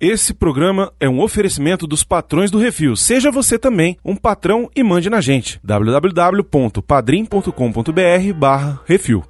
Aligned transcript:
Esse 0.00 0.32
programa 0.32 0.90
é 0.98 1.06
um 1.06 1.20
oferecimento 1.20 1.86
dos 1.86 2.02
patrões 2.02 2.50
do 2.50 2.56
Refil. 2.56 2.96
Seja 2.96 3.30
você 3.30 3.58
também 3.58 3.98
um 4.02 4.16
patrão 4.16 4.70
e 4.74 4.82
mande 4.82 5.10
na 5.10 5.20
gente. 5.20 5.60
www.padrim.com.br 5.62 8.32
barra 8.34 8.80
Refil. 8.86 9.22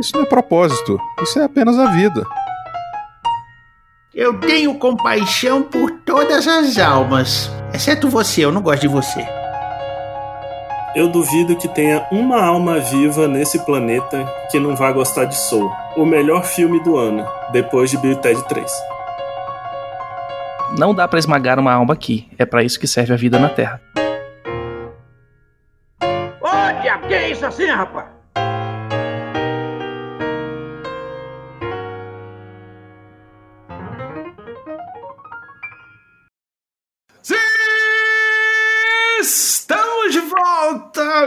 Isso 0.00 0.12
não 0.14 0.22
é 0.22 0.26
propósito, 0.26 0.96
isso 1.20 1.40
é 1.40 1.42
apenas 1.42 1.76
a 1.76 1.90
vida. 1.90 2.24
Eu 4.14 4.38
tenho 4.38 4.78
compaixão 4.78 5.64
por 5.64 5.90
todas 6.06 6.46
as 6.46 6.78
almas, 6.78 7.50
exceto 7.74 8.08
você, 8.08 8.44
eu 8.44 8.52
não 8.52 8.62
gosto 8.62 8.82
de 8.82 8.88
você. 8.88 9.39
Eu 10.92 11.06
duvido 11.06 11.54
que 11.54 11.68
tenha 11.68 12.04
uma 12.10 12.44
alma 12.44 12.80
viva 12.80 13.28
nesse 13.28 13.64
planeta 13.64 14.26
que 14.50 14.58
não 14.58 14.74
vá 14.74 14.90
gostar 14.90 15.24
de 15.24 15.36
Soul, 15.36 15.70
o 15.96 16.04
melhor 16.04 16.44
filme 16.44 16.82
do 16.82 16.96
ano, 16.96 17.24
depois 17.52 17.90
de 17.90 17.96
Bill 17.96 18.16
Ted 18.16 18.42
3. 18.48 18.72
Não 20.76 20.92
dá 20.92 21.06
pra 21.06 21.20
esmagar 21.20 21.60
uma 21.60 21.72
alma 21.72 21.94
aqui, 21.94 22.28
é 22.36 22.44
pra 22.44 22.64
isso 22.64 22.80
que 22.80 22.88
serve 22.88 23.12
a 23.12 23.16
vida 23.16 23.38
na 23.38 23.48
Terra. 23.48 23.80
Ô, 26.40 26.82
diabo, 26.82 27.06
que 27.06 27.14
é 27.14 27.30
isso 27.30 27.46
assim, 27.46 27.66
rapaz? 27.66 28.19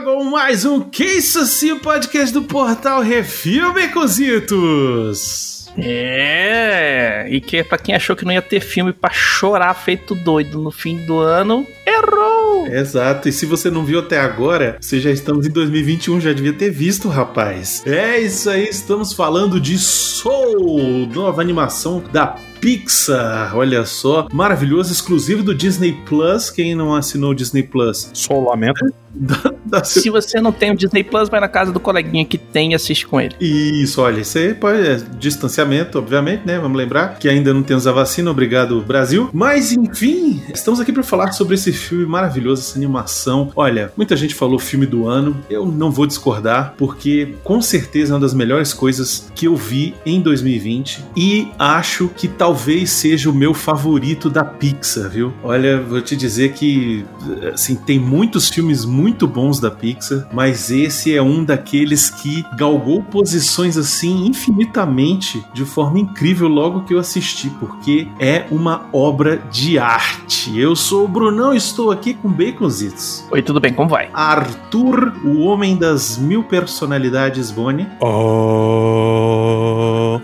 Com 0.01 0.23
mais 0.23 0.65
um 0.65 0.79
Que 0.79 1.03
Isso 1.03 1.39
Assim, 1.39 1.77
podcast 1.77 2.33
do 2.33 2.41
portal 2.41 3.01
Refil, 3.01 3.73
Becositos. 3.73 5.53
É, 5.77 7.27
e 7.29 7.39
que 7.39 7.63
pra 7.63 7.77
quem 7.77 7.93
achou 7.93 8.15
que 8.15 8.25
não 8.25 8.31
ia 8.31 8.41
ter 8.41 8.59
filme 8.59 8.91
pra 8.93 9.11
chorar 9.11 9.73
feito 9.73 10.15
doido 10.15 10.59
no 10.59 10.71
fim 10.71 11.05
do 11.05 11.19
ano, 11.19 11.65
errou! 11.85 12.67
Exato, 12.67 13.27
e 13.27 13.31
se 13.31 13.45
você 13.45 13.69
não 13.69 13.83
viu 13.83 13.99
até 13.99 14.19
agora, 14.19 14.77
você 14.79 14.99
já 14.99 15.11
estamos 15.11 15.45
em 15.45 15.51
2021, 15.51 16.21
já 16.21 16.33
devia 16.33 16.53
ter 16.53 16.69
visto, 16.69 17.07
rapaz. 17.07 17.83
É 17.85 18.19
isso 18.19 18.49
aí, 18.49 18.67
estamos 18.69 19.13
falando 19.13 19.59
de 19.59 19.77
Soul, 19.77 21.07
nova 21.13 21.41
animação 21.41 22.03
da 22.11 22.35
Pixar, 22.59 23.55
olha 23.55 23.85
só, 23.85 24.27
maravilhoso, 24.31 24.91
exclusivo 24.91 25.43
do 25.43 25.53
Disney 25.53 25.93
Plus. 26.05 26.49
Quem 26.49 26.73
não 26.73 26.95
assinou 26.95 27.31
o 27.31 27.35
Disney 27.35 27.63
Plus? 27.63 28.09
Só 28.13 28.39
lamento. 28.39 29.02
Da- 29.13 29.53
da- 29.65 29.83
Se 29.83 30.09
você 30.09 30.41
não 30.41 30.51
tem 30.51 30.71
o 30.71 30.75
Disney 30.75 31.03
Plus, 31.03 31.29
vai 31.29 31.39
na 31.39 31.47
casa 31.47 31.71
do 31.71 31.79
coleguinha 31.79 32.25
que 32.25 32.37
tem 32.37 32.71
e 32.71 32.75
assiste 32.75 33.05
com 33.07 33.19
ele. 33.21 33.35
Isso, 33.39 34.01
olha, 34.01 34.21
isso 34.21 34.37
aí 34.37 34.53
pode. 34.53 34.73
É, 34.87 34.97
distanciamento, 35.19 35.97
obviamente, 35.99 36.43
né? 36.45 36.57
Vamos 36.59 36.77
lembrar 36.77 37.17
que 37.19 37.29
ainda 37.29 37.53
não 37.53 37.61
temos 37.63 37.85
a 37.87 37.91
vacina, 37.91 38.31
obrigado, 38.31 38.81
Brasil. 38.81 39.29
Mas, 39.33 39.71
enfim, 39.71 40.41
estamos 40.53 40.79
aqui 40.79 40.91
para 40.91 41.03
falar 41.03 41.31
sobre 41.31 41.55
esse 41.55 41.71
filme 41.71 42.05
maravilhoso, 42.05 42.61
essa 42.61 42.77
animação. 42.77 43.51
Olha, 43.55 43.91
muita 43.95 44.15
gente 44.15 44.33
falou 44.33 44.57
filme 44.57 44.85
do 44.85 45.07
ano, 45.07 45.37
eu 45.49 45.65
não 45.65 45.91
vou 45.91 46.05
discordar, 46.07 46.73
porque 46.77 47.35
com 47.43 47.61
certeza 47.61 48.13
é 48.13 48.15
uma 48.15 48.21
das 48.21 48.33
melhores 48.33 48.73
coisas 48.73 49.31
que 49.35 49.45
eu 49.47 49.55
vi 49.55 49.93
em 50.05 50.21
2020 50.21 51.03
e 51.15 51.47
acho 51.59 52.09
que 52.15 52.27
talvez 52.27 52.89
seja 52.89 53.29
o 53.29 53.33
meu 53.33 53.53
favorito 53.53 54.29
da 54.29 54.43
Pixar, 54.43 55.09
viu? 55.09 55.33
Olha, 55.43 55.79
vou 55.81 56.01
te 56.01 56.15
dizer 56.15 56.53
que, 56.53 57.05
assim, 57.53 57.75
tem 57.75 57.99
muitos 57.99 58.49
filmes 58.49 58.85
muito 58.85 59.02
bons 59.27 59.59
da 59.59 59.71
Pixar, 59.71 60.27
mas 60.31 60.69
esse 60.69 61.15
é 61.15 61.21
um 61.21 61.43
daqueles 61.43 62.09
que 62.09 62.45
galgou 62.55 63.03
posições 63.03 63.77
assim 63.77 64.25
infinitamente 64.27 65.43
de 65.53 65.65
forma 65.65 65.99
incrível 65.99 66.47
logo 66.47 66.83
que 66.83 66.93
eu 66.93 66.99
assisti, 66.99 67.49
porque 67.59 68.07
é 68.19 68.45
uma 68.51 68.87
obra 68.93 69.41
de 69.51 69.79
arte. 69.79 70.57
Eu 70.59 70.75
sou 70.75 71.05
o 71.05 71.07
Brunão 71.07 71.53
e 71.53 71.57
estou 71.57 71.91
aqui 71.91 72.13
com 72.13 72.29
Baconzitos. 72.29 73.25
Oi, 73.31 73.41
tudo 73.41 73.59
bem, 73.59 73.73
como 73.73 73.89
vai? 73.89 74.09
Arthur, 74.13 75.13
o 75.23 75.39
homem 75.39 75.75
das 75.75 76.17
mil 76.17 76.43
personalidades, 76.43 77.49
Bonnie. 77.51 77.87
Oh. 77.99 78.13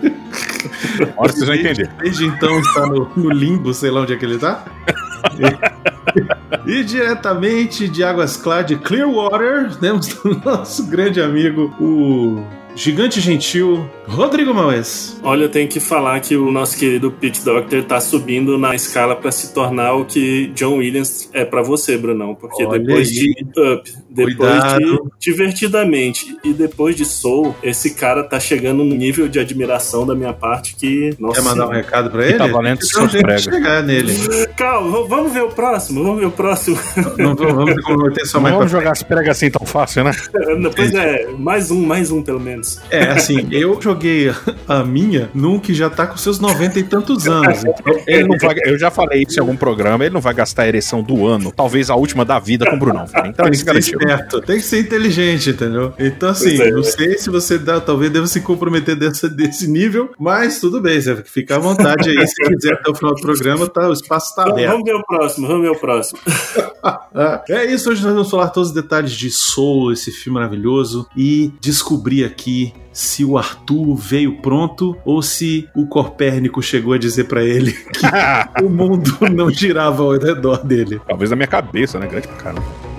Agora 1.12 1.32
vocês 1.32 1.46
vão 1.46 1.54
entender. 1.54 1.90
Desde 2.00 2.26
então 2.26 2.60
está 2.60 2.86
no, 2.86 3.10
no 3.16 3.30
limbo, 3.30 3.72
sei 3.74 3.90
lá 3.90 4.02
onde 4.02 4.12
é 4.12 4.16
que 4.16 4.24
ele 4.24 4.38
tá. 4.38 4.64
E, 6.66 6.82
diretamente 6.84 7.88
de 7.88 8.04
Águas 8.04 8.36
Claras 8.36 8.66
de 8.66 8.76
Clearwater, 8.76 9.76
temos 9.76 10.08
o 10.24 10.34
nosso 10.44 10.86
grande 10.86 11.20
amigo, 11.20 11.74
o 11.80 12.59
gigante 12.76 13.20
gentil 13.20 13.88
Rodrigo 14.06 14.52
Maues. 14.54 15.18
Olha, 15.22 15.44
eu 15.44 15.48
tenho 15.48 15.68
que 15.68 15.78
falar 15.78 16.18
que 16.20 16.36
o 16.36 16.50
nosso 16.50 16.76
querido 16.78 17.10
Pete 17.10 17.44
Doctor 17.44 17.84
tá 17.84 18.00
subindo 18.00 18.56
na 18.58 18.74
escala 18.74 19.14
pra 19.14 19.30
se 19.30 19.52
tornar 19.52 19.94
o 19.94 20.04
que 20.04 20.48
John 20.54 20.78
Williams 20.78 21.28
é 21.32 21.44
pra 21.44 21.62
você, 21.62 21.96
Brunão. 21.96 22.34
Porque 22.34 22.64
Olha 22.64 22.78
depois 22.78 23.08
aí. 23.08 23.14
de 23.14 23.30
Up, 23.74 23.92
depois 24.08 24.34
Cuidado. 24.36 24.80
de 24.80 25.00
Divertidamente 25.30 26.36
e 26.42 26.52
depois 26.52 26.96
de 26.96 27.04
Soul, 27.04 27.54
esse 27.62 27.94
cara 27.94 28.24
tá 28.24 28.40
chegando 28.40 28.82
num 28.82 28.96
nível 28.96 29.28
de 29.28 29.38
admiração 29.38 30.06
da 30.06 30.14
minha 30.14 30.32
parte 30.32 30.74
que. 30.74 31.14
Nossa. 31.18 31.40
Quer 31.40 31.48
mandar 31.48 31.66
um 31.68 31.70
recado 31.72 32.10
pra 32.10 32.22
Que 32.22 32.28
ele? 32.30 32.38
tá 32.38 32.46
valendo 32.46 32.80
Então, 32.84 33.08
pregos. 33.08 33.42
chegar 33.44 33.82
nele. 33.82 34.12
Calma, 34.56 35.06
vamos 35.06 35.32
ver 35.32 35.42
o 35.42 35.48
próximo, 35.50 36.02
vamos 36.02 36.20
ver 36.20 36.26
o 36.26 36.30
próximo. 36.30 36.78
Não, 37.18 37.34
vamos 37.36 37.54
vamos 37.54 37.74
comprometer 37.84 38.26
só 38.26 38.38
Não 38.38 38.42
mais 38.42 38.52
pra 38.54 38.58
vamos 38.58 38.72
jogar 38.72 38.92
as 38.92 39.02
pregas 39.02 39.36
assim 39.36 39.50
tão 39.50 39.66
fácil, 39.66 40.02
né? 40.04 40.12
pois 40.74 40.94
é, 40.94 41.26
mais 41.38 41.70
um, 41.70 41.84
mais 41.86 42.10
um 42.10 42.22
pelo 42.22 42.40
menos. 42.40 42.69
É, 42.90 43.10
assim, 43.10 43.48
eu 43.50 43.80
joguei 43.80 44.32
a 44.66 44.84
minha 44.84 45.30
num 45.34 45.58
que 45.58 45.72
já 45.74 45.88
tá 45.88 46.06
com 46.06 46.16
seus 46.16 46.38
90 46.38 46.78
e 46.78 46.82
tantos 46.84 47.26
anos. 47.26 47.64
Então, 47.64 48.02
Ele 48.06 48.28
não 48.28 48.38
vai, 48.38 48.56
eu 48.64 48.78
já 48.78 48.90
falei 48.90 49.24
isso 49.28 49.38
em 49.38 49.40
algum 49.40 49.56
programa, 49.56 50.04
ele 50.04 50.14
não 50.14 50.20
vai 50.20 50.34
gastar 50.34 50.62
a 50.62 50.68
ereção 50.68 51.02
do 51.02 51.26
ano, 51.26 51.52
talvez 51.52 51.90
a 51.90 51.94
última 51.94 52.24
da 52.24 52.38
vida 52.38 52.68
com 52.68 52.76
o 52.76 52.78
Brunão. 52.78 53.04
Então 53.24 53.44
tem 53.44 53.52
que 53.52 53.58
ser 53.58 53.76
esperto, 53.76 54.40
tem 54.40 54.56
que 54.56 54.64
ser 54.64 54.80
inteligente, 54.80 55.50
entendeu? 55.50 55.92
Então, 55.98 56.28
assim, 56.28 56.60
é. 56.60 56.70
não 56.70 56.82
sei 56.82 57.18
se 57.18 57.30
você 57.30 57.58
dá, 57.58 57.80
talvez 57.80 58.12
deva 58.12 58.26
se 58.26 58.40
comprometer 58.40 58.96
dessa, 58.96 59.28
desse 59.28 59.68
nível, 59.68 60.10
mas 60.18 60.60
tudo 60.60 60.80
bem, 60.80 61.00
você 61.00 61.16
fica 61.24 61.56
à 61.56 61.58
vontade 61.58 62.08
aí. 62.10 62.26
Se 62.26 62.42
quiser 62.42 62.74
até 62.74 62.90
o 62.90 62.94
final 62.94 63.14
do 63.14 63.20
programa, 63.20 63.68
tá, 63.68 63.88
o 63.88 63.92
espaço 63.92 64.34
tá 64.34 64.42
aberto. 64.42 64.70
vamos 64.70 64.84
ver 64.84 64.94
o 64.94 65.04
próximo, 65.04 65.46
vamos 65.46 65.62
ver 65.62 65.70
o 65.70 65.78
próximo. 65.78 66.18
Ah, 66.82 67.42
É 67.48 67.64
isso, 67.64 67.90
hoje 67.90 68.02
nós 68.02 68.14
vamos 68.14 68.30
falar 68.30 68.48
todos 68.48 68.70
os 68.70 68.74
detalhes 68.74 69.12
de 69.12 69.30
Soul, 69.30 69.92
esse 69.92 70.10
filme 70.10 70.38
maravilhoso, 70.38 71.06
e 71.16 71.52
descobrir 71.60 72.24
aqui 72.24 72.49
se 72.92 73.24
o 73.24 73.38
Arthur 73.38 73.94
veio 73.94 74.40
pronto 74.40 74.96
ou 75.04 75.22
se 75.22 75.68
o 75.74 75.86
Copérnico 75.86 76.62
chegou 76.62 76.92
a 76.92 76.98
dizer 76.98 77.24
pra 77.24 77.42
ele 77.44 77.72
que 77.72 78.06
o 78.64 78.68
mundo 78.68 79.16
não 79.32 79.50
girava 79.50 80.02
ao 80.02 80.12
redor 80.12 80.64
dele. 80.64 81.00
Talvez 81.06 81.30
na 81.30 81.36
minha 81.36 81.46
cabeça, 81.46 81.98
né? 81.98 82.06
Grande 82.06 82.28
pra 82.28 82.36
caramba. 82.36 82.89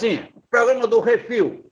Assim, 0.00 0.20
programa 0.50 0.86
do 0.86 0.98
Refil. 1.00 1.66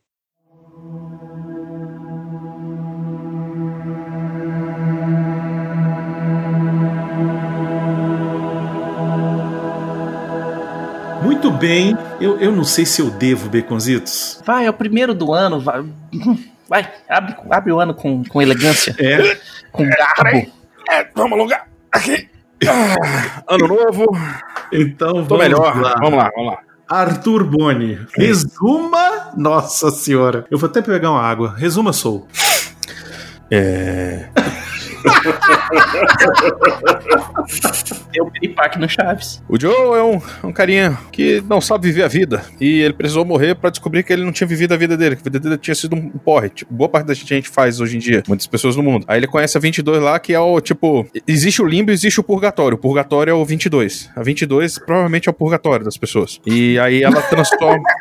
Muito 11.23 11.51
bem, 11.51 11.97
eu, 12.21 12.39
eu 12.39 12.53
não 12.53 12.65
sei 12.65 12.85
se 12.85 13.01
eu 13.01 13.11
devo, 13.11 13.49
Beconzitos. 13.49 14.41
Vai, 14.45 14.67
é 14.67 14.71
o 14.71 14.75
primeiro 14.75 15.15
do 15.15 15.33
ano, 15.33 15.59
vai. 15.59 15.85
Vai, 16.69 16.87
abre, 17.09 17.35
abre 17.49 17.73
o 17.73 17.81
ano 17.81 17.95
com, 17.95 18.23
com 18.25 18.43
elegância, 18.43 18.95
É, 18.99 19.39
com 19.73 19.89
garbo. 19.89 20.53
É, 20.91 21.09
vamos 21.15 21.33
alongar 21.33 21.67
aqui. 21.91 22.29
Ah, 22.69 23.43
ano 23.49 23.69
novo, 23.69 24.05
então 24.71 25.15
tô 25.25 25.39
vamos 25.39 25.45
melhor. 25.45 25.81
lá. 25.81 25.95
Vamos 25.99 26.19
lá, 26.19 26.31
vamos 26.37 26.53
lá. 26.53 26.68
Arthur 26.89 27.45
Boni, 27.45 27.99
resuma. 28.17 29.33
Nossa 29.37 29.91
senhora, 29.91 30.47
eu 30.51 30.57
vou 30.59 30.69
até 30.69 30.81
pegar 30.81 31.11
uma 31.11 31.23
água. 31.23 31.55
Resuma, 31.57 31.93
Soul. 31.93 32.27
É. 33.51 34.29
Tem 38.13 38.23
um 38.23 38.31
piripaque 38.31 38.79
no 38.79 38.89
Chaves. 38.89 39.43
O 39.49 39.61
Joe 39.61 39.99
é 39.99 40.03
um, 40.03 40.21
um 40.49 40.53
carinha 40.53 40.99
que 41.13 41.43
não 41.49 41.61
sabe 41.61 41.89
viver 41.89 42.05
a 42.05 42.09
vida. 42.09 42.43
E 42.61 42.81
ele 42.81 42.95
precisou 42.95 43.25
morrer 43.25 43.55
pra 43.55 43.71
descobrir 43.71 44.03
que 44.03 44.13
ele 44.13 44.25
não 44.25 44.33
tinha 44.33 44.47
vivido 44.47 44.75
a 44.75 44.77
vida 44.77 44.97
dele, 44.97 45.17
que 45.17 45.23
a 45.23 45.25
vida 45.25 45.39
dele 45.39 45.59
tinha 45.59 45.75
sido 45.75 45.95
um 45.95 46.11
porre. 46.11 46.49
Tipo, 46.51 46.73
boa 46.73 46.89
parte 46.89 47.07
da 47.07 47.15
gente 47.15 47.49
faz 47.49 47.81
hoje 47.81 47.97
em 47.97 48.01
dia, 48.01 48.23
muitas 48.27 48.47
pessoas 48.47 48.77
no 48.77 48.83
mundo. 48.83 49.05
Aí 49.09 49.19
ele 49.19 49.27
conhece 49.27 49.57
a 49.57 49.61
22 49.61 50.03
lá, 50.03 50.19
que 50.19 50.33
é 50.33 50.41
o 50.41 50.61
tipo. 50.61 51.07
Existe 51.27 51.63
o 51.63 51.67
limbo 51.67 51.91
e 51.91 51.95
existe 51.95 52.21
o 52.21 52.23
purgatório. 52.23 52.77
O 52.77 52.81
purgatório 52.81 53.31
é 53.31 53.35
o 53.35 53.45
22. 53.45 54.11
A 54.17 54.23
22 54.23 54.79
provavelmente 54.79 55.29
é 55.29 55.31
o 55.31 55.35
purgatório 55.35 55.85
das 55.85 55.97
pessoas. 55.97 56.41
E 56.47 56.79
aí 56.79 57.03
ela 57.03 57.21
transforma. 57.23 57.83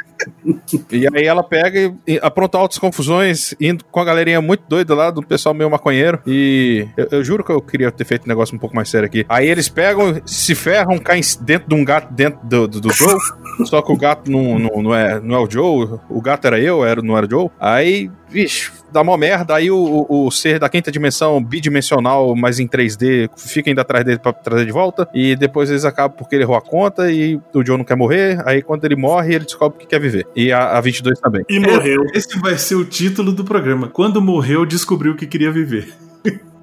E 0.92 1.08
aí 1.14 1.26
ela 1.26 1.44
pega 1.44 1.94
e, 2.08 2.20
apronta 2.22 2.58
altas 2.58 2.78
confusões, 2.78 3.54
indo 3.60 3.84
com 3.86 4.00
a 4.00 4.06
galerinha 4.06 4.42
muito 4.42 4.64
doida 4.68 4.96
lá, 4.96 5.12
do 5.12 5.22
pessoal 5.22 5.54
meio 5.54 5.70
maconheiro. 5.70 6.20
E 6.26 6.88
eu, 6.96 7.08
eu 7.12 7.24
juro 7.24 7.44
que 7.44 7.52
eu 7.52 7.62
queria 7.62 7.92
ter 7.92 8.06
feito 8.06 8.26
um 8.26 8.28
negócio 8.28 8.56
um 8.56 8.60
pouco 8.60 8.76
mais 8.76 8.90
sério 8.90 9.06
aqui. 9.06 9.26
Aí 9.28 9.48
eles 9.48 9.68
pegam, 9.68 10.22
se 10.26 10.56
ferram, 10.56 10.98
caem 10.98 11.22
dentro 11.42 11.68
de 11.68 11.76
um 11.76 11.84
gato 11.84 12.14
dentro 12.14 12.40
do, 12.44 12.68
do, 12.68 12.82
do 12.82 12.94
Joe. 12.94 13.16
Só 13.66 13.82
que 13.82 13.92
o 13.92 13.98
gato 13.98 14.30
não, 14.30 14.60
não, 14.60 14.82
não, 14.84 14.96
é, 14.96 15.20
não 15.20 15.36
é 15.36 15.40
o 15.40 15.50
Joe, 15.50 16.00
o 16.10 16.22
gato 16.22 16.46
era 16.46 16.60
eu, 16.60 16.86
era, 16.86 17.02
não 17.02 17.18
era 17.18 17.26
o 17.26 17.30
Joe. 17.30 17.50
Aí, 17.60 18.10
vixe, 18.30 18.72
dá 18.92 19.04
mó 19.04 19.18
merda. 19.18 19.56
Aí 19.56 19.70
o, 19.72 19.78
o, 19.78 20.28
o 20.28 20.32
ser 20.32 20.60
da 20.60 20.70
quinta 20.70 20.92
dimensão, 20.92 21.44
bidimensional, 21.44 22.36
mas 22.36 22.60
em 22.60 22.68
3D, 22.68 23.30
fica 23.36 23.70
indo 23.70 23.82
atrás 23.82 24.06
dele 24.06 24.20
pra 24.20 24.34
trazer 24.34 24.66
de 24.66 24.72
volta. 24.72 25.08
E 25.14 25.36
depois 25.36 25.70
eles 25.70 25.86
acabam 25.86 26.18
porque 26.18 26.36
ele 26.36 26.44
errou 26.44 26.56
a 26.56 26.62
conta 26.62 27.12
e 27.12 27.40
o 27.54 27.66
Joe 27.66 27.78
não 27.78 27.86
quer 27.86 27.96
morrer. 27.96 28.42
Aí 28.46 28.62
quando 28.62 28.86
ele 28.86 28.96
morre, 28.96 29.36
ele 29.36 29.46
descobre 29.46 29.80
que 29.80 29.88
quer 29.88 30.00
viver. 30.00 30.28
E 30.38 30.54
a, 30.54 30.78
a 30.78 30.82
22 30.82 31.20
também. 31.20 31.44
E 31.50 31.60
morreu. 31.60 32.04
Esse 32.14 32.40
vai 32.40 32.58
ser 32.58 32.76
o 32.76 32.86
título 32.86 33.32
do 33.32 33.44
programa. 33.44 33.88
Quando 33.88 34.22
morreu, 34.22 34.66
descobriu 34.66 35.16
que 35.16 35.26
queria 35.26 35.52
viver. 35.52 35.94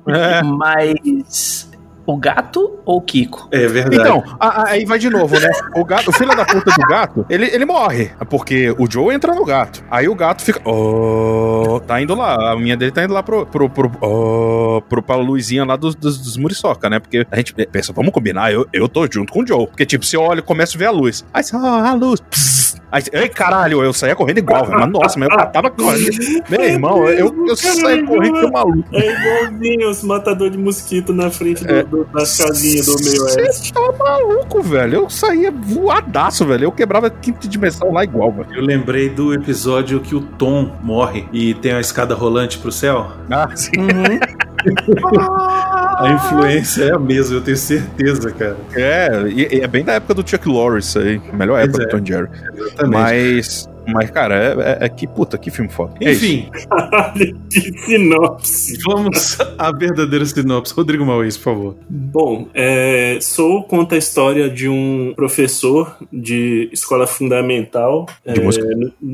É. 0.09 0.43
Mas. 0.43 1.69
O 2.07 2.19
gato 2.19 2.79
ou 2.85 2.99
o 2.99 3.01
Kiko? 3.01 3.49
É 3.51 3.67
verdade. 3.67 3.97
Então, 3.97 4.23
a- 4.39 4.61
a- 4.65 4.69
aí 4.73 4.85
vai 4.85 4.99
de 4.99 5.09
novo, 5.09 5.41
né? 5.41 5.49
O, 5.75 5.87
gato, 5.87 6.11
o 6.11 6.13
filho 6.13 6.37
da 6.37 6.45
puta 6.45 6.71
do 6.71 6.87
gato, 6.87 7.25
ele, 7.31 7.47
ele 7.47 7.65
morre. 7.65 8.11
Porque 8.29 8.75
o 8.79 8.87
Joe 8.91 9.15
entra 9.15 9.35
no 9.35 9.43
gato. 9.43 9.83
Aí 9.91 10.07
o 10.07 10.15
gato 10.15 10.43
fica. 10.43 10.61
Oh, 10.69 11.81
tá 11.87 12.03
indo 12.03 12.15
lá. 12.15 12.53
A 12.53 12.57
minha 12.57 12.77
dele 12.77 12.93
tá 12.93 13.03
indo 13.05 13.15
lá 13.15 13.23
pro. 13.23 13.47
pro, 13.47 13.71
pro, 13.71 13.91
oh, 14.03 14.83
pro 14.87 15.03
pra 15.03 15.17
luzinha 15.17 15.65
lá 15.65 15.77
dos, 15.77 15.95
dos, 15.95 16.19
dos 16.19 16.37
muriçoca, 16.37 16.91
né? 16.91 17.01
Porque 17.01 17.27
a 17.31 17.37
gente 17.37 17.55
pensa, 17.55 17.91
vamos 17.95 18.13
combinar, 18.13 18.53
eu, 18.53 18.67
eu 18.71 18.87
tô 18.87 19.09
junto 19.11 19.33
com 19.33 19.43
o 19.43 19.47
Joe. 19.47 19.67
Porque, 19.67 19.87
tipo, 19.87 20.05
você 20.05 20.19
olha 20.19 20.41
e 20.41 20.43
começa 20.43 20.77
a 20.77 20.79
ver 20.79 20.87
a 20.87 20.91
luz. 20.91 21.25
Aí 21.33 21.43
você, 21.43 21.57
ah, 21.57 21.89
a 21.89 21.95
luz. 21.95 22.21
Pss. 22.21 22.54
Aí, 22.95 23.03
você, 23.03 23.11
ei, 23.13 23.29
caralho, 23.29 23.83
eu 23.83 23.93
saía 23.93 24.15
correndo 24.15 24.39
igual, 24.39 24.65
velho. 24.67 24.79
Mas 24.79 24.89
nossa, 24.91 25.19
mas 25.19 25.29
eu 25.29 25.47
tava 25.51 25.69
correndo. 25.69 26.17
Meu 26.49 26.61
irmão, 26.63 27.09
eu, 27.09 27.35
eu 27.49 27.57
saía 27.57 28.07
correndo 28.07 28.39
que 28.41 28.51
maluco. 28.53 28.85
É 28.93 29.13
igualzinho 29.13 29.91
os 29.91 30.05
matadores 30.05 30.53
de 30.53 30.59
mosquito 30.63 31.13
na 31.13 31.29
frente 31.29 31.65
do, 31.65 31.85
do- 31.87 32.05
das 32.05 32.39
casinhas 32.39 32.87
do 32.87 32.95
meio 33.03 33.21
Você 33.23 33.41
oeste. 33.41 33.73
tá 33.73 33.81
maluco, 33.99 34.63
velho. 34.63 34.95
Eu 34.95 35.11
saía 35.11 35.51
voadaço, 35.51 36.47
velho. 36.47 36.67
Eu 36.67 36.73
quebrava 36.73 37.09
a 37.09 37.11
quinta 37.11 37.49
dimensão 37.49 37.93
lá 37.93 38.05
igual, 38.05 38.31
velho. 38.31 38.47
Eu 38.55 38.63
lembrei 38.63 39.09
do 39.09 39.35
episódio 39.35 39.99
que 39.99 40.15
o 40.15 40.21
Tom 40.21 40.71
morre 40.81 41.27
e 41.33 41.53
tem 41.55 41.73
a 41.73 41.81
escada 41.81 42.15
rolante 42.15 42.59
pro 42.59 42.71
céu. 42.71 43.11
Ah, 43.29 43.49
sim. 43.57 43.73
A 45.99 46.13
influência 46.13 46.85
é 46.85 46.95
a 46.95 46.99
mesma, 46.99 47.37
eu 47.37 47.41
tenho 47.43 47.57
certeza, 47.57 48.31
cara. 48.33 48.57
É, 48.75 49.23
e- 49.29 49.57
e 49.57 49.61
é 49.61 49.67
bem 49.67 49.85
da 49.85 49.95
época 49.95 50.15
do 50.15 50.29
Chuck 50.29 50.47
Norris 50.49 50.97
aí. 50.97 51.21
Melhor 51.33 51.59
época 51.61 51.83
é. 51.83 51.87
do 51.87 51.91
Tom 51.91 52.05
Jerry. 52.05 52.29
Exatamente. 52.57 52.91
Mas, 52.91 53.69
mas 53.87 54.11
cara, 54.11 54.35
é, 54.35 54.83
é- 54.83 54.87
é 54.87 54.89
que 54.89 55.07
puta, 55.07 55.37
que 55.39 55.51
filme 55.51 55.71
foda. 55.71 55.95
É 56.01 56.11
isso. 56.13 56.25
Enfim, 56.25 56.49
Caralho, 56.69 57.37
que 57.51 57.61
sinopse. 57.81 58.79
vamos 58.87 59.39
à 59.59 59.71
verdadeira 59.73 60.25
sinopse. 60.25 60.75
Rodrigo 60.75 61.05
Mauês, 61.05 61.37
por 61.37 61.45
favor. 61.45 61.77
Bom, 61.89 62.49
é, 62.55 63.19
Soul 63.21 63.63
conta 63.65 63.95
a 63.95 63.99
história 63.99 64.49
de 64.51 64.69
um 64.69 65.13
professor 65.15 65.97
de 66.13 66.69
escola 66.73 67.07
fundamental 67.07 68.07
De 68.27 68.41
é, 68.41 68.43
música. 68.43 68.67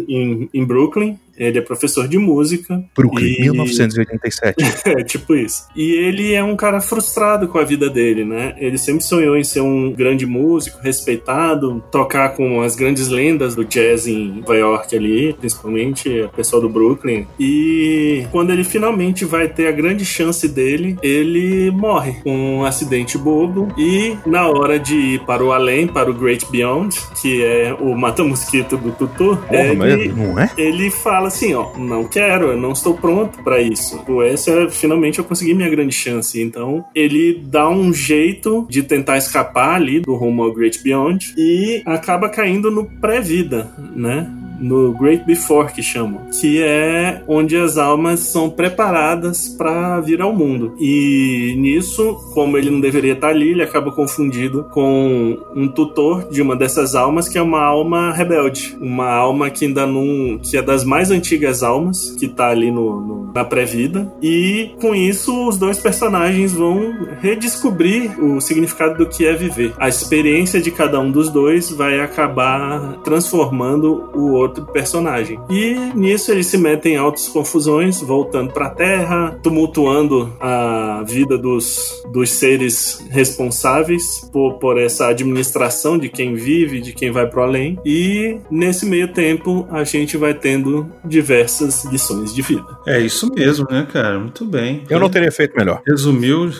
em, 0.08 0.48
em 0.52 0.64
Brooklyn. 0.64 1.18
Ele 1.40 1.58
é 1.58 1.62
professor 1.62 2.06
de 2.06 2.18
música. 2.18 2.82
Brooklyn, 2.96 3.26
E- 3.38 3.40
1987. 3.42 4.56
É, 4.90 5.02
tipo 5.04 5.34
isso. 5.34 5.66
E 5.76 5.92
ele 5.92 6.34
é 6.34 6.42
um 6.42 6.56
cara 6.56 6.80
frustrado 6.80 7.48
com 7.48 7.58
a 7.58 7.64
vida 7.64 7.88
dele, 7.88 8.24
né? 8.24 8.54
Ele 8.58 8.76
sempre 8.76 9.02
sonhou 9.04 9.36
em 9.36 9.44
ser 9.44 9.60
um 9.60 9.92
grande 9.92 10.26
músico, 10.26 10.78
respeitado, 10.82 11.82
tocar 11.90 12.30
com 12.30 12.60
as 12.60 12.76
grandes 12.76 13.08
lendas 13.08 13.54
do 13.54 13.64
jazz 13.64 14.06
em 14.06 14.40
Nova 14.40 14.54
York 14.56 14.96
ali, 14.96 15.32
principalmente 15.34 16.08
o 16.22 16.28
pessoal 16.28 16.60
do 16.60 16.68
Brooklyn. 16.68 17.26
E 17.38 18.26
quando 18.30 18.50
ele 18.50 18.64
finalmente 18.64 19.24
vai 19.24 19.48
ter 19.48 19.66
a 19.68 19.72
grande 19.72 20.04
chance 20.04 20.46
dele, 20.48 20.96
ele 21.02 21.70
morre 21.70 22.14
com 22.22 22.58
um 22.58 22.64
acidente 22.64 23.16
bobo 23.16 23.68
e 23.78 24.16
na 24.26 24.46
hora 24.48 24.78
de 24.78 24.94
ir 24.96 25.20
para 25.20 25.42
o 25.44 25.52
além, 25.52 25.86
para 25.86 26.10
o 26.10 26.14
Great 26.14 26.46
Beyond, 26.50 26.96
que 27.20 27.42
é 27.42 27.74
o 27.78 27.96
mata-mosquito 27.96 28.76
do 28.76 28.90
Tutu, 28.92 29.36
Porra, 29.48 29.88
ele, 29.88 30.08
não 30.08 30.38
é? 30.38 30.50
ele 30.56 30.90
fala 30.90 31.29
assim, 31.30 31.54
ó, 31.54 31.76
não 31.78 32.06
quero, 32.06 32.48
eu 32.48 32.56
não 32.56 32.72
estou 32.72 32.94
pronto 32.94 33.42
pra 33.42 33.60
isso. 33.60 33.98
Pô, 34.04 34.22
essa 34.22 34.68
finalmente 34.68 35.18
eu 35.18 35.24
consegui 35.24 35.54
minha 35.54 35.70
grande 35.70 35.94
chance. 35.94 36.40
Então, 36.40 36.84
ele 36.94 37.40
dá 37.46 37.68
um 37.68 37.92
jeito 37.92 38.66
de 38.68 38.82
tentar 38.82 39.16
escapar 39.16 39.76
ali 39.76 40.00
do 40.00 40.14
rumo 40.14 40.42
ao 40.42 40.52
Great 40.52 40.82
Beyond 40.82 41.34
e 41.36 41.82
acaba 41.86 42.28
caindo 42.28 42.70
no 42.70 42.84
pré-vida, 42.84 43.70
né? 43.94 44.39
No 44.60 44.92
Great 44.92 45.24
Before 45.24 45.72
que 45.72 45.82
chamam, 45.82 46.20
que 46.38 46.62
é 46.62 47.22
onde 47.26 47.56
as 47.56 47.78
almas 47.78 48.20
são 48.20 48.50
preparadas 48.50 49.48
para 49.48 50.00
vir 50.00 50.20
ao 50.20 50.34
mundo. 50.34 50.74
E 50.78 51.54
nisso, 51.58 52.14
como 52.34 52.56
ele 52.58 52.70
não 52.70 52.80
deveria 52.80 53.14
estar 53.14 53.28
ali, 53.28 53.50
ele 53.50 53.62
acaba 53.62 53.90
confundido 53.92 54.64
com 54.70 55.38
um 55.54 55.66
tutor 55.68 56.28
de 56.30 56.42
uma 56.42 56.54
dessas 56.56 56.94
almas, 56.94 57.28
que 57.28 57.38
é 57.38 57.42
uma 57.42 57.62
alma 57.62 58.12
rebelde, 58.12 58.76
uma 58.80 59.08
alma 59.10 59.48
que 59.50 59.64
ainda 59.64 59.86
não, 59.86 60.38
que 60.38 60.56
é 60.56 60.62
das 60.62 60.84
mais 60.84 61.10
antigas 61.10 61.62
almas, 61.62 62.10
que 62.18 62.28
tá 62.28 62.48
ali 62.50 62.70
no, 62.70 63.00
no- 63.00 63.32
na 63.34 63.44
pré-vida. 63.44 64.12
E 64.22 64.70
com 64.80 64.94
isso, 64.94 65.48
os 65.48 65.56
dois 65.56 65.78
personagens 65.78 66.52
vão 66.52 66.94
redescobrir 67.20 68.22
o 68.22 68.40
significado 68.40 68.98
do 68.98 69.06
que 69.08 69.24
é 69.24 69.32
viver. 69.34 69.72
A 69.78 69.88
experiência 69.88 70.60
de 70.60 70.70
cada 70.70 71.00
um 71.00 71.10
dos 71.10 71.30
dois 71.30 71.70
vai 71.70 72.00
acabar 72.00 72.98
transformando 73.04 74.10
o 74.14 74.32
outro 74.32 74.49
personagem. 74.72 75.38
E 75.48 75.74
nisso 75.94 76.30
eles 76.30 76.46
se 76.46 76.58
metem 76.58 76.94
em 76.94 76.96
altas 76.96 77.28
confusões, 77.28 78.00
voltando 78.00 78.52
pra 78.52 78.70
Terra, 78.70 79.38
tumultuando 79.42 80.32
a 80.40 81.02
vida 81.06 81.36
dos, 81.36 82.02
dos 82.12 82.30
seres 82.30 83.04
responsáveis 83.10 84.28
por, 84.32 84.54
por 84.54 84.78
essa 84.78 85.08
administração 85.08 85.98
de 85.98 86.08
quem 86.08 86.34
vive, 86.34 86.80
de 86.80 86.92
quem 86.92 87.10
vai 87.10 87.26
pro 87.26 87.42
além. 87.42 87.78
E 87.84 88.38
nesse 88.50 88.86
meio 88.86 89.08
tempo 89.12 89.66
a 89.70 89.84
gente 89.84 90.16
vai 90.16 90.34
tendo 90.34 90.90
diversas 91.04 91.84
lições 91.84 92.34
de 92.34 92.42
vida. 92.42 92.66
É 92.86 93.00
isso 93.00 93.30
mesmo, 93.32 93.66
né, 93.70 93.86
cara? 93.90 94.18
Muito 94.18 94.44
bem. 94.44 94.84
Eu 94.88 95.00
não 95.00 95.08
teria 95.08 95.32
feito 95.32 95.56
melhor. 95.56 95.82
Resumiu. 95.86 96.50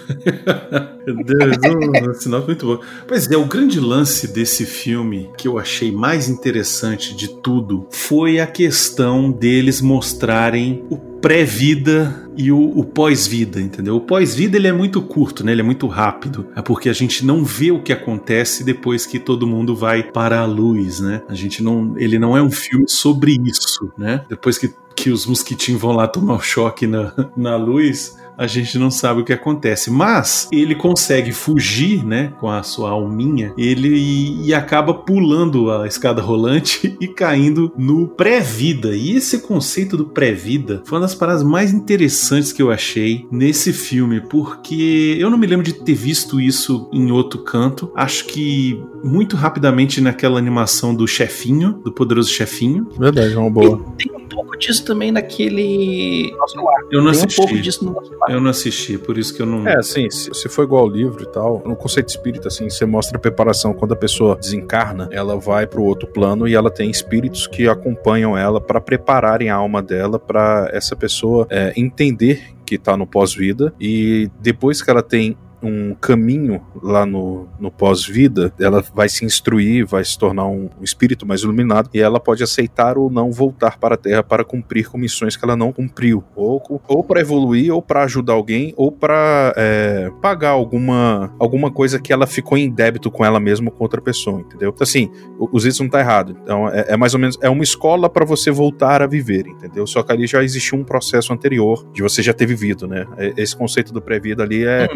Um 1.09 2.15
sinal 2.15 2.45
muito 2.45 2.67
bom. 2.67 2.81
Pois 3.07 3.31
é, 3.31 3.37
o 3.37 3.45
grande 3.45 3.81
lance 3.81 4.29
desse 4.29 4.65
filme 4.67 5.31
que 5.37 5.49
eu 5.49 5.59
achei 5.59 5.91
mais 5.91 6.29
interessante 6.29 7.15
de 7.15 7.29
tudo 7.41 7.80
foi 7.91 8.41
a 8.41 8.47
questão 8.47 9.31
deles 9.31 9.81
mostrarem 9.81 10.85
o 10.91 10.97
pré-vida 10.97 12.29
e 12.37 12.51
o, 12.51 12.79
o 12.79 12.85
pós-vida, 12.85 13.61
entendeu? 13.61 13.97
O 13.97 14.01
pós-vida 14.01 14.57
ele 14.57 14.67
é 14.67 14.73
muito 14.73 15.03
curto, 15.03 15.45
né? 15.45 15.53
Ele 15.53 15.61
é 15.61 15.65
muito 15.65 15.87
rápido. 15.87 16.47
É 16.57 16.63
porque 16.63 16.89
a 16.89 16.93
gente 16.93 17.25
não 17.25 17.45
vê 17.45 17.71
o 17.71 17.83
que 17.83 17.93
acontece 17.93 18.65
depois 18.65 19.05
que 19.05 19.19
todo 19.19 19.47
mundo 19.47 19.77
vai 19.77 20.03
para 20.03 20.41
a 20.41 20.47
luz, 20.47 21.01
né? 21.01 21.23
A 21.29 21.35
gente 21.35 21.63
não, 21.63 21.95
ele 21.99 22.19
não 22.19 22.37
é 22.37 22.43
um 22.43 22.51
filme 22.51 22.89
sobre 22.89 23.37
isso, 23.45 23.93
né? 23.99 24.25
Depois 24.29 24.57
que 24.57 24.73
que 25.01 25.11
os 25.11 25.25
mosquitinhos 25.25 25.81
vão 25.81 25.93
lá 25.93 26.07
tomar 26.07 26.35
o 26.35 26.41
choque 26.41 26.87
na, 26.87 27.15
na 27.35 27.57
luz, 27.57 28.17
a 28.41 28.47
gente 28.47 28.79
não 28.79 28.91
sabe 28.91 29.21
o 29.21 29.25
que 29.25 29.35
acontece. 29.35 29.91
Mas 29.91 30.49
ele 30.51 30.75
consegue 30.75 31.31
fugir, 31.31 32.03
né, 32.03 32.33
com 32.41 32.49
a 32.49 32.63
sua 32.63 32.91
alminha, 32.91 33.53
ele 33.59 33.89
e, 33.89 34.47
e 34.47 34.55
acaba 34.55 34.95
pulando 34.95 35.71
a 35.71 35.87
escada 35.87 36.23
rolante 36.23 36.97
e 36.99 37.07
caindo 37.07 37.71
no 37.77 38.09
pré-vida. 38.09 38.97
E 38.97 39.15
esse 39.15 39.41
conceito 39.41 39.95
do 39.95 40.07
pré-vida 40.07 40.83
foi 40.87 40.97
uma 40.97 41.07
das 41.07 41.15
paradas 41.15 41.43
mais 41.43 41.71
interessantes 41.75 42.51
que 42.51 42.63
eu 42.63 42.71
achei 42.71 43.27
nesse 43.31 43.75
filme, 43.75 44.23
porque 44.23 45.19
eu 45.21 45.29
não 45.29 45.37
me 45.37 45.47
lembro 45.47 45.65
de 45.65 45.75
ter 45.75 45.95
visto 45.95 46.41
isso 46.41 46.89
em 46.95 47.11
outro 47.11 47.41
canto. 47.41 47.93
Acho 47.95 48.25
que 48.25 48.83
muito 49.05 49.37
rapidamente 49.37 50.01
naquela 50.01 50.39
animação 50.39 50.95
do 50.95 51.07
chefinho, 51.07 51.81
do 51.85 51.93
poderoso 51.93 52.31
chefinho. 52.31 52.89
Verdade, 52.99 53.35
é 53.35 53.39
uma 53.39 53.51
boa. 53.51 53.85
Tem 53.99 54.11
pouco 54.43 54.59
disso 54.59 54.85
também 54.85 55.13
naquele. 55.13 56.35
Nosso 56.37 56.57
lar. 56.57 56.83
Eu 56.91 57.03
não 57.03 57.13
Tem 57.13 57.21
um 57.21 57.25
assisti. 57.25 57.37
pouco 57.37 57.59
disso 57.59 57.85
no 57.85 57.93
nosso 57.93 58.13
lar. 58.17 58.31
Eu 58.31 58.41
não 58.41 58.51
assisti, 58.51 58.99
por 58.99 59.19
isso 59.19 59.35
que 59.35 59.43
eu 59.43 59.47
não. 59.47 59.67
É, 59.67 59.77
assim, 59.77 60.09
se, 60.11 60.33
se 60.33 60.49
for 60.49 60.65
igual 60.65 60.83
ao 60.83 60.89
livro 60.89 61.23
e 61.23 61.27
tal, 61.27 61.63
no 61.65 61.77
conceito 61.77 62.09
espírita, 62.09 62.49
assim, 62.49 62.69
você 62.69 62.85
mostra 62.85 63.17
a 63.17 63.21
preparação 63.21 63.73
quando 63.73 63.93
a 63.93 63.97
pessoa 63.97 64.37
desencarna, 64.37 65.09
ela 65.13 65.37
vai 65.39 65.67
pro 65.67 65.83
outro 65.83 66.09
plano 66.09 66.47
e 66.49 66.55
ela 66.55 66.71
tem 66.71 66.91
espíritos 66.91 67.47
que 67.47 67.69
acompanham 67.69 68.37
ela 68.37 68.61
pra 68.61 68.81
prepararem 68.81 69.51
a 69.51 69.57
alma 69.57 69.83
dela 69.83 70.19
pra 70.19 70.69
essa 70.73 70.97
pessoa 70.97 71.47
é, 71.51 71.73
entender 71.77 72.55
que 72.65 72.79
tá 72.79 72.97
no 72.97 73.05
pós-vida, 73.07 73.75
e 73.81 74.31
depois 74.41 74.81
que 74.81 74.89
ela 74.89 75.03
tem 75.03 75.37
um 75.63 75.95
caminho 75.95 76.61
lá 76.83 77.05
no, 77.05 77.47
no 77.59 77.71
pós-vida, 77.71 78.53
ela 78.59 78.83
vai 78.95 79.09
se 79.09 79.25
instruir, 79.25 79.87
vai 79.87 80.05
se 80.05 80.19
tornar 80.19 80.47
um, 80.47 80.69
espírito 80.83 81.27
mais 81.27 81.43
iluminado 81.43 81.91
e 81.93 82.01
ela 82.01 82.19
pode 82.19 82.43
aceitar 82.43 82.97
ou 82.97 83.11
não 83.11 83.31
voltar 83.31 83.79
para 83.79 83.95
a 83.95 83.99
Terra 83.99 84.23
para 84.23 84.45
cumprir 84.45 84.89
com 84.89 84.97
missões 84.99 85.37
que 85.37 85.45
ela 85.45 85.57
não 85.57 85.73
cumpriu, 85.73 86.25
ou, 86.35 86.63
ou 86.89 87.05
para 87.05 87.21
evoluir, 87.21 87.73
ou 87.75 87.83
para 87.83 88.05
ajudar 88.05 88.33
alguém, 88.33 88.73
ou 88.77 88.91
para 88.91 89.53
é, 89.57 90.11
pagar 90.23 90.51
alguma, 90.51 91.35
alguma 91.39 91.71
coisa 91.71 91.99
que 92.01 92.13
ela 92.13 92.27
ficou 92.27 92.57
em 92.57 92.71
débito 92.71 93.11
com 93.11 93.25
ela 93.25 93.39
mesma 93.41 93.71
ou 93.71 93.73
com 93.77 93.85
outra 93.85 94.01
pessoa, 94.01 94.41
entendeu? 94.41 94.71
Então, 94.71 94.83
assim, 94.85 95.11
o- 95.39 95.49
os 95.53 95.65
itens 95.65 95.81
não 95.81 95.89
tá 95.89 96.01
errado. 96.01 96.37
Então, 96.43 96.69
é, 96.69 96.87
é 96.89 96.97
mais 96.97 97.15
ou 97.15 97.21
menos, 97.21 97.39
é 97.43 97.51
uma 97.51 97.63
escola 97.63 98.09
para 98.09 98.25
você 98.25 98.51
voltar 98.51 99.03
a 99.03 99.07
viver, 99.07 99.47
entendeu? 99.47 99.87
Só 99.87 100.03
que 100.03 100.13
ali 100.13 100.27
já 100.27 100.43
existiu 100.43 100.79
um 100.79 100.85
processo 100.85 101.33
anterior 101.33 101.87
de 101.93 102.03
você 102.03 102.23
já 102.23 102.33
ter 102.33 102.47
vivido, 102.47 102.87
né? 102.87 103.07
É- 103.19 103.35
Esse 103.37 103.57
conceito 103.57 103.93
do 103.93 104.01
pré-vida 104.01 104.43
ali 104.43 104.65
é, 104.65 104.89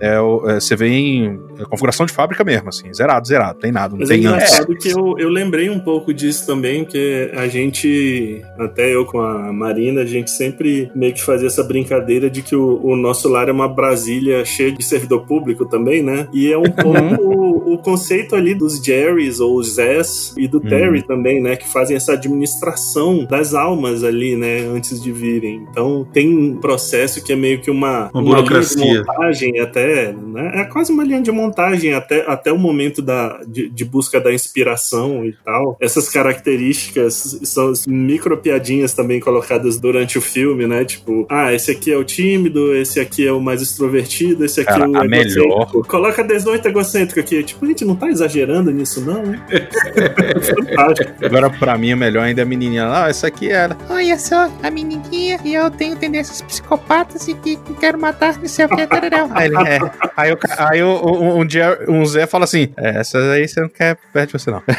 é, 0.00 0.11
o- 0.20 0.48
é, 0.48 0.54
você 0.60 0.74
vê 0.76 0.88
em 0.88 1.40
é 1.58 1.64
configuração 1.64 2.06
de 2.06 2.12
fábrica 2.12 2.42
mesmo, 2.44 2.68
assim, 2.68 2.92
zerado, 2.92 3.26
zerado, 3.26 3.58
tem 3.58 3.70
nada, 3.72 3.92
não 3.92 4.00
Mas 4.00 4.10
é 4.10 4.14
tem 4.14 4.26
antes. 4.26 4.36
engraçado 4.52 4.76
que 4.76 4.88
eu, 4.88 5.14
eu 5.18 5.28
lembrei 5.28 5.68
um 5.70 5.78
pouco 5.80 6.12
disso 6.12 6.46
também, 6.46 6.84
que 6.84 7.30
a 7.34 7.46
gente, 7.48 8.42
até 8.58 8.94
eu 8.94 9.04
com 9.04 9.20
a 9.20 9.52
Marina, 9.52 10.02
a 10.02 10.06
gente 10.06 10.30
sempre 10.30 10.90
meio 10.94 11.12
que 11.12 11.22
fazia 11.22 11.46
essa 11.46 11.62
brincadeira 11.62 12.28
de 12.30 12.42
que 12.42 12.56
o, 12.56 12.80
o 12.82 12.96
nosso 12.96 13.28
lar 13.28 13.48
é 13.48 13.52
uma 13.52 13.68
Brasília 13.68 14.44
cheia 14.44 14.72
de 14.72 14.82
servidor 14.84 15.26
público 15.26 15.64
também, 15.66 16.02
né? 16.02 16.26
E 16.32 16.52
é 16.52 16.58
um 16.58 16.62
pouco 16.64 17.22
o, 17.22 17.41
o 17.41 17.41
conceito 17.82 18.34
ali 18.34 18.54
dos 18.54 18.78
Jerrys 18.78 19.40
ou 19.40 19.56
os 19.56 19.74
Zés 19.74 20.34
e 20.36 20.48
do 20.48 20.60
Terry 20.60 21.02
também, 21.02 21.42
né? 21.42 21.56
Que 21.56 21.68
fazem 21.68 21.96
essa 21.96 22.12
administração 22.14 23.24
das 23.24 23.54
almas 23.54 24.04
ali, 24.04 24.36
né? 24.36 24.60
Antes 24.60 25.02
de 25.02 25.12
virem. 25.12 25.66
Então 25.70 26.06
tem 26.12 26.28
um 26.28 26.56
processo 26.56 27.22
que 27.22 27.32
é 27.32 27.36
meio 27.36 27.60
que 27.60 27.70
uma, 27.70 28.10
Uma 28.14 28.40
linha 28.40 28.60
de 28.60 28.76
montagem 28.76 29.60
até, 29.60 30.12
né? 30.12 30.52
É 30.54 30.64
quase 30.64 30.92
uma 30.92 31.04
linha 31.04 31.20
de 31.20 31.30
montagem 31.30 31.92
até, 31.94 32.24
até 32.26 32.52
o 32.52 32.58
momento 32.58 33.02
da, 33.02 33.40
de, 33.46 33.68
de 33.68 33.84
busca 33.84 34.20
da 34.20 34.32
inspiração 34.32 35.24
e 35.24 35.32
tal. 35.44 35.76
Essas 35.80 36.08
características 36.08 37.40
são 37.44 37.72
micro 37.86 38.36
piadinhas 38.38 38.92
também 38.94 39.20
colocadas 39.20 39.78
durante 39.78 40.18
o 40.18 40.20
filme, 40.20 40.66
né? 40.66 40.84
Tipo, 40.84 41.26
ah, 41.28 41.52
esse 41.52 41.70
aqui 41.70 41.92
é 41.92 41.96
o 41.96 42.04
tímido, 42.04 42.74
esse 42.74 43.00
aqui 43.00 43.26
é 43.26 43.32
o 43.32 43.40
mais 43.40 43.62
extrovertido, 43.62 44.44
esse 44.44 44.60
aqui 44.60 44.70
Cara, 44.70 44.84
é 44.84 44.88
o 44.88 44.96
a 44.96 45.04
egocêntrico. 45.04 45.48
melhor. 45.48 45.66
Coloca 45.86 46.22
18 46.22 46.68
egocêntrico 46.68 47.20
aqui. 47.20 47.42
Tipo, 47.42 47.66
gente 47.72 47.84
não 47.84 47.96
tá 47.96 48.08
exagerando 48.08 48.70
nisso, 48.70 49.00
não, 49.00 49.22
né? 49.22 49.40
Fantástico. 50.42 51.12
Agora, 51.24 51.50
pra 51.50 51.76
mim, 51.78 51.92
o 51.92 51.96
melhor 51.96 52.24
ainda 52.24 52.40
é 52.40 52.44
a 52.44 52.46
menininha 52.46 52.86
lá, 52.86 53.06
ah, 53.06 53.08
essa 53.10 53.26
aqui 53.26 53.48
é 53.50 53.52
ela. 53.64 53.76
Olha 53.90 54.18
só, 54.18 54.50
a 54.62 54.70
menininha 54.70 55.38
e 55.44 55.54
eu 55.54 55.70
tenho 55.70 55.96
tendências 55.96 56.40
psicopatas 56.42 57.26
e 57.28 57.34
que 57.34 57.58
quero 57.80 57.98
matar 57.98 58.38
não 58.38 58.48
sei 58.48 58.66
o 58.66 58.68
que. 58.68 58.82
Aí, 59.34 59.46
ele, 59.46 59.56
é. 59.68 59.78
aí, 60.16 60.36
ca- 60.36 60.66
aí 60.70 60.82
o- 60.82 60.88
o- 60.96 61.38
um, 61.40 61.48
Jer- 61.48 61.84
um 61.88 62.04
Zé 62.06 62.26
fala 62.26 62.44
assim: 62.44 62.68
é, 62.76 63.00
essa 63.00 63.18
aí 63.32 63.46
você 63.48 63.60
não 63.60 63.68
quer 63.68 63.96
perto 64.12 64.36
de 64.36 64.38
você, 64.42 64.50
não. 64.50 64.62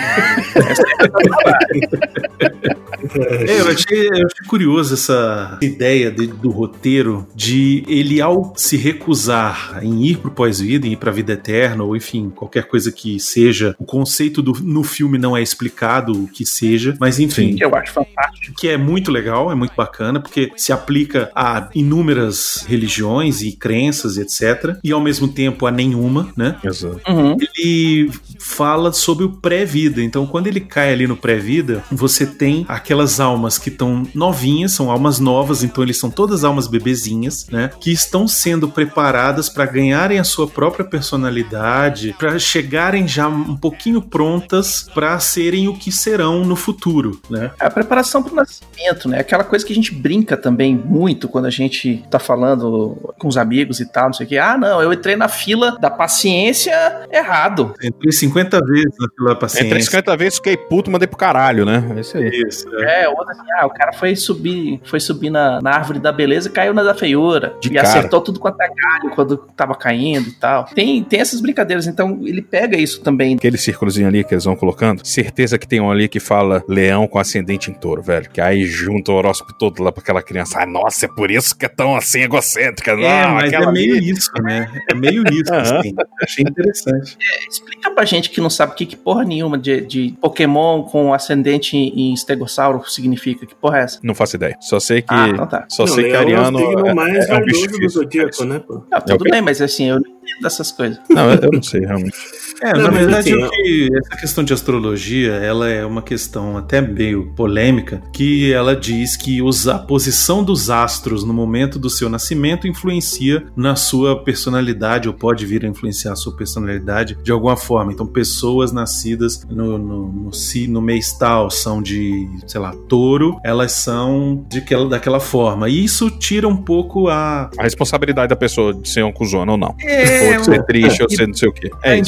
É, 3.47 3.59
eu 3.59 3.67
achei, 3.67 4.07
eu 4.07 4.11
achei 4.27 4.47
curioso 4.47 4.93
essa 4.93 5.57
ideia 5.61 6.09
de- 6.09 6.27
do 6.27 6.49
roteiro 6.49 7.27
de 7.35 7.83
ele, 7.87 8.21
ao 8.21 8.53
se 8.55 8.77
recusar 8.77 9.79
em 9.83 10.05
ir 10.05 10.17
pro 10.17 10.31
pós-vida, 10.31 10.87
em 10.87 10.93
ir 10.93 10.95
pra 10.95 11.11
vida 11.11 11.33
eterna, 11.33 11.83
ou 11.83 11.95
enfim, 11.97 12.31
qualquer 12.33 12.63
coisa 12.73 12.91
que 12.91 13.19
seja, 13.19 13.75
o 13.77 13.85
conceito 13.85 14.41
do, 14.41 14.51
no 14.63 14.83
filme 14.83 15.19
não 15.19 15.37
é 15.37 15.43
explicado 15.43 16.23
o 16.23 16.27
que 16.27 16.43
seja, 16.43 16.97
mas 16.99 17.19
enfim, 17.19 17.55
Que 17.55 17.63
eu 17.63 17.75
acho 17.75 17.93
fantástico. 17.93 18.55
que 18.57 18.67
é 18.67 18.77
muito 18.77 19.11
legal, 19.11 19.51
é 19.51 19.53
muito 19.53 19.75
bacana, 19.75 20.19
porque 20.19 20.51
se 20.57 20.73
aplica 20.73 21.29
a 21.35 21.69
inúmeras 21.75 22.65
religiões 22.67 23.43
e 23.43 23.51
crenças, 23.51 24.17
etc., 24.17 24.75
e 24.83 24.91
ao 24.91 24.99
mesmo 24.99 25.27
tempo 25.27 25.67
a 25.67 25.71
nenhuma, 25.71 26.33
né? 26.35 26.57
Exato. 26.63 26.99
Uhum. 27.07 27.37
ele 27.39 28.09
fala 28.39 28.91
sobre 28.91 29.23
o 29.23 29.29
pré-vida. 29.29 30.01
Então, 30.01 30.25
quando 30.25 30.47
ele 30.47 30.59
cai 30.59 30.91
ali 30.91 31.05
no 31.05 31.15
pré-vida, 31.15 31.83
você 31.91 32.25
tem 32.25 32.65
aquelas 32.67 33.19
almas 33.19 33.59
que 33.59 33.69
estão 33.69 34.07
novinhas, 34.15 34.71
são 34.71 34.89
almas 34.89 35.19
novas, 35.19 35.63
então 35.63 35.83
eles 35.83 35.99
são 35.99 36.09
todas 36.09 36.43
almas 36.43 36.67
bebezinhas, 36.67 37.45
né? 37.51 37.69
Que 37.79 37.91
estão 37.91 38.27
sendo 38.27 38.67
preparadas 38.67 39.47
para 39.47 39.67
ganharem 39.67 40.17
a 40.17 40.23
sua 40.23 40.47
própria 40.47 40.83
personalidade, 40.83 42.15
para 42.17 42.39
chegarem 42.63 43.07
já 43.07 43.27
um 43.27 43.57
pouquinho 43.57 44.01
prontas 44.01 44.89
para 44.93 45.19
serem 45.19 45.67
o 45.67 45.75
que 45.75 45.91
serão 45.91 46.45
no 46.45 46.55
futuro, 46.55 47.19
né? 47.29 47.51
É 47.59 47.65
a 47.65 47.69
preparação 47.69 48.23
pro 48.23 48.33
nascimento, 48.33 49.09
né? 49.09 49.19
Aquela 49.19 49.43
coisa 49.43 49.65
que 49.65 49.73
a 49.73 49.75
gente 49.75 49.93
brinca 49.93 50.37
também 50.37 50.75
muito 50.75 51.27
quando 51.27 51.45
a 51.45 51.49
gente 51.49 52.03
tá 52.09 52.19
falando 52.19 53.13
com 53.19 53.27
os 53.27 53.37
amigos 53.37 53.81
e 53.81 53.85
tal, 53.85 54.05
não 54.05 54.13
sei 54.13 54.25
o 54.25 54.29
que. 54.29 54.37
Ah, 54.37 54.57
não, 54.57 54.81
eu 54.81 54.93
entrei 54.93 55.15
na 55.17 55.27
fila 55.27 55.77
da 55.79 55.89
paciência 55.89 56.73
errado. 57.11 57.73
Entrei 57.83 58.11
50 58.11 58.59
vezes 58.65 58.95
na 58.97 59.07
fila 59.15 59.29
da 59.29 59.35
paciência. 59.35 59.67
Entre 59.67 59.81
50 59.83 60.17
vezes 60.17 60.35
fiquei 60.35 60.55
puto, 60.55 60.89
mandei 60.89 61.07
pro 61.07 61.17
caralho, 61.17 61.65
né? 61.65 61.83
É 61.97 61.99
isso 61.99 62.17
aí. 62.17 62.29
Isso, 62.47 62.67
é. 62.75 63.03
É, 63.03 63.09
outra 63.09 63.33
assim, 63.33 63.51
ah, 63.59 63.65
o 63.65 63.69
cara 63.71 63.91
foi 63.91 64.15
subir, 64.15 64.79
foi 64.85 64.99
subir 64.99 65.29
na, 65.29 65.61
na 65.61 65.71
árvore 65.71 65.99
da 65.99 66.11
beleza 66.11 66.47
e 66.47 66.51
caiu 66.51 66.73
na 66.73 66.83
da 66.83 66.93
feiura. 66.93 67.55
De 67.59 67.69
e 67.69 67.73
cara. 67.73 67.87
acertou 67.87 68.21
tudo 68.21 68.39
quanto 68.39 68.61
é 68.61 68.67
galho 68.67 69.13
quando 69.13 69.37
tava 69.55 69.75
caindo 69.75 70.29
e 70.29 70.33
tal. 70.33 70.65
Tem, 70.65 71.03
tem 71.03 71.19
essas 71.19 71.41
brincadeiras, 71.41 71.87
então 71.87 72.19
ele 72.23 72.41
pega 72.53 72.77
isso 72.77 73.01
também. 73.01 73.33
Aquele 73.35 73.57
círculozinho 73.57 74.07
ali 74.07 74.23
que 74.23 74.31
eles 74.35 74.43
vão 74.43 74.55
colocando, 74.55 75.03
certeza 75.03 75.57
que 75.57 75.67
tem 75.67 75.81
um 75.81 75.89
ali 75.89 76.07
que 76.07 76.19
fala 76.19 76.63
leão 76.67 77.07
com 77.07 77.17
ascendente 77.17 77.71
em 77.71 77.73
touro, 77.73 78.03
velho. 78.03 78.29
Que 78.29 78.39
aí 78.39 78.63
junta 78.65 79.11
o 79.11 79.15
horóscopo 79.15 79.53
todo 79.57 79.81
lá 79.81 79.91
pra 79.91 80.03
aquela 80.03 80.21
criança. 80.21 80.59
Ah, 80.61 80.65
nossa, 80.67 81.07
é 81.07 81.09
por 81.09 81.31
isso 81.31 81.57
que 81.57 81.65
é 81.65 81.67
tão 81.69 81.95
assim 81.95 82.21
egocêntrica. 82.21 82.91
É, 82.91 82.95
não, 83.25 83.33
mas 83.33 83.45
aquela 83.51 83.71
é 83.71 83.73
meio 83.73 83.95
ali- 83.95 84.11
isso, 84.11 84.29
né? 84.43 84.71
É 84.87 84.93
meio 84.93 85.23
isso, 85.33 85.51
assim. 85.51 85.95
Achei 86.21 86.45
interessante. 86.47 87.17
Explica 87.49 87.89
pra 87.89 88.05
gente 88.05 88.29
que 88.29 88.39
não 88.39 88.51
sabe 88.51 88.73
o 88.73 88.75
que, 88.75 88.85
que 88.85 88.95
porra 88.95 89.23
nenhuma 89.23 89.57
de, 89.57 89.81
de 89.81 90.13
Pokémon 90.21 90.83
com 90.83 91.11
ascendente 91.11 91.75
em 91.75 92.13
estegossauro 92.13 92.83
significa. 92.87 93.47
Que 93.47 93.55
porra 93.55 93.79
é 93.79 93.83
essa? 93.85 93.99
Não 94.03 94.13
faço 94.13 94.35
ideia. 94.35 94.55
Só 94.61 94.79
sei 94.79 95.01
que. 95.01 95.07
Ah, 95.11 95.27
então 95.27 95.47
tá. 95.47 95.65
Só 95.69 95.85
Não, 95.87 95.93
sei 95.95 96.03
que 96.03 96.09
leão 96.11 96.19
Ariano. 96.21 96.59
é 96.59 96.63
o 96.63 96.67
signo 96.69 96.95
mais 96.95 97.29
é, 97.29 97.31
é 97.33 97.35
um 97.35 97.41
bicho 97.45 97.61
do 97.61 97.67
difícil. 97.73 97.89
zodíaco, 97.89 98.43
né, 98.45 98.59
pô? 98.59 98.83
Não, 98.91 99.01
tudo 99.01 99.21
o 99.21 99.23
quê? 99.23 99.31
bem, 99.31 99.41
mas 99.41 99.59
assim, 99.59 99.89
eu 99.89 99.95
não 99.95 100.22
dessas 100.41 100.71
coisas. 100.71 100.99
Não, 101.09 101.31
eu 101.31 101.39
eu 101.41 101.51
não 101.51 101.63
sei, 101.63 101.81
realmente. 101.81 102.17
É, 102.63 102.73
Não, 102.73 102.83
na 102.83 102.89
verdade, 102.91 103.33
assim, 103.33 103.49
que, 103.49 103.89
essa 103.97 104.17
questão 104.21 104.43
de 104.43 104.53
astrologia, 104.53 105.33
ela 105.33 105.69
é 105.69 105.85
uma 105.85 106.01
questão 106.01 106.57
até 106.57 106.79
meio 106.79 107.31
polêmica, 107.35 108.01
que 108.13 108.53
ela 108.53 108.73
diz 108.75 109.17
que 109.17 109.41
os- 109.41 109.67
a 109.67 109.77
posição 109.77 110.43
dos 110.43 110.69
astros 110.69 111.23
no 111.25 111.33
momento 111.33 111.77
do 111.77 111.89
seu 111.89 112.09
nascimento 112.09 112.67
influencia 112.67 113.43
na 113.55 113.75
sua 113.75 114.23
personalidade, 114.23 115.07
ou 115.09 115.13
pode 115.13 115.45
vir 115.45 115.65
a 115.65 115.67
influenciar 115.67 116.13
a 116.13 116.15
sua 116.15 116.35
personalidade 116.35 117.17
de 117.21 117.31
alguma 117.31 117.57
forma. 117.57 117.91
Então, 117.91 118.05
pessoas 118.07 118.71
nascidas 118.71 119.45
no, 119.49 119.77
no, 119.77 120.07
no, 120.07 120.33
si- 120.33 120.67
no 120.67 120.81
mês 120.81 121.11
tal 121.17 121.49
são 121.51 121.81
de, 121.81 122.27
sei 122.47 122.61
lá, 122.61 122.73
touro, 122.87 123.37
elas 123.43 123.73
são 123.73 124.45
de 124.49 124.59
aquela, 124.59 124.87
daquela 124.87 125.19
forma. 125.19 125.67
E 125.67 125.83
isso 125.83 126.09
tira 126.09 126.47
um 126.47 126.55
pouco 126.55 127.09
a, 127.09 127.49
A 127.57 127.63
responsabilidade 127.63 128.29
da 128.29 128.35
pessoa 128.35 128.73
de 128.73 128.87
ser 128.87 129.03
um 129.03 129.11
cuzona 129.11 129.51
ou 129.51 129.57
não. 129.57 129.75
É, 129.81 130.31
ou 130.35 130.37
de 130.39 130.45
ser 130.45 130.63
triste, 130.65 131.03
ou 131.03 131.09
ser 131.09 131.27
não 131.27 131.33
sei 131.33 131.49
o 131.49 131.51
quê. 131.53 131.69
a 131.83 131.89
É 131.89 132.01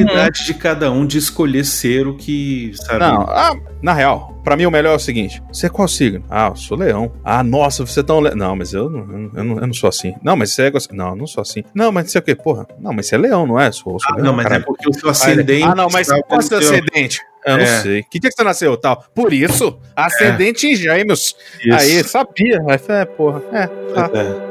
isso. 0.00 0.08
individualidade 0.08 0.44
de 0.46 0.54
cada 0.54 0.90
um 0.90 1.06
de 1.06 1.18
escolher 1.18 1.64
ser 1.64 2.06
o 2.06 2.16
que, 2.16 2.72
sabe? 2.74 3.00
Não, 3.00 3.22
ah, 3.22 3.56
na 3.82 3.92
real, 3.92 4.40
pra 4.44 4.56
mim 4.56 4.66
o 4.66 4.70
melhor 4.70 4.92
é 4.92 4.96
o 4.96 4.98
seguinte: 4.98 5.42
você 5.52 5.66
é 5.66 5.68
qual 5.68 5.86
signo? 5.88 6.24
Ah, 6.28 6.48
eu 6.48 6.56
sou 6.56 6.76
leão. 6.76 7.12
Ah, 7.24 7.42
nossa, 7.42 7.84
você 7.86 8.00
é 8.00 8.02
tão. 8.02 8.20
Le... 8.20 8.34
Não, 8.34 8.54
mas 8.56 8.72
eu 8.72 8.88
não, 8.90 9.00
eu, 9.34 9.44
não, 9.44 9.58
eu 9.58 9.66
não 9.66 9.74
sou 9.74 9.88
assim. 9.88 10.14
Não, 10.22 10.36
mas 10.36 10.52
você 10.52 10.62
é. 10.68 10.72
Não, 10.92 11.10
eu 11.10 11.16
não 11.16 11.26
sou 11.26 11.42
assim. 11.42 11.62
Não, 11.74 11.90
mas 11.92 12.04
não 12.04 12.10
sei 12.10 12.18
o 12.20 12.22
quê, 12.22 12.34
porra. 12.34 12.66
Não, 12.80 12.92
mas 12.92 13.06
você 13.06 13.14
é 13.14 13.18
leão, 13.18 13.46
não 13.46 13.58
é? 13.60 13.70
Sou, 13.72 13.98
sou 13.98 14.12
Ah, 14.12 14.14
leão. 14.16 14.26
não, 14.26 14.32
mas 14.34 14.44
caralho. 14.44 14.62
é 14.62 14.66
porque 14.66 14.88
o 14.88 14.92
seu 14.92 15.08
ascendente. 15.10 15.64
Ah, 15.64 15.74
não, 15.74 15.88
mas 15.92 16.08
está 16.08 16.22
qual 16.22 16.40
é 16.40 16.42
o 16.44 16.46
seu 16.46 16.58
ascendente? 16.58 17.20
Eu 17.46 17.56
não 17.56 17.64
É. 17.64 17.80
sei. 17.80 18.02
Que 18.02 18.18
dia 18.20 18.28
que 18.30 18.36
você 18.36 18.44
nasceu, 18.44 18.76
tal? 18.76 19.02
Por 19.14 19.32
isso, 19.32 19.78
ascendente 19.96 20.66
em 20.66 20.74
gêmeos. 20.76 21.34
Isso. 21.64 21.74
Aí, 21.74 22.04
sabia. 22.04 22.60
Mas, 22.62 22.86
é, 22.88 23.04
porra. 23.06 23.42
É, 23.52 23.66
tá. 23.66 24.10
É. 24.12 24.49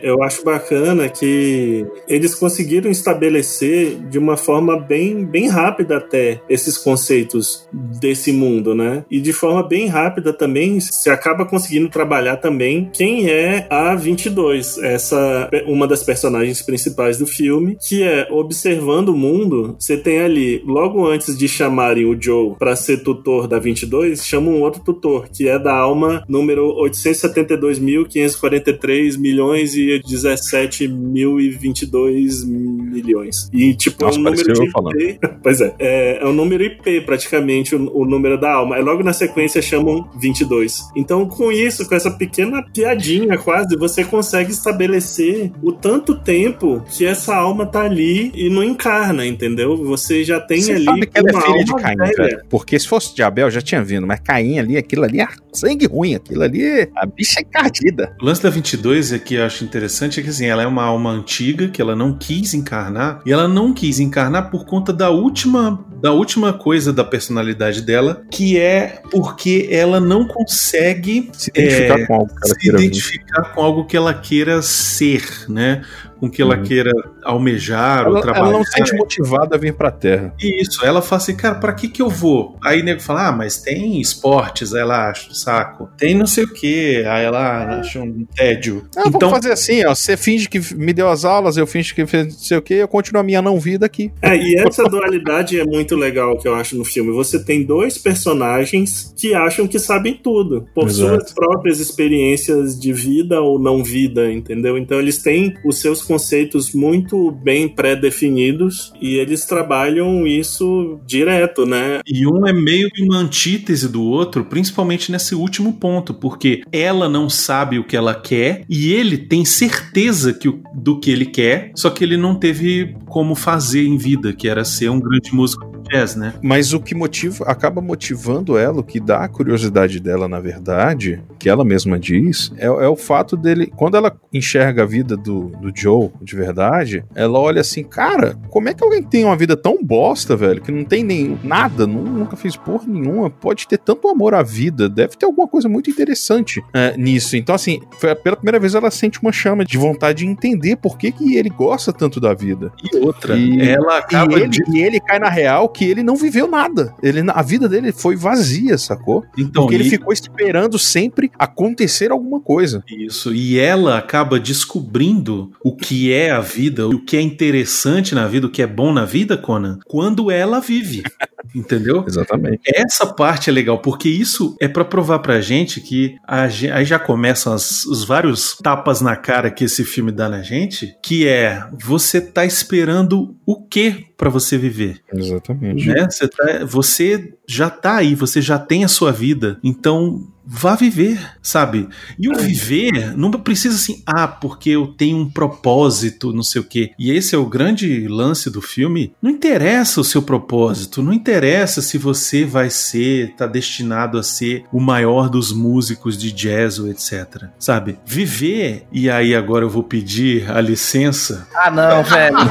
Eu 0.00 0.22
acho 0.22 0.44
bacana 0.44 1.08
que 1.08 1.86
eles 2.06 2.34
conseguiram 2.34 2.90
estabelecer 2.90 3.96
de 4.08 4.18
uma 4.18 4.36
forma 4.36 4.78
bem, 4.78 5.24
bem 5.24 5.48
rápida 5.48 5.96
até 5.96 6.40
esses 6.48 6.78
conceitos 6.78 7.68
desse 7.72 8.32
mundo, 8.32 8.74
né? 8.74 9.04
E 9.10 9.20
de 9.20 9.32
forma 9.32 9.62
bem 9.62 9.86
rápida 9.86 10.32
também 10.32 10.80
se 10.80 11.10
acaba 11.10 11.44
conseguindo 11.44 11.88
trabalhar 11.88 12.36
também 12.36 12.90
quem 12.92 13.28
é 13.28 13.66
a 13.68 13.94
22, 13.94 14.78
essa 14.78 15.50
uma 15.66 15.86
das 15.86 16.02
personagens 16.02 16.62
principais 16.62 17.18
do 17.18 17.26
filme, 17.26 17.76
que 17.86 18.02
é 18.02 18.26
observando 18.30 19.10
o 19.10 19.16
mundo, 19.16 19.76
você 19.78 19.96
tem 19.96 20.20
ali 20.20 20.62
logo 20.64 21.06
antes 21.06 21.36
de 21.36 21.48
chamarem 21.48 22.04
o 22.04 22.16
Joe 22.20 22.54
para 22.58 22.76
ser 22.76 22.98
tutor 22.98 23.48
da 23.48 23.58
22, 23.58 24.24
chama 24.24 24.50
um 24.50 24.62
outro 24.62 24.82
tutor, 24.82 25.28
que 25.28 25.48
é 25.48 25.58
da 25.58 25.74
alma 25.74 26.24
número 26.28 26.74
872.543 26.82 29.18
milhões 29.18 29.74
e 29.74 29.87
daria 29.88 30.02
17.022 30.02 32.46
milhões. 32.46 33.48
E, 33.52 33.74
tipo, 33.74 34.04
Nossa, 34.04 34.16
é 34.16 34.20
um 34.20 34.24
número 34.24 34.52
de 34.52 34.70
falando. 34.70 35.00
IP. 35.00 35.18
Pois 35.42 35.60
é, 35.60 35.74
é, 35.78 36.18
é 36.22 36.26
um 36.26 36.32
número 36.32 36.62
IP, 36.64 37.00
praticamente, 37.02 37.74
o, 37.74 37.98
o 38.00 38.04
número 38.04 38.38
da 38.38 38.52
alma. 38.52 38.76
Aí 38.76 38.82
logo 38.82 39.02
na 39.02 39.12
sequência 39.12 39.60
chamam 39.62 40.08
22. 40.20 40.88
Então, 40.96 41.26
com 41.26 41.50
isso, 41.52 41.88
com 41.88 41.94
essa 41.94 42.10
pequena 42.10 42.62
piadinha 42.62 43.38
quase, 43.38 43.76
você 43.76 44.04
consegue 44.04 44.50
estabelecer 44.50 45.50
o 45.62 45.72
tanto 45.72 46.18
tempo 46.22 46.82
que 46.90 47.04
essa 47.06 47.34
alma 47.34 47.64
tá 47.66 47.82
ali 47.82 48.30
e 48.34 48.50
não 48.50 48.62
encarna, 48.64 49.24
entendeu? 49.24 49.76
Você 49.76 50.24
já 50.24 50.40
tem 50.40 50.60
Você 50.60 50.72
ali 50.72 50.84
sabe 50.84 51.06
que 51.06 51.18
ela 51.18 51.30
é 51.30 51.32
uma 51.32 51.40
filha 51.42 51.64
de 51.64 51.74
Caim, 51.76 51.96
velha. 51.96 52.12
velho. 52.16 52.42
Porque 52.50 52.78
se 52.78 52.88
fosse 52.88 53.14
de 53.14 53.22
Abel, 53.22 53.50
já 53.50 53.60
tinha 53.62 53.82
vindo. 53.82 54.06
Mas 54.06 54.20
Caim 54.20 54.58
ali, 54.58 54.76
aquilo 54.76 55.04
ali 55.04 55.20
é 55.20 55.28
sangue 55.52 55.86
ruim. 55.86 56.14
Aquilo 56.16 56.42
ali, 56.42 56.62
é- 56.62 56.88
a 56.96 57.06
bicha 57.06 57.40
é 57.40 57.42
encardida. 57.42 58.14
O 58.20 58.24
lance 58.24 58.42
da 58.42 58.50
22 58.50 59.12
é 59.12 59.18
que 59.18 59.34
eu 59.36 59.44
acho 59.44 59.64
interessante 59.64 59.77
é 59.86 60.22
que 60.22 60.28
assim, 60.28 60.46
ela 60.46 60.62
é 60.62 60.66
uma 60.66 60.84
alma 60.84 61.10
antiga 61.10 61.68
que 61.68 61.80
ela 61.80 61.94
não 61.94 62.12
quis 62.16 62.54
encarnar 62.54 63.20
e 63.24 63.32
ela 63.32 63.48
não 63.48 63.72
quis 63.72 64.00
encarnar 64.00 64.50
por 64.50 64.64
conta 64.64 64.92
da 64.92 65.10
última 65.10 65.84
da 66.00 66.12
última 66.12 66.52
coisa 66.52 66.92
da 66.92 67.02
personalidade 67.04 67.82
dela, 67.82 68.22
que 68.30 68.56
é 68.56 69.02
porque 69.10 69.68
ela 69.70 69.98
não 69.98 70.26
consegue 70.26 71.28
Se 71.32 71.50
identificar 71.50 71.98
É, 71.98 72.06
com 72.06 72.14
algo 72.14 72.30
se 72.44 72.68
identificar 72.68 73.42
com 73.52 73.60
algo 73.60 73.84
que 73.84 73.96
ela 73.96 74.14
queira 74.14 74.62
ser, 74.62 75.24
né? 75.48 75.82
Com 76.20 76.28
que 76.28 76.42
ela 76.42 76.56
Uhum. 76.56 76.62
queira 76.64 76.90
almejar 77.22 78.06
ou 78.06 78.12
Ela, 78.14 78.20
trabalhar. 78.22 78.44
ela 78.46 78.52
não 78.58 78.64
se 78.64 78.72
sente 78.72 78.94
motivada 78.96 79.54
a 79.54 79.58
vir 79.58 79.74
pra 79.74 79.90
Terra. 79.90 80.34
Isso, 80.40 80.84
ela 80.84 81.00
fala 81.02 81.22
assim, 81.22 81.36
cara, 81.36 81.54
pra 81.56 81.72
que 81.72 81.88
que 81.88 82.02
eu 82.02 82.08
vou? 82.08 82.56
Aí 82.64 82.80
o 82.80 82.84
nego 82.84 83.00
fala, 83.00 83.28
ah, 83.28 83.32
mas 83.32 83.58
tem 83.58 84.00
esportes, 84.00 84.74
aí 84.74 84.80
ela 84.80 85.10
acha 85.10 85.30
um 85.30 85.34
saco. 85.34 85.88
Tem 85.96 86.14
não 86.14 86.26
sei 86.26 86.44
o 86.44 86.52
que, 86.52 87.04
aí 87.06 87.24
ela 87.24 87.78
acha 87.80 88.00
um 88.00 88.26
tédio. 88.34 88.84
Ah, 88.96 89.02
então, 89.06 89.28
vamos 89.30 89.36
fazer 89.36 89.52
assim, 89.52 89.84
ó. 89.86 89.94
Você 89.94 90.16
finge 90.16 90.48
que 90.48 90.60
me 90.74 90.92
deu 90.92 91.08
as 91.08 91.24
aulas, 91.24 91.56
eu 91.56 91.66
finge 91.66 91.94
que 91.94 92.06
fez 92.06 92.26
não 92.26 92.32
sei 92.32 92.56
o 92.58 92.62
que, 92.62 92.74
eu 92.74 92.88
continuo 92.88 93.20
a 93.20 93.24
minha 93.24 93.40
não 93.42 93.58
vida 93.60 93.86
aqui. 93.86 94.10
É, 94.22 94.36
e 94.36 94.56
essa 94.58 94.84
dualidade 94.84 95.58
é 95.58 95.64
muito 95.64 95.94
legal 95.96 96.36
que 96.38 96.48
eu 96.48 96.54
acho 96.54 96.76
no 96.76 96.84
filme. 96.84 97.12
Você 97.12 97.42
tem 97.44 97.62
dois 97.64 97.98
personagens 97.98 99.12
que 99.16 99.34
acham 99.34 99.66
que 99.66 99.78
sabem 99.78 100.14
tudo, 100.22 100.66
por 100.74 100.88
Exato. 100.88 101.20
suas 101.20 101.32
próprias 101.32 101.80
experiências 101.80 102.78
de 102.78 102.92
vida 102.92 103.40
ou 103.40 103.58
não 103.58 103.82
vida, 103.84 104.30
entendeu? 104.32 104.76
Então 104.78 104.98
eles 104.98 105.18
têm 105.18 105.54
os 105.64 105.78
seus 105.80 106.02
conceitos 106.08 106.72
muito 106.72 107.30
bem 107.30 107.68
pré-definidos 107.68 108.90
e 109.00 109.16
eles 109.16 109.44
trabalham 109.44 110.26
isso 110.26 110.98
direto, 111.06 111.66
né? 111.66 112.00
E 112.06 112.26
um 112.26 112.46
é 112.46 112.52
meio 112.52 112.90
que 112.90 113.02
uma 113.02 113.18
antítese 113.18 113.86
do 113.86 114.02
outro, 114.02 114.46
principalmente 114.46 115.12
nesse 115.12 115.34
último 115.34 115.74
ponto, 115.74 116.14
porque 116.14 116.62
ela 116.72 117.08
não 117.08 117.28
sabe 117.28 117.78
o 117.78 117.84
que 117.84 117.96
ela 117.96 118.14
quer 118.14 118.64
e 118.68 118.92
ele 118.92 119.18
tem 119.18 119.44
certeza 119.44 120.32
que 120.32 120.48
do 120.74 120.98
que 120.98 121.10
ele 121.10 121.26
quer, 121.26 121.72
só 121.76 121.90
que 121.90 122.02
ele 122.02 122.16
não 122.16 122.34
teve 122.34 122.96
como 123.06 123.34
fazer 123.34 123.84
em 123.84 123.98
vida, 123.98 124.32
que 124.32 124.48
era 124.48 124.64
ser 124.64 124.90
um 124.90 124.98
grande 124.98 125.34
músico 125.34 125.67
jazz, 125.88 126.14
né? 126.16 126.34
Mas 126.42 126.72
o 126.72 126.80
que 126.80 126.94
motiva, 126.94 127.44
acaba 127.46 127.80
motivando 127.80 128.56
ela, 128.58 128.80
o 128.80 128.84
que 128.84 129.00
dá 129.00 129.18
a 129.24 129.28
curiosidade 129.28 130.00
dela, 130.00 130.28
na 130.28 130.40
verdade, 130.40 131.20
que 131.38 131.48
ela 131.48 131.64
mesma 131.64 131.98
diz, 131.98 132.52
é, 132.56 132.66
é 132.66 132.88
o 132.88 132.96
fato 132.96 133.36
dele. 133.36 133.72
Quando 133.76 133.96
ela 133.96 134.14
enxerga 134.32 134.82
a 134.82 134.86
vida 134.86 135.16
do, 135.16 135.50
do 135.60 135.72
Joe 135.74 136.10
de 136.20 136.36
verdade, 136.36 137.04
ela 137.14 137.38
olha 137.38 137.60
assim, 137.60 137.82
cara, 137.84 138.36
como 138.50 138.68
é 138.68 138.74
que 138.74 138.82
alguém 138.84 139.02
tem 139.02 139.24
uma 139.24 139.36
vida 139.36 139.56
tão 139.56 139.82
bosta, 139.82 140.36
velho, 140.36 140.60
que 140.60 140.72
não 140.72 140.84
tem 140.84 141.02
nem 141.02 141.38
nada, 141.42 141.86
nu- 141.86 142.02
nunca 142.02 142.36
fez 142.36 142.56
porra 142.56 142.84
nenhuma, 142.86 143.30
pode 143.30 143.66
ter 143.66 143.78
tanto 143.78 144.08
amor 144.08 144.34
à 144.34 144.42
vida, 144.42 144.88
deve 144.88 145.16
ter 145.16 145.26
alguma 145.26 145.46
coisa 145.48 145.68
muito 145.68 145.90
interessante 145.90 146.62
é, 146.74 146.96
nisso. 146.96 147.36
Então, 147.36 147.54
assim, 147.54 147.80
foi 147.98 148.14
pela 148.14 148.36
primeira 148.36 148.58
vez 148.58 148.74
ela 148.74 148.90
sente 148.90 149.20
uma 149.20 149.32
chama 149.32 149.64
de 149.64 149.78
vontade 149.78 150.18
de 150.18 150.26
entender 150.26 150.76
por 150.76 150.98
que, 150.98 151.12
que 151.12 151.36
ele 151.36 151.48
gosta 151.48 151.92
tanto 151.92 152.20
da 152.20 152.34
vida. 152.34 152.72
E 152.92 152.96
outra, 152.98 153.36
E- 153.36 153.60
ela 153.68 153.96
E 153.96 153.98
acaba 153.98 154.32
ele, 154.34 154.48
de. 154.48 154.62
e 154.72 154.80
ele 154.82 155.00
cai 155.00 155.18
na 155.18 155.28
real 155.28 155.68
que 155.78 155.84
ele 155.84 156.02
não 156.02 156.16
viveu 156.16 156.48
nada. 156.48 156.92
Ele, 157.00 157.20
a 157.30 157.40
vida 157.40 157.68
dele 157.68 157.92
foi 157.92 158.16
vazia, 158.16 158.76
sacou? 158.76 159.24
Então, 159.38 159.62
Porque 159.62 159.76
ele 159.76 159.86
e- 159.86 159.90
ficou 159.90 160.12
esperando 160.12 160.76
sempre 160.76 161.30
acontecer 161.38 162.10
alguma 162.10 162.40
coisa. 162.40 162.82
Isso, 162.88 163.32
e 163.32 163.56
ela 163.60 163.96
acaba 163.96 164.40
descobrindo 164.40 165.52
o 165.62 165.76
que 165.76 166.12
é 166.12 166.32
a 166.32 166.40
vida, 166.40 166.88
o 166.88 166.98
que 166.98 167.16
é 167.16 167.20
interessante 167.20 168.12
na 168.12 168.26
vida, 168.26 168.48
o 168.48 168.50
que 168.50 168.60
é 168.60 168.66
bom 168.66 168.92
na 168.92 169.04
vida, 169.04 169.36
Conan, 169.36 169.78
quando 169.86 170.32
ela 170.32 170.58
vive. 170.60 171.04
Entendeu? 171.54 172.04
Exatamente. 172.06 172.60
Essa 172.66 173.06
parte 173.06 173.50
é 173.50 173.52
legal, 173.52 173.78
porque 173.80 174.08
isso 174.08 174.56
é 174.60 174.68
pra 174.68 174.84
provar 174.84 175.18
pra 175.20 175.40
gente 175.40 175.80
que 175.80 176.16
a 176.26 176.42
aí 176.44 176.84
já 176.84 176.98
começam 176.98 177.52
as- 177.52 177.84
os 177.84 178.04
vários 178.04 178.56
tapas 178.62 179.00
na 179.00 179.16
cara 179.16 179.50
que 179.50 179.64
esse 179.64 179.84
filme 179.84 180.12
dá 180.12 180.28
na 180.28 180.42
gente, 180.42 180.94
que 181.02 181.26
é 181.26 181.64
você 181.82 182.20
tá 182.20 182.44
esperando 182.44 183.34
o 183.46 183.62
que 183.62 184.06
pra 184.16 184.28
você 184.30 184.58
viver? 184.58 185.00
Exatamente. 185.12 185.86
né? 185.88 186.06
Você, 186.10 186.28
tá- 186.28 186.64
você 186.64 187.32
já 187.46 187.70
tá 187.70 187.96
aí, 187.96 188.14
você 188.14 188.40
já 188.42 188.58
tem 188.58 188.84
a 188.84 188.88
sua 188.88 189.12
vida, 189.12 189.58
então 189.62 190.26
vá 190.50 190.74
viver, 190.74 191.20
sabe? 191.42 191.88
E 192.18 192.28
o 192.28 192.34
viver 192.34 193.14
não 193.16 193.30
precisa 193.30 193.76
assim, 193.76 194.02
ah, 194.06 194.26
porque 194.26 194.70
eu 194.70 194.86
tenho 194.86 195.18
um 195.18 195.30
propósito, 195.30 196.32
não 196.32 196.42
sei 196.42 196.62
o 196.62 196.64
quê. 196.64 196.92
E 196.98 197.10
esse 197.10 197.34
é 197.34 197.38
o 197.38 197.44
grande 197.44 198.08
lance 198.08 198.48
do 198.48 198.62
filme. 198.62 199.12
Não 199.20 199.30
interessa 199.30 200.00
o 200.00 200.04
seu 200.04 200.22
propósito, 200.22 201.02
não 201.02 201.12
interessa 201.12 201.82
se 201.82 201.98
você 201.98 202.46
vai 202.46 202.70
ser, 202.70 203.34
tá 203.36 203.46
destinado 203.46 204.18
a 204.18 204.22
ser 204.22 204.64
o 204.72 204.80
maior 204.80 205.28
dos 205.28 205.52
músicos 205.52 206.16
de 206.16 206.32
jazz 206.32 206.78
ou 206.78 206.88
etc, 206.88 207.44
sabe? 207.58 207.98
Viver, 208.06 208.86
e 208.90 209.10
aí 209.10 209.34
agora 209.34 209.66
eu 209.66 209.70
vou 209.70 209.82
pedir 209.82 210.50
a 210.50 210.60
licença 210.60 211.46
Ah, 211.54 211.70
não, 211.70 212.02
velho. 212.02 212.36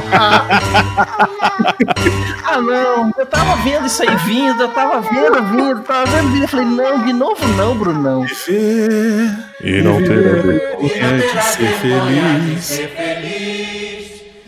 ah, 2.44 2.60
não. 2.60 3.12
Eu 3.18 3.26
tava 3.26 3.56
vendo 3.62 3.86
isso 3.86 4.02
aí 4.02 4.16
vindo, 4.18 4.62
eu 4.62 4.68
tava 4.68 5.00
vendo 5.00 5.42
vindo, 5.50 5.80
tava 5.82 6.06
vendo 6.06 6.30
vindo. 6.30 6.42
Eu 6.42 6.48
falei, 6.48 6.66
não, 6.66 7.04
de 7.04 7.12
novo 7.12 7.46
não, 7.56 7.74
Brunão. 7.88 8.22
Viver 8.22 9.30
E 9.62 9.80
não 9.82 10.02
terá 10.02 10.38
é 10.38 11.18
de 11.18 11.42
ser 11.44 11.72
feliz. 11.78 12.80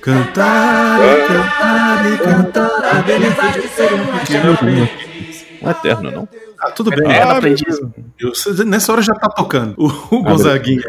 Cantar 0.00 1.00
e 1.00 1.26
cantar 1.26 2.12
e 2.12 2.18
cantar 2.18 2.84
a 2.84 3.02
beleza 3.02 3.60
de 3.60 3.68
ser 3.68 3.92
um 3.94 4.06
pequeno 4.18 4.56
Não 5.60 5.68
é 5.68 5.72
eterno, 5.72 6.10
não? 6.10 6.28
Ah, 6.60 6.70
tudo 6.70 6.90
bem. 6.90 7.06
Ah, 7.06 7.36
aprendiz. 7.36 7.80
eu- 8.18 8.66
nessa 8.66 8.92
hora 8.92 9.02
já 9.02 9.14
tá 9.14 9.28
tocando 9.28 9.74
o, 9.78 9.86
o 10.16 10.22
Gonzaguinha. 10.22 10.82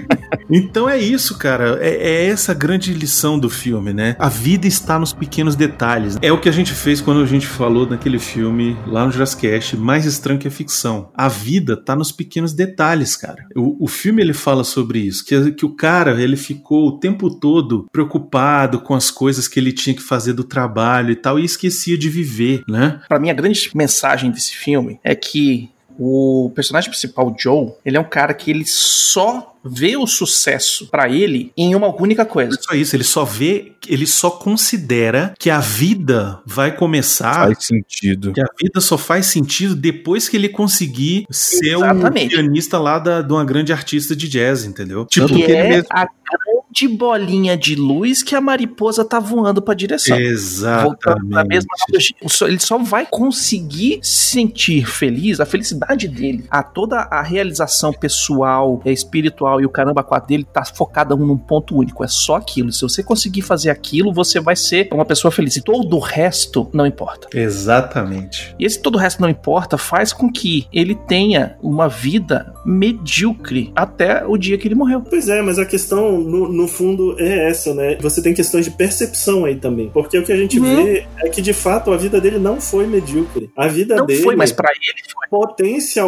então 0.50 0.88
é 0.88 0.98
isso, 0.98 1.38
cara. 1.38 1.78
É, 1.80 1.94
é 1.94 2.26
essa 2.26 2.52
grande 2.52 2.92
lição 2.92 3.38
do 3.38 3.48
filme, 3.48 3.92
né? 3.92 4.16
A 4.18 4.28
vida 4.28 4.66
está 4.66 4.98
nos 4.98 5.12
pequenos 5.12 5.56
detalhes. 5.56 6.18
É 6.20 6.32
o 6.32 6.40
que 6.40 6.48
a 6.48 6.52
gente 6.52 6.72
fez 6.72 7.00
quando 7.00 7.22
a 7.22 7.26
gente 7.26 7.46
falou 7.46 7.88
naquele 7.88 8.18
filme 8.18 8.76
lá 8.86 9.06
no 9.06 9.12
Jurassic 9.12 9.44
mais 9.76 10.04
estranho 10.04 10.38
que 10.38 10.48
a 10.48 10.50
ficção. 10.50 11.10
A 11.14 11.28
vida 11.28 11.76
tá 11.76 11.94
nos 11.94 12.10
pequenos 12.12 12.52
detalhes, 12.52 13.16
cara. 13.16 13.46
O, 13.56 13.84
o 13.84 13.88
filme 13.88 14.22
ele 14.22 14.32
fala 14.32 14.64
sobre 14.64 14.98
isso, 14.98 15.24
que, 15.24 15.52
que 15.52 15.64
o 15.66 15.74
cara 15.74 16.20
ele 16.20 16.36
ficou 16.36 16.88
o 16.88 16.98
tempo 16.98 17.30
todo 17.38 17.86
preocupado 17.92 18.80
com 18.80 18.94
as 18.94 19.10
coisas 19.10 19.48
que 19.48 19.58
ele 19.60 19.72
tinha 19.72 19.94
que 19.94 20.02
fazer 20.02 20.32
do 20.32 20.44
trabalho 20.44 21.10
e 21.10 21.16
tal 21.16 21.38
e 21.38 21.44
esquecia 21.44 21.96
de 21.96 22.08
viver, 22.08 22.62
né? 22.68 23.00
Pra 23.08 23.18
mim, 23.18 23.30
a 23.30 23.34
grande 23.34 23.70
mensagem 23.74 24.30
desse 24.30 24.54
filme 24.54 24.98
é 25.02 25.13
que 25.14 25.70
o 25.98 26.50
personagem 26.56 26.90
principal, 26.90 27.34
Joe, 27.38 27.72
ele 27.84 27.96
é 27.96 28.00
um 28.00 28.08
cara 28.08 28.34
que 28.34 28.50
ele 28.50 28.64
só 28.66 29.52
vê 29.64 29.96
o 29.96 30.06
sucesso 30.06 30.88
pra 30.88 31.08
ele 31.08 31.52
em 31.56 31.74
uma 31.74 31.86
única 32.02 32.24
coisa. 32.24 32.50
Não 32.50 32.58
é 32.58 32.62
só 32.62 32.74
isso, 32.74 32.96
ele 32.96 33.04
só 33.04 33.24
vê, 33.24 33.72
ele 33.88 34.06
só 34.06 34.28
considera 34.30 35.32
que 35.38 35.48
a 35.50 35.60
vida 35.60 36.40
vai 36.44 36.74
começar. 36.76 37.46
Faz 37.46 37.64
sentido. 37.64 38.32
Que 38.32 38.40
a 38.40 38.48
vida 38.60 38.80
só 38.80 38.98
faz 38.98 39.26
sentido 39.26 39.74
depois 39.76 40.28
que 40.28 40.36
ele 40.36 40.48
conseguir 40.48 41.26
ser 41.30 41.76
o 41.76 41.84
Exatamente. 41.84 42.34
pianista 42.34 42.78
lá 42.78 42.98
da, 42.98 43.22
de 43.22 43.32
uma 43.32 43.44
grande 43.44 43.72
artista 43.72 44.14
de 44.16 44.28
jazz, 44.28 44.64
entendeu? 44.64 45.06
Tipo, 45.06 45.28
que 45.28 45.34
que 45.34 45.42
ele 45.42 45.52
é 45.54 45.68
mesmo- 45.68 45.88
a 45.90 46.00
grande 46.04 46.63
bolinha 46.88 47.56
de 47.56 47.74
luz 47.76 48.22
que 48.22 48.34
a 48.34 48.40
mariposa 48.40 49.04
tá 49.04 49.20
voando 49.20 49.62
pra 49.62 49.74
direção. 49.74 50.16
Voltando 50.16 50.96
pra 50.98 51.42
exatamente. 51.42 51.48
mesma 51.48 51.70
analogia, 51.88 52.16
o 52.22 52.28
só- 52.28 52.48
ele 52.48 52.58
só 52.58 52.78
vai 52.78 53.06
conseguir 53.08 54.00
se 54.02 54.34
sentir 54.34 54.84
feliz, 54.84 55.38
a 55.38 55.46
felicidade 55.46 56.08
dele, 56.08 56.44
a 56.50 56.60
toda 56.60 56.96
a 56.96 57.22
realização 57.22 57.92
pessoal, 57.92 58.82
é, 58.84 58.90
espiritual 58.90 59.60
e 59.60 59.64
o 59.64 59.68
caramba 59.70 60.02
quatro 60.02 60.28
dele 60.28 60.44
tá 60.44 60.64
focada 60.64 61.14
num 61.14 61.36
ponto 61.36 61.76
único, 61.76 62.02
é 62.02 62.08
só 62.08 62.34
aquilo. 62.34 62.72
Se 62.72 62.82
você 62.82 63.00
conseguir 63.00 63.42
fazer 63.42 63.70
aquilo, 63.70 64.12
você 64.12 64.40
vai 64.40 64.56
ser 64.56 64.88
uma 64.92 65.04
pessoa 65.04 65.30
feliz. 65.30 65.54
E 65.54 65.62
todo 65.62 65.96
o 65.96 66.00
resto 66.00 66.68
não 66.72 66.84
importa. 66.84 67.28
Exatamente. 67.32 68.54
E 68.58 68.64
esse 68.64 68.80
todo 68.82 68.96
o 68.96 68.98
resto 68.98 69.20
não 69.22 69.28
importa 69.28 69.78
faz 69.78 70.12
com 70.12 70.28
que 70.30 70.66
ele 70.72 70.96
tenha 70.96 71.56
uma 71.62 71.88
vida 71.88 72.52
medíocre 72.66 73.72
até 73.76 74.24
o 74.26 74.36
dia 74.36 74.58
que 74.58 74.66
ele 74.66 74.74
morreu. 74.74 75.00
Pois 75.02 75.28
é, 75.28 75.40
mas 75.42 75.58
a 75.58 75.64
questão 75.66 76.20
no, 76.20 76.48
no 76.52 76.63
no 76.64 76.68
fundo 76.68 77.14
é 77.20 77.48
essa, 77.50 77.74
né? 77.74 77.96
Você 78.00 78.22
tem 78.22 78.32
questões 78.32 78.64
de 78.64 78.70
percepção 78.70 79.44
aí 79.44 79.56
também. 79.56 79.90
Porque 79.92 80.16
o 80.18 80.24
que 80.24 80.32
a 80.32 80.36
gente 80.36 80.58
Uhum. 80.58 80.84
vê 80.84 81.06
é 81.22 81.28
que 81.28 81.42
de 81.42 81.52
fato 81.52 81.92
a 81.92 81.96
vida 81.96 82.20
dele 82.20 82.38
não 82.38 82.60
foi 82.60 82.86
medíocre. 82.86 83.50
A 83.56 83.68
vida 83.68 83.96
Não 83.96 84.06
dele 84.06 84.22
foi, 84.22 84.34
mas 84.36 84.50
pra 84.52 84.70
ele 84.70 85.02
foi. 85.12 85.28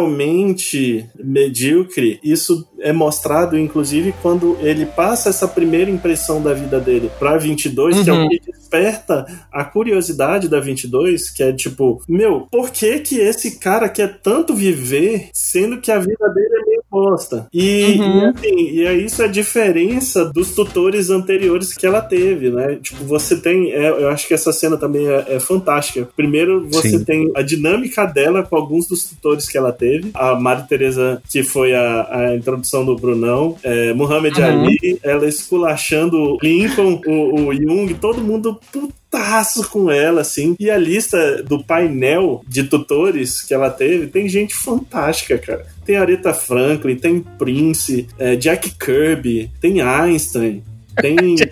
potencialmente 0.01 1.05
medíocre, 1.23 2.19
isso 2.23 2.67
é 2.79 2.91
mostrado 2.91 3.57
inclusive 3.57 4.13
quando 4.21 4.57
ele 4.61 4.85
passa 4.85 5.29
essa 5.29 5.47
primeira 5.47 5.89
impressão 5.91 6.41
da 6.41 6.53
vida 6.53 6.79
dele 6.79 7.09
pra 7.19 7.37
22, 7.37 8.03
que 8.03 8.09
é 8.09 8.13
Uhum. 8.13 8.25
o 8.25 8.29
que 8.29 8.39
desperta 8.51 9.25
a 9.51 9.63
curiosidade 9.63 10.47
da 10.49 10.59
22, 10.59 11.29
que 11.29 11.43
é 11.43 11.53
tipo, 11.53 12.01
meu, 12.07 12.47
por 12.51 12.69
que 12.71 12.99
que 12.99 13.19
esse 13.19 13.59
cara 13.59 13.87
quer 13.89 14.19
tanto 14.21 14.53
viver, 14.55 15.29
sendo 15.33 15.79
que 15.79 15.91
a 15.91 15.99
vida 15.99 16.29
dele 16.33 16.55
meio 16.77 16.83
bosta? 16.89 17.47
E, 17.53 17.97
Uhum. 17.99 18.19
e, 18.19 18.25
assim, 18.25 18.55
e 18.71 18.85
é 18.85 18.93
isso 18.93 19.23
a 19.23 19.27
diferença 19.27 20.25
dos 20.25 20.53
tutores 20.53 21.09
anteriores 21.09 21.73
que 21.73 21.85
ela 21.85 22.01
teve, 22.01 22.49
né? 22.49 22.77
Tipo, 22.81 23.03
você 23.05 23.35
tem, 23.37 23.71
é, 23.71 23.89
eu 23.89 24.09
acho 24.09 24.27
que 24.27 24.33
essa 24.33 24.51
cena 24.51 24.77
também 24.77 25.07
é, 25.07 25.25
é 25.35 25.39
fantástica. 25.39 26.07
Primeiro, 26.15 26.67
você 26.69 26.89
Sim. 26.89 27.03
tem 27.03 27.31
a 27.35 27.41
dinâmica 27.41 28.05
dela 28.05 28.43
com 28.43 28.55
alguns 28.55 28.87
dos 28.87 29.03
tutores 29.03 29.47
que 29.47 29.57
ela 29.57 29.71
teve. 29.71 30.11
A 30.13 30.35
Mari 30.35 30.67
Teresa, 30.67 31.21
que 31.29 31.43
foi 31.43 31.73
a, 31.73 32.07
a 32.09 32.35
introdução 32.35 32.85
do 32.85 32.95
Brunão, 32.95 33.55
é, 33.63 33.93
Muhammad 33.93 34.27
Uhum. 34.37 34.43
Ali, 34.43 34.99
ela 35.03 35.25
esculachando 35.27 36.17
o 36.17 36.37
Lincoln, 36.41 37.01
o, 37.07 37.47
o 37.47 37.53
Jung, 37.55 37.93
todo 37.95 38.21
mundo 38.21 38.59
putaço 39.17 39.69
com 39.69 39.89
ela, 39.89 40.21
assim. 40.21 40.55
E 40.59 40.69
a 40.69 40.77
lista 40.77 41.43
do 41.43 41.63
painel 41.63 42.43
de 42.47 42.63
tutores 42.63 43.41
que 43.41 43.53
ela 43.53 43.69
teve, 43.69 44.07
tem 44.07 44.29
gente 44.29 44.55
fantástica, 44.55 45.37
cara. 45.37 45.65
Tem 45.85 45.97
Aretha 45.97 46.33
Franklin, 46.33 46.95
tem 46.95 47.19
Prince, 47.19 48.07
é, 48.19 48.35
Jack 48.35 48.71
Kirby, 48.77 49.51
tem 49.59 49.81
Einstein, 49.81 50.63
tem. 51.01 51.17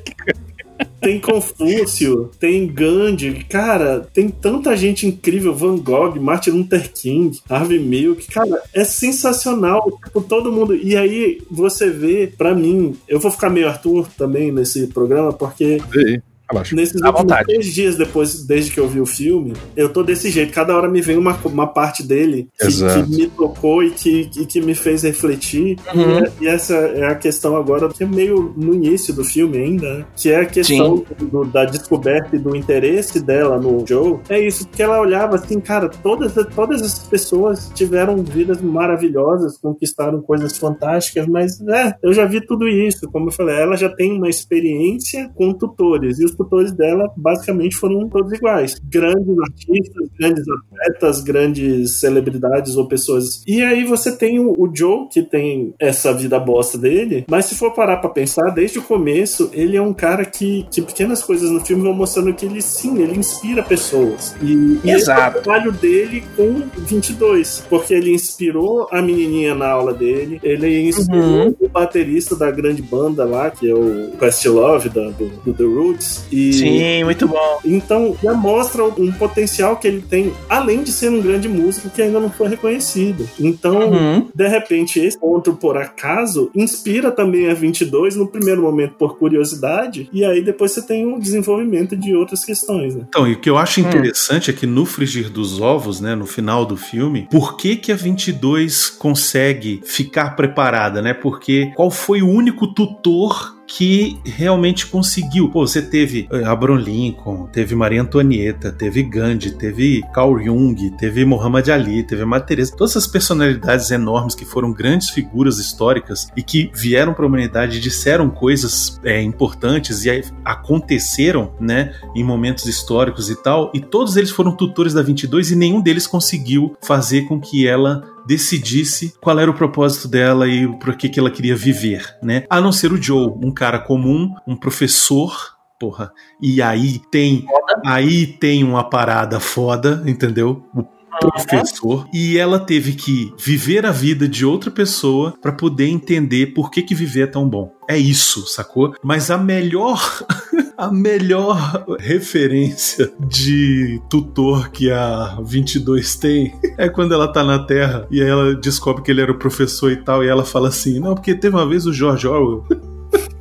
Tem 0.99 1.19
Confúcio, 1.19 2.32
tem 2.39 2.67
Gandhi, 2.67 3.45
cara, 3.45 4.08
tem 4.12 4.28
tanta 4.28 4.75
gente 4.75 5.06
incrível, 5.06 5.54
Van 5.54 5.78
Gogh, 5.78 6.19
Martin 6.19 6.49
Luther 6.49 6.91
King, 6.91 7.39
Harvey 7.47 7.80
Milk, 7.80 8.28
cara, 8.28 8.62
é 8.73 8.84
sensacional, 8.84 9.99
tipo, 10.04 10.19
todo 10.21 10.51
mundo. 10.51 10.75
E 10.75 10.97
aí 10.97 11.41
você 11.49 11.91
vê, 11.91 12.28
pra 12.36 12.56
mim, 12.56 12.97
eu 13.08 13.19
vou 13.19 13.30
ficar 13.30 13.49
meio 13.49 13.67
Arthur 13.67 14.08
também 14.17 14.51
nesse 14.51 14.88
programa, 14.88 15.32
porque 15.32 15.78
Vê 15.89 16.21
Relaxa. 16.56 16.76
Nesses 16.76 17.02
À 17.02 17.08
últimos 17.08 17.22
vontade. 17.22 17.46
três 17.48 17.65
dias 17.74 17.96
depois, 17.96 18.46
desde 18.46 18.72
que 18.72 18.80
eu 18.80 18.88
vi 18.88 19.00
o 19.00 19.06
filme, 19.06 19.54
eu 19.76 19.89
tô 19.89 20.04
desse 20.04 20.30
jeito. 20.30 20.54
Cada 20.54 20.76
hora 20.76 20.88
me 20.89 21.02
vem 21.02 21.18
uma, 21.18 21.38
uma 21.46 21.68
parte 21.68 22.02
dele 22.04 22.48
que, 22.60 22.68
que 22.68 23.10
me 23.10 23.28
tocou 23.28 23.84
e 23.84 23.91
que, 23.91 24.30
e 24.38 24.46
que 24.46 24.62
me 24.62 24.74
fez 24.76 25.04
refletir. 25.04 25.78
Uhum. 25.94 26.24
E, 26.41 26.44
e 26.46 26.48
essa 26.48 26.74
é 26.76 27.06
a 27.06 27.15
questão 27.15 27.56
agora, 27.56 27.89
que 27.89 28.04
é 28.04 28.08
meio 28.08 28.54
no 28.56 28.74
início 28.74 29.13
do 29.13 29.24
filme 29.24 29.58
ainda, 29.58 30.00
né? 30.00 30.06
que 30.15 30.30
é 30.32 30.39
a 30.41 30.46
questão 30.46 31.04
do- 31.20 31.46
da 31.46 31.65
descoberta 31.65 32.36
e 32.36 32.39
do 32.39 32.56
interesse 32.56 33.20
dela 33.20 33.60
no 33.60 33.86
Joe. 33.88 34.20
É 34.30 34.39
isso, 34.39 34.68
que 34.68 34.82
ela 34.82 35.00
olhava 35.00 35.36
assim, 35.36 35.60
cara, 35.60 35.89
todas, 35.89 36.34
todas 36.56 36.82
essas 36.82 37.00
pessoas 37.08 37.72
tiveram 37.76 38.18
vidas 38.24 38.62
maravilhosas, 38.62 39.58
conquistaram 39.58 40.22
coisas 40.22 40.58
fantásticas, 40.58 41.28
mas 41.28 41.60
é, 41.62 41.96
eu 42.04 42.13
já 42.13 42.26
vi 42.26 42.39
tudo 42.46 42.68
isso. 42.68 43.10
Como 43.12 43.28
eu 43.28 43.32
falei, 43.32 43.56
ela 43.56 43.76
já 43.76 43.89
tem 43.89 44.13
uma 44.13 44.30
experiência 44.30 45.30
com 45.36 45.54
tutores, 45.54 46.20
e 46.20 46.26
os 46.26 46.32
tutores 46.32 46.45
dela 46.72 47.12
basicamente 47.18 47.76
foram 47.76 48.08
todos 48.10 48.32
iguais. 48.34 48.76
Grandes 48.90 49.38
artistas, 49.40 50.10
grandes 50.20 50.44
atletas, 50.48 51.22
grandes 51.22 51.92
celebridades 51.92 52.76
ou 52.76 52.88
pessoas. 52.88 53.44
E 53.48 53.64
aí 53.64 53.84
você 53.84 54.16
tem 54.16 54.40
o, 54.40 54.54
o 54.58 54.70
Joe, 54.74 55.08
que 55.12 55.22
tem 55.22 55.74
essa 55.80 56.14
vida 56.14 56.40
bosta 56.40 56.78
dele, 56.78 57.26
mas 57.30 57.46
se 57.46 57.56
for 57.56 57.74
parar 57.74 57.98
pra 57.98 58.10
pensar, 58.10 58.50
desde 58.52 58.80
o 58.80 58.84
começo, 58.84 59.50
ele 59.54 59.78
é 59.78 59.82
um 59.82 59.94
cara 59.94 60.26
que, 60.26 60.66
que 60.72 60.82
pequenas 60.82 61.24
coisas 61.24 61.50
no 61.52 61.64
filme 61.64 61.84
vão 61.84 61.94
mostrando 61.94 62.34
que 62.34 62.46
ele 62.46 62.62
sim, 62.62 63.02
ele 63.02 63.18
inspira 63.18 63.64
pessoas. 63.64 64.36
E, 64.42 64.80
e 64.84 64.92
esse 64.92 65.10
é 65.12 65.14
o 65.14 65.32
trabalho 65.32 65.72
dele 65.72 66.24
com 66.36 66.62
22, 66.78 67.66
porque 67.70 67.94
ele 67.94 68.14
inspirou 68.14 68.88
a 68.92 69.02
menininha 69.02 69.56
na 69.56 69.70
aula 69.70 69.94
dele, 69.94 70.40
ele 70.44 70.88
inspirou 70.88 71.16
Uhum. 71.16 71.56
o 71.60 71.70
baterista 71.70 72.36
da 72.36 72.50
grande 72.52 72.82
banda 72.82 73.24
lá, 73.26 73.50
que 73.50 73.70
é 73.70 73.74
o 73.74 74.12
Questlove, 74.20 74.90
da, 74.90 75.10
do, 75.10 75.28
do 75.44 75.54
The 75.54 75.64
Roots. 75.64 76.25
E 76.32 76.54
Sim, 76.54 77.04
muito 77.04 77.28
bom. 77.28 77.60
então 77.64 78.16
já 78.22 78.34
mostra 78.34 78.84
um 78.84 79.12
potencial 79.12 79.78
que 79.78 79.88
ele 79.88 80.02
tem, 80.02 80.34
além 80.50 80.84
de 80.84 80.92
ser 80.92 81.10
um 81.10 81.22
grande 81.22 81.48
músico 81.48 81.90
que 81.90 82.02
ainda 82.02 82.20
não 82.20 82.30
foi 82.30 82.48
reconhecido. 82.50 83.28
Então, 83.40 83.90
Uhum. 83.92 84.28
de 84.34 84.48
repente, 84.48 85.00
esse 85.00 85.18
encontro 85.18 85.54
por 85.56 85.78
acaso 85.78 86.50
inspira 86.56 87.12
também 87.12 87.50
a 87.50 87.54
22 87.54 88.16
no 88.16 88.28
primeiro 88.28 88.62
momento 88.62 88.94
por 88.98 89.18
curiosidade, 89.18 90.10
e 90.12 90.24
aí 90.26 90.42
depois 90.42 90.72
você 90.72 90.82
tem 90.82 91.06
um 91.06 91.20
desenvolvimento 91.20 91.96
de 91.96 92.16
outras 92.16 92.44
questões, 92.44 92.96
né? 92.96 93.06
Então, 93.08 93.28
e 93.28 93.34
o 93.34 93.40
que 93.40 93.50
eu 93.50 93.58
acho 93.58 93.82
Hum. 93.82 93.88
interessante 93.88 94.50
é 94.50 94.54
que 94.54 94.66
no 94.66 94.86
frigir 94.86 95.30
dos 95.30 95.60
ovos, 95.62 96.00
né, 96.02 96.16
no 96.16 96.26
final 96.26 96.66
do 96.66 96.76
filme, 96.78 97.28
por 97.32 97.56
que 97.58 97.76
que 97.76 97.92
a 97.92 97.96
22 97.96 98.90
consegue 98.90 99.82
ficar 99.86 100.36
preparada, 100.36 101.02
né? 101.02 101.14
Porque 101.14 101.72
qual 101.76 101.90
foi 101.92 102.22
o 102.22 102.30
único 102.30 102.68
tutor 102.74 103.55
que 103.67 104.19
realmente 104.23 104.86
conseguiu. 104.88 105.49
Pô, 105.49 105.65
você 105.65 105.82
teve 105.82 106.28
eh, 106.32 106.43
Abraham 106.43 106.80
Lincoln, 106.80 107.47
teve 107.47 107.75
Maria 107.75 108.01
Antonieta, 108.01 108.71
teve 108.71 109.04
Gandhi, 109.04 109.51
teve 109.51 110.04
Carl 110.13 110.39
Jung, 110.39 110.91
teve 110.97 111.25
Muhammad 111.25 111.69
Ali, 111.69 112.04
teve 112.04 112.23
Madre 112.25 112.47
Teresa, 112.47 112.75
todas 112.75 112.91
essas 112.91 113.08
personalidades 113.08 113.89
enormes 113.91 114.36
que 114.36 114.45
foram 114.45 114.71
grandes 114.71 115.10
figuras 115.10 115.60
históricas 115.60 116.28
e 116.36 116.43
que 116.43 116.71
vieram 116.73 117.13
para 117.13 117.25
a 117.25 117.28
humanidade 117.28 117.78
e 117.78 117.82
disseram 117.82 118.30
coisas 118.30 118.99
é, 119.04 119.21
importantes 119.21 120.06
e 120.06 120.23
aconteceram, 120.43 121.54
né, 121.60 121.93
em 122.15 122.23
momentos 122.23 122.65
históricos 122.65 123.30
e 123.30 123.36
tal, 123.36 123.71
e 123.73 123.80
todos 123.80 124.15
eles 124.15 124.32
foram 124.32 124.56
tutores 124.56 124.93
da 124.93 125.01
22 125.01 125.51
e 125.51 125.56
nenhum 125.56 125.82
deles 125.82 126.08
conseguiu 126.08 126.75
fazer 126.82 127.23
com 127.23 127.39
que 127.39 127.67
ela 127.67 128.14
decidisse 128.28 129.14
qual 129.22 129.40
era 129.40 129.50
o 129.50 129.54
propósito 129.54 130.08
dela 130.08 130.48
e 130.48 130.68
por 130.80 130.96
que 130.96 131.10
que 131.10 131.20
ela 131.20 131.32
queria 131.32 131.56
viver, 131.56 132.18
né? 132.22 132.44
A 132.50 132.62
não 132.62 132.72
ser 132.72 132.92
o 132.92 133.02
Joe, 133.02 133.34
um 133.44 133.52
cara 133.52 133.80
comum, 133.80 134.34
um 134.48 134.56
professor, 134.56 135.56
porra. 135.80 136.12
E 136.42 136.62
aí 136.62 137.02
tem, 137.12 137.46
aí 137.86 138.28
tem 138.28 138.64
uma 138.64 138.84
parada 138.90 139.40
foda, 139.40 140.04
entendeu? 140.06 140.64
O 140.76 141.32
professor 141.32 142.08
e 142.14 142.38
ela 142.38 142.60
teve 142.60 142.94
que 142.94 143.34
viver 143.38 143.86
a 143.86 143.92
vida 143.92 144.28
de 144.28 144.46
outra 144.46 144.70
pessoa 144.70 145.34
para 145.42 145.54
poder 145.54 145.88
entender 145.88 146.48
por 146.48 146.70
que 146.70 146.82
que 146.82 146.94
viver 146.94 147.22
é 147.22 147.28
tão 147.28 147.48
bom. 147.48 147.72
É 147.88 147.98
isso, 147.98 148.46
sacou? 148.48 148.94
Mas 149.02 149.32
a 149.32 149.38
melhor 149.38 149.98
a 150.78 150.92
melhor 150.92 151.86
referência 152.00 153.12
de 153.20 154.02
tutor 154.10 154.70
que 154.70 154.92
a 154.92 155.38
22 155.44 156.16
tem 156.16 156.54
é 156.78 156.90
quando 156.90 157.14
ela 157.14 157.28
tá 157.28 157.44
na 157.44 157.60
Terra 157.60 158.06
e 158.12 158.22
aí 158.22 158.28
ela 158.28 158.56
descobre 158.56 159.04
que 159.04 159.12
ele 159.12 159.22
era 159.22 159.32
o 159.32 159.40
professor 159.40 159.92
e 159.92 159.98
tal 159.98 160.24
e 160.24 160.28
ela 160.28 160.44
fala 160.44 160.70
assim: 160.70 161.00
"Não, 161.00 161.16
porque 161.16 161.34
teve 161.34 161.56
uma 161.56 161.68
vez 161.68 161.86
o 161.86 161.94
George 161.94 162.28
Orwell 162.28 162.66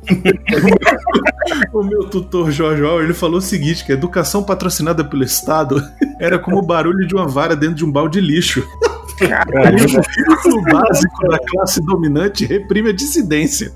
o 1.73 1.83
meu 1.83 2.03
tutor 2.05 2.51
Jorge 2.51 2.81
Orwell, 2.81 3.03
ele 3.03 3.13
falou 3.13 3.37
o 3.37 3.41
seguinte, 3.41 3.85
que 3.85 3.91
a 3.91 3.95
educação 3.95 4.43
patrocinada 4.43 5.03
pelo 5.03 5.23
Estado 5.23 5.81
era 6.19 6.37
como 6.39 6.57
o 6.57 6.65
barulho 6.65 7.07
de 7.07 7.15
uma 7.15 7.27
vara 7.27 7.55
dentro 7.55 7.75
de 7.75 7.85
um 7.85 7.91
balde 7.91 8.19
de 8.19 8.27
lixo. 8.27 8.63
Caralho. 9.17 9.77
O 10.45 10.61
básico 10.61 11.27
da 11.27 11.39
classe 11.39 11.83
dominante 11.83 12.45
reprime 12.45 12.89
a 12.89 12.93
dissidência. 12.93 13.71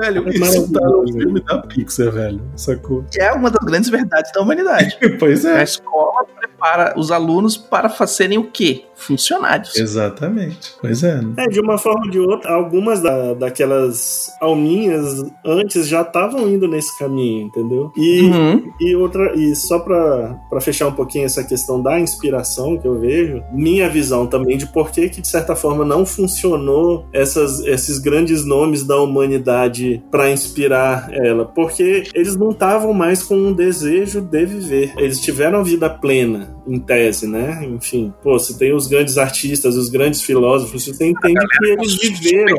Velho, 0.00 0.28
isso 0.28 0.72
tá 0.72 0.80
no 0.80 1.06
filme 1.06 1.40
da 1.40 1.58
Pixar, 1.58 2.10
velho. 2.10 2.40
Sacou? 2.56 3.04
É 3.18 3.32
uma 3.32 3.50
das 3.50 3.64
grandes 3.64 3.90
verdades 3.90 4.32
da 4.32 4.40
humanidade. 4.40 4.98
Pois 5.18 5.44
A 5.46 5.60
é. 5.60 5.62
escola 5.62 6.24
prepara 6.38 6.94
os 6.98 7.10
alunos 7.10 7.56
para 7.56 7.88
fazerem 7.88 8.38
o 8.38 8.50
quê? 8.50 8.84
Funcionários. 8.96 9.76
Exatamente. 9.76 10.72
Pois 10.80 11.02
é. 11.02 11.20
É, 11.36 11.46
de 11.48 11.60
uma 11.60 11.78
forma 11.78 12.04
ou 12.06 12.10
de 12.10 12.18
outra, 12.18 12.50
algumas 12.52 13.00
da, 13.00 13.34
daquelas 13.34 14.30
alminhas 14.40 15.24
antes 15.44 15.86
já 15.88 16.02
estavam 16.02 16.48
indo 16.48 16.66
nesse 16.68 16.96
caminho, 16.98 17.46
entendeu? 17.46 17.92
E, 17.96 18.22
Uhum. 18.22 18.72
e 18.80 18.96
outra, 18.96 19.34
e 19.36 19.54
só 19.54 19.78
pra, 19.78 20.36
pra 20.48 20.60
fechar 20.60 20.88
um 20.88 20.92
pouquinho 20.92 21.24
essa 21.26 21.44
questão 21.44 21.82
da 21.82 22.00
inspiração 22.00 22.76
que 22.78 22.86
eu 22.88 22.98
vejo, 22.98 23.42
minha 23.52 23.88
visão 23.88 24.26
também 24.26 24.56
de 24.56 24.66
por 24.66 24.90
que 24.90 25.08
que 25.08 25.20
de 25.20 25.28
certa 25.28 25.54
forma 25.54 25.84
não 25.84 26.04
funcionou 26.06 27.06
essas, 27.12 27.60
esses 27.60 27.98
grandes 27.98 28.44
nomes 28.44 28.82
da 28.84 28.96
humanidade 29.00 30.02
pra 30.10 30.30
inspirar 30.30 31.08
ela, 31.12 31.44
porque 31.44 32.04
eles 32.14 32.36
não 32.36 32.50
estavam 32.50 32.92
mais 32.92 33.22
com 33.22 33.34
um 33.36 33.52
desejo 33.52 34.20
de 34.20 34.44
viver. 34.46 34.92
Eles 34.96 35.20
tiveram 35.20 35.60
a 35.60 35.62
vida 35.62 35.88
plena, 35.90 36.54
em 36.66 36.78
tese, 36.80 37.26
né? 37.26 37.64
Enfim, 37.64 38.12
pô, 38.22 38.38
você 38.38 38.56
tem 38.56 38.74
os 38.74 38.85
grandes 38.88 39.18
artistas, 39.18 39.76
os 39.76 39.88
grandes 39.88 40.22
filósofos, 40.22 40.86
você 40.86 41.06
entende 41.06 41.40
que 41.58 41.66
eles 41.66 41.96
viveram. 41.96 42.56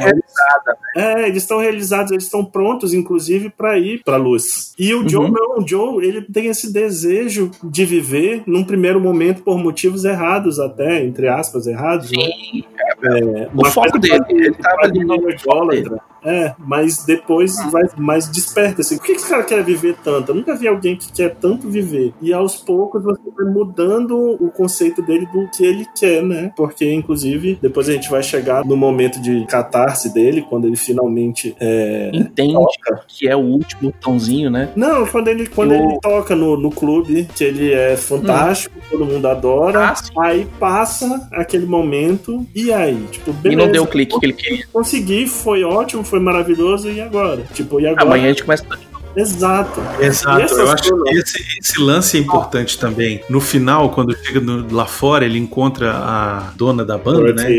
É, 0.95 1.27
eles 1.27 1.43
estão 1.43 1.59
realizados, 1.59 2.11
eles 2.11 2.23
estão 2.25 2.43
prontos, 2.43 2.93
inclusive, 2.93 3.49
para 3.49 3.77
ir 3.77 4.01
para 4.03 4.15
a 4.15 4.17
luz. 4.17 4.73
E 4.77 4.93
o 4.93 5.07
Joe 5.07 5.29
não, 5.29 5.59
o 5.59 5.67
Joe, 5.67 6.03
ele 6.05 6.21
tem 6.21 6.47
esse 6.47 6.71
desejo 6.71 7.51
de 7.63 7.85
viver 7.85 8.43
num 8.47 8.63
primeiro 8.63 8.99
momento 8.99 9.43
por 9.43 9.57
motivos 9.57 10.05
errados, 10.05 10.59
até, 10.59 11.03
entre 11.03 11.27
aspas, 11.27 11.67
errados, 11.67 12.11
né? 12.11 12.23
Sim, 12.23 12.63
é 12.79 12.87
É, 13.19 13.49
O 13.53 13.65
foco 13.65 13.99
dele, 13.99 14.23
ele 14.29 14.53
tava 14.55 14.83
ali 14.83 15.03
no 15.03 15.17
dele. 15.19 15.89
É, 16.27 16.53
mas 16.59 17.05
depois 17.05 17.55
vai 17.71 17.83
mais 17.97 18.27
desperta, 18.29 18.81
assim. 18.81 18.97
Por 18.97 19.05
que 19.05 19.13
que 19.13 19.19
esse 19.21 19.29
cara 19.29 19.43
quer 19.43 19.63
viver 19.63 19.95
tanto? 20.03 20.31
Eu 20.31 20.35
nunca 20.35 20.55
vi 20.55 20.67
alguém 20.67 20.95
que 20.97 21.11
quer 21.11 21.35
tanto 21.35 21.69
viver. 21.69 22.13
E 22.21 22.33
aos 22.33 22.57
poucos 22.57 23.01
você 23.03 23.21
vai 23.35 23.45
mudando 23.45 24.15
o 24.39 24.49
conceito 24.51 25.01
dele 25.01 25.25
do 25.31 25.47
que 25.49 25.63
ele 25.65 25.85
quer, 25.97 26.21
né? 26.21 26.51
Porque, 26.55 26.91
inclusive, 26.91 27.57
depois 27.61 27.87
a 27.87 27.93
gente 27.93 28.09
vai 28.09 28.21
chegar 28.21 28.65
no 28.65 28.75
momento 28.75 29.21
de 29.21 29.45
catarse 29.45 30.13
dele, 30.13 30.41
quando 30.49 30.67
ele 30.67 30.75
finalmente 30.75 31.55
é, 31.59 32.11
Entende 32.13 32.53
toca. 32.53 33.01
que 33.07 33.27
é 33.27 33.35
o 33.35 33.39
último 33.39 33.91
botãozinho, 33.91 34.49
né? 34.49 34.69
Não, 34.75 35.05
quando 35.07 35.27
ele, 35.29 35.47
quando 35.47 35.73
Eu- 35.73 35.83
ele 35.83 35.99
toca 36.01 36.35
no, 36.35 36.57
no 36.57 36.71
clube, 36.71 37.27
que 37.35 37.43
ele 37.43 37.71
é 37.71 37.95
fantástico, 37.95 38.75
todo 38.89 39.05
mundo 39.05 39.27
adora. 39.27 39.89
Ah. 39.89 39.95
Aí 40.25 40.45
passa 40.59 41.27
aquele 41.31 41.65
momento, 41.65 42.45
e 42.55 42.73
aí? 42.73 43.01
Tipo, 43.11 43.29
E 43.31 43.33
beleza. 43.33 43.65
não 43.65 43.71
deu 43.71 43.83
o 43.83 43.87
clique 43.87 44.19
que 44.19 44.25
ele 44.25 44.33
queria. 44.33 44.65
Consegui, 44.73 45.27
foi 45.27 45.63
ótimo, 45.63 46.03
foi 46.03 46.16
maravilhoso, 46.19 46.89
e 46.89 46.99
agora? 47.01 47.43
Tipo, 47.53 47.79
e 47.79 47.87
agora? 47.87 48.03
Amanhã 48.03 48.25
a 48.25 48.27
gente 48.29 48.43
começa. 48.43 48.65
Exato. 49.15 49.81
Exato, 49.99 50.53
eu 50.53 50.69
acho 50.69 50.83
que 51.03 51.09
esse, 51.17 51.43
esse 51.59 51.81
lance 51.81 52.17
é 52.17 52.19
importante 52.19 52.77
também. 52.77 53.21
No 53.29 53.41
final, 53.41 53.89
quando 53.89 54.15
chega 54.15 54.39
no- 54.39 54.71
lá 54.71 54.85
fora, 54.85 55.25
ele 55.25 55.39
encontra 55.39 55.91
a 55.91 56.51
dona 56.55 56.85
da 56.85 56.97
banda, 56.97 57.33
né? 57.33 57.51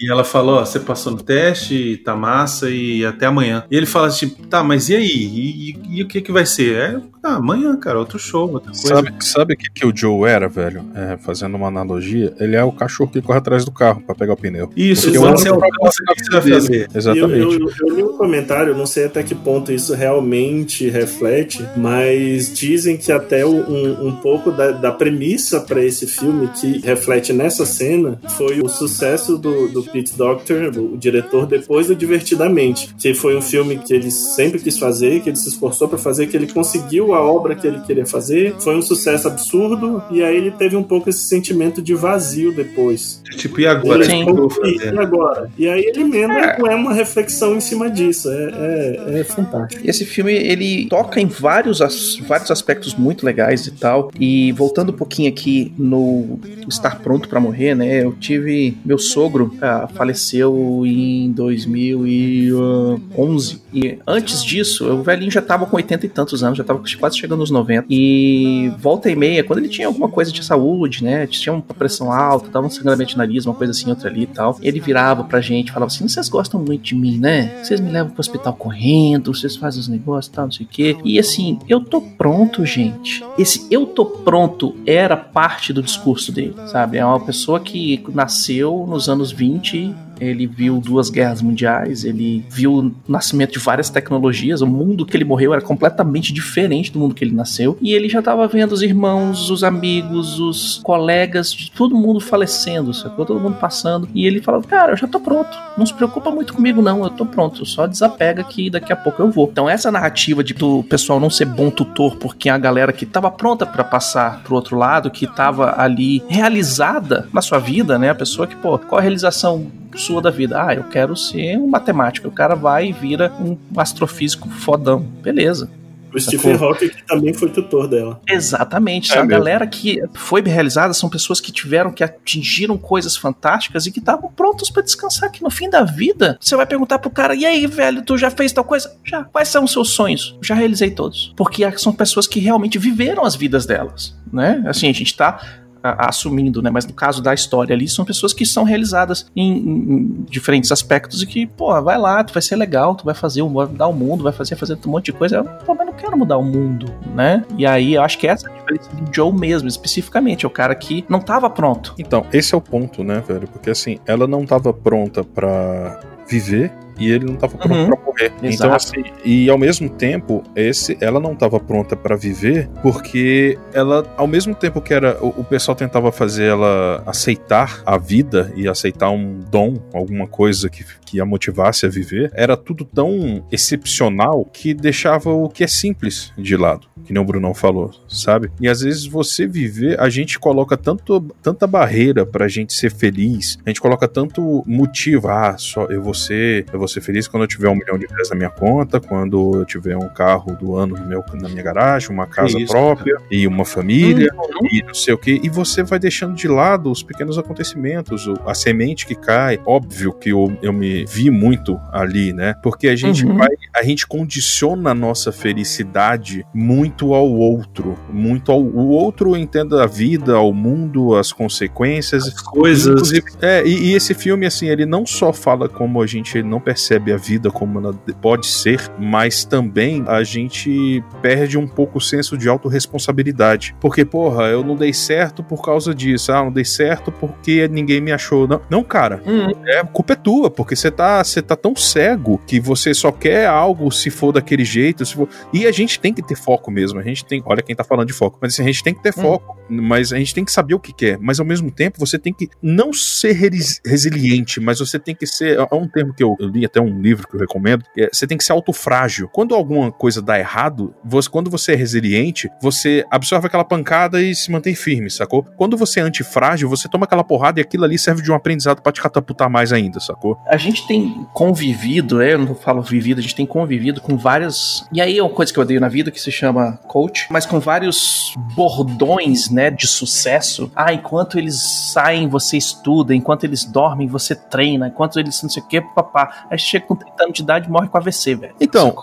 E 0.00 0.10
ela 0.10 0.22
falou: 0.24 0.56
Ó, 0.60 0.64
você 0.64 0.78
passou 0.78 1.12
no 1.12 1.22
teste, 1.22 1.96
tá 2.04 2.14
massa 2.14 2.70
e 2.70 3.04
até 3.04 3.26
amanhã. 3.26 3.64
E 3.70 3.76
ele 3.76 3.86
fala 3.86 4.06
assim: 4.08 4.28
tá, 4.28 4.62
mas 4.62 4.88
e 4.88 4.96
aí? 4.96 5.06
E, 5.06 5.70
e- 5.70 5.98
e 5.98 6.02
o 6.02 6.08
que 6.08 6.20
que 6.20 6.30
vai 6.32 6.46
ser? 6.46 6.76
É, 6.76 7.00
ah, 7.22 7.36
amanhã, 7.36 7.76
cara, 7.76 7.98
outro 7.98 8.18
show, 8.18 8.50
outra 8.50 8.72
coisa. 8.72 8.88
Sabe, 8.88 9.14
sabe 9.20 9.54
o 9.54 9.56
que, 9.56 9.70
que 9.70 9.86
o 9.86 9.96
Joe 9.96 10.28
era, 10.28 10.48
velho? 10.48 10.84
É, 10.94 11.16
fazendo 11.18 11.56
uma 11.56 11.68
analogia, 11.68 12.34
ele 12.40 12.56
é 12.56 12.64
o 12.64 12.72
cachorro 12.72 13.10
que 13.10 13.22
corre 13.22 13.38
atrás 13.38 13.64
do 13.64 13.70
carro 13.70 14.02
pra 14.04 14.14
pegar 14.14 14.32
o 14.32 14.36
pneu. 14.36 14.70
Isso, 14.76 15.04
Porque 15.04 15.18
lance 15.18 15.46
é 15.46 15.52
o 15.52 15.54
outro 15.54 15.70
que 15.70 15.84
você 15.84 16.30
vai 16.30 16.40
dele. 16.40 16.54
fazer. 16.54 16.90
Exatamente. 16.94 17.40
Eu, 17.40 17.52
eu, 17.52 17.70
eu 17.80 17.96
li 17.96 18.02
um 18.02 18.16
comentário, 18.16 18.76
não 18.76 18.86
sei 18.86 19.04
até 19.04 19.22
que 19.22 19.34
ponto 19.34 19.72
isso 19.72 19.94
realmente 19.94 20.88
reflete, 20.88 21.64
mas 21.76 22.52
dizem 22.52 22.96
que 22.96 23.12
até 23.12 23.46
um, 23.46 24.08
um 24.08 24.16
pouco 24.16 24.50
da, 24.50 24.72
da 24.72 24.90
premissa 24.90 25.60
para 25.60 25.82
esse 25.82 26.06
filme 26.06 26.48
que 26.48 26.80
reflete 26.80 27.32
nessa 27.32 27.64
cena 27.64 28.18
foi 28.36 28.60
o 28.60 28.68
sucesso 28.68 29.38
do, 29.38 29.68
do 29.68 29.82
Pete 29.84 30.16
Doctor, 30.16 30.72
o 30.76 30.96
diretor, 30.96 31.46
depois 31.46 31.86
do 31.86 31.94
Divertidamente, 31.94 32.94
que 32.98 33.14
foi 33.14 33.36
um 33.36 33.42
filme 33.42 33.78
que 33.78 33.94
ele 33.94 34.10
sempre 34.10 34.58
quis 34.58 34.78
fazer, 34.78 35.20
que 35.20 35.30
ele 35.30 35.36
se 35.36 35.48
esforçou 35.48 35.88
para 35.88 35.98
fazer, 35.98 36.26
que 36.26 36.36
ele 36.36 36.46
conseguiu 36.52 37.11
a 37.14 37.20
obra 37.20 37.54
que 37.54 37.66
ele 37.66 37.80
queria 37.80 38.06
fazer, 38.06 38.54
foi 38.60 38.76
um 38.76 38.82
sucesso 38.82 39.28
absurdo, 39.28 40.02
e 40.10 40.22
aí 40.22 40.36
ele 40.36 40.50
teve 40.50 40.76
um 40.76 40.82
pouco 40.82 41.10
esse 41.10 41.20
sentimento 41.24 41.80
de 41.82 41.94
vazio 41.94 42.54
depois. 42.54 43.22
Tipo, 43.36 43.60
e 43.60 43.66
agora? 43.66 44.00
O 44.00 44.04
Sim. 44.04 44.24
que 44.24 44.30
eu 44.30 44.34
vou 44.36 44.50
E, 44.66 44.76
e 44.76 44.98
agora? 44.98 45.50
E 45.58 45.68
aí 45.68 45.82
ele 45.84 46.00
emenda 46.02 46.34
é. 46.34 46.74
uma 46.74 46.92
reflexão 46.92 47.56
em 47.56 47.60
cima 47.60 47.90
disso. 47.90 48.28
É, 48.30 49.14
é, 49.16 49.20
é 49.20 49.24
fantástico. 49.24 49.84
E 49.84 49.88
esse 49.88 50.04
filme, 50.04 50.32
ele 50.32 50.86
toca 50.88 51.20
em 51.20 51.26
vários, 51.26 51.80
as- 51.80 52.16
vários 52.28 52.50
aspectos 52.50 52.94
muito 52.94 53.24
legais 53.24 53.66
e 53.66 53.70
tal. 53.72 54.10
E 54.18 54.52
voltando 54.52 54.90
um 54.90 54.96
pouquinho 54.96 55.28
aqui 55.30 55.72
no 55.78 56.38
Estar 56.68 57.00
Pronto 57.00 57.28
pra 57.28 57.40
Morrer, 57.40 57.74
né? 57.74 58.02
Eu 58.04 58.12
tive. 58.12 58.76
Meu 58.84 58.98
sogro 58.98 59.54
ah, 59.60 59.88
faleceu 59.94 60.82
em 60.84 61.32
2011. 61.32 63.62
E 63.72 63.98
antes 64.06 64.44
disso, 64.44 64.90
o 64.92 65.02
velhinho 65.02 65.30
já 65.30 65.40
tava 65.42 65.66
com 65.66 65.76
80 65.76 66.06
e 66.06 66.08
tantos 66.08 66.42
anos, 66.42 66.58
já 66.58 66.64
tava 66.64 66.80
quase 67.02 67.18
chegando 67.18 67.40
nos 67.40 67.50
90. 67.50 67.86
E 67.90 68.70
volta 68.78 69.10
e 69.10 69.16
meia, 69.16 69.42
quando 69.42 69.58
ele 69.58 69.68
tinha 69.68 69.88
alguma 69.88 70.08
coisa 70.08 70.30
de 70.30 70.44
saúde, 70.44 71.02
né? 71.02 71.26
Tinha 71.26 71.52
uma 71.52 71.60
pressão 71.60 72.12
alta, 72.12 72.48
dava 72.48 72.64
um 72.64 72.70
sangramento 72.70 73.10
de 73.10 73.18
nariz, 73.18 73.44
uma 73.44 73.56
coisa 73.56 73.72
assim, 73.72 73.90
outra 73.90 74.08
ali 74.08 74.22
e 74.22 74.26
tal. 74.26 74.56
Ele 74.62 74.78
virava 74.78 75.24
pra 75.24 75.40
gente, 75.40 75.72
falava 75.72 75.90
assim: 75.90 76.06
vocês 76.06 76.28
gostam 76.28 76.62
muito 76.62 76.84
de 76.84 76.94
mim, 76.94 77.18
né? 77.18 77.60
Vocês 77.60 77.80
me 77.80 77.90
levam 77.90 78.12
pro 78.12 78.20
hospital 78.20 78.54
correndo, 78.54 79.34
vocês 79.34 79.56
fazem 79.56 79.80
os 79.80 79.88
negócios 79.88 80.32
e 80.32 80.36
tal, 80.36 80.44
não 80.44 80.52
sei 80.52 80.64
o 80.64 80.68
quê. 80.68 80.96
E 81.04 81.18
assim, 81.18 81.58
eu 81.68 81.80
tô 81.80 82.00
pronto, 82.00 82.64
gente. 82.64 83.24
Esse 83.36 83.66
eu 83.68 83.84
tô 83.84 84.06
pronto 84.06 84.76
era 84.86 85.16
parte 85.16 85.72
do 85.72 85.82
discurso 85.82 86.30
dele, 86.30 86.54
sabe? 86.68 86.98
É 86.98 87.04
uma 87.04 87.18
pessoa 87.18 87.58
que 87.58 88.04
nasceu 88.14 88.86
nos 88.88 89.08
anos 89.08 89.32
20 89.32 89.92
ele 90.20 90.46
viu 90.46 90.80
duas 90.80 91.10
guerras 91.10 91.42
mundiais, 91.42 92.04
ele 92.04 92.44
viu 92.48 92.72
o 92.74 92.94
nascimento 93.06 93.52
de 93.52 93.58
várias 93.58 93.90
tecnologias, 93.90 94.62
o 94.62 94.66
mundo 94.66 95.04
que 95.04 95.16
ele 95.16 95.24
morreu 95.24 95.52
era 95.52 95.62
completamente 95.62 96.32
diferente 96.32 96.90
do 96.92 96.98
mundo 96.98 97.14
que 97.14 97.24
ele 97.24 97.34
nasceu, 97.34 97.76
e 97.80 97.92
ele 97.92 98.08
já 98.08 98.20
estava 98.20 98.46
vendo 98.48 98.72
os 98.72 98.82
irmãos, 98.82 99.50
os 99.50 99.62
amigos, 99.62 100.38
os 100.40 100.80
colegas, 100.82 101.52
todo 101.74 101.94
mundo 101.94 102.20
falecendo, 102.20 102.94
sacou? 102.94 103.26
Todo 103.26 103.40
mundo 103.40 103.56
passando, 103.56 104.08
e 104.14 104.26
ele 104.26 104.40
falou, 104.40 104.62
cara, 104.62 104.92
eu 104.92 104.96
já 104.96 105.06
tô 105.06 105.20
pronto, 105.20 105.56
não 105.76 105.84
se 105.84 105.94
preocupa 105.94 106.30
muito 106.30 106.54
comigo 106.54 106.80
não, 106.80 107.04
eu 107.04 107.10
tô 107.10 107.26
pronto, 107.26 107.66
só 107.66 107.86
desapega 107.86 108.42
que 108.44 108.70
daqui 108.70 108.92
a 108.92 108.96
pouco 108.96 109.22
eu 109.22 109.30
vou. 109.30 109.48
Então 109.50 109.68
essa 109.68 109.90
narrativa 109.90 110.42
de 110.42 110.54
do 110.62 110.84
pessoal 110.84 111.18
não 111.18 111.28
ser 111.28 111.46
bom 111.46 111.70
tutor, 111.70 112.16
porque 112.16 112.48
a 112.48 112.56
galera 112.56 112.92
que 112.92 113.04
tava 113.04 113.30
pronta 113.30 113.66
para 113.66 113.82
passar 113.82 114.42
pro 114.44 114.54
outro 114.54 114.76
lado, 114.76 115.10
que 115.10 115.26
tava 115.26 115.74
ali 115.76 116.22
realizada 116.28 117.28
na 117.32 117.42
sua 117.42 117.58
vida, 117.58 117.98
né, 117.98 118.10
a 118.10 118.14
pessoa 118.14 118.46
que, 118.46 118.54
pô, 118.54 118.78
qual 118.78 118.98
a 118.98 119.02
realização 119.02 119.66
sua 119.98 120.20
da 120.20 120.30
vida. 120.30 120.62
Ah, 120.64 120.74
eu 120.74 120.84
quero 120.84 121.16
ser 121.16 121.56
um 121.58 121.68
matemático. 121.68 122.28
O 122.28 122.32
cara 122.32 122.54
vai 122.54 122.88
e 122.88 122.92
vira 122.92 123.32
um 123.40 123.56
astrofísico 123.76 124.48
fodão. 124.48 125.00
Beleza. 125.00 125.70
O 126.14 126.20
Stephen 126.20 126.54
Hawking 126.54 126.90
que 126.90 127.02
também 127.04 127.32
foi 127.32 127.48
tutor 127.48 127.88
dela. 127.88 128.20
Exatamente. 128.28 129.12
É 129.12 129.14
a 129.14 129.24
mesmo. 129.24 129.30
galera 129.30 129.66
que 129.66 129.98
foi 130.12 130.42
realizada 130.42 130.92
são 130.92 131.08
pessoas 131.08 131.40
que 131.40 131.50
tiveram, 131.50 131.90
que 131.90 132.04
atingiram 132.04 132.76
coisas 132.76 133.16
fantásticas 133.16 133.86
e 133.86 133.92
que 133.92 133.98
estavam 133.98 134.30
prontos 134.30 134.70
pra 134.70 134.82
descansar. 134.82 135.30
Que 135.30 135.42
no 135.42 135.50
fim 135.50 135.70
da 135.70 135.82
vida, 135.82 136.36
você 136.40 136.54
vai 136.54 136.66
perguntar 136.66 136.98
pro 136.98 137.10
cara: 137.10 137.34
e 137.34 137.46
aí, 137.46 137.66
velho, 137.66 138.02
tu 138.02 138.18
já 138.18 138.30
fez 138.30 138.52
tal 138.52 138.64
coisa? 138.64 138.94
Já. 139.04 139.24
Quais 139.24 139.48
são 139.48 139.64
os 139.64 139.72
seus 139.72 139.90
sonhos? 139.90 140.36
Já 140.42 140.54
realizei 140.54 140.90
todos. 140.90 141.32
Porque 141.36 141.62
são 141.78 141.92
pessoas 141.92 142.26
que 142.26 142.40
realmente 142.40 142.78
viveram 142.78 143.24
as 143.24 143.34
vidas 143.34 143.64
delas, 143.64 144.14
né? 144.30 144.62
Assim, 144.66 144.88
a 144.88 144.92
gente 144.92 145.16
tá 145.16 145.40
assumindo, 145.82 146.62
né? 146.62 146.70
Mas 146.70 146.86
no 146.86 146.92
caso 146.92 147.22
da 147.22 147.34
história 147.34 147.74
ali, 147.74 147.88
são 147.88 148.04
pessoas 148.04 148.32
que 148.32 148.46
são 148.46 148.64
realizadas 148.64 149.26
em, 149.34 149.52
em- 149.58 150.26
diferentes 150.28 150.70
aspectos 150.72 151.22
e 151.22 151.26
que, 151.26 151.46
pô, 151.46 151.80
vai 151.82 151.98
lá, 151.98 152.22
tu 152.22 152.32
vai 152.32 152.42
ser 152.42 152.56
legal, 152.56 152.94
tu 152.94 153.04
vai 153.04 153.14
fazer, 153.14 153.42
vai 153.42 153.66
mudar 153.66 153.86
o 153.88 153.92
mundo, 153.92 154.22
vai 154.24 154.32
fazer, 154.32 154.56
fazer 154.56 154.78
um 154.86 154.90
monte 154.90 155.06
de 155.06 155.12
coisa. 155.12 155.36
Eu, 155.36 155.44
pô, 155.64 155.74
mas 155.74 155.86
não 155.86 155.92
quero 155.94 156.16
mudar 156.16 156.38
o 156.38 156.44
mundo, 156.44 156.86
né? 157.14 157.44
E 157.58 157.66
aí 157.66 157.94
eu 157.94 158.02
acho 158.02 158.18
que 158.18 158.26
essa 158.26 158.48
é 158.48 158.52
a 158.52 158.54
diferença 158.56 158.90
do 158.94 159.14
Joe 159.14 159.32
mesmo, 159.32 159.68
especificamente, 159.68 160.44
é 160.44 160.48
o 160.48 160.50
cara 160.50 160.74
que 160.74 161.04
não 161.08 161.20
tava 161.20 161.48
pronto. 161.50 161.94
Então, 161.98 162.24
esse 162.32 162.54
é 162.54 162.56
o 162.56 162.60
ponto, 162.60 163.02
né, 163.04 163.22
velho? 163.26 163.48
Porque 163.48 163.70
assim, 163.70 163.98
ela 164.06 164.26
não 164.26 164.44
tava 164.46 164.72
pronta 164.72 165.22
pra 165.24 166.00
viver 166.28 166.72
e 166.98 167.10
ele 167.10 167.24
não 167.26 167.36
tava 167.36 167.56
pronto 167.56 167.72
Uhum. 167.74 167.86
pra 167.86 167.96
morrer. 168.04 168.32
Então, 168.38 168.48
Exato. 168.50 168.74
assim, 168.76 169.02
e 169.24 169.48
ao 169.48 169.56
mesmo 169.58 169.88
tempo, 169.88 170.42
esse, 170.54 170.96
ela 171.00 171.18
não 171.20 171.34
tava 171.34 171.58
pronta 171.58 171.96
pra 171.96 172.14
viver 172.16 172.68
porque 172.82 173.58
ela, 173.72 174.04
ao 174.16 174.26
mesmo 174.26 174.54
tempo 174.54 174.80
que 174.80 174.92
era 174.92 175.16
o, 175.22 175.28
o 175.40 175.44
pessoal 175.44 175.74
tentava 175.74 176.10
fazer 176.12 176.44
ela 176.44 177.02
aceitar 177.06 177.82
a 177.86 177.96
vida 177.98 178.52
e 178.56 178.68
aceitar 178.68 179.10
um 179.10 179.40
dom, 179.50 179.76
alguma 179.92 180.26
coisa 180.26 180.68
que, 180.68 180.84
que 181.04 181.20
a 181.20 181.24
motivasse 181.24 181.86
a 181.86 181.88
viver, 181.88 182.30
era 182.34 182.56
tudo 182.56 182.84
tão 182.84 183.44
excepcional 183.50 184.44
que 184.52 184.74
deixava 184.74 185.30
o 185.30 185.48
que 185.48 185.64
é 185.64 185.66
simples 185.66 186.32
de 186.36 186.56
lado, 186.56 186.86
que 187.04 187.12
nem 187.12 187.22
o 187.22 187.24
Brunão 187.24 187.54
falou, 187.54 187.90
sabe? 188.08 188.50
E 188.60 188.68
às 188.68 188.80
vezes 188.80 189.06
você 189.06 189.46
viver, 189.46 189.98
a 190.00 190.08
gente 190.08 190.38
coloca 190.38 190.76
tanto, 190.76 191.20
tanta 191.42 191.66
barreira 191.66 192.24
pra 192.26 192.48
gente 192.48 192.72
ser 192.72 192.90
feliz, 192.92 193.58
a 193.64 193.70
gente 193.70 193.80
coloca 193.80 194.06
tanto 194.06 194.62
motivo, 194.66 195.28
ah, 195.28 195.56
só 195.58 195.84
eu 195.86 196.02
vou 196.02 196.14
ser, 196.14 196.66
eu 196.72 196.78
vou 196.78 196.88
ser 196.92 197.00
feliz 197.00 197.26
quando 197.28 197.42
eu 197.44 197.48
tiver 197.48 197.68
um 197.68 197.74
milhão 197.74 197.98
de 197.98 198.06
reais 198.06 198.30
na 198.30 198.36
minha 198.36 198.50
conta, 198.50 199.00
quando 199.00 199.58
eu 199.58 199.64
tiver 199.64 199.96
um 199.96 200.08
carro 200.08 200.54
do 200.56 200.76
ano 200.76 200.96
no 200.96 201.06
meu, 201.06 201.24
na 201.34 201.48
minha 201.48 201.62
garagem, 201.62 202.10
uma 202.10 202.26
casa 202.26 202.58
isso, 202.58 202.72
própria 202.72 203.16
e 203.30 203.46
uma 203.46 203.64
família 203.64 204.30
Uhum. 204.34 204.68
e 204.70 204.82
não 204.82 204.94
sei 204.94 205.14
o 205.14 205.18
que, 205.18 205.40
e 205.42 205.48
você 205.48 205.82
vai 205.82 205.98
deixando 205.98 206.34
de 206.34 206.46
lado 206.48 206.90
os 206.90 207.02
pequenos 207.02 207.38
acontecimentos, 207.38 208.26
a 208.46 208.54
semente 208.54 209.06
que 209.06 209.14
cai. 209.14 209.58
Óbvio 209.66 210.12
que 210.12 210.30
eu, 210.30 210.56
eu 210.62 210.72
me 210.72 211.04
vi 211.06 211.30
muito 211.30 211.78
ali, 211.92 212.32
né? 212.32 212.54
Porque 212.62 212.88
a 212.88 212.96
gente 212.96 213.24
Uhum. 213.26 213.36
vai, 213.36 213.48
a 213.74 213.82
gente 213.82 214.06
condiciona 214.06 214.90
a 214.90 214.94
nossa 214.94 215.32
felicidade 215.32 216.44
muito 216.54 217.14
ao 217.14 217.28
outro, 217.30 217.96
muito 218.12 218.50
ao 218.52 218.62
o 218.62 218.88
outro 218.88 219.36
entenda 219.36 219.82
a 219.82 219.86
vida, 219.86 220.34
ao 220.34 220.52
mundo, 220.52 221.14
as 221.14 221.32
consequências, 221.32 222.26
As 222.26 222.40
coisas. 222.40 223.12
É, 223.40 223.64
e, 223.66 223.90
e 223.90 223.94
esse 223.94 224.14
filme, 224.14 224.46
assim, 224.46 224.68
ele 224.68 224.84
não 224.86 225.04
só 225.06 225.32
fala 225.32 225.68
como 225.68 226.00
a 226.02 226.06
gente 226.06 226.42
não 226.42 226.60
percebe 226.60 226.71
a 227.12 227.16
vida 227.16 227.50
como 227.50 227.78
ela 227.78 227.92
pode 228.20 228.46
ser, 228.46 228.80
mas 228.98 229.44
também 229.44 230.04
a 230.06 230.22
gente 230.22 231.02
perde 231.20 231.56
um 231.58 231.66
pouco 231.66 231.98
o 231.98 232.00
senso 232.00 232.36
de 232.36 232.48
autorresponsabilidade. 232.48 233.74
Porque, 233.80 234.04
porra, 234.04 234.44
eu 234.44 234.62
não 234.64 234.76
dei 234.76 234.92
certo 234.92 235.42
por 235.42 235.62
causa 235.62 235.94
disso, 235.94 236.32
ah, 236.32 236.44
não 236.44 236.52
dei 236.52 236.64
certo 236.64 237.10
porque 237.12 237.68
ninguém 237.68 238.00
me 238.00 238.12
achou. 238.12 238.46
Não, 238.46 238.60
não 238.68 238.82
cara, 238.84 239.22
Uhum. 239.26 239.52
é, 239.66 239.78
a 239.80 239.84
culpa 239.84 240.12
é 240.12 240.16
tua, 240.16 240.50
porque 240.50 240.76
você 240.76 240.90
tá, 240.90 241.22
você 241.22 241.40
tá 241.42 241.56
tão 241.56 241.74
cego 241.76 242.40
que 242.46 242.60
você 242.60 242.92
só 242.94 243.10
quer 243.12 243.46
algo 243.46 243.90
se 243.90 244.10
for 244.10 244.32
daquele 244.32 244.64
jeito, 244.64 245.04
se 245.04 245.14
for... 245.14 245.28
e 245.52 245.66
a 245.66 245.72
gente 245.72 245.98
tem 246.00 246.12
que 246.12 246.22
ter 246.22 246.36
foco 246.36 246.70
mesmo. 246.70 246.98
A 246.98 247.02
gente 247.02 247.24
tem, 247.24 247.42
olha 247.44 247.62
quem 247.62 247.74
tá 247.74 247.84
falando 247.84 248.06
de 248.06 248.12
foco, 248.12 248.38
mas 248.40 248.54
assim, 248.54 248.62
a 248.62 248.66
gente 248.66 248.82
tem 248.82 248.94
que 248.94 249.02
ter 249.02 249.10
Hum. 249.10 249.22
foco, 249.22 249.56
mas 249.68 250.12
a 250.12 250.18
gente 250.18 250.34
tem 250.34 250.44
que 250.44 250.52
saber 250.52 250.74
o 250.74 250.80
que 250.80 250.92
quer. 250.92 251.18
Mas 251.20 251.38
ao 251.38 251.46
mesmo 251.46 251.70
tempo, 251.70 251.98
você 251.98 252.18
tem 252.18 252.32
que 252.32 252.48
não 252.62 252.92
ser 252.92 253.32
res- 253.32 253.80
resiliente, 253.84 254.60
mas 254.60 254.78
você 254.78 254.98
tem 254.98 255.14
que 255.14 255.26
ser. 255.26 255.58
É 255.58 255.74
um 255.74 255.86
termo 255.88 256.14
que 256.14 256.22
eu, 256.22 256.34
eu 256.40 256.48
até 256.66 256.80
um 256.80 257.00
livro 257.00 257.28
que 257.28 257.34
eu 257.34 257.40
recomendo. 257.40 257.84
é, 257.96 258.08
você 258.12 258.26
tem 258.26 258.38
que 258.38 258.44
ser 258.44 258.52
autofrágil. 258.52 259.28
Quando 259.28 259.54
alguma 259.54 259.90
coisa 259.90 260.20
dá 260.20 260.38
errado, 260.38 260.94
você, 261.04 261.28
quando 261.28 261.50
você 261.50 261.72
é 261.72 261.74
resiliente, 261.74 262.50
você 262.60 263.04
absorve 263.10 263.46
aquela 263.46 263.64
pancada 263.64 264.20
e 264.22 264.34
se 264.34 264.50
mantém 264.50 264.74
firme, 264.74 265.10
sacou? 265.10 265.44
Quando 265.56 265.76
você 265.76 266.00
é 266.00 266.02
antifrágil, 266.02 266.68
você 266.68 266.88
toma 266.88 267.04
aquela 267.04 267.24
porrada 267.24 267.60
e 267.60 267.62
aquilo 267.62 267.84
ali 267.84 267.98
serve 267.98 268.22
de 268.22 268.30
um 268.30 268.34
aprendizado 268.34 268.80
pra 268.82 268.92
te 268.92 269.00
catapultar 269.00 269.48
mais 269.48 269.72
ainda, 269.72 270.00
sacou? 270.00 270.38
A 270.46 270.56
gente 270.56 270.86
tem 270.86 271.26
convivido, 271.32 272.18
né? 272.18 272.34
Eu 272.34 272.38
não 272.38 272.54
falo 272.54 272.82
vivido, 272.82 273.18
a 273.18 273.22
gente 273.22 273.34
tem 273.34 273.46
convivido 273.46 274.00
com 274.00 274.16
várias. 274.16 274.86
E 274.92 275.00
aí 275.00 275.18
é 275.18 275.22
uma 275.22 275.30
coisa 275.30 275.52
que 275.52 275.58
eu 275.58 275.62
odeio 275.62 275.80
na 275.80 275.88
vida 275.88 276.10
que 276.10 276.20
se 276.20 276.30
chama 276.30 276.78
coach, 276.86 277.26
mas 277.30 277.46
com 277.46 277.60
vários 277.60 278.34
bordões, 278.54 279.50
né, 279.50 279.70
de 279.70 279.86
sucesso. 279.86 280.70
Ah, 280.74 280.92
enquanto 280.92 281.38
eles 281.38 281.60
saem, 281.92 282.28
você 282.28 282.56
estuda, 282.56 283.14
enquanto 283.14 283.44
eles 283.44 283.64
dormem, 283.64 284.06
você 284.06 284.34
treina, 284.34 284.88
enquanto 284.88 285.18
eles 285.18 285.42
não 285.42 285.50
sei 285.50 285.62
o 285.62 285.66
que, 285.66 285.80
papá. 285.80 286.46
Aí 286.52 286.58
chega 286.58 286.84
com 286.84 286.94
30 286.94 287.22
anos 287.24 287.34
de 287.34 287.42
idade 287.42 287.66
e 287.66 287.70
morre 287.72 287.88
com 287.88 287.96
AVC, 287.96 288.34
velho. 288.34 288.54
Então, 288.60 288.94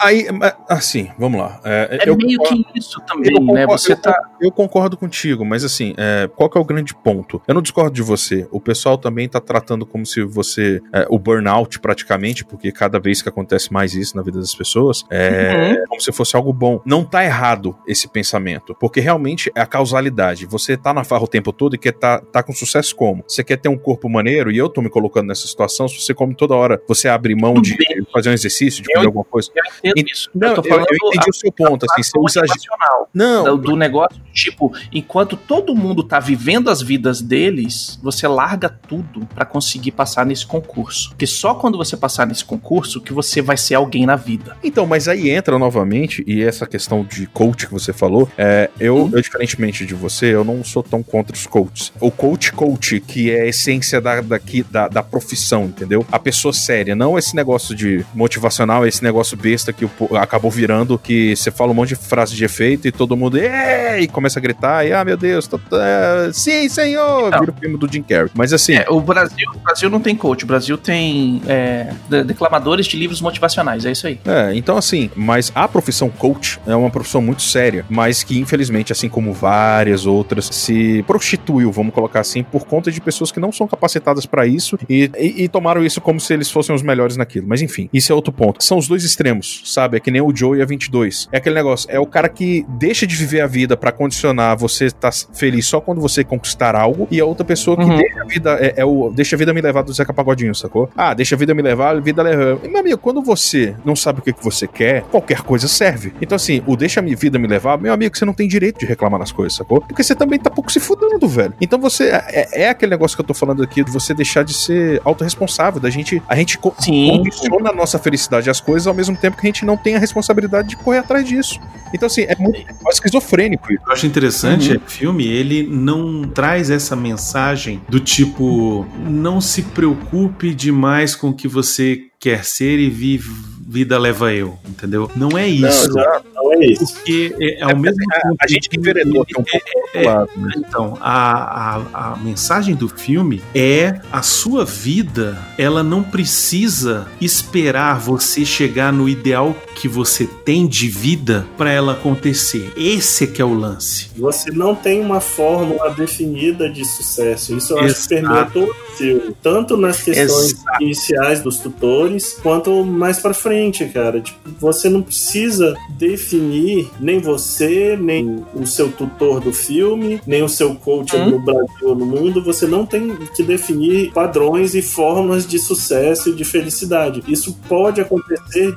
aí, 0.00 0.26
assim, 0.68 1.08
vamos 1.16 1.40
lá. 1.40 1.60
É, 1.64 1.98
É 2.02 2.06
meio 2.16 2.36
concordo- 2.38 2.64
que 2.72 2.78
isso 2.80 3.00
também, 3.06 3.32
né? 3.32 3.38
concordo- 3.38 3.72
Você 3.78 3.92
eu, 3.92 3.96
tá. 3.96 4.30
eu 4.40 4.50
concordo 4.50 4.96
contigo, 4.96 5.44
mas 5.44 5.62
assim, 5.62 5.94
é, 5.96 6.28
qual 6.34 6.50
que 6.50 6.58
é 6.58 6.60
o 6.60 6.64
grande 6.64 6.92
ponto? 6.94 7.40
Eu 7.46 7.54
não 7.54 7.62
discordo 7.62 7.92
de 7.94 8.02
você. 8.02 8.48
O 8.50 8.60
pessoal 8.60 8.98
também 8.98 9.28
tá 9.28 9.40
tratando 9.40 9.86
como 9.86 10.04
se 10.04 10.22
você. 10.24 10.82
é, 10.92 11.06
o 11.08 11.16
burnout, 11.18 11.78
praticamente, 11.78 12.44
porque 12.44 12.72
cada 12.72 12.98
vez 12.98 13.22
que 13.22 13.28
acontece 13.28 13.72
mais 13.72 13.94
isso 13.94 14.16
na 14.16 14.22
vida 14.22 14.38
das 14.40 14.54
pessoas, 14.54 15.04
é 15.10 15.76
como 15.88 16.00
se 16.00 16.10
fosse 16.10 16.34
algo 16.34 16.52
bom. 16.52 16.80
Não 16.84 17.04
tá 17.04 17.24
errado 17.24 17.76
esse 17.86 18.08
pensamento, 18.08 18.74
porque 18.80 18.98
realmente 19.00 19.50
é 19.54 19.60
a 19.60 19.66
causalidade. 19.66 20.44
Você 20.46 20.76
tá 20.76 20.92
na 20.92 21.04
farra 21.04 21.22
o 21.24 21.28
tempo 21.28 21.52
todo 21.52 21.74
e 21.74 21.78
quer 21.78 21.92
tá, 21.92 22.18
tá 22.20 22.42
com 22.42 22.52
sucesso 22.52 22.96
como? 22.96 23.22
Você 23.28 23.44
quer 23.44 23.56
ter 23.58 23.68
um 23.68 23.78
corpo 23.78 24.08
maneiro, 24.08 24.50
e 24.50 24.58
eu 24.58 24.68
tô 24.68 24.82
me 24.82 24.88
colocando 24.90 25.28
nessa 25.28 25.46
situação, 25.46 25.86
se 25.86 26.00
você 26.00 26.12
come 26.14 26.34
toda 26.34 26.54
hora, 26.54 26.82
você 26.88 26.95
abre 27.08 27.34
mão 27.34 27.54
Tudo 27.54 27.64
de 27.64 27.76
bem. 27.76 28.04
fazer 28.12 28.30
um 28.30 28.32
exercício, 28.32 28.82
de 28.82 28.90
Eu- 28.90 28.94
fazer 28.96 29.06
alguma 29.06 29.24
coisa. 29.24 29.50
Eu 29.82 29.90
entendo 29.92 30.08
isso. 30.10 30.30
Não, 30.34 30.54
eu 30.54 30.62
falando 30.62 30.86
eu 30.90 30.96
entendi 31.08 31.24
a- 31.26 31.30
o 31.30 31.34
seu 31.34 31.52
ponto, 31.52 31.86
assim, 31.90 32.00
exagero. 32.00 32.22
motivacional. 32.48 33.08
Não, 33.14 33.44
do, 33.44 33.58
do 33.58 33.76
negócio, 33.76 34.20
tipo, 34.32 34.72
enquanto 34.92 35.36
todo 35.36 35.74
mundo 35.74 36.02
tá 36.02 36.18
vivendo 36.20 36.70
as 36.70 36.80
vidas 36.82 37.20
deles, 37.20 37.98
você 38.02 38.26
larga 38.28 38.68
tudo 38.68 39.26
pra 39.34 39.44
conseguir 39.44 39.92
passar 39.92 40.24
nesse 40.26 40.46
concurso. 40.46 41.10
Porque 41.10 41.26
só 41.26 41.54
quando 41.54 41.76
você 41.78 41.96
passar 41.96 42.26
nesse 42.26 42.44
concurso 42.44 43.00
que 43.00 43.12
você 43.12 43.42
vai 43.42 43.56
ser 43.56 43.74
alguém 43.74 44.06
na 44.06 44.16
vida. 44.16 44.56
Então, 44.62 44.86
mas 44.86 45.08
aí 45.08 45.30
entra 45.30 45.58
novamente, 45.58 46.22
e 46.26 46.42
essa 46.42 46.66
questão 46.66 47.04
de 47.04 47.26
coach 47.26 47.66
que 47.66 47.72
você 47.72 47.92
falou, 47.92 48.28
é, 48.38 48.70
eu, 48.78 49.10
eu, 49.12 49.20
diferentemente 49.20 49.84
de 49.86 49.94
você, 49.94 50.26
eu 50.34 50.44
não 50.44 50.62
sou 50.64 50.82
tão 50.82 51.02
contra 51.02 51.34
os 51.34 51.46
coaches. 51.46 51.92
O 52.00 52.10
coach 52.10 52.52
coach, 52.52 53.00
que 53.00 53.30
é 53.30 53.42
a 53.42 53.46
essência 53.46 54.00
da, 54.00 54.20
daqui, 54.20 54.62
da, 54.62 54.88
da 54.88 55.02
profissão, 55.02 55.64
entendeu? 55.64 56.06
A 56.10 56.18
pessoa 56.18 56.52
séria, 56.52 56.85
não 56.94 57.18
esse 57.18 57.34
negócio 57.34 57.74
de 57.74 58.04
motivacional, 58.14 58.86
esse 58.86 59.02
negócio 59.02 59.36
besta 59.36 59.72
que 59.72 59.88
acabou 60.18 60.50
virando, 60.50 60.98
que 60.98 61.34
você 61.36 61.50
fala 61.50 61.70
um 61.72 61.74
monte 61.74 61.90
de 61.90 61.96
frase 61.96 62.34
de 62.34 62.44
efeito 62.44 62.86
e 62.88 62.92
todo 62.92 63.16
mundo, 63.16 63.38
e 63.38 64.06
começa 64.08 64.38
a 64.38 64.42
gritar, 64.42 64.86
e 64.86 64.92
ah, 64.92 65.04
meu 65.04 65.16
Deus, 65.16 65.46
tô- 65.46 65.60
é, 65.72 66.30
sim, 66.32 66.68
senhor! 66.68 67.30
Vira 67.40 67.50
o 67.52 67.54
filme 67.60 67.78
do 67.78 67.90
Jim 67.90 68.02
Carrey. 68.02 68.30
Mas 68.34 68.52
assim, 68.52 68.74
É, 68.74 68.86
o 68.90 69.00
Brasil, 69.00 69.46
o 69.54 69.58
Brasil 69.58 69.88
não 69.90 70.00
tem 70.00 70.14
coach, 70.14 70.44
o 70.44 70.46
Brasil 70.46 70.76
tem 70.78 71.40
é, 71.46 71.92
de- 72.08 72.24
declamadores 72.24 72.86
de 72.86 72.96
livros 72.96 73.20
motivacionais, 73.20 73.84
é 73.84 73.92
isso 73.92 74.06
aí. 74.06 74.20
É, 74.24 74.54
então 74.54 74.76
assim, 74.76 75.10
mas 75.16 75.50
a 75.54 75.66
profissão 75.66 76.08
coach 76.08 76.58
é 76.66 76.74
uma 76.74 76.90
profissão 76.90 77.20
muito 77.22 77.42
séria, 77.42 77.84
mas 77.88 78.22
que 78.22 78.38
infelizmente, 78.38 78.92
assim 78.92 79.08
como 79.08 79.32
várias 79.32 80.06
outras, 80.06 80.46
se 80.52 81.02
prostituiu, 81.06 81.72
vamos 81.72 81.94
colocar 81.94 82.20
assim, 82.20 82.42
por 82.42 82.64
conta 82.66 82.90
de 82.90 83.00
pessoas 83.00 83.32
que 83.32 83.40
não 83.40 83.50
são 83.52 83.66
capacitadas 83.66 84.26
pra 84.26 84.46
isso 84.46 84.78
e, 84.88 85.10
e- 85.18 85.44
e 85.44 85.48
tomaram 85.48 85.84
isso 85.84 86.00
como 86.00 86.20
se 86.20 86.32
eles 86.34 86.50
fossem 86.50 86.74
os 86.76 86.82
melhores 86.82 87.16
naquilo. 87.16 87.46
Mas 87.48 87.62
enfim, 87.62 87.88
isso 87.92 88.12
é 88.12 88.14
outro 88.14 88.32
ponto. 88.32 88.62
São 88.62 88.78
os 88.78 88.86
dois 88.86 89.04
extremos, 89.04 89.62
sabe? 89.64 89.96
É 89.96 90.00
que 90.00 90.10
nem 90.10 90.20
o 90.20 90.34
Joe 90.34 90.58
e 90.58 90.62
a 90.62 90.66
22. 90.66 91.28
É 91.32 91.38
aquele 91.38 91.54
negócio, 91.54 91.88
é 91.90 91.98
o 91.98 92.06
cara 92.06 92.28
que 92.28 92.64
deixa 92.68 93.06
de 93.06 93.16
viver 93.16 93.40
a 93.40 93.46
vida 93.46 93.76
pra 93.76 93.90
condicionar 93.92 94.56
você 94.56 94.86
estar 94.86 95.12
feliz 95.34 95.66
só 95.66 95.80
quando 95.80 96.00
você 96.00 96.22
conquistar 96.22 96.74
algo 96.76 97.08
e 97.10 97.20
a 97.20 97.24
outra 97.24 97.44
pessoa 97.44 97.76
que 97.76 97.82
Uhum. 97.84 97.96
deixa 97.96 98.20
a 98.22 98.24
vida 98.24 98.58
é, 98.60 98.74
é 98.78 98.84
o 98.84 99.10
deixa 99.14 99.36
a 99.36 99.38
vida 99.38 99.52
me 99.54 99.60
levar 99.60 99.82
do 99.82 99.92
Zeca 99.92 100.12
Pagodinho, 100.12 100.54
sacou? 100.54 100.88
Ah, 100.96 101.14
deixa 101.14 101.34
a 101.34 101.38
vida 101.38 101.54
me 101.54 101.62
levar, 101.62 101.96
a 101.96 102.00
vida 102.00 102.22
leva. 102.22 102.60
E, 102.64 102.68
meu 102.68 102.80
amigo, 102.80 102.98
quando 102.98 103.22
você 103.22 103.74
não 103.84 103.94
sabe 103.96 104.20
o 104.20 104.22
que, 104.22 104.32
que 104.32 104.42
você 104.42 104.66
quer, 104.66 105.02
qualquer 105.02 105.42
coisa 105.42 105.68
serve. 105.68 106.12
Então, 106.20 106.36
assim, 106.36 106.62
o 106.66 106.76
deixa 106.76 107.00
a 107.00 107.02
minha 107.02 107.16
vida 107.16 107.38
me 107.38 107.46
levar, 107.46 107.78
meu 107.78 107.92
amigo, 107.92 108.16
você 108.16 108.24
não 108.24 108.32
tem 108.34 108.48
direito 108.48 108.80
de 108.80 108.86
reclamar 108.86 109.18
nas 109.20 109.30
coisas, 109.32 109.54
sacou? 109.54 109.80
Porque 109.80 110.02
você 110.02 110.14
também 110.14 110.38
tá 110.38 110.50
pouco 110.50 110.70
se 110.72 110.80
fudendo, 110.80 111.26
velho. 111.28 111.54
Então 111.60 111.78
você. 111.78 112.10
É, 112.10 112.62
é 112.64 112.68
aquele 112.68 112.90
negócio 112.90 113.16
que 113.16 113.20
eu 113.22 113.26
tô 113.26 113.34
falando 113.34 113.62
aqui, 113.62 113.84
de 113.84 113.90
você 113.90 114.12
deixar 114.12 114.42
de 114.44 114.54
ser 114.54 115.00
autorresponsável, 115.04 115.80
da 115.80 115.90
gente. 115.90 116.22
A 116.28 116.36
gente 116.36 116.58
Sim. 116.78 117.18
condiciona 117.18 117.70
a 117.70 117.72
nossa 117.72 117.98
felicidade 117.98 118.48
às 118.50 118.60
coisas 118.60 118.86
ao 118.86 118.94
mesmo 118.94 119.16
tempo 119.16 119.36
que 119.36 119.46
a 119.46 119.48
gente 119.48 119.64
não 119.64 119.76
tem 119.76 119.96
a 119.96 119.98
responsabilidade 119.98 120.68
de 120.68 120.76
correr 120.76 120.98
atrás 120.98 121.26
disso. 121.26 121.60
Então, 121.94 122.06
assim, 122.06 122.22
é 122.22 122.36
muito 122.36 122.58
é 122.58 122.90
esquizofrênico. 122.90 123.72
Eu 123.72 123.92
acho 123.92 124.06
interessante 124.06 124.72
é 124.72 124.78
que 124.78 124.84
o 124.84 124.90
filme, 124.90 125.26
ele 125.26 125.62
não 125.62 126.24
traz 126.24 126.70
essa 126.70 126.96
mensagem 126.96 127.80
do 127.88 128.00
tipo, 128.00 128.86
não 129.08 129.40
se 129.40 129.62
preocupe 129.62 130.54
demais 130.54 131.14
com 131.14 131.30
o 131.30 131.34
que 131.34 131.48
você 131.48 132.06
quer 132.18 132.44
ser 132.44 132.78
e 132.78 132.90
vive, 132.90 133.30
vida 133.66 133.98
leva 133.98 134.32
eu, 134.32 134.58
entendeu? 134.68 135.10
Não 135.16 135.36
é 135.36 135.46
isso. 135.48 135.88
Não 136.34 136.52
é 136.52 136.66
isso. 136.66 136.94
Porque 136.94 137.34
é, 137.40 137.62
ao 137.62 137.76
mesmo 137.76 137.96
tempo 137.96 138.36
A 138.40 138.46
gente 138.46 138.68
que 138.68 138.78
enveredou 138.78 139.22
aqui 139.22 139.32
um 139.38 139.42
pouco 139.42 139.66
outro 139.74 140.04
lado, 140.04 140.30
né? 140.36 140.52
Então, 140.56 140.96
a, 141.00 141.76
a, 141.76 142.12
a 142.12 142.16
mensagem 142.16 142.74
do 142.74 142.88
filme 142.88 143.42
é 143.54 144.00
a 144.12 144.22
sua 144.22 144.64
vida, 144.64 145.36
ela 145.58 145.82
não 145.82 146.02
precisa 146.02 147.08
esperar 147.20 147.98
você 147.98 148.44
chegar 148.44 148.92
no 148.92 149.08
ideal 149.08 149.54
que 149.74 149.88
você 149.88 150.26
tem 150.26 150.66
de 150.66 150.88
vida 150.88 151.46
para 151.56 151.72
ela 151.72 151.92
acontecer. 151.92 152.72
Esse 152.76 153.24
é 153.24 153.26
que 153.26 153.42
é 153.42 153.44
o 153.44 153.52
lance. 153.52 154.10
Você 154.16 154.50
não 154.50 154.74
tem 154.74 155.00
uma 155.00 155.20
fórmula 155.20 155.90
definida 155.90 156.68
de 156.70 156.84
sucesso. 156.84 157.56
Isso 157.56 157.72
eu 157.72 157.80
acho 157.80 158.08
que 158.08 158.14
Exato. 158.14 158.26
permeia 158.26 158.44
todo 158.46 158.70
o 158.70 158.96
filme. 158.96 159.36
Tanto 159.42 159.76
nas 159.76 160.02
questões 160.02 160.52
Exato. 160.52 160.82
iniciais 160.82 161.40
dos 161.40 161.58
tutores, 161.58 162.38
quanto 162.42 162.84
mais 162.84 163.18
pra 163.18 163.34
frente, 163.34 163.55
cara. 163.92 164.20
Tipo, 164.20 164.38
você 164.60 164.88
não 164.88 165.02
precisa 165.02 165.74
definir 165.90 166.88
nem 167.00 167.18
você, 167.20 167.96
nem 168.00 168.44
o 168.54 168.66
seu 168.66 168.90
tutor 168.90 169.40
do 169.40 169.52
filme, 169.52 170.20
nem 170.26 170.42
o 170.42 170.48
seu 170.48 170.74
coach 170.74 171.16
Hum. 171.16 171.30
no 171.30 171.38
Brasil 171.38 171.88
ou 171.88 171.94
no 171.94 172.06
mundo. 172.06 172.42
Você 172.42 172.66
não 172.66 172.84
tem 172.86 173.14
que 173.34 173.42
definir 173.42 174.12
padrões 174.12 174.74
e 174.74 174.82
fórmulas 174.82 175.46
de 175.46 175.58
sucesso 175.58 176.30
e 176.30 176.34
de 176.34 176.44
felicidade. 176.44 177.22
Isso 177.28 177.56
pode 177.68 178.00
acontecer 178.00 178.74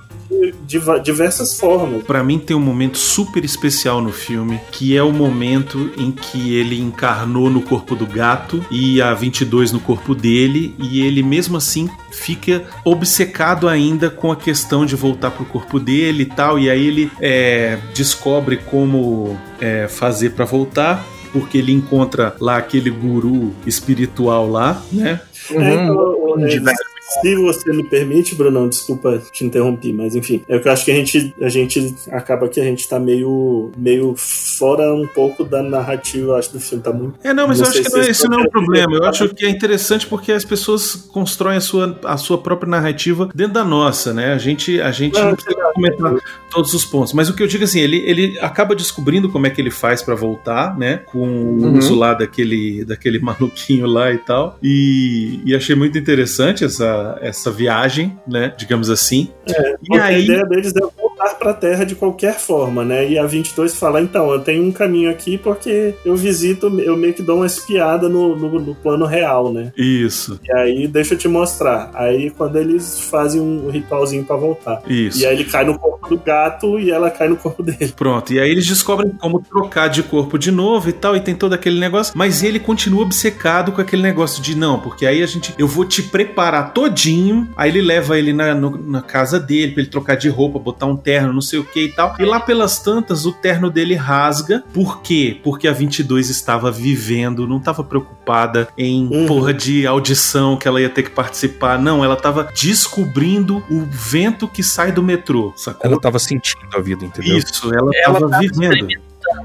de, 0.66 0.82
diversas 1.04 1.60
formas. 1.60 2.04
Pra 2.04 2.24
mim 2.24 2.40
tem 2.40 2.56
um 2.56 2.60
momento 2.60 2.98
super 2.98 3.44
especial 3.44 4.02
no 4.02 4.12
filme, 4.12 4.60
que 4.72 4.96
é 4.96 5.04
o 5.04 5.12
momento 5.12 5.92
em 5.98 6.12
que 6.12 6.56
ele 6.56 6.80
encarnou 6.80 7.50
no 7.50 7.62
corpo 7.62 7.96
do 7.96 8.06
gato 8.06 8.64
e 8.72 9.02
a 9.02 9.14
22 9.14 9.72
no 9.72 9.80
corpo 9.80 10.14
dele, 10.14 10.76
e 10.80 11.02
ele 11.02 11.24
mesmo 11.24 11.58
assim 11.58 11.90
fica 12.12 12.64
obcecado 12.84 13.68
ainda 13.68 14.10
com 14.10 14.32
a 14.32 14.36
questão 14.36 14.86
de 14.86 14.96
voltar 14.96 15.32
pro 15.32 15.46
corpo 15.46 15.80
dele 15.80 16.24
e 16.24 16.26
tal, 16.26 16.60
e 16.60 16.70
aí 16.70 16.88
ele 16.88 17.12
é, 17.20 17.78
descobre 17.94 18.58
como 18.58 19.38
é, 19.60 19.88
fazer 19.88 20.32
pra 20.32 20.46
voltar. 20.46 21.06
Porque 21.32 21.60
ele 21.60 21.72
encontra 21.72 22.36
lá 22.40 22.58
aquele 22.58 22.90
guru 22.90 23.54
espiritual 23.64 24.50
lá, 24.50 24.82
né? 24.92 25.22
É, 25.52 25.54
então, 25.84 25.96
Uhum. 25.96 26.44
é, 26.44 26.48
De 26.48 26.60
velho. 26.60 26.78
Se 27.22 27.36
você 27.36 27.72
me 27.74 27.84
permite, 27.84 28.36
Brunão, 28.36 28.70
desculpa 28.70 29.22
te 29.32 29.46
interromper, 29.46 29.94
mas 29.94 30.16
enfim, 30.16 30.42
é 30.48 30.60
que 30.60 30.68
eu 30.68 30.72
acho 30.72 30.86
que 30.86 30.92
a 30.92 30.96
gente, 30.96 31.34
a 31.42 31.50
gente 31.50 31.96
acaba 32.12 32.48
que 32.48 32.60
a 32.60 32.64
gente 32.64 32.88
tá 32.88 33.00
meio, 33.00 33.72
meio 33.78 34.14
fora 34.18 34.94
um 34.94 35.08
pouco 35.08 35.44
da 35.44 35.62
narrativa, 35.64 36.38
acho, 36.38 36.54
do 36.54 36.60
filme, 36.60 36.84
tá 36.84 36.92
muito. 36.94 37.20
É, 37.24 37.34
não, 37.34 37.48
mas 37.48 37.60
Não 37.60 37.66
eu 37.66 37.72
acho 37.72 37.84
que 37.84 37.90
não 37.92 38.02
é- 38.02 38.10
esse 38.10 38.28
não 38.28 38.40
é 38.40 38.44
um 38.44 38.50
problema. 38.50 38.96
Eu 38.98 39.06
acho 39.06 39.28
que 39.30 39.46
é 39.46 39.50
interessante 39.50 40.06
porque 40.08 40.32
as 40.32 40.46
pessoas 40.46 40.96
constroem 40.96 41.58
a 41.58 41.62
sua, 41.62 42.00
a 42.04 42.18
sua 42.18 42.38
própria 42.38 42.70
narrativa 42.70 43.30
dentro 43.34 43.54
da 43.54 43.64
nossa, 43.66 44.14
né? 44.14 44.34
A 44.34 44.38
gente, 44.38 44.80
a 44.82 44.92
gente 44.92 45.16
Não, 45.16 45.30
não 45.30 45.36
precisa 45.36 45.56
comentar 45.80 46.14
todos 46.50 46.74
os 46.74 46.84
pontos. 46.86 47.14
Mas 47.14 47.30
o 47.30 47.34
que 47.34 47.42
eu 47.44 47.48
digo 47.48 47.64
assim, 47.64 47.80
ele, 47.80 47.98
ele 48.06 48.38
acaba 48.40 48.76
descobrindo 48.76 49.30
como 49.30 49.48
é 49.48 49.50
que 49.50 49.62
ele 49.62 49.72
faz 49.72 50.02
pra 50.02 50.16
voltar, 50.16 50.78
né? 50.78 50.98
Com 51.06 51.20
o 51.28 51.64
Uhum. 51.64 51.78
uso 51.78 51.96
lá 51.96 52.14
daquele, 52.14 52.84
daquele 52.86 53.20
maluquinho 53.20 53.86
lá 53.86 54.12
e 54.12 54.18
tal. 54.18 54.58
E, 54.64 55.42
e 55.46 55.56
achei 55.56 55.76
muito 55.76 55.98
interessante 55.98 56.64
essa, 56.64 57.18
essa 57.22 57.52
viagem, 57.52 58.18
né? 58.28 58.54
Digamos 58.58 58.90
assim. 58.90 59.30
e 59.48 59.54
Porque 59.88 59.98
a 60.00 60.06
aí. 60.06 60.24
ideia 60.24 60.44
deles 60.46 60.74
é 60.76 60.80
voltar 61.20 61.30
voltar 61.30 61.36
pra 61.36 61.54
Terra 61.54 61.84
de 61.84 61.96
qualquer 61.96 62.40
forma, 62.40 62.86
né? 62.86 63.10
E 63.10 63.20
a 63.20 63.26
22 63.26 63.76
fala, 63.76 64.02
então, 64.02 64.32
eu 64.32 64.40
tenho 64.40 64.64
um 64.64 64.72
caminho 64.72 65.10
aqui 65.10 65.38
porque 65.38 65.94
eu 66.06 66.16
visito, 66.16 66.68
eu 66.80 66.96
meio 66.96 67.14
que 67.14 67.22
dou 67.22 67.38
uma 67.38 67.46
espiada 67.46 68.08
no, 68.08 68.36
no, 68.36 68.60
no 68.60 68.76
plano 68.76 69.06
real, 69.06 69.52
né? 69.52 69.74
Isso, 69.78 70.40
E 70.44 70.52
aí, 70.54 70.88
deixa 70.88 71.14
eu 71.14 71.18
te 71.18 71.28
mostrar. 71.28 71.92
Aí, 71.94 72.30
quando 72.30 72.58
eles 72.58 73.00
fazem 73.02 73.42
um 73.42 73.70
ritualzinho 73.70 74.24
pra 74.24 74.36
voltar. 74.36 74.82
isso. 74.88 75.20
E 75.20 75.26
aí 75.26 75.36
ele 75.36 75.46
cai 75.46 75.66
no 75.66 75.78
corpo 75.78 75.99
do 76.10 76.18
gato 76.18 76.80
e 76.80 76.92
ela 76.92 77.10
cai 77.10 77.28
no 77.30 77.38
corpo 77.38 77.64
dele. 77.64 77.94
Pronto, 77.96 78.34
e 78.34 78.40
aí 78.40 78.50
eles 78.50 78.66
descobrem 78.66 79.12
como 79.12 79.40
trocar 79.42 79.88
de 79.88 80.04
corpo 80.04 80.38
de 80.38 80.52
novo 80.52 80.90
e 80.90 80.94
tal, 80.94 81.16
e 81.16 81.20
tem 81.22 81.36
todo 81.36 81.54
aquele 81.54 81.80
negócio, 81.80 82.14
mas 82.16 82.44
ele 82.44 82.60
continua 82.60 83.04
obcecado 83.04 83.72
com 83.72 83.82
aquele 83.82 84.02
negócio 84.02 84.42
de 84.42 84.56
não, 84.56 84.80
porque 84.80 85.06
aí 85.06 85.22
a 85.24 85.26
gente, 85.26 85.54
eu 85.58 85.68
vou 85.68 85.86
te 85.86 86.02
preparar 86.04 86.74
todinho, 86.74 87.48
aí 87.56 87.70
ele 87.70 87.82
leva 87.82 88.18
ele 88.18 88.34
na, 88.34 88.54
no- 88.54 88.78
na 88.90 89.02
casa 89.02 89.40
dele 89.40 89.72
pra 89.74 89.82
ele 89.82 89.90
trocar 89.92 90.16
de 90.16 90.28
roupa, 90.30 90.60
botar 90.60 90.86
um 90.86 90.96
terno, 90.98 91.32
não 91.34 91.42
sei 91.42 91.60
o 91.60 91.64
que 91.64 91.86
e 91.86 91.92
tal, 91.92 92.16
e 92.20 92.26
lá 92.26 92.40
pelas 92.40 92.80
tantas 92.80 93.26
o 93.26 93.32
terno 93.32 93.70
dele 93.70 93.96
rasga, 93.96 94.64
por 94.74 95.02
quê? 95.02 95.40
Porque 95.44 95.68
a 95.68 95.74
22 95.74 96.30
estava 96.30 96.72
vivendo, 96.72 97.48
não 97.48 97.58
estava 97.58 97.84
preocupada 97.84 98.68
em 98.78 99.08
Uhum. 99.10 99.26
porra 99.26 99.54
de 99.54 99.86
audição 99.88 100.56
que 100.58 100.68
ela 100.68 100.80
ia 100.82 100.90
ter 100.90 101.04
que 101.04 101.10
participar, 101.10 101.80
não, 101.80 102.04
ela 102.04 102.16
tava 102.16 102.50
descobrindo 102.54 103.64
o 103.70 103.86
vento 103.90 104.48
que 104.48 104.64
sai 104.64 104.92
do 104.92 105.04
metrô, 105.04 105.54
sacou? 105.56 105.92
Ela 105.92 105.99
tava 106.00 106.20
sentindo 106.20 106.76
a 106.76 106.80
vida, 106.80 107.06
entendeu? 107.06 107.38
Isso, 107.38 107.74
ela, 107.74 107.90
Ela 107.94 108.14
tava 108.20 108.30
tava 108.30 108.40
vivendo. 108.40 108.88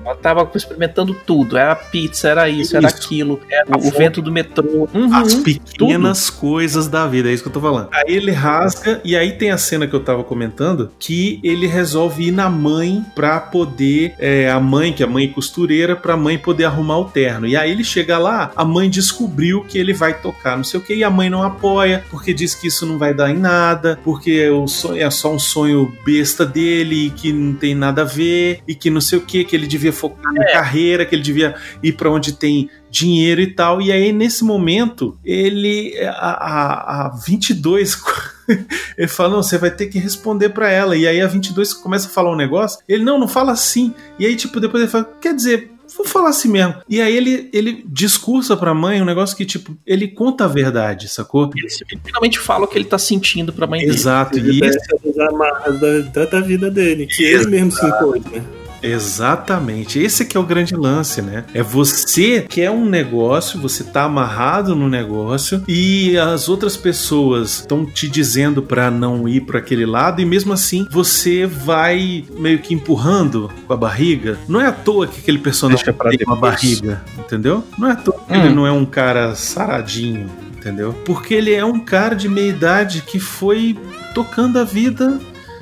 Ela 0.05 0.14
tava 0.16 0.51
experimentando 0.55 1.14
tudo. 1.26 1.57
Era 1.57 1.74
pizza, 1.74 2.28
era 2.28 2.49
isso, 2.49 2.76
era 2.76 2.87
Isso. 2.87 2.97
aquilo. 2.97 3.41
Era 3.51 3.76
o, 3.76 3.89
o 3.89 3.91
vento 3.91 4.20
do 4.22 4.32
metrô. 4.32 4.89
Uhum. 4.95 5.14
As 5.14 5.35
pequenas 5.35 6.30
coisas 6.30 6.89
da 6.89 7.07
vida, 7.07 7.28
é 7.28 7.32
isso 7.32 7.43
que 7.43 7.49
eu 7.49 7.53
tô 7.53 7.61
falando. 7.61 7.89
Aí 7.93 8.14
ele 8.14 8.30
rasga, 8.30 9.01
e 9.05 9.16
aí 9.16 9.32
tem 9.32 9.51
a 9.51 9.59
cena 9.59 9.87
que 9.87 9.95
eu 9.95 10.01
tava 10.01 10.24
comentando, 10.24 10.91
que 10.99 11.41
ele 11.43 11.66
resolve 11.66 12.28
ir 12.28 12.32
na 12.32 12.49
mãe 12.49 13.05
pra 13.14 13.41
poder. 13.41 14.14
é, 14.18 14.51
a 14.51 14.61
mãe, 14.61 14.93
que 14.93 15.03
é 15.03 15.07
a 15.07 15.09
mãe 15.09 15.28
costureira, 15.28 15.97
pra 15.97 16.16
mãe 16.16 16.39
poder 16.39 16.64
arrumar 16.64 16.99
o 16.99 17.05
terno. 17.05 17.47
E 17.47 17.57
aí 17.57 17.70
ele 17.70 17.85
chega 17.85 18.18
lá, 18.18 18.51
a 18.57 18.64
mãe 18.64 18.89
descobriu 18.89 19.64
que 19.64 19.78
ele 19.78 19.93
vai 19.93 20.14
tocar, 20.20 20.57
não 20.57 20.64
sei 20.64 20.80
o 20.80 20.82
que, 20.82 20.95
e 20.95 21.05
a 21.05 21.11
mãe 21.11 21.28
não 21.28 21.43
apoia, 21.43 22.05
porque 22.11 22.32
diz 22.32 22.55
que 22.55 22.68
isso 22.68 22.87
não 22.87 22.99
vai 22.99 23.12
dar 23.14 23.30
em 23.30 23.39
nada, 23.39 23.99
porque 24.05 24.49
o 24.49 24.66
sonho 24.66 25.03
é 25.03 25.11
só 25.11 25.32
um 25.32 25.39
sonho 25.39 25.93
besta 26.05 26.45
dele, 26.47 27.07
e 27.07 27.11
que 27.11 27.32
não 27.32 27.55
tem 27.55 27.74
nada 27.74 28.03
a 28.03 28.05
ver, 28.05 28.61
e 28.66 28.74
que 28.74 28.91
não 28.91 29.01
sei 29.01 29.18
o 29.18 29.22
que, 29.22 29.45
que 29.45 29.55
ele 29.55 29.66
devia 29.75 29.93
focar 29.93 30.33
na 30.33 30.45
carreira, 30.47 31.05
que 31.05 31.14
ele 31.14 31.22
devia 31.22 31.55
ir 31.83 31.93
pra 31.93 32.11
onde 32.11 32.33
tem 32.33 32.70
dinheiro 32.91 33.41
e 33.41 33.49
tal. 33.49 33.83
E 33.83 33.91
aí, 33.91 34.12
nesse 34.12 34.45
momento, 34.45 35.18
ele. 35.25 35.95
A, 36.07 36.11
a, 36.11 37.07
a 37.07 37.09
22. 37.27 38.01
Ele 38.99 39.09
fala: 39.09 39.31
Não, 39.31 39.43
você 39.43 39.57
vai 39.57 39.70
ter 39.70 39.87
que 39.87 39.99
responder 39.99 40.51
pra 40.51 40.70
ela. 40.70 40.95
E 40.95 41.09
aí 41.09 41.18
a 41.20 41.27
22 41.27 41.72
começa 41.72 42.07
a 42.07 42.11
falar 42.11 42.31
um 42.31 42.37
negócio. 42.37 42.79
Ele: 42.87 43.03
Não, 43.03 43.18
não 43.18 43.27
fala 43.27 43.53
assim. 43.53 43.95
E 44.18 44.27
aí, 44.27 44.37
tipo, 44.37 44.61
depois 44.61 44.83
ele 44.83 44.93
fala: 44.93 45.11
Quer 45.20 45.35
dizer. 45.35 45.70
Vou 45.97 46.07
falar 46.07 46.31
assim 46.31 46.49
mesmo. 46.49 46.75
E 46.89 47.01
aí 47.01 47.16
ele, 47.16 47.49
ele 47.53 47.85
discursa 47.87 48.57
pra 48.57 48.75
mãe 48.75 49.01
um 49.01 49.05
negócio 49.05 49.37
que, 49.37 49.45
tipo, 49.45 49.77
ele 49.87 50.09
conta 50.09 50.45
a 50.45 50.49
verdade, 50.49 51.09
sacou? 51.09 51.51
Ele 51.55 51.68
finalmente 52.03 52.39
fala 52.41 52.64
o 52.64 52.66
que 52.66 52.77
ele 52.77 52.87
tá 52.87 52.99
sentindo 52.99 53.53
pra 53.53 53.66
mãe 53.66 53.81
dele. 53.81 53.93
Exato. 53.93 54.37
Ele 54.37 54.59
E 54.59 54.64
as 54.66 55.18
amarras 55.18 55.79
da, 55.79 55.99
da, 56.01 56.25
da 56.25 56.41
vida 56.41 56.68
dele, 56.68 57.07
que 57.07 57.22
ele 57.22 57.47
mesmo 57.47 57.70
se 57.70 57.87
impôs, 57.87 58.25
né? 58.25 58.43
Exatamente. 58.85 59.99
Esse 59.99 60.24
que 60.24 60.37
é 60.37 60.41
o 60.41 60.45
grande 60.45 60.74
lance, 60.76 61.22
né? 61.22 61.45
É 61.55 61.62
você 61.62 62.43
quer 62.49 62.70
um 62.70 62.85
negócio, 62.85 63.61
você 63.61 63.82
tá 63.85 64.05
amarrado 64.05 64.74
no 64.76 64.89
negócio 64.89 65.62
e 65.66 66.16
as 66.18 66.49
outras 66.49 66.76
pessoas 66.76 67.61
estão 67.61 67.87
te 67.87 68.09
dizendo 68.09 68.62
pra 68.62 68.91
não 68.91 69.28
ir 69.28 69.41
pra 69.43 69.59
aquele 69.59 69.87
lado 69.87 70.20
e 70.20 70.24
mesmo 70.24 70.53
assim 70.53 70.87
você 70.91 71.47
vai 71.47 72.24
meio 72.39 72.59
que 72.59 72.74
empurrando 72.74 73.51
com 73.66 73.72
a 73.72 73.76
barriga. 73.76 74.39
Não 74.49 74.61
é 74.61 74.66
à 74.66 74.72
toa 74.72 75.07
que 75.07 75.20
aquele 75.20 75.39
personagem 75.39 75.85
Deixa 75.85 75.93
pra 75.97 76.11
tem 76.11 76.18
uma 76.26 76.35
depois. 76.35 76.53
barriga, 76.53 77.03
entendeu? 77.18 77.64
Não 77.78 77.89
é 77.89 77.93
à 77.93 77.97
toa 77.97 78.14
que 78.26 78.32
Hum. 78.35 78.45
ele 78.45 78.55
não 78.55 78.66
é 78.66 78.72
um 78.72 78.85
cara 78.85 79.35
saradinho, 79.35 80.26
entendeu? 80.57 80.93
Porque 81.05 81.35
ele 81.35 81.53
é 81.53 81.64
um 81.64 81.78
cara 81.80 82.14
de 82.14 82.28
meia 82.28 82.49
idade 82.51 83.03
que 83.03 83.18
foi 83.20 83.76
tocando 84.14 84.59
a 84.59 84.64
vida 84.64 85.18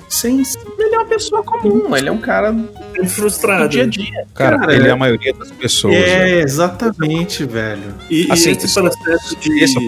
sem 0.09 0.43
Ele 0.79 0.95
é 0.95 0.99
uma 0.99 1.07
pessoa 1.07 1.43
comum, 1.43 1.97
ele 1.97 2.09
é 2.09 2.13
um 2.13 2.19
cara 2.19 2.55
Sempre 2.93 3.09
frustrado. 3.09 3.69
dia 3.69 3.83
a 3.85 3.87
dia. 3.87 4.25
Cara, 4.35 4.59
Cara, 4.59 4.75
ele 4.75 4.85
é- 4.87 4.89
é 4.89 4.93
a 4.93 4.97
maioria 4.97 5.33
das 5.35 5.51
pessoas. 5.51 5.95
né? 5.95 6.39
É, 6.39 6.43
exatamente, 6.43 7.45
velho. 7.45 7.95
E, 8.11 8.27
e 8.27 8.33
Assim, 8.33 8.51
esse 8.53 8.67
isso- 8.67 8.81
processo 8.81 9.37
de. 9.37 9.63
esse 9.65 9.79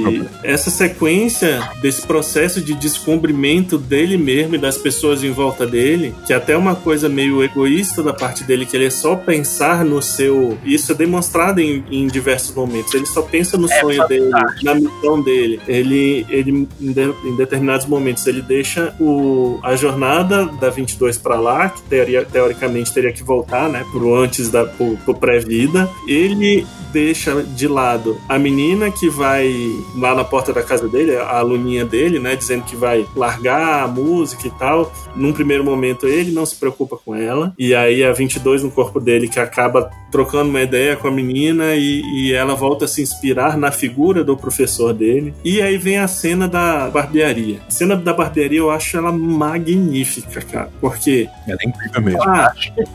é 0.42 0.52
essa 0.52 0.70
sequência 0.70 1.61
desse 1.80 2.02
processo 2.07 2.61
de 2.61 2.74
descobrimento 2.74 3.76
dele 3.78 4.16
mesmo 4.16 4.55
e 4.55 4.59
das 4.59 4.76
pessoas 4.76 5.22
em 5.22 5.30
volta 5.30 5.66
dele, 5.66 6.14
que 6.26 6.32
é 6.32 6.36
até 6.36 6.57
uma 6.57 6.74
coisa 6.74 7.09
meio 7.09 7.42
egoísta 7.42 8.02
da 8.02 8.12
parte 8.12 8.44
dele, 8.44 8.66
que 8.66 8.76
ele 8.76 8.86
é 8.86 8.90
só 8.90 9.14
pensar 9.16 9.84
no 9.84 10.00
seu. 10.02 10.59
Isso 10.64 10.92
é 10.92 10.94
demonstrado 10.94 11.61
em, 11.61 11.84
em 11.90 12.07
diversos 12.07 12.55
momentos. 12.55 12.94
Ele 12.94 13.07
só 13.07 13.22
pensa 13.22 13.57
no 13.57 13.70
É 13.70 13.80
sonho 13.80 14.07
dele, 14.09 14.30
fantástico. 14.30 14.64
na 14.64 14.74
missão 14.74 15.22
dele. 15.22 15.61
Ele, 15.68 16.26
ele 16.28 16.68
em, 16.80 16.92
de- 16.92 17.14
em 17.24 17.36
determinados 17.36 17.86
momentos, 17.86 18.26
ele 18.26 18.42
deixa 18.42 18.94
o, 19.00 19.59
a 19.62 19.76
jornada 19.76 20.46
da 20.46 20.70
22 20.70 21.18
pra 21.18 21.36
lá, 21.38 21.68
que 21.68 21.82
teoria, 21.82 22.24
teoricamente 22.24 22.92
teria 22.95 23.12
que 23.12 23.22
voltar, 23.22 23.68
né, 23.68 23.84
pro 23.90 24.14
antes 24.14 24.49
da 24.49 24.64
pro, 24.64 24.97
pro 24.99 25.14
pré-vida. 25.14 25.88
Ele 26.07 26.66
deixa 26.92 27.42
de 27.42 27.66
lado 27.66 28.16
a 28.28 28.38
menina 28.38 28.90
que 28.90 29.11
vai 29.11 29.53
lá 29.97 30.14
na 30.14 30.22
porta 30.22 30.53
da 30.53 30.62
casa 30.62 30.88
dele, 30.88 31.16
a 31.16 31.38
aluninha 31.38 31.84
dele, 31.84 32.20
né, 32.20 32.36
dizendo 32.36 32.64
que 32.64 32.76
vai 32.76 33.05
largar 33.16 33.82
a 33.82 33.88
música 33.88 34.47
e 34.47 34.51
tal. 34.53 34.92
Num 35.16 35.32
primeiro 35.32 35.64
momento 35.64 36.07
ele 36.07 36.30
não 36.30 36.47
se 36.47 36.55
preocupa 36.57 36.97
com 36.97 37.14
ela, 37.14 37.53
e 37.59 37.74
aí 37.74 38.05
a 38.05 38.12
22 38.12 38.62
no 38.62 38.70
corpo 38.70 39.01
dele 39.01 39.28
que 39.28 39.40
acaba 39.40 39.90
trocando 40.11 40.51
uma 40.51 40.62
ideia 40.62 40.95
com 40.95 41.09
a 41.09 41.11
menina 41.11 41.74
e, 41.74 42.01
e 42.03 42.32
ela 42.32 42.55
volta 42.55 42.84
a 42.84 42.88
se 42.88 43.03
inspirar 43.03 43.59
na 43.59 43.72
figura 43.72 44.22
do 44.22 44.36
professor 44.36 44.92
dele. 44.95 45.34
E 45.45 45.61
aí 45.61 45.76
vem 45.76 45.99
a 45.99 46.07
cena 46.07 46.47
da 46.47 46.88
barbearia. 46.88 47.59
A 47.66 47.70
cena 47.70 47.97
da 47.97 48.12
barbearia 48.12 48.61
eu 48.61 48.70
acho 48.70 48.97
ela 48.97 49.11
magnífica, 49.11 50.40
cara, 50.42 50.70
porque 50.80 51.28
Ela 51.49 51.59
é 51.61 51.68
incrível 51.68 52.01
mesmo. 52.03 52.22
ah, 52.22 52.53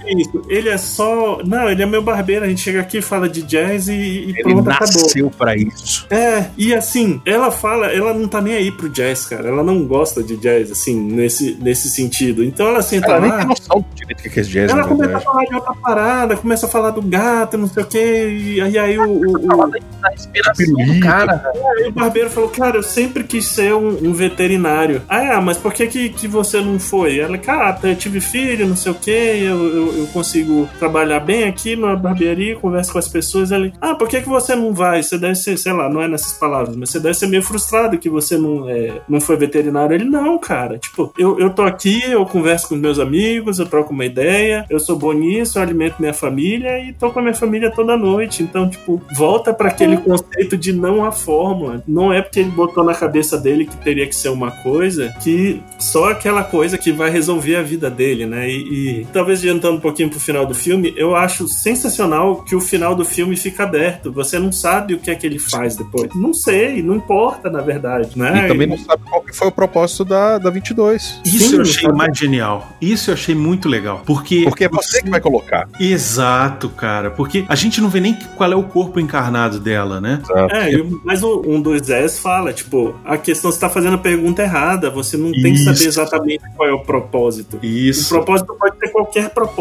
isso. 0.08 0.42
Ele 0.50 0.70
é 0.70 0.78
só. 0.78 1.42
Não, 1.46 1.70
ele 1.70 1.82
é 1.84 1.86
meu 1.86 2.02
barbeiro. 2.02 2.46
A 2.46 2.50
gente 2.50 2.62
chega 2.62 2.82
aqui, 2.82 3.02
fala 3.02 3.28
de 3.30 3.42
jazz 3.44 3.88
e, 3.88 3.94
e 3.94 4.30
Ele 4.32 4.44
pronto, 4.44 4.70
acabou. 4.70 4.80
nasceu 5.04 5.32
pra 5.38 5.56
isso. 5.56 6.06
É, 6.10 6.46
e 6.58 6.74
assim, 6.74 7.22
ela 7.26 7.52
fala, 7.52 7.88
ela 7.88 8.14
não 8.14 8.28
tá 8.28 8.42
nem 8.42 8.54
aí 8.56 8.72
pro 8.72 8.90
jazz, 8.90 9.26
cara. 9.26 9.48
Ela 9.50 9.64
não 9.64 9.84
gosta 9.86 10.22
de 10.24 10.36
jazz, 10.38 10.72
assim, 10.72 11.00
nesse, 11.00 11.58
nesse 11.62 11.90
sentido. 11.90 12.44
Então 12.44 12.68
ela 12.68 12.82
senta 12.82 13.08
Ela 13.12 13.20
nem 13.22 13.30
lá. 13.32 13.38
tem 13.40 13.48
noção 13.48 13.80
do 13.80 13.96
direito 13.96 14.24
que 14.24 14.40
é 14.40 14.44
jazz, 14.44 14.72
Ela 14.72 14.84
começa 14.88 15.04
a 15.04 15.08
verdade. 15.08 15.26
falar 15.26 15.44
de 15.46 15.56
outra 15.56 15.74
parada, 15.76 16.38
começa 16.38 16.66
a 16.66 16.70
falar 16.70 16.92
do 16.92 17.02
gato, 17.02 17.58
não 17.58 17.68
sei 17.68 17.84
o 17.84 17.86
quê, 17.86 18.30
e 18.56 18.62
aí, 18.62 18.78
aí 18.78 18.98
o, 19.00 19.04
o- 19.10 19.32
o, 19.36 19.68
da, 19.68 20.14
inspiração 20.14 21.00
cara. 21.02 21.42
aí 21.78 21.88
o 21.88 21.92
barbeiro 21.92 22.30
falou, 22.30 22.50
cara, 22.50 22.78
eu 22.78 22.84
sempre 22.84 23.24
quis 23.24 23.46
ser 23.46 23.74
um, 23.74 24.10
um 24.10 24.14
veterinário. 24.14 25.02
Ah, 25.08 25.24
é, 25.24 25.40
mas 25.40 25.58
por 25.58 25.74
que, 25.74 25.88
que 25.88 26.10
que 26.10 26.28
você 26.28 26.62
não 26.62 26.80
foi? 26.80 27.20
Ela, 27.20 27.38
cara, 27.38 27.78
eu 27.84 27.96
tive 27.96 28.20
filho, 28.22 28.68
não 28.68 28.76
sei 28.76 28.92
o 28.92 28.96
quê, 28.96 29.40
eu, 29.42 29.79
eu, 29.80 29.98
eu 29.98 30.08
consigo 30.08 30.70
trabalhar 30.78 31.20
bem 31.20 31.46
aqui 31.46 31.76
na 31.76 31.96
barbearia, 31.96 32.56
converso 32.56 32.92
com 32.92 33.00
as 33.00 33.08
pessoas. 33.08 33.52
Ela, 33.52 33.72
ah, 33.80 33.96
por 33.96 34.08
que, 34.08 34.22
que 34.22 34.30
você 34.30 34.56
não 34.56 34.74
vai? 34.74 35.02
Você 35.02 35.18
deve 35.18 35.36
ser, 35.36 35.58
sei 35.58 35.74
lá, 35.74 35.90
não 35.90 36.02
é 36.02 36.08
nessas 36.08 36.34
palavras, 36.34 36.76
mas 36.76 36.90
você 36.90 37.00
deve 37.00 37.14
ser 37.16 37.28
meio 37.28 37.44
frustrado 37.44 37.98
que 37.98 38.10
você 38.10 38.38
não, 38.38 38.70
é, 38.70 39.02
não 39.08 39.20
foi 39.20 39.38
veterinário. 39.38 39.96
Ele, 39.96 40.06
não, 40.06 40.38
cara, 40.38 40.78
tipo, 40.78 41.14
eu, 41.18 41.40
eu 41.40 41.50
tô 41.50 41.64
aqui, 41.64 42.02
eu 42.04 42.26
converso 42.26 42.70
com 42.70 42.76
meus 42.76 43.00
amigos, 43.00 43.60
eu 43.60 43.66
troco 43.66 43.94
uma 43.94 44.06
ideia, 44.06 44.66
eu 44.70 44.80
sou 44.80 44.98
bom 44.98 45.14
nisso, 45.14 45.58
eu 45.58 45.64
alimento 45.64 45.96
minha 46.00 46.14
família 46.14 46.80
e 46.80 46.94
tô 46.94 47.12
com 47.12 47.20
a 47.20 47.22
minha 47.22 47.34
família 47.34 47.72
toda 47.72 47.98
noite. 47.98 48.44
Então, 48.44 48.70
tipo, 48.70 49.02
volta 49.16 49.54
para 49.54 49.70
aquele 49.70 49.98
conceito 49.98 50.58
de 50.58 50.74
não 50.74 51.06
a 51.06 51.12
fórmula. 51.12 51.84
Não 51.88 52.12
é 52.12 52.22
porque 52.22 52.40
ele 52.40 52.52
botou 52.52 52.84
na 52.84 52.94
cabeça 52.94 53.38
dele 53.38 53.66
que 53.66 53.78
teria 53.78 54.08
que 54.08 54.16
ser 54.16 54.30
uma 54.30 54.52
coisa 54.52 55.14
que 55.22 55.62
só 55.78 56.10
aquela 56.10 56.44
coisa 56.44 56.78
que 56.78 56.92
vai 56.92 57.10
resolver 57.10 57.56
a 57.56 57.62
vida 57.62 57.90
dele, 57.90 58.26
né? 58.26 58.50
E, 58.50 59.02
e 59.02 59.08
talvez 59.14 59.40
adiantando 59.40 59.69
um 59.72 59.80
pouquinho 59.80 60.10
pro 60.10 60.20
final 60.20 60.46
do 60.46 60.54
filme, 60.54 60.94
eu 60.96 61.16
acho 61.16 61.48
sensacional 61.48 62.44
que 62.44 62.56
o 62.56 62.62
final 62.62 62.96
do 62.96 63.06
filme 63.06 63.36
fica 63.36 63.64
aberto. 63.64 64.12
Você 64.12 64.38
não 64.40 64.52
sabe 64.52 64.94
o 64.94 65.00
que 65.00 65.12
é 65.12 65.16
que 65.16 65.26
ele 65.26 65.40
faz 65.40 65.76
depois. 65.76 66.10
Não 66.16 66.34
sei, 66.34 66.82
não 66.82 66.96
importa, 66.96 67.50
na 67.50 67.62
verdade, 67.62 68.18
né? 68.18 68.46
E 68.46 68.48
também 68.48 68.68
não 68.68 68.78
sabe 68.78 69.04
qual 69.10 69.22
que 69.22 69.36
foi 69.36 69.48
o 69.48 69.52
propósito 69.52 70.06
da, 70.06 70.38
da 70.38 70.50
22. 70.50 71.22
Isso 71.26 71.50
Sim, 71.50 71.56
eu 71.56 71.62
achei 71.62 71.90
mais 71.90 72.18
genial. 72.18 72.70
Isso 72.82 73.10
eu 73.10 73.14
achei 73.14 73.36
muito 73.36 73.68
legal. 73.70 74.02
Porque. 74.06 74.44
Porque 74.44 74.66
é 74.66 74.70
você 74.70 75.02
que 75.02 75.10
vai 75.10 75.20
colocar. 75.22 75.68
Exato, 75.80 76.70
cara. 76.70 77.12
Porque 77.12 77.46
a 77.48 77.56
gente 77.56 77.82
não 77.82 77.90
vê 77.90 78.00
nem 78.00 78.14
qual 78.36 78.52
é 78.52 78.56
o 78.56 78.64
corpo 78.64 79.00
encarnado 79.00 79.60
dela, 79.60 80.00
né? 80.02 80.22
É, 80.52 80.74
e- 80.74 81.00
mas 81.04 81.24
o 81.24 81.42
um 81.46 81.62
dos 81.62 81.90
S 81.90 82.20
fala, 82.22 82.52
tipo, 82.54 82.96
a 83.06 83.18
questão 83.18 83.52
você 83.52 83.60
tá 83.60 83.70
fazendo 83.70 83.96
a 83.96 83.98
pergunta 83.98 84.42
errada, 84.42 84.90
você 84.90 85.18
não 85.18 85.32
tem 85.32 85.54
que 85.54 85.60
saber 85.60 85.74
Isso. 85.78 85.88
exatamente 85.88 86.44
qual 86.56 86.70
é 86.70 86.74
o 86.74 86.80
propósito. 86.80 87.60
O 87.62 87.66
Isso. 87.66 88.10
propósito 88.10 88.56
pode 88.60 88.78
ter 88.78 88.90
qualquer 88.90 89.30
propósito. 89.30 89.59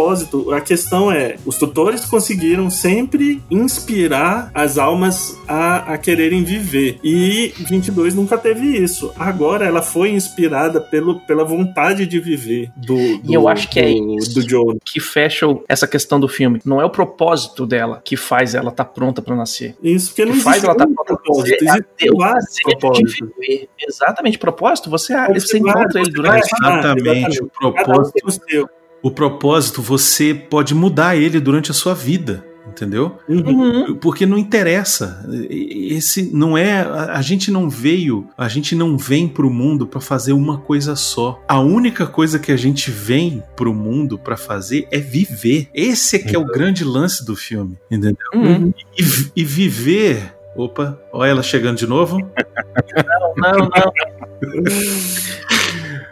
A 0.55 0.61
questão 0.61 1.11
é, 1.11 1.37
os 1.45 1.57
tutores 1.59 2.05
conseguiram 2.05 2.71
sempre 2.71 3.43
inspirar 3.51 4.51
as 4.55 4.79
almas 4.79 5.37
a, 5.47 5.95
a 5.95 5.99
quererem 5.99 6.45
viver. 6.45 6.99
E 7.03 7.53
22 7.59 8.15
nunca 8.15 8.39
teve 8.39 8.67
isso. 8.77 9.13
Agora 9.19 9.65
ela 9.67 9.83
foi 9.83 10.11
inspirada 10.11 10.81
pelo, 10.81 11.21
pela 11.21 11.45
vontade 11.45 12.07
de 12.07 12.19
viver 12.21 12.71
do, 12.77 12.95
do 13.19 13.31
E 13.31 13.35
eu 13.35 13.49
acho 13.49 13.69
que 13.69 13.81
é 13.81 13.93
do, 13.93 14.17
isso. 14.19 14.35
do 14.35 14.49
Joe. 14.49 14.79
Que 14.85 15.01
fecha 15.01 15.47
essa 15.69 15.87
questão 15.87 16.21
do 16.21 16.29
filme. 16.29 16.61
Não 16.65 16.81
é 16.81 16.85
o 16.85 16.91
propósito 16.91 17.67
dela 17.67 18.01
que 18.05 18.17
faz 18.17 18.55
ela 18.55 18.71
estar 18.71 18.85
pronta 18.85 19.21
pra 19.23 19.35
nascer. 19.35 19.77
Isso, 19.83 20.09
porque 20.09 20.25
não 20.25 20.33
que 20.33 20.41
faz 20.41 20.63
ela 20.65 20.73
estar 20.73 20.87
um 20.87 20.95
pronta 20.95 21.15
pra 21.15 21.23
propósito. 21.23 21.65
nascer. 21.65 21.79
é 21.79 21.79
Existe 21.79 22.11
o 22.13 22.17
vários 22.19 22.63
propósitos. 22.63 23.15
viver. 23.39 23.69
Exatamente, 23.89 24.39
propósito. 24.39 24.91
Você, 24.91 25.15
Você 25.15 25.41
você 25.41 25.59
encontra 25.59 26.01
ele 26.01 26.11
durante 26.11 26.49
Exatamente. 26.53 27.43
O 27.43 27.49
propósito, 27.49 28.19
o 29.03 29.09
o 29.09 29.11
propósito, 29.11 29.83
você 29.83 30.35
pode 30.35 30.75
mudar 30.75 31.17
ele 31.17 31.41
durante 31.41 31.71
a 31.71 31.75
sua 31.75 31.95
vida. 31.95 32.45
Entendeu? 32.67 33.19
Uhum. 33.27 33.41
Uhum. 33.41 33.95
Porque 33.97 34.27
não 34.27 34.37
interessa. 34.37 35.27
Esse 35.49 36.31
não 36.35 36.57
é. 36.57 36.83
A, 36.83 37.23
gente 37.23 37.51
não 37.51 37.69
veio, 37.69 38.29
a 38.37 38.47
gente 38.47 38.77
não 38.77 38.99
vem 38.99 39.27
pro 39.27 39.51
mundo 39.51 39.87
pra 39.87 40.03
fazer 40.03 40.35
uma 40.35 40.59
coisa 40.59 40.95
só. 40.95 41.43
A 41.49 41.59
única 41.61 42.07
coisa 42.07 42.39
que 42.39 42.53
a 42.53 42.57
gente 42.59 42.91
vem 42.91 43.43
pro 43.57 43.73
mundo 43.73 44.19
pra 44.19 44.37
fazer 44.37 44.87
é 44.91 44.99
viver. 44.99 45.69
Esse 45.73 46.17
é 46.17 46.19
que 46.19 46.37
é 46.37 46.39
o 46.39 46.45
grande 46.45 46.85
lance 46.85 47.25
do 47.25 47.35
filme, 47.35 47.79
entendeu? 47.91 48.17
Uhum. 48.35 48.73
E, 48.97 49.03
e 49.35 49.45
viver. 49.45 50.35
Opa, 50.55 51.01
olha 51.11 51.31
ela 51.31 51.43
chegando 51.43 51.79
de 51.79 51.87
novo. 51.87 52.19
Não, 53.39 53.59
não. 53.59 53.93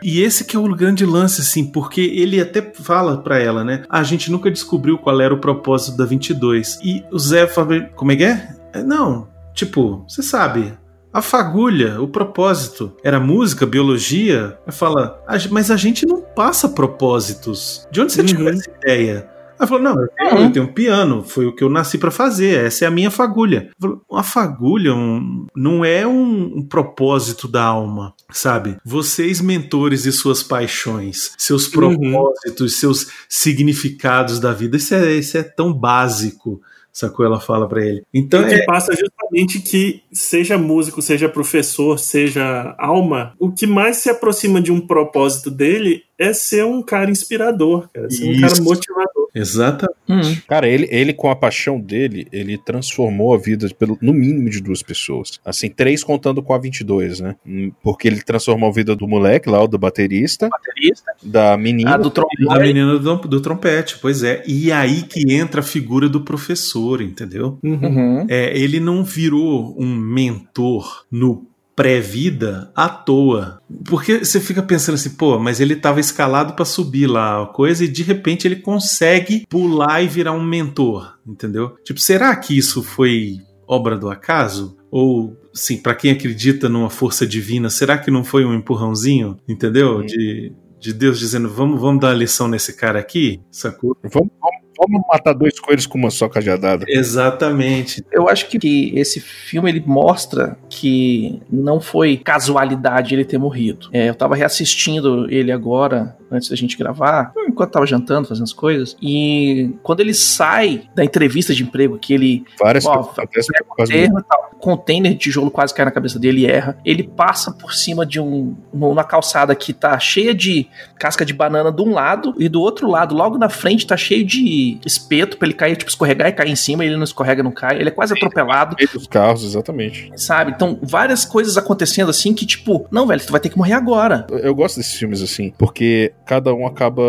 E 0.02 0.20
esse 0.22 0.44
que 0.44 0.56
é 0.56 0.58
o 0.58 0.74
grande 0.74 1.04
lance, 1.06 1.40
assim, 1.40 1.64
porque 1.64 2.00
ele 2.00 2.40
até 2.40 2.60
fala 2.74 3.18
pra 3.18 3.38
ela, 3.38 3.64
né? 3.64 3.82
A 3.88 4.02
gente 4.02 4.30
nunca 4.30 4.50
descobriu 4.50 4.98
qual 4.98 5.20
era 5.20 5.32
o 5.34 5.38
propósito 5.40 5.96
da 5.96 6.04
22. 6.04 6.78
E 6.84 7.04
o 7.10 7.18
Zé 7.18 7.46
fala, 7.46 7.80
como 7.94 8.12
é 8.12 8.16
que 8.16 8.24
é? 8.24 8.48
É, 8.72 8.82
Não, 8.82 9.26
tipo, 9.54 10.04
você 10.08 10.22
sabe, 10.22 10.74
a 11.12 11.22
fagulha, 11.22 12.00
o 12.00 12.06
propósito, 12.08 12.92
era 13.02 13.18
música, 13.18 13.64
biologia? 13.64 14.58
Ela 14.66 14.72
fala, 14.72 15.22
"A 15.26 15.38
gen- 15.38 15.50
mas 15.52 15.70
a 15.70 15.76
gente 15.76 16.04
não 16.06 16.20
passa 16.20 16.68
propósitos. 16.68 17.86
De 17.90 18.00
onde 18.00 18.12
você 18.12 18.22
tirou 18.22 18.44
Uhum. 18.48 18.52
essa 18.52 18.70
ideia? 18.82 19.28
Ela 19.58 19.66
falou, 19.66 19.82
não, 19.82 20.00
eu 20.00 20.08
tenho, 20.08 20.38
eu 20.42 20.52
tenho 20.52 20.64
um 20.66 20.72
piano, 20.72 21.22
foi 21.24 21.46
o 21.46 21.54
que 21.54 21.64
eu 21.64 21.68
nasci 21.68 21.98
pra 21.98 22.10
fazer, 22.10 22.64
essa 22.66 22.84
é 22.84 22.88
a 22.88 22.90
minha 22.90 23.10
fagulha. 23.10 23.70
Uma 24.10 24.22
fagulha 24.22 24.94
um- 24.94 25.46
não 25.56 25.84
é 25.84 26.06
um, 26.06 26.58
um 26.58 26.62
propósito 26.66 27.48
da 27.48 27.62
alma, 27.64 28.14
sabe? 28.30 28.76
Vocês, 28.84 29.40
mentores 29.40 30.04
e 30.06 30.12
suas 30.12 30.42
paixões, 30.42 31.32
seus 31.38 31.66
propósitos, 31.68 32.76
seus 32.78 33.06
significados 33.28 34.38
da 34.38 34.52
vida, 34.52 34.76
isso 34.76 34.94
é, 34.94 35.14
isso 35.14 35.36
é 35.38 35.42
tão 35.42 35.72
básico, 35.72 36.60
sacou? 36.92 37.24
Ela 37.26 37.40
fala 37.40 37.68
pra 37.68 37.84
ele. 37.84 38.02
Então, 38.12 38.42
o 38.42 38.46
que 38.46 38.54
é, 38.54 38.64
passa 38.64 38.92
justamente 38.94 39.60
que, 39.60 40.02
seja 40.12 40.56
músico, 40.58 41.00
seja 41.02 41.28
professor, 41.28 41.98
seja 41.98 42.74
alma, 42.78 43.34
o 43.38 43.50
que 43.50 43.66
mais 43.66 43.98
se 43.98 44.08
aproxima 44.10 44.60
de 44.60 44.70
um 44.72 44.80
propósito 44.80 45.50
dele 45.50 46.02
é 46.18 46.32
ser 46.32 46.64
um 46.64 46.82
cara 46.82 47.10
inspirador, 47.10 47.88
cara, 47.92 48.08
ser 48.10 48.24
um 48.24 48.40
cara 48.40 48.52
Isso. 48.52 48.62
motivador. 48.62 49.15
Exata, 49.36 49.86
Uhum. 50.08 50.36
Cara, 50.46 50.68
ele, 50.68 50.86
ele 50.90 51.12
com 51.12 51.28
a 51.28 51.36
paixão 51.36 51.80
dele, 51.80 52.28
ele 52.32 52.56
transformou 52.56 53.34
a 53.34 53.38
vida 53.38 53.68
pelo, 53.76 53.98
no 54.00 54.12
mínimo 54.14 54.48
de 54.48 54.60
duas 54.60 54.82
pessoas. 54.82 55.40
Assim, 55.44 55.68
três 55.68 56.04
contando 56.04 56.42
com 56.42 56.54
a 56.54 56.58
22, 56.58 57.20
né? 57.20 57.34
Hum, 57.46 57.72
Porque 57.82 58.06
ele 58.06 58.22
transformou 58.22 58.68
a 58.68 58.72
vida 58.72 58.94
do 58.94 59.08
moleque 59.08 59.48
lá, 59.48 59.62
o 59.62 59.66
do 59.66 59.78
baterista, 59.78 60.48
Baterista. 60.48 61.12
da 61.22 61.56
menina. 61.56 61.94
A 61.94 61.96
do 61.96 62.10
trombone. 62.10 62.46
da 62.48 62.60
menina 62.60 62.98
do, 62.98 63.16
do 63.16 63.40
trompete, 63.40 63.98
pois 64.00 64.22
é. 64.22 64.42
E 64.46 64.70
aí 64.70 65.02
que 65.02 65.32
entra 65.34 65.60
a 65.60 65.64
figura 65.64 66.08
do 66.08 66.20
professor, 66.20 67.02
entendeu? 67.02 67.58
Uhum. 67.62 68.26
É, 68.28 68.56
ele 68.56 68.78
não 68.78 69.02
virou 69.02 69.74
um 69.78 69.94
mentor 69.94 71.04
no 71.10 71.46
pré-vida 71.76 72.72
à 72.74 72.88
toa. 72.88 73.60
Porque 73.84 74.24
você 74.24 74.40
fica 74.40 74.62
pensando 74.62 74.94
assim, 74.94 75.10
pô, 75.10 75.38
mas 75.38 75.60
ele 75.60 75.76
tava 75.76 76.00
escalado 76.00 76.54
pra 76.54 76.64
subir 76.64 77.06
lá 77.06 77.42
a 77.42 77.46
coisa 77.46 77.84
e 77.84 77.88
de 77.88 78.02
repente 78.02 78.48
ele 78.48 78.56
consegue 78.56 79.46
pular 79.48 80.02
e 80.02 80.08
virar 80.08 80.32
um 80.32 80.42
mentor, 80.42 81.18
entendeu? 81.26 81.76
Tipo, 81.84 82.00
será 82.00 82.34
que 82.34 82.56
isso 82.56 82.82
foi 82.82 83.36
obra 83.68 83.98
do 83.98 84.08
acaso? 84.08 84.76
Ou, 84.90 85.36
sim, 85.52 85.76
pra 85.76 85.94
quem 85.94 86.12
acredita 86.12 86.68
numa 86.68 86.88
força 86.88 87.26
divina, 87.26 87.68
será 87.68 87.98
que 87.98 88.10
não 88.10 88.24
foi 88.24 88.44
um 88.46 88.54
empurrãozinho, 88.54 89.36
entendeu? 89.46 90.02
De, 90.02 90.52
de 90.80 90.92
Deus 90.94 91.18
dizendo, 91.18 91.50
vamos, 91.50 91.78
vamos 91.78 92.00
dar 92.00 92.08
uma 92.08 92.14
lição 92.14 92.48
nesse 92.48 92.74
cara 92.74 92.98
aqui, 92.98 93.40
sacou? 93.50 93.96
Vamos, 94.02 94.30
vamos, 94.40 94.62
vamos 94.78 95.02
matar 95.08 95.32
dois 95.34 95.58
coelhos 95.58 95.86
com 95.86 95.98
uma 95.98 96.10
só 96.10 96.28
cajadada. 96.28 96.84
Exatamente. 96.88 98.04
Eu 98.10 98.28
acho 98.28 98.48
que, 98.48 98.58
que 98.58 98.92
esse 98.98 99.20
filme 99.20 99.70
ele 99.70 99.82
mostra 99.84 100.56
que 100.76 101.40
não 101.50 101.80
foi 101.80 102.18
casualidade 102.18 103.14
ele 103.14 103.24
ter 103.24 103.38
morrido. 103.38 103.88
É, 103.92 104.10
eu 104.10 104.14
tava 104.14 104.36
reassistindo 104.36 105.26
ele 105.30 105.50
agora, 105.50 106.14
antes 106.30 106.50
da 106.50 106.56
gente 106.56 106.76
gravar, 106.76 107.32
enquanto 107.48 107.70
tava 107.72 107.86
jantando, 107.86 108.28
fazendo 108.28 108.44
as 108.44 108.52
coisas, 108.52 108.94
e 109.00 109.74
quando 109.82 110.00
ele 110.00 110.12
sai 110.12 110.82
da 110.94 111.02
entrevista 111.02 111.54
de 111.54 111.62
emprego, 111.62 111.98
que 111.98 112.12
ele 112.12 112.44
Várias 112.60 112.84
Ó, 112.84 112.92
coisas 112.92 113.18
acontecem 113.18 113.56
por 113.66 113.76
causa 113.76 113.92
do 113.92 113.98
terra, 113.98 114.24
tal, 114.28 114.50
container 114.60 115.12
de 115.12 115.18
tijolo 115.18 115.50
quase 115.50 115.72
cai 115.72 115.84
na 115.84 115.90
cabeça 115.90 116.18
dele 116.18 116.42
e 116.42 116.46
erra. 116.46 116.78
Ele 116.84 117.02
passa 117.02 117.52
por 117.52 117.72
cima 117.72 118.04
de 118.04 118.20
um 118.20 118.54
uma 118.72 119.04
calçada 119.04 119.54
que 119.54 119.72
tá 119.72 119.98
cheia 119.98 120.34
de 120.34 120.66
casca 120.98 121.24
de 121.24 121.32
banana 121.32 121.72
de 121.72 121.82
um 121.82 121.92
lado 121.92 122.34
e 122.38 122.48
do 122.48 122.60
outro 122.60 122.88
lado, 122.90 123.14
logo 123.14 123.38
na 123.38 123.48
frente, 123.48 123.86
tá 123.86 123.96
cheio 123.96 124.24
de 124.24 124.78
espeto 124.84 125.36
pra 125.36 125.46
ele 125.46 125.54
cair, 125.54 125.76
tipo, 125.76 125.90
escorregar 125.90 126.28
e 126.28 126.32
cair 126.32 126.50
em 126.50 126.56
cima, 126.56 126.84
ele 126.84 126.96
não 126.96 127.04
escorrega, 127.04 127.42
não 127.42 127.52
cai, 127.52 127.78
ele 127.78 127.88
é 127.88 127.92
quase 127.92 128.12
atropelado, 128.12 128.76
dos 128.92 129.06
carros, 129.06 129.44
exatamente. 129.44 130.10
sabe? 130.16 130.52
Então, 130.54 130.65
várias 130.82 131.24
coisas 131.24 131.56
acontecendo 131.56 132.10
assim 132.10 132.32
que, 132.34 132.46
tipo, 132.46 132.86
não, 132.90 133.06
velho, 133.06 133.24
tu 133.24 133.32
vai 133.32 133.40
ter 133.40 133.48
que 133.48 133.58
morrer 133.58 133.74
agora. 133.74 134.26
Eu 134.30 134.54
gosto 134.54 134.76
desses 134.76 134.94
filmes 134.94 135.22
assim, 135.22 135.52
porque 135.58 136.12
cada 136.24 136.52
um 136.54 136.66
acaba 136.66 137.02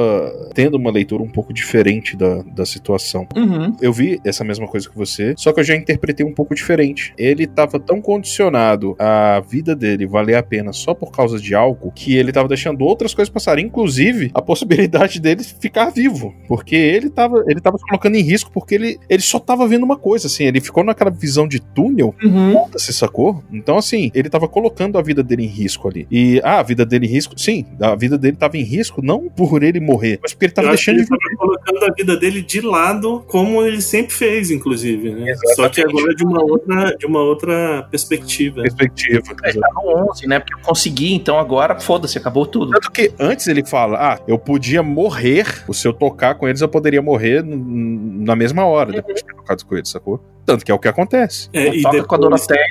tendo 0.53 0.75
uma 0.75 0.91
leitura 0.91 1.23
um 1.23 1.29
pouco 1.29 1.53
diferente 1.53 2.15
da, 2.15 2.41
da 2.43 2.65
situação. 2.65 3.27
Uhum. 3.35 3.75
Eu 3.81 3.93
vi 3.93 4.19
essa 4.23 4.43
mesma 4.43 4.67
coisa 4.67 4.89
que 4.89 4.95
você, 4.95 5.33
só 5.37 5.51
que 5.53 5.59
eu 5.59 5.63
já 5.63 5.75
interpretei 5.75 6.25
um 6.25 6.33
pouco 6.33 6.53
diferente. 6.53 7.13
Ele 7.17 7.47
tava 7.47 7.79
tão 7.79 8.01
condicionado 8.01 8.95
a 8.99 9.41
vida 9.47 9.75
dele 9.75 10.05
valer 10.05 10.35
a 10.35 10.43
pena 10.43 10.73
só 10.73 10.93
por 10.93 11.11
causa 11.11 11.39
de 11.39 11.55
algo 11.55 11.91
que 11.93 12.15
ele 12.15 12.31
tava 12.31 12.47
deixando 12.47 12.83
outras 12.83 13.13
coisas 13.13 13.31
passarem, 13.31 13.65
inclusive 13.65 14.31
a 14.33 14.41
possibilidade 14.41 15.19
dele 15.19 15.43
ficar 15.43 15.89
vivo, 15.89 16.33
porque 16.47 16.75
ele 16.75 17.09
tava, 17.09 17.43
ele 17.47 17.61
tava 17.61 17.77
se 17.77 17.85
colocando 17.85 18.15
em 18.15 18.21
risco 18.21 18.51
porque 18.51 18.75
ele, 18.75 18.99
ele 19.09 19.21
só 19.21 19.39
tava 19.39 19.67
vendo 19.67 19.83
uma 19.83 19.97
coisa, 19.97 20.27
assim, 20.27 20.43
ele 20.43 20.61
ficou 20.61 20.83
naquela 20.83 21.11
visão 21.11 21.47
de 21.47 21.59
túnel 21.59 22.13
Uhum. 22.23 22.65
você 22.71 22.91
sacou? 22.91 23.43
Então, 23.51 23.77
assim, 23.77 24.11
ele 24.13 24.29
tava 24.29 24.47
colocando 24.47 24.97
a 24.97 25.01
vida 25.01 25.23
dele 25.23 25.43
em 25.43 25.47
risco 25.47 25.87
ali. 25.87 26.07
E, 26.11 26.41
ah, 26.43 26.59
a 26.59 26.63
vida 26.63 26.85
dele 26.85 27.05
em 27.05 27.09
risco, 27.09 27.39
sim, 27.39 27.65
a 27.81 27.95
vida 27.95 28.17
dele 28.17 28.35
tava 28.37 28.57
em 28.57 28.63
risco 28.63 29.01
não 29.01 29.29
por 29.29 29.63
ele 29.63 29.79
morrer, 29.79 30.19
mas 30.21 30.33
porque 30.33 30.45
ele 30.45 30.53
tava 30.53 30.67
Eu 30.67 30.73
acho 30.73 30.85
que 30.85 30.91
deixando 30.91 31.07
de 31.07 31.13
ele 31.13 31.37
tava 31.37 31.37
colocando 31.37 31.91
a 31.91 31.93
vida 31.95 32.17
dele 32.17 32.41
de 32.41 32.61
lado, 32.61 33.23
como 33.27 33.63
ele 33.63 33.81
sempre 33.81 34.13
fez, 34.13 34.51
inclusive, 34.51 35.11
né? 35.11 35.33
Só 35.55 35.69
que 35.69 35.81
agora 35.81 36.13
de 36.13 36.23
uma 36.23 36.43
outra, 36.43 36.95
de 36.97 37.05
uma 37.05 37.21
outra 37.21 37.87
perspectiva. 37.89 38.61
perspectiva. 38.61 39.21
Ele 39.43 39.59
tá 39.59 39.69
no 39.73 40.09
11, 40.11 40.27
né? 40.27 40.39
Porque 40.39 40.53
eu 40.53 40.59
consegui, 40.59 41.13
então 41.13 41.39
agora, 41.39 41.79
foda-se, 41.79 42.17
acabou 42.17 42.45
tudo. 42.45 42.71
Tanto 42.71 42.91
que 42.91 43.11
antes 43.19 43.47
ele 43.47 43.65
fala, 43.65 44.13
ah, 44.13 44.19
eu 44.27 44.37
podia 44.37 44.83
morrer, 44.83 45.63
se 45.71 45.87
eu 45.87 45.93
tocar 45.93 46.35
com 46.35 46.47
eles, 46.47 46.61
eu 46.61 46.69
poderia 46.69 47.01
morrer 47.01 47.43
na 47.43 48.35
mesma 48.35 48.65
hora, 48.65 48.91
depois 48.91 49.17
de 49.17 49.25
ter 49.25 49.33
tocado 49.35 49.65
com 49.65 49.75
eles, 49.75 49.89
sacou? 49.89 50.21
Tanto 50.47 50.63
que 50.63 50.71
é 50.71 50.73
o 50.73 50.79
que 50.79 50.87
acontece. 50.87 51.49
É, 51.51 51.67
e 51.75 51.81
toca 51.81 52.03
com 52.05 52.15
a 52.15 52.17
depois, 52.17 52.21
Doroteia, 52.21 52.65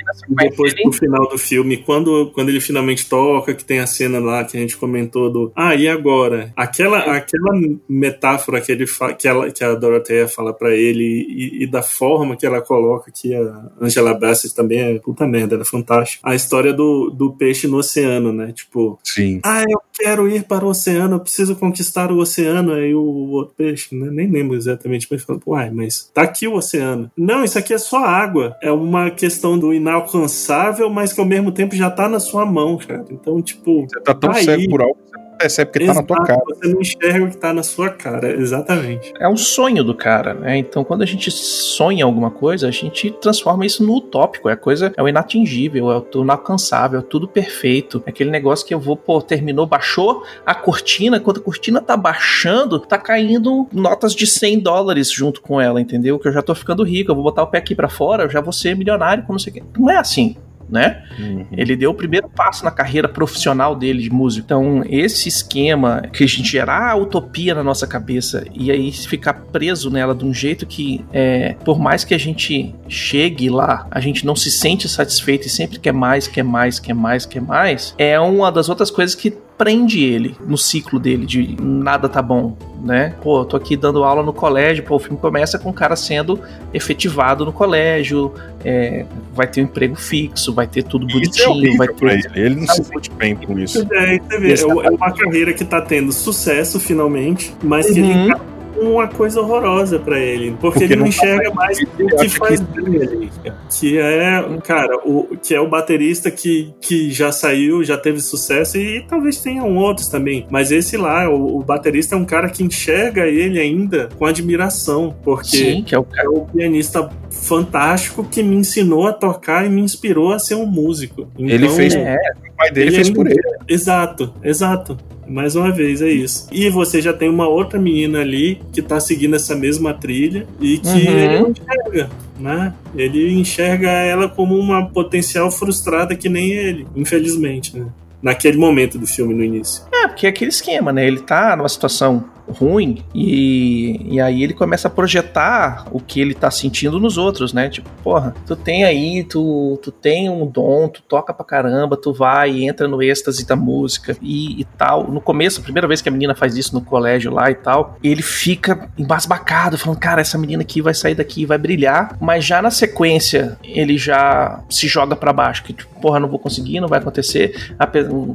depois 0.49 0.97
final 0.97 1.29
do 1.29 1.37
filme, 1.37 1.77
quando, 1.77 2.31
quando 2.33 2.49
ele 2.49 2.59
finalmente 2.59 3.07
toca, 3.07 3.53
que 3.53 3.63
tem 3.63 3.77
a 3.79 3.85
cena 3.85 4.17
lá 4.19 4.43
que 4.43 4.57
a 4.57 4.59
gente 4.59 4.75
comentou 4.75 5.31
do 5.31 5.51
Ah, 5.55 5.75
e 5.75 5.87
agora? 5.87 6.51
Aquela, 6.55 6.97
aquela 7.15 7.53
metáfora 7.87 8.59
que, 8.61 8.71
ele 8.71 8.87
fa- 8.87 9.13
que, 9.13 9.27
ela, 9.27 9.51
que 9.51 9.63
a 9.63 9.75
Doroteia 9.75 10.27
fala 10.27 10.53
pra 10.53 10.75
ele 10.75 11.03
e, 11.29 11.63
e 11.63 11.67
da 11.67 11.83
forma 11.83 12.35
que 12.35 12.45
ela 12.47 12.61
coloca, 12.61 13.11
que 13.11 13.35
a 13.35 13.69
Angela 13.79 14.13
Bassett 14.13 14.55
também 14.55 14.79
é 14.79 14.97
puta 14.99 15.27
merda, 15.27 15.53
ela 15.53 15.63
é 15.63 15.65
fantástica. 15.65 16.27
A 16.27 16.33
história 16.33 16.73
do, 16.73 17.11
do 17.11 17.31
peixe 17.33 17.67
no 17.67 17.77
oceano, 17.77 18.33
né? 18.33 18.51
Tipo, 18.53 18.99
Sim. 19.03 19.39
ah, 19.43 19.61
eu 19.61 19.79
quero 19.93 20.27
ir 20.27 20.43
para 20.45 20.65
o 20.65 20.69
oceano, 20.69 21.17
eu 21.17 21.19
preciso 21.19 21.55
conquistar 21.55 22.11
o 22.11 22.17
oceano. 22.17 22.73
Aí 22.73 22.93
o 22.95 23.01
outro 23.29 23.53
peixe, 23.55 23.93
né? 23.95 24.09
nem 24.11 24.27
lembro 24.27 24.55
exatamente, 24.55 25.07
mas 25.11 25.23
fala, 25.23 25.39
uai, 25.45 25.69
mas 25.69 26.09
tá 26.13 26.23
aqui 26.23 26.47
o 26.47 26.55
oceano. 26.55 27.11
Não, 27.15 27.43
isso 27.43 27.57
aqui 27.59 27.66
é 27.73 27.77
só 27.77 28.03
água. 28.03 28.55
É 28.61 28.71
uma 28.71 29.09
questão 29.11 29.57
do 29.57 29.73
inalcançável, 29.73 30.89
mas 30.89 31.13
que 31.13 31.19
ao 31.19 31.25
mesmo 31.25 31.51
tempo 31.51 31.75
já 31.75 31.89
tá 31.89 32.07
na 32.07 32.19
sua 32.19 32.45
mão, 32.45 32.77
cara. 32.77 33.05
Então, 33.09 33.41
tipo, 33.41 33.87
Você 33.89 33.99
tá 34.01 34.13
tão 34.13 34.31
Aí. 34.31 34.43
cego 34.43 34.69
por 34.69 34.81
algo 34.81 34.97
que 35.37 35.49
você 35.49 35.63
não 35.63 35.71
percebe 35.71 35.71
que 35.71 35.85
tá 35.85 35.93
na 35.93 36.03
tua 36.03 36.17
Exato, 36.17 36.27
cara. 36.27 36.41
Você 36.47 36.67
não 36.67 36.81
enxerga 36.81 37.25
o 37.25 37.29
que 37.29 37.37
tá 37.37 37.53
na 37.53 37.63
sua 37.63 37.89
cara, 37.89 38.31
exatamente. 38.31 39.13
É 39.19 39.29
um 39.29 39.37
sonho 39.37 39.83
do 39.83 39.93
cara, 39.93 40.33
né? 40.33 40.57
Então, 40.57 40.83
quando 40.83 41.01
a 41.01 41.05
gente 41.05 41.29
sonha 41.31 42.05
alguma 42.05 42.31
coisa, 42.31 42.67
a 42.67 42.71
gente 42.71 43.11
transforma 43.11 43.65
isso 43.65 43.83
no 43.83 43.95
utópico. 43.95 44.49
É 44.49 44.53
a 44.53 44.57
coisa, 44.57 44.93
é 44.95 45.01
o 45.01 45.07
inatingível, 45.07 45.91
é 45.91 45.97
o 45.97 46.21
inalcançável, 46.21 46.99
é 46.99 47.03
tudo 47.03 47.27
perfeito. 47.27 48.01
É 48.05 48.09
aquele 48.09 48.29
negócio 48.29 48.65
que 48.65 48.73
eu 48.73 48.79
vou, 48.79 48.97
pô, 48.97 49.21
terminou, 49.21 49.65
baixou 49.65 50.23
a 50.45 50.55
cortina. 50.55 51.19
Quando 51.19 51.39
a 51.39 51.43
cortina 51.43 51.81
tá 51.81 51.95
baixando, 51.95 52.79
tá 52.79 52.97
caindo 52.97 53.67
notas 53.71 54.15
de 54.15 54.25
100 54.25 54.59
dólares 54.59 55.11
junto 55.11 55.41
com 55.41 55.59
ela, 55.61 55.79
entendeu? 55.79 56.19
Que 56.19 56.27
eu 56.27 56.33
já 56.33 56.41
tô 56.41 56.55
ficando 56.55 56.83
rico, 56.83 57.11
eu 57.11 57.15
vou 57.15 57.23
botar 57.23 57.43
o 57.43 57.47
pé 57.47 57.59
aqui 57.59 57.75
pra 57.75 57.89
fora, 57.89 58.23
eu 58.23 58.29
já 58.29 58.41
vou 58.41 58.53
ser 58.53 58.75
milionário, 58.75 59.23
com 59.23 59.33
não 59.33 59.39
sei 59.39 59.51
o 59.51 59.53
quê. 59.55 59.63
Não 59.77 59.89
é 59.89 59.97
assim. 59.97 60.35
Né? 60.69 61.03
Ele 61.51 61.75
deu 61.75 61.91
o 61.91 61.93
primeiro 61.93 62.29
passo 62.29 62.65
na 62.65 62.71
carreira 62.71 63.07
profissional 63.07 63.75
dele 63.75 64.03
de 64.03 64.09
músico. 64.09 64.45
Então, 64.45 64.83
esse 64.89 65.29
esquema 65.29 66.03
que 66.11 66.23
a 66.23 66.27
gente 66.27 66.51
gerar 66.51 66.91
a 66.91 66.95
utopia 66.95 67.55
na 67.55 67.63
nossa 67.63 67.87
cabeça 67.87 68.45
e 68.53 68.71
aí 68.71 68.91
ficar 68.91 69.33
preso 69.33 69.89
nela 69.89 70.13
de 70.13 70.25
um 70.25 70.33
jeito 70.33 70.65
que, 70.65 71.05
é, 71.13 71.55
por 71.63 71.79
mais 71.79 72.03
que 72.03 72.13
a 72.13 72.17
gente 72.17 72.75
chegue 72.89 73.49
lá, 73.49 73.87
a 73.89 73.99
gente 73.99 74.25
não 74.25 74.35
se 74.35 74.51
sente 74.51 74.89
satisfeito 74.89 75.47
e 75.47 75.49
sempre 75.49 75.79
quer 75.79 75.93
mais, 75.93 76.27
quer 76.27 76.43
mais, 76.43 76.79
quer 76.79 76.93
mais, 76.93 77.25
quer 77.25 77.41
mais, 77.41 77.95
é 77.97 78.19
uma 78.19 78.51
das 78.51 78.69
outras 78.69 78.91
coisas 78.91 79.15
que 79.15 79.33
prende 79.57 80.03
ele 80.03 80.35
no 80.45 80.57
ciclo 80.57 80.99
dele 80.99 81.25
de 81.25 81.57
nada 81.59 82.07
tá 82.07 82.21
bom, 82.21 82.55
né? 82.83 83.15
Pô, 83.23 83.41
eu 83.41 83.45
tô 83.45 83.57
aqui 83.57 83.75
dando 83.75 84.03
aula 84.03 84.21
no 84.21 84.31
colégio, 84.31 84.83
pô, 84.83 84.95
o 84.97 84.99
filme 84.99 85.17
começa 85.17 85.57
com 85.57 85.69
o 85.71 85.73
cara 85.73 85.95
sendo 85.95 86.39
efetivado 86.73 87.43
no 87.43 87.51
colégio, 87.51 88.31
é, 88.63 89.05
vai 89.33 89.47
ter 89.47 89.61
um 89.61 89.63
emprego 89.63 89.95
fixo, 89.95 90.53
vai 90.53 90.67
ter 90.67 90.83
tudo 90.83 91.07
é 91.09 91.13
bonitinho, 91.13 91.49
horrível 91.49 91.77
vai 91.77 91.87
ter. 91.87 92.05
ele. 92.35 92.45
Ele 92.45 92.55
não 92.55 92.67
se 92.67 92.83
sente 92.83 93.09
bem 93.11 93.35
com 93.35 93.57
isso. 93.57 93.87
É, 93.91 94.19
você 94.19 94.39
vê, 94.39 94.53
é 94.53 94.61
é 94.61 94.89
uma 94.91 95.11
carreira 95.11 95.51
que 95.53 95.65
tá 95.65 95.81
tendo 95.81 96.11
sucesso 96.11 96.79
finalmente, 96.79 97.53
mas 97.63 97.89
que 97.89 97.99
Uhum. 97.99 98.09
ele 98.21 98.31
tá 98.31 98.39
com 98.39 98.56
uma 98.79 99.07
coisa 99.07 99.41
horrorosa 99.41 99.99
pra 99.99 100.19
ele, 100.19 100.51
porque, 100.51 100.79
Porque 100.79 100.83
ele 100.85 100.95
não 100.95 101.01
não 101.03 101.07
enxerga 101.07 101.51
mais 101.53 101.77
o 101.79 101.87
Ele 101.99 102.15
que 102.15 102.29
faz 102.29 102.59
que- 102.59 102.81
dele, 102.81 103.31
que 103.79 103.97
é, 103.97 104.43
cara, 104.63 104.97
o 105.05 105.37
que 105.37 105.53
é 105.55 105.59
o 105.59 105.67
baterista 105.69 106.29
que, 106.31 106.73
que 106.81 107.09
já 107.11 107.31
saiu, 107.31 107.83
já 107.83 107.97
teve 107.97 108.19
sucesso 108.19 108.77
e 108.77 109.01
talvez 109.07 109.41
tenham 109.41 109.75
outros 109.77 110.07
também, 110.07 110.45
mas 110.49 110.71
esse 110.71 110.97
lá, 110.97 111.29
o, 111.29 111.57
o 111.59 111.63
baterista 111.63 112.15
é 112.15 112.17
um 112.17 112.25
cara 112.25 112.49
que 112.49 112.63
enxerga 112.63 113.25
ele 113.27 113.59
ainda 113.59 114.09
com 114.17 114.25
admiração, 114.25 115.15
porque 115.23 115.47
Sim, 115.57 115.83
que 115.83 115.95
é 115.95 115.99
o 115.99 116.05
é 116.17 116.29
um 116.29 116.45
pianista 116.45 117.09
fantástico 117.29 118.23
que 118.23 118.41
me 118.43 118.55
ensinou 118.55 119.07
a 119.07 119.13
tocar 119.13 119.65
e 119.65 119.69
me 119.69 119.81
inspirou 119.81 120.31
a 120.33 120.39
ser 120.39 120.55
um 120.55 120.65
músico. 120.65 121.27
Ele 121.37 121.65
Então, 121.65 121.69
fez 121.75 121.93
É, 121.95 122.15
O 122.49 122.57
pai 122.57 122.71
dele 122.71 122.87
Ele 122.87 122.95
fez 122.95 123.07
ainda- 123.07 123.17
por 123.19 123.27
ele. 123.29 123.41
Exato, 123.67 124.33
exato. 124.43 124.97
Mais 125.27 125.55
uma 125.55 125.71
vez, 125.71 126.01
é 126.01 126.09
isso. 126.09 126.47
E 126.51 126.69
você 126.69 127.01
já 127.01 127.11
tem 127.13 127.29
uma 127.29 127.47
outra 127.47 127.79
menina 127.79 128.21
ali 128.21 128.59
que 128.71 128.81
tá 128.81 128.99
seguindo 128.99 129.35
essa 129.35 129.55
mesma 129.55 129.93
trilha 129.93 130.47
e 130.61 130.77
que 130.77 130.87
Uhum. 130.87 130.95
ele 130.97 131.39
não 131.39 131.49
enxerga, 131.51 132.09
né? 132.39 132.73
Ele 132.95 133.33
enxerga 133.33 133.89
ela 133.89 134.29
como 134.29 134.55
uma 134.57 134.87
potencial 134.87 135.51
frustrada 135.51 136.15
que 136.15 136.29
nem 136.29 136.51
ele, 136.51 136.87
infelizmente, 136.95 137.77
né? 137.77 137.85
Naquele 138.21 138.57
momento 138.57 138.97
do 138.97 139.05
filme 139.05 139.33
no 139.33 139.43
início. 139.43 139.83
É, 139.93 140.07
porque 140.07 140.25
é 140.25 140.29
aquele 140.29 140.49
esquema, 140.49 140.91
né? 140.91 141.05
Ele 141.05 141.19
tá 141.19 141.55
numa 141.55 141.69
situação 141.69 142.23
ruim 142.47 143.03
e, 143.13 144.15
e 144.15 144.21
aí 144.21 144.43
ele 144.43 144.53
começa 144.53 144.87
a 144.87 144.91
projetar 144.91 145.87
o 145.91 145.99
que 145.99 146.19
ele 146.19 146.33
tá 146.33 146.49
sentindo 146.51 146.99
nos 146.99 147.17
outros, 147.17 147.53
né? 147.53 147.69
Tipo, 147.69 147.89
porra, 148.03 148.33
tu 148.45 148.55
tem 148.55 148.83
aí, 148.83 149.23
tu, 149.23 149.79
tu 149.81 149.91
tem 149.91 150.29
um 150.29 150.45
dom, 150.45 150.87
tu 150.87 151.01
toca 151.01 151.33
pra 151.33 151.45
caramba, 151.45 151.97
tu 151.97 152.13
vai 152.13 152.63
entra 152.63 152.87
no 152.87 153.01
êxtase 153.01 153.45
da 153.45 153.55
música 153.55 154.15
e, 154.21 154.61
e 154.61 154.63
tal. 154.63 155.09
No 155.09 155.21
começo, 155.21 155.59
a 155.59 155.63
primeira 155.63 155.87
vez 155.87 156.01
que 156.01 156.09
a 156.09 156.11
menina 156.11 156.35
faz 156.35 156.55
isso 156.55 156.73
no 156.73 156.81
colégio 156.81 157.31
lá 157.31 157.49
e 157.49 157.55
tal, 157.55 157.97
ele 158.03 158.21
fica 158.21 158.89
embasbacado, 158.97 159.77
falando, 159.77 159.99
cara, 159.99 160.21
essa 160.21 160.37
menina 160.37 160.61
aqui 160.61 160.81
vai 160.81 160.93
sair 160.93 161.15
daqui 161.15 161.45
vai 161.45 161.57
brilhar, 161.57 162.15
mas 162.19 162.45
já 162.45 162.61
na 162.61 162.69
sequência 162.69 163.57
ele 163.63 163.97
já 163.97 164.61
se 164.69 164.87
joga 164.87 165.15
pra 165.15 165.33
baixo, 165.33 165.63
que 165.63 165.73
tipo, 165.73 165.99
porra, 165.99 166.19
não 166.19 166.27
vou 166.27 166.39
conseguir, 166.39 166.79
não 166.79 166.87
vai 166.87 166.99
acontecer, 166.99 167.73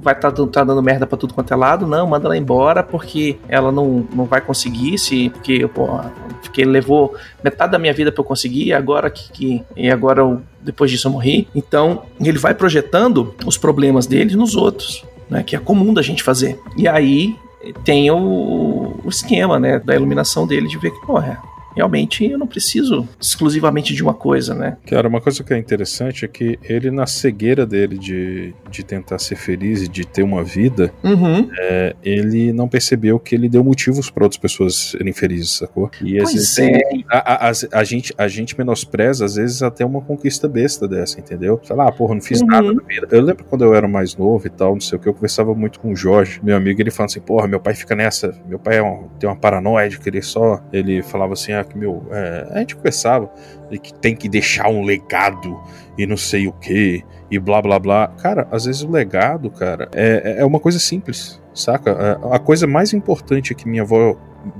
vai 0.02 0.14
tá, 0.14 0.30
tá 0.30 0.64
dando 0.64 0.82
merda 0.82 1.06
pra 1.06 1.18
tudo 1.18 1.34
quanto 1.34 1.52
é 1.52 1.56
lado, 1.56 1.86
não, 1.86 2.06
manda 2.06 2.26
ela 2.26 2.36
embora 2.36 2.82
porque 2.82 3.38
ela 3.48 3.70
não, 3.70 4.01
não 4.14 4.24
vai 4.24 4.40
conseguir, 4.40 4.98
se, 4.98 5.30
porque, 5.30 5.66
porra, 5.68 6.12
porque 6.42 6.64
levou 6.64 7.14
metade 7.42 7.72
da 7.72 7.78
minha 7.78 7.92
vida 7.92 8.10
pra 8.10 8.20
eu 8.20 8.24
conseguir, 8.24 8.72
agora 8.72 9.10
que, 9.10 9.32
que 9.32 9.64
e 9.76 9.90
agora 9.90 10.20
eu, 10.20 10.42
depois 10.60 10.90
disso 10.90 11.08
eu 11.08 11.12
morri. 11.12 11.48
Então, 11.54 12.02
ele 12.20 12.38
vai 12.38 12.54
projetando 12.54 13.34
os 13.46 13.56
problemas 13.56 14.06
dele 14.06 14.36
nos 14.36 14.54
outros, 14.54 15.04
né, 15.28 15.42
que 15.42 15.56
é 15.56 15.58
comum 15.58 15.94
da 15.94 16.02
gente 16.02 16.22
fazer. 16.22 16.58
E 16.76 16.88
aí 16.88 17.36
tem 17.84 18.10
o, 18.10 19.00
o 19.04 19.08
esquema, 19.08 19.58
né, 19.58 19.78
da 19.78 19.94
iluminação 19.94 20.46
dele 20.46 20.68
de 20.68 20.78
ver 20.78 20.90
que, 20.90 21.06
porra, 21.06 21.40
realmente 21.74 22.24
eu 22.24 22.38
não 22.38 22.46
preciso 22.46 23.08
exclusivamente 23.20 23.94
de 23.94 24.02
uma 24.02 24.14
coisa, 24.14 24.54
né? 24.54 24.76
Cara, 24.86 25.08
uma 25.08 25.20
coisa 25.20 25.42
que 25.42 25.52
é 25.54 25.58
interessante 25.58 26.24
é 26.24 26.28
que 26.28 26.58
ele, 26.62 26.90
na 26.90 27.06
cegueira 27.06 27.66
dele 27.66 27.98
de, 27.98 28.54
de 28.70 28.82
tentar 28.84 29.18
ser 29.18 29.36
feliz 29.36 29.82
e 29.82 29.88
de 29.88 30.06
ter 30.06 30.22
uma 30.22 30.42
vida, 30.44 30.92
Uhum. 31.02 31.48
é, 31.58 31.94
ele 32.02 32.52
não 32.52 32.68
percebeu 32.68 33.18
que 33.18 33.34
ele 33.34 33.48
deu 33.48 33.62
motivos 33.64 34.10
para 34.10 34.24
outras 34.24 34.38
pessoas 34.40 34.90
serem 34.92 35.12
felizes, 35.12 35.52
sacou? 35.58 35.90
E 36.02 36.18
às 36.20 36.32
vezes 36.32 36.58
é. 36.58 36.80
a, 37.10 37.46
a, 37.46 37.50
a- 37.50 37.52
a 37.80 37.84
gente, 37.84 38.12
a 38.16 38.28
gente 38.28 38.56
menospreza, 38.58 39.24
às 39.24 39.34
vezes, 39.36 39.62
até 39.62 39.84
uma 39.84 40.00
conquista 40.00 40.48
besta 40.48 40.86
dessa, 40.88 41.18
entendeu? 41.20 41.60
Sei 41.62 41.74
lá, 41.76 41.90
porra, 41.92 42.14
não 42.14 42.22
fiz 42.22 42.40
Uhum. 42.40 42.46
nada 42.46 42.72
na 42.72 42.82
vida. 42.82 43.08
Eu 43.10 43.20
lembro 43.22 43.44
quando 43.44 43.64
eu 43.64 43.74
era 43.74 43.86
mais 43.88 44.16
novo 44.16 44.46
e 44.46 44.50
tal, 44.50 44.74
não 44.74 44.80
sei 44.80 44.98
o 44.98 45.00
que, 45.00 45.08
eu 45.08 45.14
conversava 45.14 45.54
muito 45.54 45.78
com 45.80 45.92
o 45.92 45.96
Jorge, 45.96 46.40
meu 46.42 46.56
amigo, 46.56 46.80
ele 46.80 46.90
falando 46.90 47.10
assim, 47.10 47.20
porra, 47.20 47.46
meu 47.46 47.60
pai 47.60 47.74
fica 47.74 47.94
nessa, 47.94 48.34
meu 48.48 48.58
pai 48.58 48.78
é 48.78 48.82
um- 48.82 49.08
tem 49.18 49.28
uma 49.28 49.36
paranoia 49.36 49.88
de 49.88 49.98
querer 49.98 50.22
só. 50.22 50.62
Ele 50.72 51.02
falava 51.02 51.32
assim, 51.34 51.52
ah, 51.52 51.61
que 51.64 51.76
meu. 51.76 52.04
é, 52.10 52.48
a 52.50 52.58
gente 52.60 52.76
conversava, 52.76 53.30
e 53.70 53.78
que 53.78 53.92
tem 53.94 54.14
que 54.14 54.28
deixar 54.28 54.68
um 54.68 54.82
legado 54.82 55.60
e 55.96 56.06
não 56.06 56.16
sei 56.16 56.46
o 56.46 56.52
que, 56.52 57.04
e 57.30 57.38
blá 57.38 57.60
blá 57.62 57.78
blá. 57.78 58.08
Cara, 58.08 58.46
às 58.50 58.64
vezes 58.64 58.82
o 58.82 58.90
legado, 58.90 59.50
cara, 59.50 59.88
é, 59.94 60.36
é 60.38 60.44
uma 60.44 60.60
coisa 60.60 60.78
simples, 60.78 61.40
saca? 61.54 61.90
É, 61.90 62.34
A 62.34 62.38
coisa 62.38 62.66
mais 62.66 62.92
importante 62.92 63.54
que 63.54 63.68
minha 63.68 63.82
avó 63.82 64.16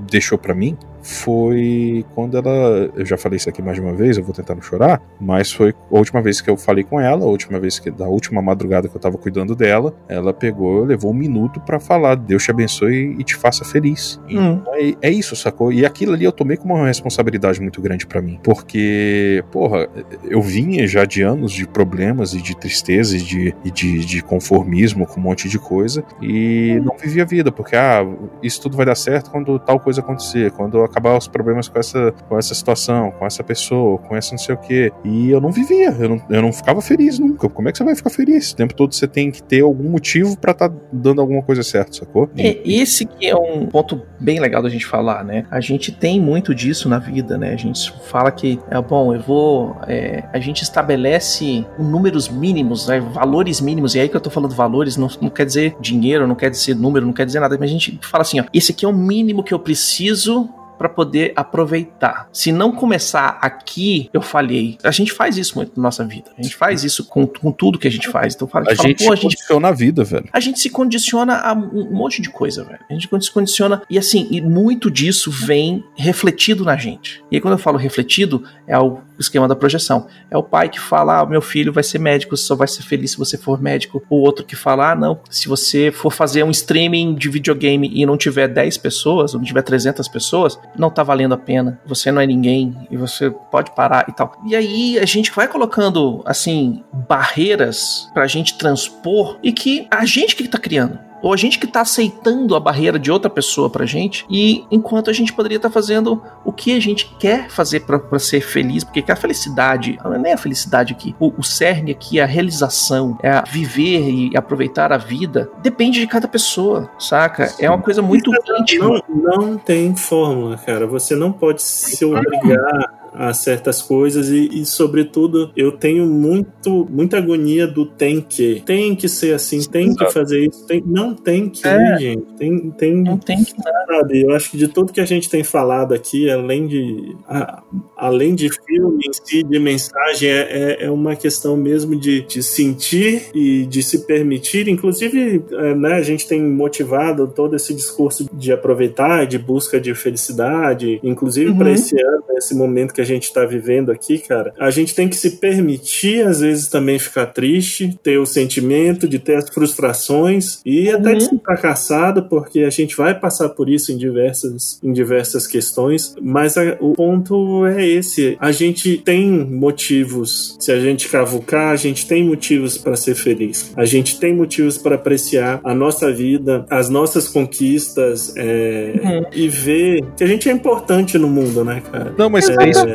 deixou 0.09 0.37
pra 0.37 0.53
mim 0.53 0.77
foi 1.03 2.05
quando 2.15 2.37
ela. 2.37 2.89
Eu 2.95 3.05
já 3.05 3.17
falei 3.17 3.37
isso 3.37 3.49
aqui 3.49 3.61
mais 3.61 3.75
de 3.75 3.81
uma 3.83 3.93
vez, 3.93 4.17
eu 4.17 4.23
vou 4.23 4.33
tentar 4.33 4.55
não 4.55 4.61
chorar, 4.61 5.01
mas 5.19 5.51
foi 5.51 5.71
a 5.91 5.97
última 5.97 6.21
vez 6.21 6.39
que 6.41 6.49
eu 6.49 6.57
falei 6.57 6.83
com 6.83 6.99
ela, 6.99 7.23
a 7.23 7.27
última 7.27 7.59
vez 7.59 7.77
que, 7.77 7.91
da 7.91 8.07
última 8.07 8.41
madrugada 8.41 8.87
que 8.87 8.95
eu 8.95 9.01
tava 9.01 9.17
cuidando 9.17 9.55
dela, 9.55 9.93
ela 10.07 10.33
pegou, 10.33 10.83
levou 10.83 11.11
um 11.11 11.15
minuto 11.15 11.59
pra 11.59 11.79
falar: 11.79 12.15
Deus 12.15 12.43
te 12.43 12.51
abençoe 12.51 13.15
e 13.19 13.23
te 13.23 13.35
faça 13.35 13.65
feliz. 13.65 14.19
Hum. 14.29 14.61
É, 14.67 15.09
é 15.09 15.11
isso, 15.11 15.35
sacou? 15.35 15.71
E 15.73 15.85
aquilo 15.85 16.13
ali 16.13 16.23
eu 16.23 16.31
tomei 16.31 16.55
como 16.55 16.73
uma 16.73 16.87
responsabilidade 16.87 17.59
muito 17.59 17.81
grande 17.81 18.07
pra 18.07 18.21
mim, 18.21 18.39
porque, 18.41 19.43
porra, 19.51 19.89
eu 20.23 20.41
vinha 20.41 20.87
já 20.87 21.03
de 21.03 21.21
anos 21.21 21.51
de 21.51 21.67
problemas 21.67 22.33
e 22.33 22.41
de 22.41 22.55
tristeza 22.55 23.17
e 23.17 23.21
de, 23.21 23.55
e 23.63 23.71
de, 23.71 24.05
de 24.05 24.21
conformismo 24.21 25.05
com 25.05 25.19
um 25.19 25.23
monte 25.23 25.49
de 25.49 25.59
coisa 25.59 26.03
e 26.21 26.79
não 26.83 26.95
vivia 26.97 27.23
a 27.23 27.25
vida, 27.25 27.51
porque, 27.51 27.75
ah, 27.75 28.05
isso 28.41 28.61
tudo 28.61 28.77
vai 28.77 28.85
dar 28.85 28.95
certo 28.95 29.31
quando 29.31 29.59
tal 29.59 29.79
coisa 29.79 30.01
acontecer, 30.01 30.51
quando 30.51 30.83
acabar 30.93 31.17
os 31.17 31.27
problemas 31.27 31.67
com 31.67 31.79
essa, 31.79 32.13
com 32.29 32.37
essa 32.37 32.53
situação, 32.53 33.11
com 33.11 33.25
essa 33.25 33.43
pessoa, 33.43 33.97
com 33.97 34.15
essa 34.15 34.31
não 34.31 34.37
sei 34.37 34.55
o 34.55 34.57
que. 34.57 34.91
E 35.03 35.29
eu 35.29 35.41
não 35.41 35.51
vivia, 35.51 35.89
eu 35.99 36.09
não, 36.09 36.21
eu 36.29 36.41
não 36.41 36.53
ficava 36.53 36.81
feliz 36.81 37.17
nunca. 37.17 37.49
Como 37.49 37.67
é 37.67 37.71
que 37.71 37.77
você 37.77 37.83
vai 37.83 37.95
ficar 37.95 38.09
feliz? 38.09 38.51
O 38.51 38.55
tempo 38.55 38.73
todo 38.73 38.93
você 38.93 39.07
tem 39.07 39.31
que 39.31 39.41
ter 39.41 39.61
algum 39.61 39.89
motivo 39.89 40.37
pra 40.37 40.53
tá 40.53 40.71
dando 40.91 41.19
alguma 41.19 41.41
coisa 41.41 41.63
certa, 41.63 41.93
sacou? 41.93 42.29
É, 42.37 42.59
esse 42.63 43.05
que 43.05 43.27
é 43.27 43.35
um 43.35 43.65
ponto 43.65 44.01
bem 44.19 44.39
legal 44.39 44.61
da 44.61 44.69
gente 44.69 44.85
falar, 44.85 45.23
né? 45.23 45.45
A 45.49 45.59
gente 45.59 45.91
tem 45.91 46.19
muito 46.19 46.53
disso 46.53 46.87
na 46.87 46.99
vida, 46.99 47.37
né? 47.37 47.53
A 47.53 47.57
gente 47.57 47.91
fala 48.09 48.31
que, 48.31 48.59
é 48.69 48.79
bom, 48.81 49.13
eu 49.13 49.21
vou. 49.21 49.75
é, 49.87 50.23
a 50.31 50.39
gente 50.39 50.61
estabelece 50.61 51.65
números 51.77 52.29
mínimos, 52.29 52.87
né? 52.87 52.99
valores 52.99 53.59
mínimos, 53.59 53.95
e 53.95 53.99
aí 53.99 54.09
que 54.09 54.15
eu 54.15 54.21
tô 54.21 54.29
falando 54.29 54.53
valores, 54.53 54.97
não, 54.97 55.09
não 55.21 55.29
quer 55.29 55.45
dizer 55.45 55.75
dinheiro, 55.79 56.27
não 56.27 56.35
quer 56.35 56.49
dizer 56.49 56.75
número, 56.75 57.05
não 57.05 57.13
quer 57.13 57.25
dizer 57.25 57.39
nada, 57.39 57.57
mas 57.59 57.69
a 57.69 57.73
gente 57.73 57.99
fala 58.01 58.21
assim, 58.21 58.39
ó, 58.39 58.43
esse 58.53 58.71
aqui 58.71 58.85
é 58.85 58.87
o 58.87 58.93
mínimo 58.93 59.43
que 59.43 59.53
eu 59.53 59.59
preciso 59.59 60.49
para 60.77 60.89
poder 60.89 61.33
aproveitar. 61.35 62.27
Se 62.31 62.51
não 62.51 62.71
começar 62.71 63.37
aqui, 63.41 64.09
eu 64.13 64.21
falhei. 64.21 64.77
A 64.83 64.91
gente 64.91 65.11
faz 65.11 65.37
isso 65.37 65.55
muito 65.57 65.73
na 65.77 65.83
nossa 65.83 66.05
vida. 66.05 66.31
A 66.37 66.41
gente 66.41 66.55
faz 66.55 66.83
isso 66.83 67.05
com, 67.05 67.25
com 67.25 67.51
tudo 67.51 67.79
que 67.79 67.87
a 67.87 67.91
gente 67.91 68.09
faz. 68.09 68.35
Então 68.35 68.47
fala, 68.47 68.71
A 68.71 68.75
fala, 68.75 68.87
gente 68.87 69.03
a 69.07 69.15
gente 69.15 69.21
condiciona 69.21 69.67
a 69.67 69.71
vida, 69.71 70.03
velho. 70.03 70.29
a 70.31 70.39
gente 70.39 70.59
se 70.59 70.69
condiciona 70.69 71.35
a 71.37 71.53
um 71.53 71.91
monte 71.91 72.21
de 72.21 72.29
coisa, 72.29 72.63
velho. 72.63 72.79
A 72.89 72.93
gente 72.93 73.09
se 73.21 73.31
condiciona. 73.31 73.81
E 73.89 73.97
assim, 73.97 74.27
e 74.31 74.41
muito 74.41 74.89
disso 74.91 75.31
vem 75.31 75.83
refletido 75.95 76.63
na 76.63 76.75
gente. 76.75 77.23
E 77.31 77.35
aí, 77.35 77.41
quando 77.41 77.53
eu 77.53 77.57
falo 77.59 77.77
refletido, 77.77 78.43
é 78.67 78.77
o 79.17 79.21
esquema 79.21 79.47
da 79.47 79.55
projeção. 79.55 80.07
É 80.29 80.37
o 80.37 80.43
pai 80.43 80.69
que 80.69 80.79
fala: 80.79 81.19
ah, 81.19 81.25
meu 81.25 81.41
filho 81.41 81.71
vai 81.71 81.83
ser 81.83 81.99
médico, 81.99 82.35
só 82.35 82.55
vai 82.55 82.67
ser 82.67 82.83
feliz 82.83 83.11
se 83.11 83.17
você 83.17 83.37
for 83.37 83.61
médico. 83.61 84.03
O 84.09 84.17
outro 84.17 84.45
que 84.45 84.55
fala: 84.55 84.91
ah, 84.91 84.95
não, 84.95 85.19
se 85.29 85.47
você 85.47 85.91
for 85.91 86.11
fazer 86.11 86.43
um 86.43 86.51
streaming 86.51 87.15
de 87.15 87.29
videogame 87.29 87.91
e 87.93 88.05
não 88.05 88.17
tiver 88.17 88.47
10 88.47 88.77
pessoas, 88.77 89.33
ou 89.33 89.39
não 89.39 89.45
tiver 89.45 89.61
300 89.61 90.07
pessoas, 90.07 90.59
não 90.77 90.89
tá 90.89 91.03
valendo 91.03 91.33
a 91.33 91.37
pena. 91.37 91.79
Você 91.85 92.11
não 92.11 92.21
é 92.21 92.27
ninguém 92.27 92.75
e 92.89 92.97
você 92.97 93.29
pode 93.51 93.71
parar 93.75 94.05
e 94.07 94.13
tal. 94.13 94.33
E 94.45 94.55
aí 94.55 94.99
a 94.99 95.05
gente 95.05 95.31
vai 95.31 95.47
colocando, 95.47 96.21
assim, 96.25 96.83
barreiras 97.07 98.09
pra 98.13 98.27
gente 98.27 98.57
transpor 98.57 99.37
e 99.43 99.51
que 99.51 99.87
a 99.89 100.05
gente 100.05 100.35
que 100.35 100.47
tá 100.47 100.57
criando. 100.57 101.12
Ou 101.23 101.33
a 101.33 101.37
gente 101.37 101.57
que 101.57 101.65
tá 101.65 101.81
aceitando 101.81 102.53
a 102.53 102.59
barreira 102.59 102.99
de 102.99 103.09
outra 103.09 103.29
pessoa 103.29 103.69
pra 103.69 103.85
gente, 103.85 104.25
e 104.29 104.65
enquanto 104.69 105.09
a 105.09 105.13
gente 105.13 105.31
poderia 105.31 105.55
estar 105.55 105.69
fazendo 105.69 106.21
o 106.43 106.51
que 106.51 106.75
a 106.75 106.81
gente 106.81 107.15
quer 107.17 107.49
fazer 107.49 107.79
pra 107.79 108.19
ser 108.19 108.41
feliz, 108.41 108.83
porque 108.83 109.09
a 109.09 109.15
felicidade, 109.15 109.97
não 110.03 110.13
é 110.13 110.17
nem 110.17 110.33
a 110.33 110.37
felicidade 110.37 110.93
aqui, 110.93 111.15
o, 111.17 111.31
o 111.37 111.43
cerne 111.43 111.91
aqui, 111.91 112.19
a 112.19 112.25
realização, 112.25 113.17
é 113.23 113.31
a 113.31 113.41
viver 113.41 114.09
e 114.09 114.35
aproveitar 114.35 114.91
a 114.91 114.97
vida, 114.97 115.49
depende 115.61 116.01
de 116.01 116.07
cada 116.07 116.27
pessoa, 116.27 116.89
saca? 116.99 117.53
É 117.57 117.69
uma 117.69 117.81
coisa 117.81 118.01
muito 118.01 118.29
íntima. 118.59 119.01
Não, 119.07 119.37
não 119.37 119.57
tem 119.57 119.95
fórmula, 119.95 120.57
cara. 120.57 120.85
Você 120.87 121.15
não 121.15 121.31
pode 121.31 121.61
se 121.61 122.03
obrigar 122.03 123.02
a 123.13 123.33
certas 123.33 123.81
coisas 123.81 124.29
e, 124.29 124.49
e, 124.61 124.65
sobretudo 124.65 125.51
eu 125.55 125.71
tenho 125.71 126.05
muito 126.07 126.85
muita 126.89 127.17
agonia 127.17 127.67
do 127.67 127.85
tem 127.85 128.19
que. 128.21 128.61
Tem 128.65 128.95
que 128.95 129.07
ser 129.07 129.33
assim 129.33 129.59
tem 129.69 129.93
que 129.95 130.11
fazer 130.11 130.47
isso 130.47 130.65
tem, 130.65 130.83
não 130.85 131.13
tem 131.15 131.49
que 131.49 131.67
É. 131.67 131.97
gente? 131.99 132.23
Tem 132.37 132.71
tem 132.71 132.95
Não 133.03 133.17
tem 133.17 133.43
que 133.43 133.51
sabe? 133.61 134.21
Eu 134.23 134.31
acho 134.31 134.51
que 134.51 134.57
de 134.57 134.67
tudo 134.67 134.91
que 134.93 135.01
a 135.01 135.05
gente 135.05 135.29
tem 135.29 135.43
falado 135.43 135.93
aqui 135.93 136.29
além 136.29 136.67
de 136.67 137.15
a- 137.27 137.61
além 137.97 138.33
de 138.35 138.49
filme 138.65 139.03
em 139.07 139.13
si 139.13 139.43
de 139.43 139.59
mensagem 139.59 140.29
é, 140.29 140.79
é- 140.81 140.85
é 140.85 140.89
uma 140.91 141.15
questão 141.15 141.55
mesmo 141.55 141.95
de, 141.99 142.21
de 142.21 142.41
sentir 142.41 143.29
e 143.33 143.65
de 143.65 143.81
se 143.83 144.05
permitir. 144.05 144.67
Inclusive 144.67 145.43
é, 145.51 145.75
né, 145.75 145.93
a 145.93 146.01
gente 146.01 146.27
tem 146.27 146.41
motivado 146.43 147.27
todo 147.27 147.55
esse 147.55 147.73
discurso 147.73 148.25
de 148.33 148.51
aproveitar 148.51 149.25
de 149.25 149.37
busca 149.37 149.79
de 149.79 149.93
felicidade 149.93 150.99
inclusive 151.03 151.51
Uhum. 151.51 151.57
para 151.57 151.71
esse 151.71 151.95
ano 152.01 152.23
esse 152.37 152.55
momento 152.55 152.93
que 152.93 153.02
a 153.03 153.05
gente 153.05 153.25
está 153.25 153.45
vivendo 153.45 153.91
aqui 153.91 154.17
cara 154.17 154.53
a 154.59 154.69
gente 154.71 154.95
tem 154.95 155.07
que 155.07 155.15
se 155.15 155.31
permitir 155.37 156.25
às 156.25 156.39
vezes 156.39 156.67
também 156.67 156.97
ficar 156.97 157.27
triste 157.27 157.97
ter 158.01 158.17
o 158.17 158.25
sentimento 158.25 159.07
de 159.07 159.19
ter 159.19 159.35
as 159.35 159.49
frustrações 159.49 160.59
e 160.65 160.89
até 160.89 161.13
de 161.15 161.25
ser 161.25 161.39
fracassado 161.43 162.23
porque 162.23 162.61
a 162.61 162.69
gente 162.69 162.95
vai 162.97 163.13
passar 163.17 163.49
por 163.49 163.69
isso 163.69 163.91
em 163.91 163.97
diversas 163.97 164.79
em 164.83 164.91
diversas 164.91 165.45
questões 165.47 166.15
mas 166.21 166.57
a- 166.57 166.77
o 166.79 166.93
ponto 166.93 167.65
é 167.65 167.85
esse 167.85 168.37
a 168.39 168.51
gente 168.51 168.97
tem 168.97 169.29
motivos 169.29 170.55
se 170.59 170.71
a 170.71 170.79
gente 170.79 171.09
cavucar 171.09 171.71
a 171.73 171.75
gente 171.75 172.07
tem 172.07 172.23
motivos 172.23 172.77
para 172.77 172.95
ser 172.95 173.15
feliz 173.15 173.71
a 173.75 173.85
gente 173.85 174.19
tem 174.19 174.33
motivos 174.33 174.77
para 174.77 174.95
apreciar 174.95 175.59
a 175.63 175.73
nossa 175.73 176.11
vida 176.11 176.65
as 176.69 176.89
nossas 176.89 177.27
conquistas 177.27 178.33
é, 178.37 178.93
e 179.33 179.47
ver 179.47 180.01
que 180.17 180.23
a 180.23 180.27
gente 180.27 180.47
é 180.49 180.51
importante 180.51 181.17
no 181.17 181.27
mundo 181.27 181.63
né 181.63 181.81
cara? 181.91 182.13
Não, 182.17 182.29
mas 182.29 182.47
É, 182.49 182.55
é 182.63 182.69
isso. 182.69 182.85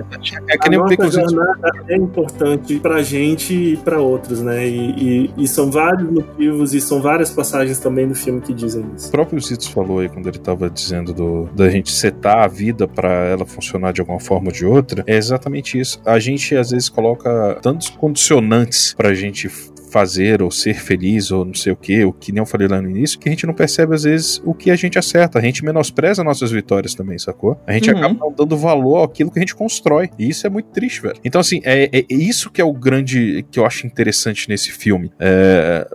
É 0.51 0.57
que 0.59 0.66
a 0.66 0.70
nem 0.70 0.78
o 0.78 0.82
nossa 0.82 0.96
Baconzitos 0.96 1.32
jornada 1.32 1.70
é 1.88 1.96
importante 1.96 2.78
pra 2.80 3.03
gente 3.03 3.55
e 3.55 3.76
pra 3.78 4.01
outros, 4.01 4.40
né? 4.42 4.66
E, 4.66 4.90
e- 5.26 5.30
e 5.38 5.49
são 5.49 5.70
vários 5.70 6.11
motivos 6.11 6.74
e 6.74 6.80
são 6.80 7.01
várias 7.01 7.30
passagens 7.30 7.78
também 7.78 8.07
do 8.09 8.14
filme 8.14 8.40
que 8.40 8.53
dizem 8.55 8.84
isso. 8.96 9.09
O 9.09 9.11
próprio 9.11 9.40
Zitos 9.40 9.66
falou 9.68 9.99
aí 10.01 10.09
quando 10.09 10.28
ele 10.28 10.38
tava 10.38 10.68
dizendo 10.70 11.12
do, 11.12 11.44
da 11.55 11.68
gente 11.70 11.90
setar 11.92 12.44
a 12.44 12.49
vida 12.49 12.86
pra 12.88 13.11
ela 13.11 13.44
funcionar 13.46 13.92
de 13.92 14.01
alguma 14.01 14.20
forma 14.20 14.49
ou 14.49 14.53
de 14.53 14.64
outra. 14.66 15.03
É 15.07 15.16
exatamente 15.16 15.78
isso. 15.78 16.01
A 16.05 16.18
gente 16.18 16.57
às 16.57 16.70
vezes 16.70 16.88
coloca 16.88 17.59
tantos 17.62 17.88
condicionantes 17.90 18.94
pra 18.94 19.14
gente 19.14 19.49
fazer 19.91 20.43
ou 20.43 20.51
ser 20.51 20.74
feliz 20.74 21.30
ou 21.30 21.45
não 21.45 21.55
sei 21.55 21.72
o 21.72 21.76
que, 21.76 22.05
o 22.05 22.12
que 22.12 22.32
nem 22.32 22.41
eu 22.41 22.47
falei 22.47 22.68
lá 22.68 22.80
no 22.80 22.89
início, 22.91 23.18
que 23.18 23.28
a 23.28 23.32
gente 23.32 23.47
não 23.47 23.55
percebe 23.55 23.95
às 23.95 24.03
vezes 24.05 24.41
o 24.45 24.55
que 24.55 24.70
a 24.70 24.76
gente 24.76 24.99
acerta. 24.99 25.39
A 25.39 25.43
gente 25.43 25.64
menospreza 25.64 26.22
nossas 26.24 26.51
vitórias 26.51 26.95
também, 26.95 27.18
sacou? 27.18 27.61
A 27.66 27.72
gente 27.72 27.91
Uhum. 27.91 27.99
acaba 27.99 28.14
não 28.14 28.32
dando 28.32 28.57
valor 28.57 29.03
àquilo 29.05 29.30
que 29.30 29.39
a 29.39 29.43
gente 29.43 29.55
constrói. 29.55 30.11
E 30.18 30.28
isso 30.28 30.47
é 30.47 30.51
muito 30.51 30.66
triste, 30.70 31.01
velho. 31.03 31.16
Então, 31.24 31.41
assim, 31.41 31.61
é, 31.64 31.89
é 31.93 32.05
isso 32.09 32.51
que 32.51 32.61
é 32.61 32.64
o 32.64 32.72
grande 32.72 33.45
que 33.51 33.59
eu 33.59 33.64
acho 33.66 33.86
interessante 33.86 34.49
nesse 34.49 34.70
filme. 34.70 35.11
É, 35.18 35.86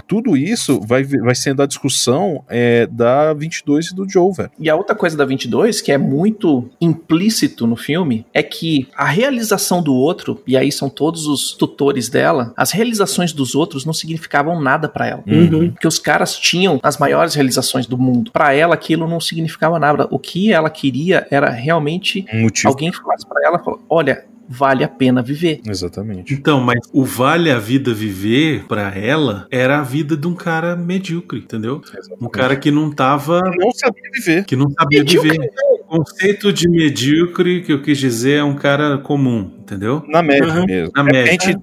tudo 0.00 0.36
isso 0.36 0.80
vai, 0.80 1.04
vai 1.04 1.34
sendo 1.34 1.62
a 1.62 1.66
discussão 1.66 2.44
é, 2.48 2.86
da 2.86 3.32
22 3.32 3.88
e 3.88 3.94
do 3.94 4.08
Joe, 4.08 4.32
velho. 4.32 4.50
E 4.58 4.70
a 4.70 4.76
outra 4.76 4.94
coisa 4.94 5.16
da 5.16 5.24
22, 5.24 5.80
que 5.80 5.92
é 5.92 5.98
muito 5.98 6.68
implícito 6.80 7.66
no 7.66 7.76
filme, 7.76 8.26
é 8.32 8.42
que 8.42 8.88
a 8.96 9.04
realização 9.04 9.82
do 9.82 9.94
outro, 9.94 10.40
e 10.46 10.56
aí 10.56 10.70
são 10.70 10.88
todos 10.88 11.26
os 11.26 11.52
tutores 11.52 12.08
dela, 12.08 12.52
as 12.56 12.70
realizações 12.70 13.32
dos 13.32 13.54
outros 13.54 13.84
não 13.84 13.92
significavam 13.92 14.60
nada 14.60 14.88
pra 14.88 15.06
ela. 15.06 15.22
Uhum. 15.26 15.70
Porque 15.70 15.88
os 15.88 15.98
caras 15.98 16.36
tinham 16.36 16.80
as 16.82 16.98
maiores 16.98 17.34
realizações 17.34 17.86
do 17.86 17.98
mundo. 17.98 18.30
Pra 18.32 18.52
ela 18.52 18.74
aquilo 18.74 19.08
não 19.08 19.20
significava 19.20 19.78
nada. 19.78 20.06
O 20.10 20.18
que 20.18 20.52
ela 20.52 20.70
queria 20.70 21.26
era 21.30 21.50
realmente 21.50 22.24
Um 22.32 22.48
alguém 22.66 22.92
falasse 22.92 23.26
pra 23.26 23.40
ela, 23.44 23.58
falou, 23.58 23.80
olha, 23.88 24.24
vale 24.48 24.84
a 24.84 24.88
pena 24.88 25.22
viver. 25.22 25.60
Exatamente. 25.66 26.34
Então, 26.34 26.60
mas 26.60 26.80
o 26.92 27.04
vale 27.04 27.50
a 27.50 27.58
vida 27.58 27.92
viver 27.92 28.64
pra 28.66 28.96
ela 28.96 29.46
era 29.50 29.78
a 29.78 29.82
vida 29.82 30.16
de 30.16 30.26
um 30.26 30.34
cara 30.34 30.76
medíocre, 30.76 31.40
entendeu? 31.40 31.80
Um 32.20 32.28
cara 32.28 32.56
que 32.56 32.70
não 32.70 32.90
tava. 32.90 33.40
não 33.58 33.72
sabia 33.72 34.10
viver. 34.14 34.44
que 34.44 34.56
não 34.56 34.70
sabia 34.70 35.00
Medíocre 35.00 35.30
viver. 35.30 35.50
O 35.88 35.98
conceito 35.98 36.52
de 36.52 36.68
medíocre 36.68 37.62
que 37.62 37.72
eu 37.72 37.82
quis 37.82 37.98
dizer 37.98 38.38
é 38.38 38.44
um 38.44 38.54
cara 38.54 38.98
comum, 38.98 39.61
entendeu? 39.72 40.02
Na 40.08 40.22
média 40.22 40.46
Uhum. 40.54 40.66
mesmo. 40.66 40.92
Na 40.94 41.02
É, 41.02 41.04
média. 41.04 41.60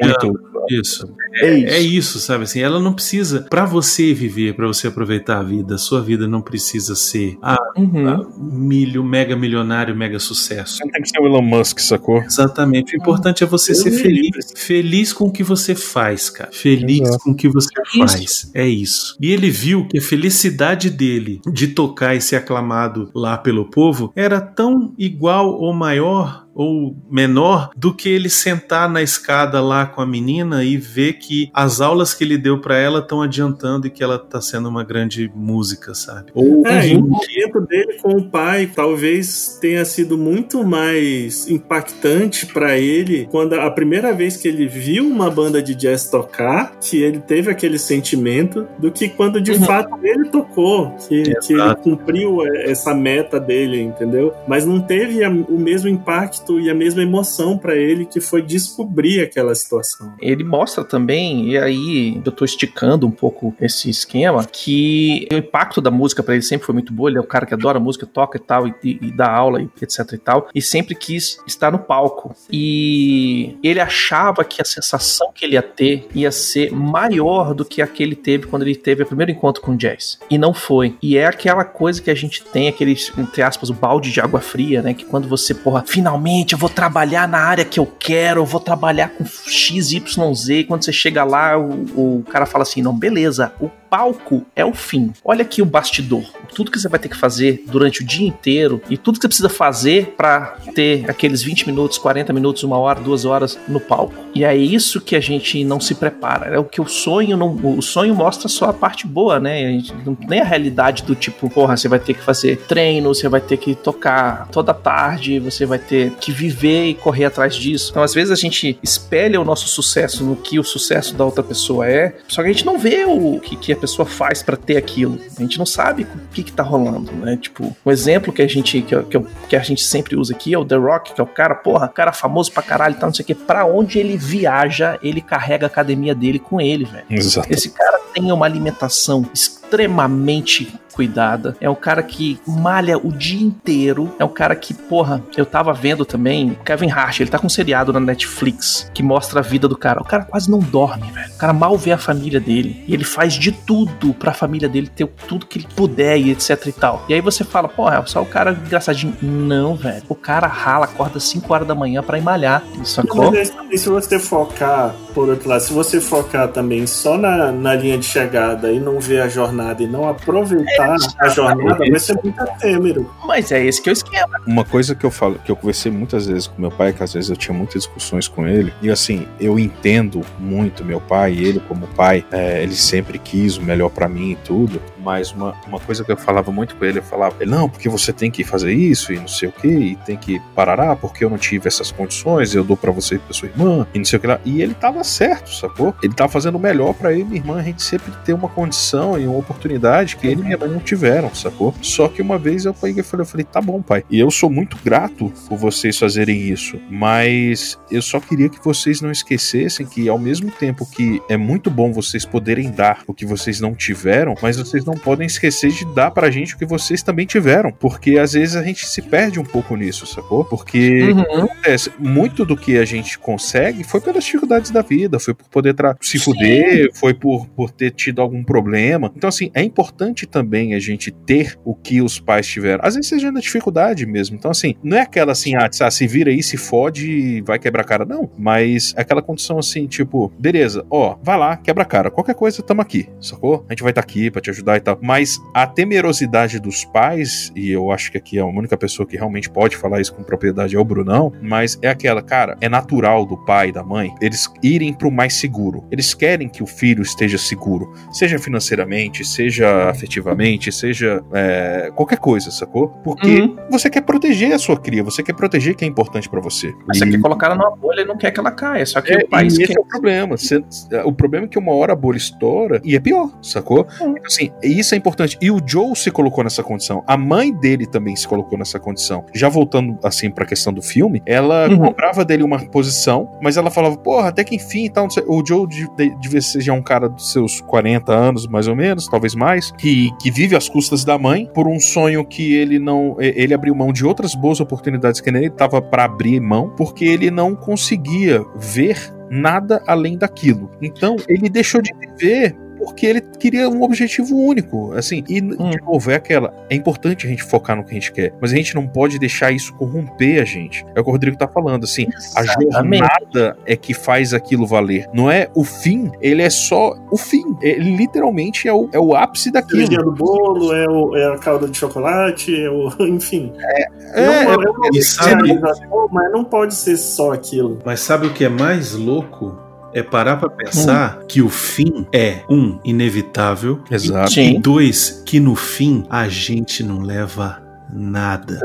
A 0.00 0.06
muito. 0.06 0.40
Isso. 0.68 1.08
É 1.40 1.54
isso. 1.54 1.66
É 1.74 1.80
isso, 1.80 2.18
sabe 2.18 2.42
assim? 2.44 2.60
Ela 2.60 2.80
não 2.80 2.92
precisa, 2.92 3.46
Pra 3.48 3.64
você 3.64 4.12
viver, 4.12 4.54
pra 4.56 4.66
você 4.66 4.88
aproveitar 4.88 5.38
a 5.38 5.42
vida, 5.42 5.78
sua 5.78 6.00
vida 6.02 6.26
não 6.26 6.40
precisa 6.42 6.94
ser 6.96 7.38
ah, 7.42 7.56
Uhum. 7.76 8.08
ah, 8.08 8.26
milho, 8.36 9.04
mega 9.04 9.36
milionário, 9.36 9.94
mega 9.94 10.18
sucesso. 10.18 10.78
Não 10.82 10.90
tem 10.90 11.02
que 11.02 11.08
ser 11.08 11.20
o 11.20 11.26
Elon 11.26 11.42
Musk, 11.42 11.78
sacou? 11.78 12.20
Exatamente. 12.22 12.96
O 12.96 13.00
importante 13.00 13.44
é 13.44 13.46
você 13.46 13.72
Deus 13.72 13.82
ser 13.84 13.90
feliz. 13.92 14.20
livre. 14.24 14.40
Feliz 14.56 15.12
com 15.12 15.24
o 15.26 15.32
que 15.32 15.44
você 15.44 15.74
faz, 15.74 16.30
cara. 16.30 16.50
Feliz 16.52 17.00
Exato. 17.02 17.24
com 17.24 17.30
o 17.30 17.34
que 17.36 17.48
você 17.48 17.68
Isso. 17.94 17.98
faz. 17.98 18.50
É 18.54 18.66
isso. 18.66 19.16
E 19.20 19.30
ele 19.32 19.50
viu 19.50 19.86
que 19.86 19.98
a 19.98 20.02
felicidade 20.02 20.90
dele 20.90 21.40
de 21.52 21.68
tocar 21.68 22.14
e 22.16 22.20
ser 22.20 22.36
aclamado 22.36 23.08
lá 23.14 23.38
pelo 23.38 23.66
povo 23.70 24.12
era 24.16 24.40
tão 24.40 24.92
igual 24.98 25.48
ou 25.52 25.72
maior 25.72 26.45
ou 26.56 26.96
menor 27.10 27.70
do 27.76 27.92
que 27.94 28.08
ele 28.08 28.30
sentar 28.30 28.88
na 28.90 29.02
escada 29.02 29.60
lá 29.60 29.84
com 29.84 30.00
a 30.00 30.06
menina 30.06 30.64
e 30.64 30.76
ver 30.76 31.14
que 31.14 31.50
as 31.52 31.80
aulas 31.80 32.14
que 32.14 32.24
ele 32.24 32.38
deu 32.38 32.58
pra 32.60 32.78
ela 32.78 33.00
estão 33.00 33.20
adiantando 33.20 33.86
e 33.86 33.90
que 33.90 34.02
ela 34.02 34.18
tá 34.18 34.40
sendo 34.40 34.68
uma 34.68 34.82
grande 34.82 35.30
música, 35.34 35.94
sabe? 35.94 36.32
Ou 36.34 36.66
É, 36.66 36.88
e 36.88 36.96
o 36.96 37.00
momento 37.00 37.60
dele 37.68 37.98
com 38.02 38.12
o 38.16 38.30
pai 38.30 38.70
talvez 38.74 39.58
tenha 39.60 39.84
sido 39.84 40.16
muito 40.16 40.64
mais 40.64 41.48
impactante 41.48 42.46
pra 42.46 42.78
ele 42.78 43.28
quando 43.30 43.54
a 43.54 43.70
primeira 43.70 44.12
vez 44.12 44.36
que 44.36 44.48
ele 44.48 44.66
viu 44.66 45.06
uma 45.06 45.30
banda 45.30 45.62
de 45.62 45.74
jazz 45.74 46.08
tocar, 46.08 46.78
que 46.80 47.02
ele 47.02 47.18
teve 47.18 47.50
aquele 47.50 47.78
sentimento, 47.78 48.66
do 48.78 48.90
que 48.90 49.08
quando 49.08 49.40
de 49.40 49.52
Uhum. 49.52 49.64
fato 49.64 49.98
ele 50.02 50.28
tocou, 50.28 50.90
que, 51.08 51.22
que 51.40 51.52
ele 51.52 51.74
cumpriu 51.76 52.38
essa 52.62 52.94
meta 52.94 53.38
dele, 53.38 53.80
entendeu? 53.82 54.32
Mas 54.48 54.64
não 54.64 54.80
teve 54.80 55.24
o 55.26 55.58
mesmo 55.58 55.88
impacto 55.88 56.45
e 56.60 56.70
a 56.70 56.74
mesma 56.74 57.02
emoção 57.02 57.56
pra 57.58 57.74
ele 57.76 58.06
que 58.06 58.20
foi 58.20 58.42
descobrir 58.42 59.20
aquela 59.20 59.54
situação. 59.54 60.14
Ele 60.20 60.44
mostra 60.44 60.84
também, 60.84 61.50
e 61.50 61.58
aí 61.58 62.20
eu 62.24 62.32
tô 62.32 62.44
esticando 62.44 63.06
um 63.06 63.10
pouco 63.10 63.54
esse 63.60 63.88
esquema, 63.90 64.44
que 64.44 65.26
o 65.32 65.36
impacto 65.36 65.80
da 65.80 65.90
música 65.90 66.22
pra 66.22 66.34
ele 66.34 66.42
sempre 66.42 66.66
foi 66.66 66.72
muito 66.72 66.92
bom. 66.92 67.08
Ele 67.08 67.18
é 67.18 67.20
o 67.20 67.24
cara 67.24 67.46
que 67.46 67.54
adora 67.54 67.78
música, 67.80 68.06
toca 68.06 68.36
e 68.38 68.40
tal, 68.40 68.66
e, 68.68 68.74
e- 68.82 68.98
e 69.02 69.10
dá 69.10 69.30
aula, 69.30 69.60
e 69.62 69.68
etc 69.82 70.12
e 70.12 70.18
tal, 70.18 70.48
e 70.54 70.60
sempre 70.62 70.94
quis 70.94 71.38
estar 71.46 71.70
no 71.72 71.78
palco. 71.78 72.34
E 72.80 73.56
ele 73.62 73.80
achava 73.80 74.44
que 74.44 74.60
a 74.60 74.64
sensação 74.64 75.30
que 75.34 75.44
ele 75.44 75.54
ia 75.54 75.62
ter 75.62 76.06
ia 76.14 76.30
ser 76.32 76.72
maior 76.72 77.54
do 77.54 77.64
que 77.64 77.80
a 77.82 77.86
que 77.86 78.02
ele 78.02 78.14
teve 78.16 78.46
quando 78.46 78.62
ele 78.62 78.74
teve 78.76 79.02
o 79.02 79.06
primeiro 79.06 79.30
encontro 79.32 79.62
com 79.62 79.72
o 79.72 79.76
jazz. 79.76 80.18
E 80.30 80.38
não 80.38 80.52
foi. 80.52 80.96
E 81.02 81.16
é 81.16 81.26
aquela 81.26 81.64
coisa 81.64 82.00
que 82.02 82.10
a 82.10 82.14
gente 82.14 82.42
tem, 82.44 82.68
aquele, 82.68 82.96
entre 83.18 83.42
aspas, 83.42 83.70
o 83.70 83.74
balde 83.74 84.10
de 84.10 84.20
água 84.20 84.40
fria, 84.40 84.82
né? 84.82 84.94
Que 84.94 85.04
quando 85.04 85.28
você, 85.28 85.54
porra, 85.54 85.84
finalmente 85.86 86.35
eu 86.52 86.58
vou 86.58 86.68
trabalhar 86.68 87.28
na 87.28 87.38
área 87.38 87.64
que 87.64 87.78
eu 87.78 87.86
quero, 87.86 88.40
eu 88.40 88.46
vou 88.46 88.60
trabalhar 88.60 89.10
com 89.10 89.24
X, 89.24 89.92
Y, 89.92 90.34
Z. 90.34 90.60
E 90.60 90.64
quando 90.64 90.84
você 90.84 90.92
chega 90.92 91.24
lá, 91.24 91.58
o, 91.58 92.18
o 92.18 92.24
cara 92.30 92.46
fala 92.46 92.62
assim: 92.62 92.82
não, 92.82 92.96
beleza, 92.96 93.52
o 93.60 93.68
palco 93.96 94.44
é 94.54 94.62
o 94.62 94.74
fim. 94.74 95.10
Olha 95.24 95.40
aqui 95.40 95.62
o 95.62 95.64
bastidor. 95.64 96.22
Tudo 96.54 96.70
que 96.70 96.78
você 96.78 96.86
vai 96.86 97.00
ter 97.00 97.08
que 97.08 97.16
fazer 97.16 97.64
durante 97.66 98.02
o 98.02 98.06
dia 98.06 98.28
inteiro 98.28 98.82
e 98.90 98.98
tudo 98.98 99.18
que 99.18 99.22
você 99.22 99.28
precisa 99.28 99.48
fazer 99.48 100.14
pra 100.18 100.58
ter 100.74 101.08
aqueles 101.08 101.42
20 101.42 101.66
minutos, 101.66 101.96
40 101.96 102.30
minutos, 102.34 102.62
uma 102.62 102.76
hora, 102.76 103.00
duas 103.00 103.24
horas 103.24 103.58
no 103.66 103.80
palco. 103.80 104.14
E 104.34 104.44
é 104.44 104.54
isso 104.54 105.00
que 105.00 105.16
a 105.16 105.20
gente 105.20 105.64
não 105.64 105.80
se 105.80 105.94
prepara. 105.94 106.54
É 106.54 106.58
o 106.58 106.64
que 106.64 106.78
o 106.78 106.86
sonho 106.86 107.38
não. 107.38 107.56
O 107.78 107.80
sonho 107.80 108.14
mostra 108.14 108.48
só 108.48 108.66
a 108.66 108.72
parte 108.72 109.06
boa, 109.06 109.40
né? 109.40 109.64
A 109.64 109.70
gente 109.70 109.94
não 110.04 110.14
tem 110.14 110.40
a 110.40 110.44
realidade 110.44 111.02
do 111.02 111.14
tipo, 111.14 111.48
porra, 111.48 111.74
você 111.74 111.88
vai 111.88 111.98
ter 111.98 112.12
que 112.12 112.22
fazer 112.22 112.58
treino, 112.68 113.14
você 113.14 113.30
vai 113.30 113.40
ter 113.40 113.56
que 113.56 113.74
tocar 113.74 114.46
toda 114.48 114.74
tarde, 114.74 115.40
você 115.40 115.64
vai 115.64 115.78
ter 115.78 116.10
que 116.20 116.30
viver 116.30 116.88
e 116.88 116.94
correr 116.94 117.24
atrás 117.24 117.56
disso. 117.56 117.92
Então, 117.92 118.02
às 118.02 118.12
vezes, 118.12 118.30
a 118.30 118.36
gente 118.36 118.78
espelha 118.82 119.40
o 119.40 119.44
nosso 119.44 119.68
sucesso 119.68 120.22
no 120.22 120.36
que 120.36 120.58
o 120.58 120.64
sucesso 120.64 121.14
da 121.14 121.24
outra 121.24 121.42
pessoa 121.42 121.88
é, 121.88 122.14
só 122.28 122.42
que 122.42 122.50
a 122.50 122.52
gente 122.52 122.66
não 122.66 122.78
vê 122.78 123.06
o 123.06 123.40
que, 123.40 123.56
que 123.56 123.72
a 123.72 123.76
pessoa 123.76 123.85
faz 124.06 124.42
pra 124.42 124.56
ter 124.56 124.76
aquilo. 124.76 125.18
A 125.36 125.40
gente 125.40 125.58
não 125.58 125.66
sabe 125.66 126.04
o 126.04 126.28
que, 126.32 126.42
que 126.42 126.52
tá 126.52 126.62
rolando, 126.62 127.12
né? 127.12 127.36
Tipo, 127.36 127.76
o 127.84 127.90
exemplo 127.90 128.32
que 128.32 128.42
a 128.42 128.48
gente 128.48 128.82
que, 128.82 129.02
que, 129.04 129.20
que 129.48 129.56
a 129.56 129.60
gente 129.60 129.82
sempre 129.82 130.16
usa 130.16 130.34
aqui 130.34 130.54
é 130.54 130.58
o 130.58 130.64
The 130.64 130.76
Rock, 130.76 131.14
que 131.14 131.20
é 131.20 131.24
o 131.24 131.26
cara, 131.26 131.54
porra, 131.54 131.88
cara 131.88 132.12
famoso 132.12 132.52
pra 132.52 132.62
caralho 132.62 132.94
e 132.94 132.98
tal, 132.98 133.08
não 133.08 133.14
sei 133.14 133.22
o 133.22 133.26
que. 133.26 133.34
Pra 133.34 133.64
onde 133.64 133.98
ele 133.98 134.16
viaja, 134.16 134.98
ele 135.02 135.20
carrega 135.20 135.66
a 135.66 135.68
academia 135.68 136.14
dele 136.14 136.38
com 136.38 136.60
ele, 136.60 136.84
velho. 136.84 137.04
Exato. 137.10 137.48
Esse 137.50 137.70
cara 137.70 138.00
tem 138.12 138.32
uma 138.32 138.46
alimentação 138.46 139.28
extremamente 139.32 140.74
cuidada. 140.96 141.54
É 141.60 141.68
um 141.68 141.74
cara 141.74 142.02
que 142.02 142.40
malha 142.46 142.96
o 142.96 143.12
dia 143.12 143.46
inteiro. 143.46 144.10
É 144.18 144.24
um 144.24 144.28
cara 144.28 144.56
que, 144.56 144.72
porra, 144.72 145.22
eu 145.36 145.44
tava 145.44 145.74
vendo 145.74 146.06
também 146.06 146.52
o 146.52 146.64
Kevin 146.64 146.90
Hart, 146.90 147.20
ele 147.20 147.30
tá 147.30 147.38
com 147.38 147.46
um 147.46 147.50
seriado 147.50 147.92
na 147.92 148.00
Netflix 148.00 148.90
que 148.94 149.02
mostra 149.02 149.40
a 149.40 149.42
vida 149.42 149.68
do 149.68 149.76
cara. 149.76 150.00
O 150.00 150.04
cara 150.04 150.24
quase 150.24 150.50
não 150.50 150.58
dorme, 150.58 151.10
velho. 151.12 151.30
O 151.34 151.36
cara 151.36 151.52
mal 151.52 151.76
vê 151.76 151.92
a 151.92 151.98
família 151.98 152.40
dele. 152.40 152.82
E 152.88 152.94
ele 152.94 153.04
faz 153.04 153.34
de 153.34 153.52
tudo 153.52 154.14
pra 154.14 154.32
família 154.32 154.68
dele 154.68 154.88
ter 154.88 155.06
tudo 155.28 155.44
que 155.44 155.58
ele 155.58 155.68
puder 155.76 156.16
e 156.16 156.30
etc 156.30 156.66
e 156.66 156.72
tal. 156.72 157.04
E 157.08 157.14
aí 157.14 157.20
você 157.20 157.44
fala, 157.44 157.68
porra, 157.68 157.96
é 157.96 158.06
só 158.06 158.22
o 158.22 158.26
cara 158.26 158.52
engraçadinho. 158.52 159.14
Não, 159.20 159.76
velho. 159.76 160.02
O 160.08 160.14
cara 160.14 160.46
rala, 160.46 160.86
acorda 160.86 161.20
5 161.20 161.52
horas 161.52 161.68
da 161.68 161.74
manhã 161.74 162.02
pra 162.02 162.16
ir 162.16 162.22
malhar. 162.22 162.62
Sacou? 162.84 163.30
Mas 163.30 163.52
aí, 163.70 163.76
se 163.76 163.88
você 163.90 164.18
focar, 164.18 164.94
por 165.12 165.28
outro 165.28 165.48
lado, 165.48 165.60
se 165.60 165.72
você 165.72 166.00
focar 166.00 166.48
também 166.48 166.86
só 166.86 167.18
na, 167.18 167.52
na 167.52 167.74
linha 167.74 167.98
de 167.98 168.06
chegada 168.06 168.72
e 168.72 168.80
não 168.80 168.98
ver 168.98 169.20
a 169.20 169.28
jornada 169.28 169.82
e 169.82 169.86
não 169.86 170.08
aproveitar 170.08 170.85
a 171.18 171.28
jornada, 171.28 171.78
vai 171.90 172.00
ser 172.00 172.18
muito 172.22 172.42
efêmero. 172.42 173.10
Mas 173.24 173.52
é 173.52 173.64
esse 173.64 173.82
que 173.82 173.88
é 173.88 173.92
o 173.92 173.94
esquema. 173.94 174.40
Uma 174.46 174.64
coisa 174.64 174.94
que 174.94 175.04
eu 175.04 175.10
falo, 175.10 175.38
que 175.44 175.50
eu 175.50 175.56
conversei 175.56 175.90
muitas 175.90 176.26
vezes 176.26 176.46
com 176.46 176.60
meu 176.60 176.70
pai, 176.70 176.92
que 176.92 177.02
às 177.02 177.12
vezes 177.12 177.30
eu 177.30 177.36
tinha 177.36 177.56
muitas 177.56 177.82
discussões 177.82 178.28
com 178.28 178.46
ele, 178.46 178.72
e 178.82 178.90
assim, 178.90 179.26
eu 179.40 179.58
entendo 179.58 180.22
muito 180.38 180.84
meu 180.84 181.00
pai, 181.00 181.32
ele 181.32 181.60
como 181.60 181.86
pai, 181.88 182.24
é, 182.30 182.62
ele 182.62 182.74
sempre 182.74 183.18
quis 183.18 183.56
o 183.56 183.62
melhor 183.62 183.90
pra 183.90 184.08
mim 184.08 184.32
e 184.32 184.36
tudo, 184.36 184.80
mas 185.06 185.32
uma, 185.32 185.54
uma 185.66 185.78
coisa 185.78 186.04
que 186.04 186.10
eu 186.10 186.16
falava 186.16 186.50
muito 186.50 186.74
com 186.74 186.84
ele, 186.84 186.98
eu 186.98 187.02
falava, 187.02 187.44
não, 187.44 187.68
porque 187.68 187.88
você 187.88 188.12
tem 188.12 188.30
que 188.30 188.42
fazer 188.42 188.72
isso 188.72 189.12
e 189.12 189.18
não 189.18 189.28
sei 189.28 189.48
o 189.48 189.52
que, 189.52 189.68
e 189.68 189.96
tem 189.96 190.16
que 190.16 190.40
parará, 190.54 190.96
porque 190.96 191.24
eu 191.24 191.30
não 191.30 191.38
tive 191.38 191.68
essas 191.68 191.92
condições, 191.92 192.54
eu 192.54 192.64
dou 192.64 192.76
pra 192.76 192.90
você 192.90 193.14
e 193.14 193.18
pra 193.18 193.32
sua 193.32 193.48
irmã, 193.48 193.86
e 193.94 193.98
não 193.98 194.04
sei 194.04 194.16
o 194.16 194.20
que 194.20 194.26
lá. 194.26 194.40
E 194.44 194.60
ele 194.60 194.74
tava 194.74 195.02
certo, 195.04 195.52
sacou? 195.54 195.94
Ele 196.02 196.12
tava 196.12 196.30
fazendo 196.30 196.56
o 196.56 196.60
melhor 196.60 196.92
pra 196.92 197.12
ele 197.12 197.22
e 197.22 197.24
minha 197.24 197.40
irmã, 197.40 197.58
a 197.58 197.62
gente 197.62 197.82
sempre 197.82 198.12
ter 198.24 198.32
uma 198.32 198.48
condição 198.48 199.18
e 199.18 199.26
uma 199.26 199.38
oportunidade 199.38 200.16
que 200.16 200.26
ele 200.26 200.40
e 200.40 200.44
minha 200.44 200.58
mãe 200.58 200.68
não 200.76 200.80
tiveram, 200.80 201.34
sacou? 201.34 201.74
Só 201.80 202.08
que 202.08 202.20
uma 202.22 202.38
vez 202.38 202.64
eu 202.64 202.74
peguei 202.74 203.00
e 203.00 203.04
falei, 203.04 203.22
eu 203.22 203.28
falei, 203.28 203.44
tá 203.44 203.60
bom, 203.60 203.80
pai. 203.82 204.04
E 204.10 204.18
eu 204.18 204.30
sou 204.30 204.50
muito 204.50 204.76
grato 204.84 205.32
por 205.48 205.56
vocês 205.58 205.98
fazerem 205.98 206.48
isso, 206.48 206.78
mas 206.90 207.78
eu 207.90 208.02
só 208.02 208.20
queria 208.20 208.48
que 208.48 208.62
vocês 208.64 209.00
não 209.00 209.10
esquecessem 209.10 209.86
que 209.86 210.08
ao 210.08 210.18
mesmo 210.18 210.50
tempo 210.50 210.86
que 210.86 211.20
é 211.28 211.36
muito 211.36 211.70
bom 211.70 211.92
vocês 211.92 212.24
poderem 212.24 212.70
dar 212.70 213.02
o 213.06 213.14
que 213.14 213.24
vocês 213.24 213.60
não 213.60 213.74
tiveram, 213.74 214.34
mas 214.42 214.56
vocês 214.56 214.84
não 214.84 214.94
podem 214.94 215.26
esquecer 215.26 215.70
de 215.70 215.84
dar 215.94 216.10
pra 216.10 216.30
gente 216.30 216.54
o 216.54 216.58
que 216.58 216.66
vocês 216.66 217.02
também 217.02 217.26
tiveram, 217.26 217.72
porque 217.72 218.18
às 218.18 218.32
vezes 218.32 218.56
a 218.56 218.62
gente 218.62 218.86
se 218.86 219.02
perde 219.02 219.40
um 219.40 219.44
pouco 219.44 219.76
nisso, 219.76 220.06
sacou? 220.06 220.44
Porque 220.44 221.02
Uhum. 221.06 221.44
acontece, 221.44 221.90
muito 221.98 222.44
do 222.44 222.56
que 222.56 222.76
a 222.78 222.84
gente 222.84 223.18
consegue 223.18 223.84
foi 223.84 224.00
pelas 224.00 224.24
dificuldades 224.24 224.70
da 224.70 224.82
vida, 224.82 225.18
foi 225.18 225.34
por 225.34 225.48
poder 225.48 225.74
se 226.00 226.18
fuder, 226.18 226.90
foi 226.94 227.14
por, 227.14 227.46
por 227.48 227.70
ter 227.70 227.90
tido 227.92 228.20
algum 228.20 228.42
problema. 228.42 229.10
Então, 229.16 229.28
assim, 229.28 229.50
é 229.54 229.62
importante 229.62 230.26
também 230.26 230.65
a 230.74 230.78
gente 230.78 231.10
ter 231.10 231.58
o 231.64 231.74
que 231.74 232.00
os 232.00 232.18
pais 232.18 232.46
tiveram. 232.46 232.80
Às 232.84 232.94
vezes 232.94 233.08
seja 233.08 233.30
na 233.30 233.40
dificuldade 233.40 234.06
mesmo. 234.06 234.36
Então, 234.36 234.50
assim, 234.50 234.74
não 234.82 234.96
é 234.96 235.00
aquela 235.02 235.32
assim, 235.32 235.54
ah, 235.54 235.68
ah, 235.80 235.90
se 235.90 236.06
vira 236.06 236.30
aí, 236.30 236.42
se 236.42 236.56
fode 236.56 237.10
e 237.10 237.40
vai 237.42 237.58
quebrar 237.58 237.84
cara. 237.84 238.04
Não, 238.04 238.30
mas 238.38 238.94
é 238.96 239.00
aquela 239.00 239.22
condição 239.22 239.58
assim, 239.58 239.86
tipo, 239.86 240.32
beleza, 240.38 240.84
ó, 240.90 241.16
vai 241.22 241.38
lá, 241.38 241.56
quebra 241.56 241.84
cara. 241.84 242.10
Qualquer 242.10 242.34
coisa, 242.34 242.62
tamo 242.62 242.82
aqui, 242.82 243.08
sacou? 243.20 243.64
A 243.68 243.72
gente 243.72 243.82
vai 243.82 243.92
estar 243.92 244.00
aqui 244.00 244.30
pra 244.30 244.40
te 244.40 244.50
ajudar 244.50 244.76
e 244.76 244.80
tal. 244.80 244.98
Mas 245.02 245.38
a 245.54 245.66
temerosidade 245.66 246.58
dos 246.60 246.84
pais, 246.84 247.52
e 247.54 247.70
eu 247.70 247.90
acho 247.90 248.10
que 248.10 248.18
aqui 248.18 248.38
é 248.38 248.40
a 248.40 248.46
única 248.46 248.76
pessoa 248.76 249.06
que 249.06 249.16
realmente 249.16 249.50
pode 249.50 249.76
falar 249.76 250.00
isso 250.00 250.14
com 250.14 250.22
propriedade 250.22 250.76
é 250.76 250.78
o 250.78 250.84
Brunão, 250.84 251.32
mas 251.40 251.78
é 251.82 251.88
aquela, 251.88 252.22
cara, 252.22 252.56
é 252.60 252.68
natural 252.68 253.24
do 253.24 253.36
pai 253.36 253.68
e 253.68 253.72
da 253.72 253.82
mãe 253.82 254.14
eles 254.20 254.48
irem 254.62 254.92
pro 254.92 255.10
mais 255.10 255.34
seguro. 255.34 255.84
Eles 255.90 256.14
querem 256.14 256.48
que 256.48 256.62
o 256.62 256.66
filho 256.66 257.02
esteja 257.02 257.38
seguro, 257.38 257.92
seja 258.10 258.38
financeiramente, 258.38 259.24
seja 259.24 259.88
afetivamente, 259.88 260.55
seja 260.72 261.22
é, 261.32 261.90
qualquer 261.94 262.18
coisa, 262.18 262.50
sacou? 262.50 262.88
Porque 263.04 263.40
Uhum. 263.42 263.56
você 263.70 263.88
quer 263.90 264.00
proteger 264.02 264.52
a 264.52 264.58
sua 264.58 264.76
cria, 264.78 265.02
você 265.02 265.22
quer 265.22 265.34
proteger 265.34 265.74
quem 265.74 265.88
é 265.88 265.90
importante 265.90 266.28
pra 266.28 266.40
você. 266.40 266.72
Mas 266.86 266.98
Você 266.98 267.04
E- 267.06 267.10
quer 267.10 267.20
colocar 267.20 267.46
ela 267.46 267.54
numa 267.56 267.76
bolha 267.76 268.00
e 268.02 268.04
não 268.04 268.16
quer 268.16 268.30
que 268.30 268.40
ela 268.40 268.50
caia. 268.50 268.84
Só 268.86 269.00
que 269.00 269.12
é, 269.12 269.18
o 269.18 269.28
pai 269.28 269.44
e 269.44 269.46
esse 269.48 269.60
esquece. 269.62 269.78
é 269.78 269.82
o 269.82 269.84
problema. 269.86 270.36
Você- 270.36 270.62
o 271.04 271.12
problema 271.12 271.44
é 271.46 271.48
que 271.48 271.58
uma 271.58 271.72
hora 271.72 271.92
a 271.92 271.96
bolha 271.96 272.16
estoura 272.16 272.80
e 272.84 272.96
é 272.96 273.00
pior, 273.00 273.30
sacou? 273.42 273.86
Hum. 274.00 274.10
Então, 274.16 274.22
assim, 274.26 274.50
isso 274.62 274.94
é 274.94 274.98
importante. 274.98 275.36
E 275.40 275.50
o 275.50 275.58
Joe 275.64 275.94
se 275.94 276.10
colocou 276.10 276.42
nessa 276.42 276.62
condição. 276.62 277.02
A 277.06 277.16
mãe 277.16 277.52
dele 277.52 277.86
também 277.86 278.16
se 278.16 278.26
colocou 278.26 278.58
nessa 278.58 278.78
condição. 278.80 279.24
Já 279.34 279.48
voltando, 279.48 279.98
assim, 280.02 280.30
pra 280.30 280.44
questão 280.46 280.72
do 280.72 280.80
filme, 280.82 281.22
ela 281.26 281.68
Uhum. 281.68 281.78
cobrava 281.78 282.24
dele 282.24 282.42
uma 282.42 282.58
posição, 282.58 283.30
mas 283.42 283.56
ela 283.56 283.70
falava, 283.70 283.96
porra, 283.96 284.28
até 284.28 284.42
que 284.44 284.54
enfim 284.56 284.84
e 284.84 284.90
tal. 284.90 285.04
não 285.04 285.10
sei. 285.10 285.22
O 285.26 285.42
Joe 285.46 285.66
de- 285.66 285.88
de- 285.96 286.14
devia 286.20 286.40
ser 286.40 286.60
já 286.60 286.72
um 286.72 286.82
cara 286.82 287.08
dos 287.08 287.30
seus 287.32 287.60
40 287.60 288.12
anos, 288.12 288.46
mais 288.48 288.66
ou 288.68 288.74
menos, 288.74 289.06
talvez 289.08 289.34
mais, 289.34 289.70
que, 289.72 290.10
que 290.20 290.30
vive 290.36 290.54
às 290.54 290.68
custas 290.68 291.04
da 291.04 291.16
mãe 291.18 291.48
por 291.54 291.66
um 291.66 291.80
sonho 291.80 292.24
que 292.24 292.54
ele 292.54 292.78
não. 292.78 293.16
e- 293.20 293.32
Ele 293.36 293.54
abriu 293.54 293.74
mão 293.74 293.92
de 293.92 294.04
outras 294.04 294.34
boas 294.34 294.60
oportunidades 294.60 295.20
que 295.20 295.30
ele 295.30 295.48
tava 295.50 295.80
pra 295.80 296.04
abrir 296.04 296.40
mão, 296.40 296.70
porque 296.76 297.04
ele 297.04 297.30
não 297.30 297.54
conseguia 297.54 298.44
ver 298.56 298.98
nada 299.30 299.82
além 299.86 300.16
daquilo. 300.18 300.70
Então, 300.80 301.16
ele 301.28 301.48
deixou 301.48 301.80
de 301.80 301.90
viver 301.98 302.56
porque 302.76 303.06
ele 303.06 303.20
queria 303.20 303.68
um 303.68 303.82
objetivo 303.82 304.36
único, 304.36 304.92
assim, 304.92 305.22
e 305.28 305.40
Hum. 305.42 305.70
de 305.70 305.80
novo, 305.82 306.10
é 306.10 306.14
aquela, 306.16 306.52
é 306.70 306.74
importante 306.74 307.26
a 307.26 307.30
gente 307.30 307.42
focar 307.42 307.76
no 307.76 307.84
que 307.84 307.90
a 307.90 307.94
gente 307.94 308.12
quer, 308.12 308.32
mas 308.40 308.52
a 308.52 308.56
gente 308.56 308.74
não 308.74 308.86
pode 308.86 309.18
deixar 309.18 309.50
isso 309.52 309.72
corromper 309.74 310.40
a 310.40 310.44
gente. 310.44 310.84
É 310.94 311.00
o 311.00 311.04
que 311.04 311.08
o 311.08 311.12
Rodrigo 311.12 311.36
tá 311.36 311.46
falando, 311.48 311.84
assim, 311.84 312.06
a 312.34 312.42
Exatamente. 312.42 312.72
jornada 312.72 313.56
é 313.66 313.76
que 313.76 313.94
faz 313.94 314.32
aquilo 314.34 314.66
valer, 314.66 315.06
não 315.12 315.30
é 315.30 315.48
o 315.54 315.64
fim, 315.64 316.10
ele 316.20 316.42
é 316.42 316.50
só 316.50 316.94
o 317.10 317.16
fim, 317.16 317.44
ele 317.62 317.96
literalmente 317.96 318.68
é 318.68 318.72
o, 318.72 318.88
é 318.92 318.98
o 318.98 319.14
ápice 319.14 319.50
daquilo. 319.50 319.80
Cerejinha 319.86 320.02
do 320.02 320.12
bolo, 320.12 320.72
é, 320.74 320.88
o, 320.88 321.16
é 321.16 321.34
a 321.34 321.38
calda 321.38 321.68
de 321.68 321.76
chocolate, 321.76 322.54
é 322.60 322.70
o. 322.70 322.88
Enfim. 323.06 323.52
É, 323.58 323.86
não, 324.26 324.32
é- 324.32 324.56
não 324.56 324.74
e 324.94 325.02
sabe- 325.02 325.46
realizo, 325.52 325.88
"Pô, 325.88 326.08
mas 326.10 326.30
não 326.32 326.44
pode 326.44 326.74
ser 326.74 326.96
só 326.96 327.32
aquilo. 327.32 327.78
Mas 327.84 328.00
sabe 328.00 328.26
o 328.26 328.32
que 328.32 328.44
é 328.44 328.48
mais 328.48 328.92
louco? 328.94 329.56
É 329.96 330.02
parar 330.02 330.36
pra 330.36 330.50
pensar 330.50 331.20
que 331.26 331.40
o 331.40 331.48
fim 331.48 332.06
é, 332.12 332.42
um, 332.50 332.78
inevitável. 332.84 333.82
Exato. 333.90 334.30
Sim. 334.30 334.56
E 334.56 334.58
dois, 334.58 335.22
que 335.24 335.40
no 335.40 335.54
fim 335.54 336.04
a 336.10 336.28
gente 336.28 336.82
não 336.82 337.00
leva 337.00 337.62
nada. 337.90 338.60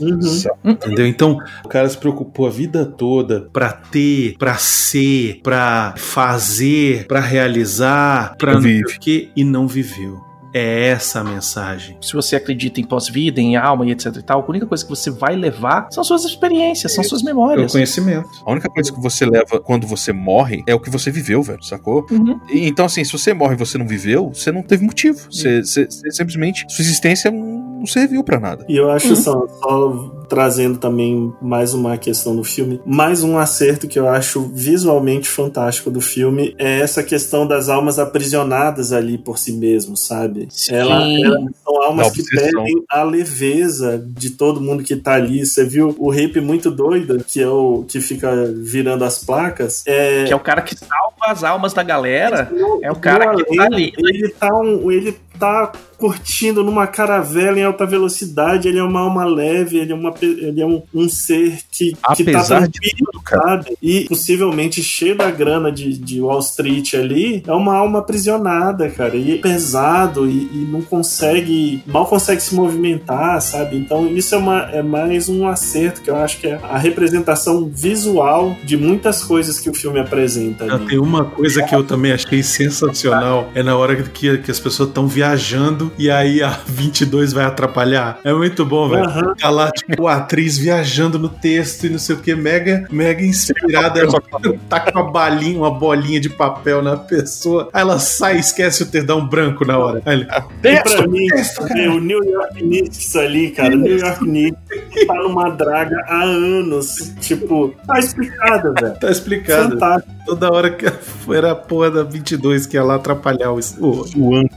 Uhum. 0.00 0.18
Entendeu? 0.64 1.06
Então, 1.06 1.36
o 1.62 1.68
cara 1.68 1.86
se 1.86 1.98
preocupou 1.98 2.46
a 2.46 2.50
vida 2.50 2.86
toda 2.86 3.48
pra 3.52 3.72
ter, 3.72 4.36
pra 4.38 4.54
ser, 4.54 5.40
pra 5.42 5.92
fazer, 5.98 7.06
pra 7.06 7.20
realizar, 7.20 8.36
pra 8.38 8.54
não 8.54 8.62
sei 8.62 8.78
Vive. 8.78 8.96
o 8.96 9.00
quê, 9.00 9.28
e 9.36 9.44
não 9.44 9.68
viveu. 9.68 10.29
É 10.52 10.88
essa 10.88 11.20
a 11.20 11.24
mensagem. 11.24 11.96
Se 12.00 12.12
você 12.12 12.34
acredita 12.36 12.80
em 12.80 12.84
pós-vida, 12.84 13.40
em 13.40 13.56
alma 13.56 13.86
e 13.86 13.92
etc 13.92 14.16
e 14.16 14.22
tal, 14.22 14.42
a 14.42 14.50
única 14.50 14.66
coisa 14.66 14.82
que 14.84 14.90
você 14.90 15.10
vai 15.10 15.36
levar 15.36 15.88
são 15.90 16.02
suas 16.02 16.24
experiências, 16.24 16.92
são 16.92 17.04
suas 17.04 17.20
É 17.20 17.24
o 17.24 17.26
memórias. 17.26 17.72
conhecimento. 17.72 18.28
A 18.44 18.50
única 18.50 18.68
coisa 18.68 18.92
que 18.92 19.00
você 19.00 19.24
leva 19.26 19.60
quando 19.60 19.86
você 19.86 20.12
morre 20.12 20.62
é 20.66 20.74
o 20.74 20.80
que 20.80 20.90
você 20.90 21.10
viveu, 21.10 21.42
velho, 21.42 21.62
sacou? 21.62 22.04
Uhum. 22.10 22.40
Então, 22.50 22.86
assim, 22.86 23.04
se 23.04 23.12
você 23.12 23.32
morre 23.32 23.54
e 23.54 23.58
você 23.58 23.78
não 23.78 23.86
viveu, 23.86 24.30
você 24.30 24.50
não 24.50 24.62
teve 24.62 24.84
motivo. 24.84 25.18
Você, 25.30 25.62
você- 25.62 25.86
você 25.86 26.10
simplesmente. 26.10 26.64
Sua 26.68 26.82
existência 26.82 27.30
não 27.30 27.69
não 27.80 27.86
serviu 27.86 28.22
pra 28.22 28.38
nada. 28.38 28.64
E 28.68 28.76
eu 28.76 28.90
acho 28.90 29.08
Uhum. 29.10 29.16
só, 29.16 29.46
só 29.62 30.16
trazendo 30.28 30.78
também 30.78 31.32
mais 31.42 31.74
uma 31.74 31.96
questão 31.98 32.36
do 32.36 32.44
filme, 32.44 32.80
mais 32.86 33.24
um 33.24 33.36
acerto 33.36 33.88
que 33.88 33.98
eu 33.98 34.08
acho 34.08 34.42
visualmente 34.54 35.28
fantástico 35.28 35.90
do 35.90 36.00
filme 36.00 36.54
é 36.56 36.78
essa 36.80 37.02
questão 37.02 37.44
das 37.46 37.68
almas 37.68 37.98
aprisionadas 37.98 38.92
ali 38.92 39.18
por 39.18 39.38
si 39.38 39.52
mesmo, 39.52 39.96
sabe? 39.96 40.46
Sim. 40.50 40.74
Ela, 40.76 41.02
elas 41.10 41.44
são 41.64 41.82
almas 41.82 42.10
que 42.12 42.22
perdem 42.24 42.84
a 42.88 43.02
leveza 43.02 43.98
de 44.06 44.30
todo 44.30 44.60
mundo 44.60 44.84
que 44.84 44.94
tá 44.94 45.14
ali. 45.14 45.44
Você 45.44 45.64
viu 45.64 45.94
o 45.98 46.14
Hip 46.14 46.40
muito 46.40 46.70
doido, 46.70 47.24
que 47.26 47.40
é 47.42 47.48
o 47.48 47.84
que 47.88 48.00
fica 48.00 48.30
virando 48.56 49.04
as 49.04 49.18
placas. 49.24 49.82
É, 49.86 50.24
Que 50.24 50.32
é 50.32 50.36
o 50.36 50.40
cara 50.40 50.62
que 50.62 50.76
salva 50.76 51.14
as 51.22 51.42
almas 51.42 51.72
da 51.72 51.82
galera. 51.82 52.48
no- 52.52 52.78
É 52.84 52.90
o 52.92 52.96
cara 52.96 53.34
que 53.34 53.56
tá 53.56 53.64
ali. 53.64 53.92
Ele 53.98 54.28
tá, 54.28 54.54
um, 54.60 54.90
ele 54.92 55.16
tá 55.40 55.72
curtindo 56.00 56.64
numa 56.64 56.86
caravela 56.86 57.58
em 57.58 57.62
alta 57.62 57.84
velocidade. 57.84 58.66
Ele 58.66 58.78
é 58.78 58.82
uma 58.82 59.00
alma 59.00 59.24
leve, 59.24 59.78
ele 59.78 59.92
é, 59.92 59.94
uma, 59.94 60.14
ele 60.22 60.60
é 60.60 60.66
um, 60.66 60.82
um 60.94 61.08
ser 61.08 61.58
que, 61.70 61.92
que 62.16 62.24
tá 62.24 62.40
Apesar 62.40 62.66
de 62.66 62.80
tudo, 62.96 63.20
cara. 63.22 63.42
sabe? 63.42 63.76
E 63.82 64.06
possivelmente 64.06 64.82
cheio 64.82 65.14
da 65.14 65.30
grana 65.30 65.70
de, 65.70 65.96
de 65.98 66.20
Wall 66.20 66.40
Street 66.40 66.94
ali, 66.94 67.42
é 67.46 67.52
uma 67.52 67.76
alma 67.76 67.98
aprisionada, 67.98 68.88
cara. 68.88 69.14
E 69.16 69.34
é 69.34 69.36
pesado 69.36 70.26
e, 70.26 70.48
e 70.52 70.68
não 70.70 70.80
consegue, 70.80 71.82
mal 71.86 72.06
consegue 72.06 72.40
se 72.40 72.54
movimentar, 72.54 73.40
sabe? 73.42 73.76
Então 73.76 74.06
isso 74.08 74.34
é, 74.34 74.38
uma, 74.38 74.62
é 74.72 74.82
mais 74.82 75.28
um 75.28 75.46
acerto 75.46 76.00
que 76.00 76.10
eu 76.10 76.16
acho 76.16 76.40
que 76.40 76.46
é 76.46 76.58
a 76.62 76.78
representação 76.78 77.70
visual 77.70 78.56
de 78.64 78.76
muitas 78.76 79.22
coisas 79.22 79.60
que 79.60 79.68
o 79.68 79.74
filme 79.74 80.00
apresenta 80.00 80.64
Ah, 80.64 80.76
ali. 80.76 80.86
Tem 80.86 80.98
uma 80.98 81.24
coisa 81.24 81.62
que 81.62 81.74
eu 81.74 81.84
também 81.84 82.12
achei 82.12 82.42
sensacional, 82.42 83.50
é 83.54 83.62
na 83.62 83.76
hora 83.76 84.02
que, 84.02 84.38
que 84.38 84.50
as 84.50 84.58
pessoas 84.58 84.88
estão 84.88 85.06
viajando 85.06 85.29
viajando 85.30 85.92
e 85.98 86.10
aí 86.10 86.42
a 86.42 86.50
22 86.66 87.32
vai 87.32 87.44
atrapalhar. 87.44 88.18
É 88.24 88.32
muito 88.32 88.64
bom, 88.64 88.88
velho. 88.88 89.04
Aham. 89.04 89.34
Tá 89.38 89.50
lá, 89.50 89.70
tipo, 89.70 90.06
a 90.06 90.16
atriz 90.16 90.58
viajando 90.58 91.18
no 91.18 91.28
texto 91.28 91.86
e 91.86 91.90
não 91.90 91.98
sei 91.98 92.16
o 92.16 92.18
que, 92.18 92.34
mega, 92.34 92.86
mega 92.90 93.22
inspirada. 93.24 94.00
Ela 94.00 94.20
tá 94.68 94.80
com 94.80 94.98
uma 95.00 95.10
balinha, 95.10 95.58
uma 95.58 95.70
bolinha 95.70 96.20
de 96.20 96.28
papel 96.28 96.82
na 96.82 96.96
pessoa. 96.96 97.68
Aí 97.72 97.80
ela 97.82 97.98
sai 97.98 98.36
e 98.36 98.40
esquece 98.40 98.82
o 98.82 98.86
terdão 98.86 99.26
branco 99.26 99.64
na 99.64 99.78
hora. 99.78 100.02
Aí 100.04 100.14
ele, 100.20 100.28
E 100.64 100.82
pra 100.82 101.06
mim, 101.06 101.26
ver 101.74 101.88
o 101.90 102.00
New 102.00 102.22
York 102.24 102.60
Knicks 102.60 103.16
ali, 103.16 103.50
cara, 103.50 103.74
o 103.74 103.78
New 103.78 103.98
York 103.98 104.18
Knicks 104.20 105.06
tá 105.06 105.14
numa 105.14 105.50
draga 105.50 105.96
há 106.08 106.22
anos. 106.22 107.12
Tipo, 107.20 107.74
tá 107.86 107.98
explicado, 107.98 108.74
velho. 108.80 108.94
tá 108.98 109.10
explicado. 109.10 109.70
Fantástico. 109.70 110.14
Toda 110.26 110.52
hora 110.52 110.70
que 110.70 110.86
era 111.34 111.52
a 111.52 111.54
porra 111.56 111.90
da 111.90 112.02
22 112.02 112.66
que 112.66 112.76
ia 112.76 112.84
lá 112.84 112.96
atrapalhar 112.96 113.50
o, 113.52 113.58
o, 113.78 114.04
O 114.16 114.34
ângulo. 114.36 114.50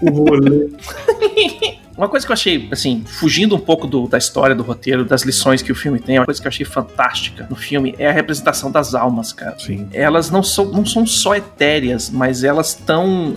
o 0.00 0.09
rolê. 0.10 0.68
Uma 1.96 2.08
coisa 2.08 2.24
que 2.24 2.32
eu 2.32 2.34
achei, 2.34 2.66
assim, 2.70 3.04
fugindo 3.04 3.54
um 3.54 3.58
pouco 3.58 3.86
do- 3.86 4.08
da 4.08 4.16
história, 4.16 4.54
do 4.54 4.62
roteiro, 4.62 5.04
das 5.04 5.20
lições 5.20 5.60
que 5.60 5.70
o 5.70 5.74
filme 5.74 5.98
tem, 5.98 6.18
uma 6.18 6.24
coisa 6.24 6.40
que 6.40 6.46
eu 6.46 6.48
achei 6.48 6.64
fantástica 6.64 7.46
no 7.50 7.54
filme 7.56 7.94
é 7.98 8.08
a 8.08 8.12
representação 8.12 8.70
das 8.70 8.94
almas, 8.94 9.34
cara. 9.34 9.58
Sim. 9.58 9.86
Elas 9.92 10.30
não 10.30 10.42
são, 10.42 10.64
não 10.66 10.86
são 10.86 11.04
só 11.06 11.34
etéreas, 11.34 12.08
mas 12.08 12.42
elas 12.42 12.68
estão. 12.70 13.36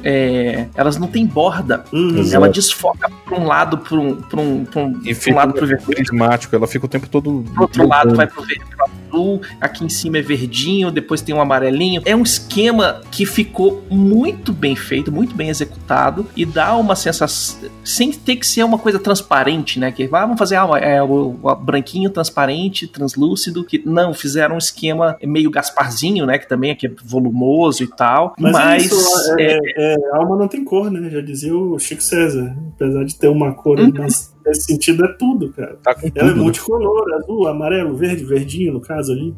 elas 0.75 0.95
não 0.97 1.07
têm 1.09 1.25
borda. 1.25 1.83
Uhum. 1.91 2.23
Ela 2.31 2.47
desfoca 2.47 3.09
pra 3.25 3.37
um 3.37 3.45
lado, 3.45 3.79
pra 3.79 3.97
um, 3.99 4.15
pra 4.15 4.39
um, 4.39 4.63
pra 4.63 4.81
um, 4.81 5.01
E 5.03 5.13
pra 5.13 5.33
um 5.33 5.35
lado 5.35 5.53
pro 5.53 5.67
vermelho, 5.67 6.05
ela 6.53 6.67
fica 6.67 6.85
o 6.85 6.89
tempo 6.89 7.09
todo. 7.09 7.43
pro 7.53 7.63
outro 7.63 7.85
lado 7.85 8.15
vai 8.15 8.27
pro 8.27 8.43
verde, 8.43 8.63
pro 8.69 8.77
azul, 9.13 9.41
aqui 9.61 9.85
em 9.85 9.89
cima 9.89 10.17
é 10.17 10.21
verdinho, 10.21 10.91
depois 10.91 11.21
tem 11.21 11.33
um 11.33 11.41
amarelinho. 11.41 12.01
É 12.05 12.15
um 12.15 12.23
esquema 12.23 13.01
que 13.11 13.25
ficou 13.25 13.83
muito 13.89 14.51
bem 14.51 14.75
feito, 14.75 15.11
muito 15.11 15.35
bem 15.35 15.49
executado 15.49 16.25
e 16.35 16.45
dá 16.45 16.75
uma 16.75 16.95
sensação 16.95 17.69
sem 17.83 18.11
ter 18.11 18.37
que 18.37 18.47
ser 18.47 18.63
uma 18.63 18.77
coisa 18.77 18.99
transparente, 18.99 19.79
né? 19.79 19.91
Que 19.91 20.03
ah, 20.11 20.21
vamos 20.21 20.37
fazer 20.39 20.55
ah, 20.55 20.67
é, 20.79 21.01
o, 21.01 21.35
o 21.41 21.55
branquinho 21.55 22.09
transparente, 22.09 22.87
translúcido, 22.87 23.63
que 23.63 23.81
não 23.85 24.13
fizeram 24.13 24.55
um 24.55 24.57
esquema 24.57 25.17
meio 25.23 25.51
Gasparzinho, 25.51 26.25
né? 26.25 26.37
Que 26.37 26.47
também 26.47 26.71
é, 26.71 26.75
que 26.75 26.87
é 26.87 26.91
volumoso 27.03 27.83
e 27.83 27.87
tal, 27.87 28.33
Mas, 28.39 28.51
mas, 28.53 28.85
isso, 28.85 29.35
é, 29.39 29.59
é, 29.75 29.93
é, 29.93 30.15
alma 30.15 30.35
não 30.37 30.47
tem 30.47 30.63
cor, 30.63 30.89
né? 30.89 31.09
Já 31.09 31.21
dizia 31.21 31.55
o 31.55 31.77
Chico 31.77 32.01
César. 32.01 32.55
Apesar 32.75 33.03
de 33.03 33.15
ter 33.15 33.27
uma 33.27 33.53
cor, 33.53 33.79
Uhum. 33.79 33.91
mas 33.97 34.32
nesse 34.45 34.63
sentido 34.63 35.05
é 35.05 35.07
tudo, 35.13 35.51
cara. 35.53 35.77
Tá 35.83 35.91
Ela 35.91 36.07
é 36.07 36.09
tudo. 36.11 36.25
né? 36.25 36.33
multicolor, 36.43 37.13
azul, 37.13 37.47
amarelo, 37.47 37.95
verde, 37.95 38.23
verdinho, 38.23 38.73
no 38.73 38.81
caso 38.81 39.11
ali. 39.11 39.33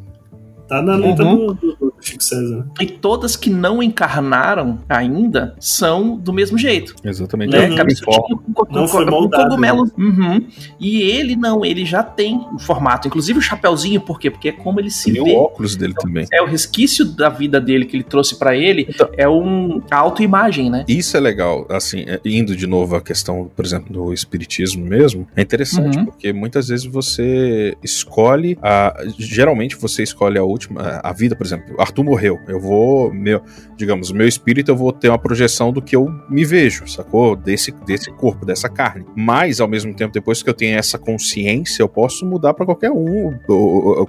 Tá 0.68 0.82
na 0.82 0.95
letra 0.95 1.26
Uhum. 1.26 1.53
do- 1.53 1.76
do 1.76 1.93
Chico 2.06 2.24
César. 2.24 2.58
né? 2.58 2.64
e 2.82 2.86
todas 2.88 3.36
que 3.36 3.49
não 3.49 3.82
encarnaram 3.82 4.80
ainda 4.88 5.56
são 5.60 6.16
do 6.18 6.32
mesmo 6.32 6.58
jeito. 6.58 6.95
Exatamente. 7.03 7.51
né? 7.51 7.70
Uhum. 7.70 7.76
Cabeçudinho 7.76 8.38
com, 8.38 8.53
co- 8.53 8.68
Não 8.72 8.88
com- 8.88 9.06
moldado, 9.06 9.43
cogumelo. 9.49 9.91
Uhum. 9.97 10.45
E 10.80 11.01
ele 11.01 11.36
não, 11.36 11.66
ele 11.66 11.86
já 11.86 12.03
tem 12.03 12.38
o 12.53 12.60
formato. 12.60 13.08
Inclusive 13.08 13.39
o 13.39 13.41
chapeuzinho, 13.41 13.99
por 14.01 14.20
quê? 14.20 14.30
Porque 14.30 14.49
é 14.49 14.51
como 14.51 14.80
ele 14.80 14.91
se 14.91 15.10
E 15.12 15.20
o 15.20 15.24
vê. 15.26 15.36
óculos 15.36 15.76
dele 15.76 15.93
também. 15.95 16.26
É 16.32 16.41
o 16.41 16.45
resquício 16.45 17.06
da 17.06 17.30
vida 17.30 17.60
dele 17.60 17.86
que 17.86 17.95
ele 17.97 18.03
trouxe 18.03 18.38
pra 18.38 18.56
ele 18.56 18.86
Então- 18.89 19.10
é 19.18 19.28
um 19.28 19.82
autoimagem, 19.91 20.70
né? 20.70 20.86
Isso 20.88 21.18
é 21.18 21.20
legal, 21.20 21.66
assim, 21.70 22.03
é, 22.08 22.20
indo 22.26 22.56
de 22.56 22.68
novo 22.68 22.95
à 22.95 23.01
questão, 23.01 23.49
por 23.56 23.66
exemplo, 23.66 23.91
do 23.91 24.14
espiritismo 24.14 24.86
mesmo, 24.86 25.28
é 25.36 25.41
interessante, 25.41 25.97
Uhum. 25.97 26.06
porque 26.06 26.32
muitas 26.32 26.68
vezes 26.68 26.86
você 26.86 27.76
escolhe, 27.84 28.58
a, 28.62 28.95
geralmente 29.18 29.76
você 29.76 30.03
escolhe 30.03 30.38
a 30.38 30.43
última, 30.43 30.99
a 31.03 31.12
vida, 31.14 31.36
por 31.36 31.45
exemplo, 31.45 31.76
Arthur 31.96 32.04
morreu, 32.04 32.39
eu 32.48 32.60
vou, 32.60 33.14
meu, 33.14 33.41
digamos, 33.78 34.12
meu 34.12 34.28
espírito 34.28 34.70
eu 34.70 34.76
vou 34.76 34.91
ter 34.91 35.08
uma 35.08 35.18
projeção 35.18 35.72
do 35.72 35.82
que 35.82 35.96
eu 35.96 36.08
me 36.30 36.43
vejo, 36.43 36.86
sacou? 36.88 37.36
Desse, 37.38 37.72
desse 37.86 38.12
corpo, 38.12 38.46
dessa 38.46 38.68
carne. 38.68 39.06
Mas, 39.16 39.62
ao 39.62 39.68
mesmo 39.68 39.93
tempo, 39.96 40.12
depois 40.14 40.43
que 40.43 40.50
eu 40.50 40.54
tenho 40.54 40.78
essa 40.78 40.98
consciência, 40.98 41.82
eu 41.82 41.88
posso 41.88 42.26
mudar 42.26 42.54
pra 42.54 42.66
qualquer 42.66 42.91
um, 42.91 43.34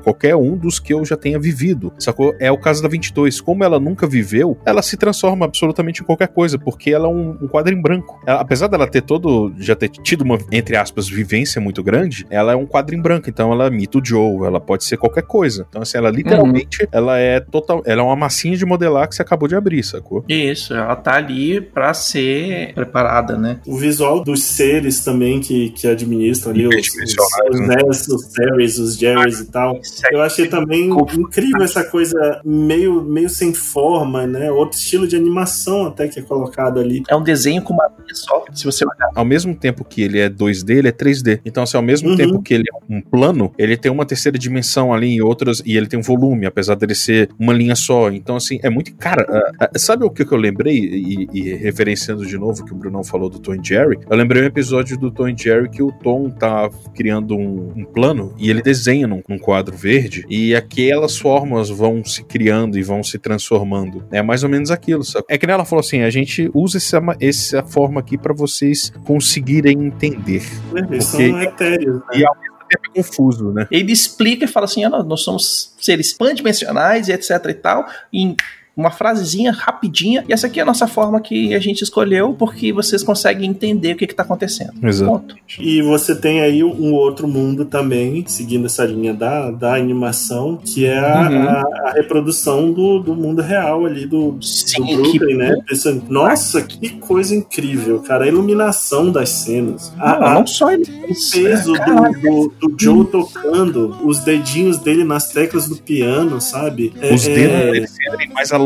qualquer 0.03 0.34
um 0.34 0.57
dos 0.57 0.78
que 0.80 0.93
eu 0.93 1.05
já 1.05 1.16
tenha 1.16 1.39
vivido, 1.39 1.93
sacou? 1.99 2.34
É 2.41 2.51
o 2.51 2.59
caso 2.59 2.82
da 2.82 2.89
22, 2.89 3.41
como 3.41 3.62
ela 3.62 3.78
nunca 3.78 4.07
viveu, 4.07 4.57
ela 4.66 4.82
se 4.82 4.97
transforma 4.97 5.45
absolutamente 5.45 6.03
em 6.03 6.05
qualquer 6.05 6.28
coisa, 6.28 6.59
porque 6.59 6.91
ela 6.91 7.07
é 7.07 7.11
um, 7.11 7.30
um 7.43 7.49
quadro 7.49 7.72
em 7.72 7.80
branco. 7.80 8.20
Ela- 8.26 8.41
apesar 8.41 8.66
dela 8.66 8.87
ter 8.89 9.03
todo, 9.03 9.55
já 9.59 9.76
ter 9.76 9.89
tido 9.89 10.22
uma, 10.22 10.39
entre 10.51 10.76
aspas, 10.76 11.09
vivência 11.09 11.61
muito 11.61 11.82
grande, 11.82 12.26
ela 12.30 12.53
é 12.53 12.57
um 12.57 12.66
quadro 12.66 12.95
em 12.97 13.01
branco, 13.01 13.30
então 13.30 13.53
ela 13.53 13.68
imita 13.68 13.99
o 13.99 14.05
Joe, 14.05 14.45
ela 14.47 14.61
pode 14.61 14.84
ser 14.84 14.97
qualquer 14.97 15.22
coisa. 15.22 15.66
Então, 15.68 15.82
assim, 15.82 15.97
ela 15.99 16.11
literalmente, 16.11 16.89
ela 16.91 17.18
é 17.18 17.39
total, 17.67 17.83
ela 17.85 18.01
é 18.03 18.05
uma 18.05 18.17
massinha 18.17 18.57
de 18.57 18.64
modelar 18.64 19.09
que 19.09 19.14
você 19.14 19.23
acabou 19.23 19.49
de 19.49 19.55
abrir, 19.57 19.83
sacou? 19.83 20.25
Isso, 20.29 20.73
ela 20.75 20.95
tá 20.97 21.14
ali 21.14 21.61
pra 21.61 21.93
ser 21.93 22.73
preparada, 22.75 23.37
né? 23.37 23.59
O 23.67 23.77
visual 23.77 24.23
dos 24.23 24.43
seres 24.43 25.01
também 25.01 25.41
que, 25.41 25.71
que 25.71 25.87
administram 25.87 26.53
ali, 26.53 26.67
os, 26.67 26.75
os, 26.77 27.14
os 27.51 27.61
né? 27.61 27.77
Ness, 27.77 28.09
os 28.09 28.27
Terrys, 28.29 28.79
os 28.79 28.97
Jerrys 28.97 29.41
e 29.41 29.51
tal. 29.51 29.79
Eu 30.11 30.23
achei 30.23 30.47
também 30.47 30.91
incrível 31.14 31.62
essa 31.62 31.85
coisa 31.85 32.41
meio, 32.45 33.03
meio 33.03 33.29
sem 33.29 33.53
forma, 33.53 34.27
né? 34.27 34.51
Outro 34.51 34.79
estilo 34.79 35.07
de 35.07 35.17
animação 35.17 35.87
até 35.87 36.09
que 36.09 36.19
é 36.21 36.23
colocado 36.23 36.79
ali. 36.81 37.03
É 37.09 37.17
um 37.17 37.23
desenho 37.23 37.62
com 37.62 37.73
uma 37.75 37.87
linha 37.89 38.14
só, 38.14 38.45
se 38.53 38.64
você 38.64 38.85
olhar. 38.85 39.11
Ao 39.14 39.25
mesmo 39.25 39.55
tempo 39.55 39.85
que 39.85 40.03
ele 40.03 40.19
é 40.21 40.29
2D, 40.29 40.71
ele 40.79 40.89
é 40.89 40.93
3D. 40.93 41.41
Então, 41.45 41.62
assim, 41.62 41.77
ao 41.77 41.83
mesmo 41.83 42.07
Uhum. 42.11 42.17
tempo 42.17 42.43
que 42.43 42.55
ele 42.55 42.64
é 42.73 42.95
um 42.95 43.01
plano, 43.01 43.53
ele 43.59 43.77
tem 43.77 43.91
uma 43.91 44.05
terceira 44.07 44.39
dimensão 44.39 44.93
ali 44.95 45.09
em 45.09 45.21
outras, 45.21 45.61
e 45.67 45.77
ele 45.77 45.87
tem 45.87 45.99
um 45.99 46.03
volume, 46.03 46.47
apesar 46.47 46.75
dele 46.77 46.95
ser 46.95 47.29
uma 47.39 47.53
linha 47.57 47.74
só. 47.74 48.11
Então, 48.11 48.36
assim, 48.36 48.59
é 48.62 48.70
muito. 48.70 48.94
Cara, 48.96 49.26
ah, 49.28 49.68
ah, 49.74 49.78
sabe 49.78 50.04
o 50.04 50.11
que, 50.11 50.24
que 50.24 50.32
eu 50.32 50.38
lembrei? 50.38 50.76
E, 50.78 51.28
e 51.32 51.54
referenciando 51.54 52.24
de 52.24 52.38
novo 52.38 52.64
que 52.64 52.72
o 52.72 52.76
Brunão 52.76 53.02
falou 53.02 53.28
do 53.28 53.38
Tom 53.38 53.54
e 53.54 53.61
Jerry, 53.62 53.98
eu 54.09 54.16
lembrei 54.16 54.42
um 54.42 54.46
episódio 54.46 54.98
do 54.98 55.11
Tom 55.11 55.28
e 55.28 55.36
Jerry 55.36 55.68
que 55.68 55.82
o 55.82 55.90
Tom 55.90 56.30
tá 56.30 56.70
criando 56.94 57.36
um, 57.36 57.72
um 57.76 57.84
plano 57.84 58.34
e 58.38 58.50
ele 58.50 58.62
desenha 58.62 59.07
num, 59.07 59.22
num 59.28 59.38
quadro 59.38 59.76
verde, 59.76 60.24
e 60.28 60.54
aquelas 60.54 61.16
formas 61.18 61.68
vão 61.68 62.04
se 62.04 62.22
criando 62.24 62.78
e 62.78 62.82
vão 62.82 63.02
se 63.02 63.18
transformando. 63.18 64.04
É 64.11 64.22
mais 64.22 64.42
ou 64.42 64.48
menos 64.48 64.70
aquilo, 64.70 65.04
sabe? 65.04 65.24
É 65.28 65.38
que 65.38 65.46
ela 65.46 65.64
falou 65.64 65.80
assim: 65.80 66.02
a 66.02 66.11
gente 66.11 66.50
usa 66.54 66.76
essa, 66.78 67.00
essa 67.20 67.62
forma 67.64 68.00
aqui 68.00 68.18
pra 68.18 68.34
vocês 68.34 68.92
conseguirem 69.04 69.86
entender. 69.86 70.42
Eles 70.74 71.11
Porque- 71.11 71.30
são 71.30 71.42
etéreos. 71.42 71.96
Né? 71.96 72.02
E 72.16 72.26
ao 72.26 72.36
mesmo 72.40 72.55
tempo 72.69 72.83
é 72.93 73.03
confuso, 73.03 73.53
né? 73.53 73.67
Ele 73.71 73.93
explica 73.93 74.45
e 74.45 74.49
fala 74.49 74.64
assim: 74.67 74.85
ah, 74.85 74.91
nós, 74.91 75.21
somos 75.23 75.75
seres 75.79 76.12
pandimensionais 76.12 77.09
e 77.09 77.12
etc 77.12 77.31
e 77.49 77.55
tal, 77.55 77.87
em 78.12 78.37
uma 78.77 78.91
frasezinha 78.91 79.53
rapidinha, 79.53 80.22
e 80.29 80.33
essa 80.35 80.47
aqui 80.49 80.61
é 80.61 80.62
a 80.62 80.66
nossa 80.66 80.87
forma 80.87 81.18
que 81.20 81.55
a 81.55 81.59
gente 81.59 81.81
escolheu, 81.83 82.35
porque 82.39 82.72
vocês 82.72 83.03
conseguem 83.03 83.49
entender 83.49 83.95
o 83.95 83.97
que, 83.97 84.07
que 84.07 84.14
tá 84.14 84.22
acontecendo. 84.22 84.72
Exato. 84.83 85.11
Ponto. 85.11 85.37
E 85.59 85.81
você 85.81 86.14
tem 86.14 86.41
aí 86.43 86.62
um 86.62 86.93
outro 86.93 87.27
mundo 87.27 87.64
também, 87.64 88.22
seguindo 88.27 88.66
essa 88.66 88.85
linha 88.85 89.14
da, 89.14 89.51
da 89.51 89.74
animação, 89.74 90.59
que 90.62 90.85
é 90.85 90.99
a, 90.99 91.29
Uhum. 91.31 91.43
a- 91.49 91.64
a 91.89 91.93
reprodução 91.95 92.70
do, 92.72 92.99
do 92.99 93.14
mundo 93.14 93.41
real 93.41 93.87
ali 93.87 94.07
do, 94.07 94.33
do 94.33 94.45
Sim, 94.45 94.85
Brooklyn, 94.97 95.18
que- 95.29 95.35
né? 95.35 95.57
Pensando, 95.66 96.03
nossa, 96.11 96.61
que 96.62 96.91
coisa 96.99 97.35
incrível, 97.35 98.01
cara. 98.01 98.24
A 98.24 98.29
iluminação 98.29 99.11
das 99.11 99.31
cenas. 99.31 99.91
Não, 99.97 100.05
a- 100.07 100.35
não 100.35 100.47
só 100.47 100.70
ele. 100.70 100.83
o 100.83 101.31
peso 101.33 101.72
do, 101.72 102.20
do, 102.20 102.68
do 102.68 102.77
Joe 102.79 103.07
tocando, 103.07 103.97
os 104.05 104.20
dedinhos 104.20 104.79
dele 104.79 105.03
nas 105.05 105.29
teclas 105.33 105.66
do 105.68 105.77
piano, 105.77 106.41
sabe? 106.43 106.93
É- 107.01 107.14
Os 107.14 107.27
é- 107.27 107.35
dedos 107.35 107.72
dele 107.72 107.87
serem 107.87 108.29
mais 108.35 108.53
alongados, 108.53 108.66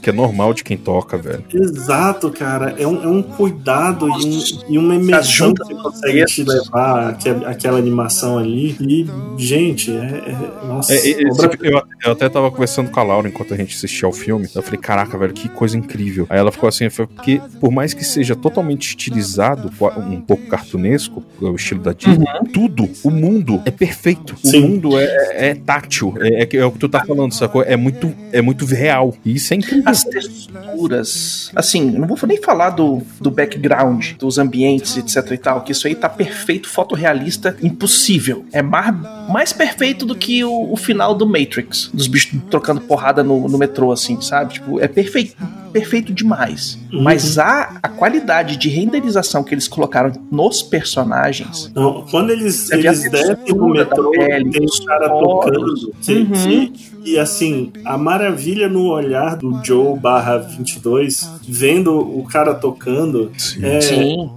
que 0.00 0.10
é 0.10 0.12
normal 0.12 0.52
de 0.54 0.64
quem 0.64 0.76
toca, 0.76 1.16
velho. 1.16 1.44
Exato, 1.52 2.30
cara. 2.30 2.74
É 2.78 2.86
um, 2.86 3.02
é 3.02 3.06
um 3.06 3.22
cuidado 3.22 4.08
e, 4.08 4.26
um- 4.26 4.72
e 4.74 4.78
uma 4.78 4.94
imersão 4.94 5.52
que 5.54 5.74
consegue 5.74 6.24
te 6.26 6.44
levar 6.44 7.10
aquela, 7.10 7.48
aquela 7.48 7.78
animação 7.78 8.38
ali. 8.38 8.76
E, 8.80 9.06
gente, 9.38 9.90
é. 9.90 9.94
é- 10.04 10.66
nossa, 10.66 10.94
É, 10.94 11.22
é, 11.22 11.26
obra- 11.30 11.58
eu, 11.62 11.82
eu 12.04 12.12
até 12.12 12.28
tava 12.28 12.50
conversando 12.50 12.90
com 12.90 13.00
a 13.00 13.02
Laura 13.02 13.28
enquanto 13.28 13.54
a 13.54 13.56
gente 13.56 13.74
assistia 13.76 14.06
ao 14.06 14.12
filme. 14.12 14.48
Eu 14.54 14.62
falei, 14.62 14.80
caraca, 14.80 15.16
velho, 15.18 15.32
que 15.32 15.48
coisa 15.48 15.76
incrível. 15.76 16.26
Aí 16.28 16.38
ela 16.38 16.52
ficou 16.52 16.68
assim, 16.68 16.88
foi 16.90 17.06
porque 17.06 17.40
por 17.60 17.70
mais 17.70 17.94
que 17.94 18.04
seja 18.04 18.34
totalmente 18.36 18.88
estilizado, 18.88 19.70
um 20.08 20.20
pouco 20.20 20.46
cartunesco, 20.46 21.22
o 21.40 21.54
estilo 21.54 21.80
da 21.82 21.92
Disney, 21.92 22.26
tudo, 22.52 22.88
o 23.04 23.10
mundo 23.10 23.60
é 23.64 23.70
perfeito. 23.70 24.34
O 24.42 24.46
Sim. 24.48 24.60
mundo 24.68 24.98
é, 24.98 25.04
é- 25.04 25.48
é 25.50 25.54
tátil. 25.54 26.14
É, 26.20 26.42
é- 26.44 26.56
é 26.56 26.64
o 26.64 26.70
que 26.72 26.78
tu 26.78 26.88
tá 26.88 27.04
falando, 27.04 27.32
sacou? 27.32 27.62
É 27.62 27.76
muito, 27.76 28.12
é 28.32 28.40
muito 28.42 28.64
real. 28.66 29.14
E 29.24 29.31
isso 29.34 29.52
é 29.52 29.56
incrível. 29.56 29.84
As 29.86 30.04
texturas. 30.04 31.50
Assim, 31.54 31.90
não 31.90 32.06
vou 32.06 32.18
nem 32.26 32.40
falar 32.40 32.70
do, 32.70 33.02
do 33.20 33.30
background, 33.30 34.12
dos 34.18 34.38
ambientes, 34.38 34.96
etc 34.96 35.30
e 35.32 35.38
tal, 35.38 35.62
que 35.62 35.72
isso 35.72 35.86
aí 35.86 35.94
tá 35.94 36.08
perfeito, 36.08 36.68
fotorrealista, 36.68 37.56
impossível. 37.62 38.44
É 38.52 38.62
mais, 38.62 38.94
mais 39.28 39.52
perfeito 39.52 40.04
do 40.06 40.14
que 40.14 40.44
o, 40.44 40.72
o 40.72 40.76
final 40.76 41.14
do 41.14 41.26
Matrix, 41.26 41.90
dos 41.92 42.06
bichos 42.06 42.38
trocando 42.50 42.80
porrada 42.82 43.22
no, 43.22 43.48
no 43.48 43.58
metrô, 43.58 43.92
assim, 43.92 44.20
sabe? 44.20 44.54
Tipo, 44.54 44.80
é 44.80 44.88
perfeito. 44.88 45.36
perfeito 45.72 46.12
demais. 46.12 46.78
Uhum. 46.92 47.02
Mas 47.02 47.38
a, 47.38 47.78
a 47.82 47.88
qualidade 47.88 48.56
de 48.56 48.68
renderização 48.68 49.42
que 49.42 49.54
eles 49.54 49.68
colocaram 49.68 50.12
nos 50.30 50.62
personagens. 50.62 51.70
Não, 51.74 52.02
quando 52.10 52.30
eles, 52.30 52.70
eles 52.70 53.10
descem 53.10 53.36
no 53.54 53.68
metrô, 53.70 54.10
pele, 54.10 54.50
tem 54.50 54.64
os 54.64 54.78
o 54.80 54.84
cara 54.84 55.08
poros. 55.08 55.80
tocando. 55.80 56.08
Uhum. 56.08 56.26
que- 56.72 56.92
e 57.04 57.18
assim, 57.18 57.72
a 57.84 57.98
maravilha 57.98 58.68
no 58.68 58.84
olhar 58.86 59.21
do 59.30 59.64
Joe 59.64 59.98
barra 59.98 60.38
22, 60.38 61.30
vendo 61.48 61.98
o 61.98 62.24
cara 62.24 62.54
tocando. 62.54 63.30
É, 63.60 63.80
Sim. 63.80 64.30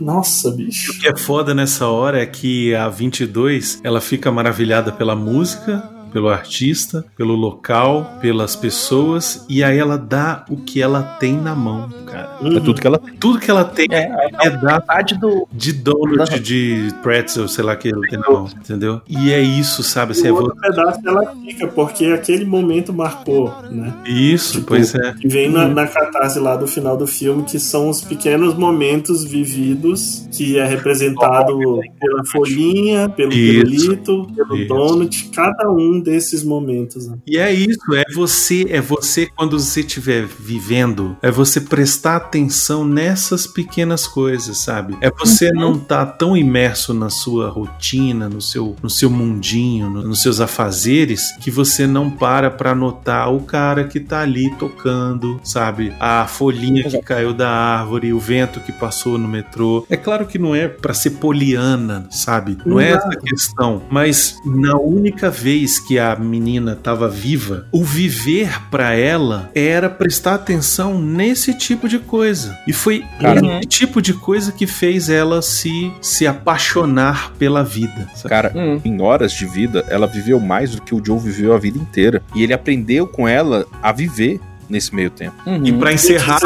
Nossa, 0.00 0.50
bicho. 0.50 0.92
O 0.92 0.98
que 0.98 1.08
é 1.08 1.16
foda 1.16 1.54
nessa 1.54 1.86
hora 1.86 2.20
é 2.20 2.26
que 2.26 2.74
a 2.74 2.88
22 2.88 3.80
ela 3.84 4.00
fica 4.00 4.30
maravilhada 4.30 4.92
pela 4.92 5.14
música, 5.14 5.88
pelo 6.14 6.28
artista, 6.28 7.04
pelo 7.16 7.34
local, 7.34 8.18
pelas 8.20 8.54
pessoas 8.54 9.44
e 9.48 9.64
aí 9.64 9.76
ela 9.78 9.98
dá 9.98 10.44
o 10.48 10.56
que 10.56 10.80
ela 10.80 11.02
tem 11.18 11.34
na 11.36 11.54
mão, 11.56 11.90
cara. 12.06 12.38
É 12.40 12.60
tudo 12.60 12.74
que 12.80 12.86
ela 12.86 12.98
tem. 12.98 13.14
Tudo 13.16 13.38
que 13.40 13.50
ela 13.50 13.64
tem 13.64 13.86
É, 13.90 14.28
é 14.44 14.50
dar 14.50 14.74
metade 14.80 15.18
do. 15.18 15.48
de 15.52 15.72
donut, 15.72 16.38
de 16.38 16.88
pretzel, 17.02 17.48
sei 17.48 17.64
lá 17.64 17.74
que 17.74 17.88
ele 17.88 18.00
tem 18.08 18.18
na 18.18 18.30
mão, 18.30 18.48
entendeu? 18.56 19.00
E 19.08 19.32
é 19.32 19.40
isso, 19.42 19.82
sabe? 19.82 20.12
Assim, 20.12 20.28
é 20.28 20.32
o 20.32 20.36
vo- 20.36 20.42
outro 20.44 20.60
pedaço 20.60 21.00
ela 21.04 21.34
fica, 21.44 21.66
porque 21.66 22.06
aquele 22.06 22.44
momento 22.44 22.92
marcou, 22.92 23.52
né? 23.70 23.92
Isso, 24.06 24.52
Tipo, 24.54 24.66
pois 24.68 24.94
é. 24.94 25.14
Que 25.14 25.26
vem 25.26 25.50
na, 25.50 25.66
na 25.66 25.86
catarse 25.88 26.38
lá 26.38 26.54
do 26.54 26.68
final 26.68 26.96
do 26.96 27.06
filme, 27.08 27.42
que 27.42 27.58
são 27.58 27.88
os 27.90 28.00
pequenos 28.02 28.54
momentos 28.54 29.24
vividos, 29.24 30.28
que 30.30 30.58
é 30.58 30.64
representado 30.64 31.58
pela 32.00 32.24
folhinha, 32.26 33.08
pelo 33.08 33.32
Isso. 33.32 33.64
pirulito, 33.64 34.26
pelo 34.34 34.56
Isso. 34.56 34.68
donut, 34.68 35.30
cada 35.34 35.68
um 35.70 36.00
desses 36.04 36.44
momentos. 36.44 37.06
né? 37.08 37.16
E 37.26 37.36
é 37.38 37.52
isso, 37.52 37.80
é 37.94 38.04
você, 38.14 38.66
é 38.68 38.80
você 38.80 39.26
quando 39.36 39.58
você 39.58 39.80
estiver 39.80 40.26
vivendo, 40.26 41.16
é 41.22 41.30
você 41.30 41.60
prestar 41.60 42.16
atenção 42.16 42.84
nessas 42.84 43.46
pequenas 43.46 44.06
coisas, 44.06 44.58
sabe? 44.58 44.96
É 45.00 45.10
você 45.10 45.50
não 45.50 45.76
estar 45.76 46.04
tão 46.06 46.36
imerso 46.36 46.92
na 46.94 47.10
sua 47.10 47.48
rotina, 47.48 48.28
no 48.28 48.40
seu, 48.40 48.76
no 48.82 48.90
seu 48.90 49.10
mundinho, 49.10 49.88
no- 49.90 50.02
nos 50.06 50.22
seus 50.22 50.40
afazeres, 50.40 51.32
que 51.40 51.50
você 51.50 51.86
não 51.86 52.10
para 52.10 52.50
pra 52.50 52.74
notar 52.74 53.32
o 53.34 53.40
cara 53.40 53.84
que 53.84 53.98
tá 54.00 54.20
ali 54.20 54.50
tocando, 54.56 55.40
sabe? 55.42 55.92
A 55.98 56.26
folhinha 56.26 56.84
que 56.84 57.00
caiu 57.00 57.32
da 57.32 57.48
árvore, 57.50 58.12
o 58.12 58.18
vento 58.18 58.60
que 58.60 58.72
passou 58.72 59.16
no 59.18 59.26
metrô. 59.28 59.86
É 59.88 59.96
claro 59.96 60.26
que 60.26 60.38
não 60.38 60.54
é 60.54 60.68
pra 60.68 60.92
ser 60.94 61.10
poliana, 61.10 62.06
sabe? 62.10 62.58
Não 62.64 62.80
é 62.80 62.90
essa 62.90 63.08
a 63.08 63.16
questão, 63.16 63.82
mas 63.90 64.36
na 64.44 64.78
única 64.78 65.30
vez 65.30 65.78
que 65.78 65.93
a 65.98 66.14
menina 66.16 66.72
estava 66.72 67.08
viva, 67.08 67.66
o 67.72 67.82
viver 67.84 68.60
pra 68.70 68.94
ela 68.94 69.50
era 69.54 69.88
prestar 69.90 70.34
atenção 70.34 71.00
nesse 71.00 71.54
tipo 71.54 71.88
de 71.88 71.98
coisa. 71.98 72.56
E 72.66 72.72
foi 72.72 73.04
Cara. 73.20 73.40
esse 73.58 73.66
tipo 73.68 74.00
de 74.02 74.12
coisa 74.14 74.52
que 74.52 74.66
fez 74.66 75.08
ela 75.08 75.42
se 75.42 75.92
se 76.00 76.26
apaixonar 76.26 77.32
pela 77.38 77.62
vida. 77.64 78.08
sabe? 78.14 78.28
Cara, 78.28 78.52
Hum. 78.54 78.80
em 78.84 79.00
horas 79.00 79.32
de 79.32 79.46
vida, 79.46 79.84
ela 79.88 80.06
viveu 80.06 80.38
mais 80.40 80.74
do 80.74 80.82
que 80.82 80.94
o 80.94 81.02
Joe 81.04 81.18
viveu 81.18 81.54
a 81.54 81.58
vida 81.58 81.78
inteira. 81.78 82.22
E 82.34 82.42
ele 82.42 82.52
aprendeu 82.52 83.06
com 83.06 83.26
ela 83.28 83.66
a 83.82 83.92
viver 83.92 84.40
nesse 84.68 84.94
meio 84.94 85.10
tempo. 85.10 85.34
Uhum. 85.46 85.66
E 85.66 85.72
pra 85.72 85.92
encerrar, 85.92 86.38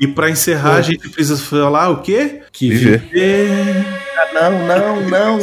e 0.00 0.06
para 0.06 0.30
encerrar 0.30 0.76
a 0.76 0.82
gente 0.82 1.08
precisa 1.08 1.36
falar 1.36 1.88
o 1.90 2.02
quê? 2.02 2.42
Que 2.52 2.68
Viver. 2.70 2.98
viver 3.00 3.86
Ah, 4.16 4.50
Não, 4.50 4.66
não, 4.66 5.10
não. 5.10 5.40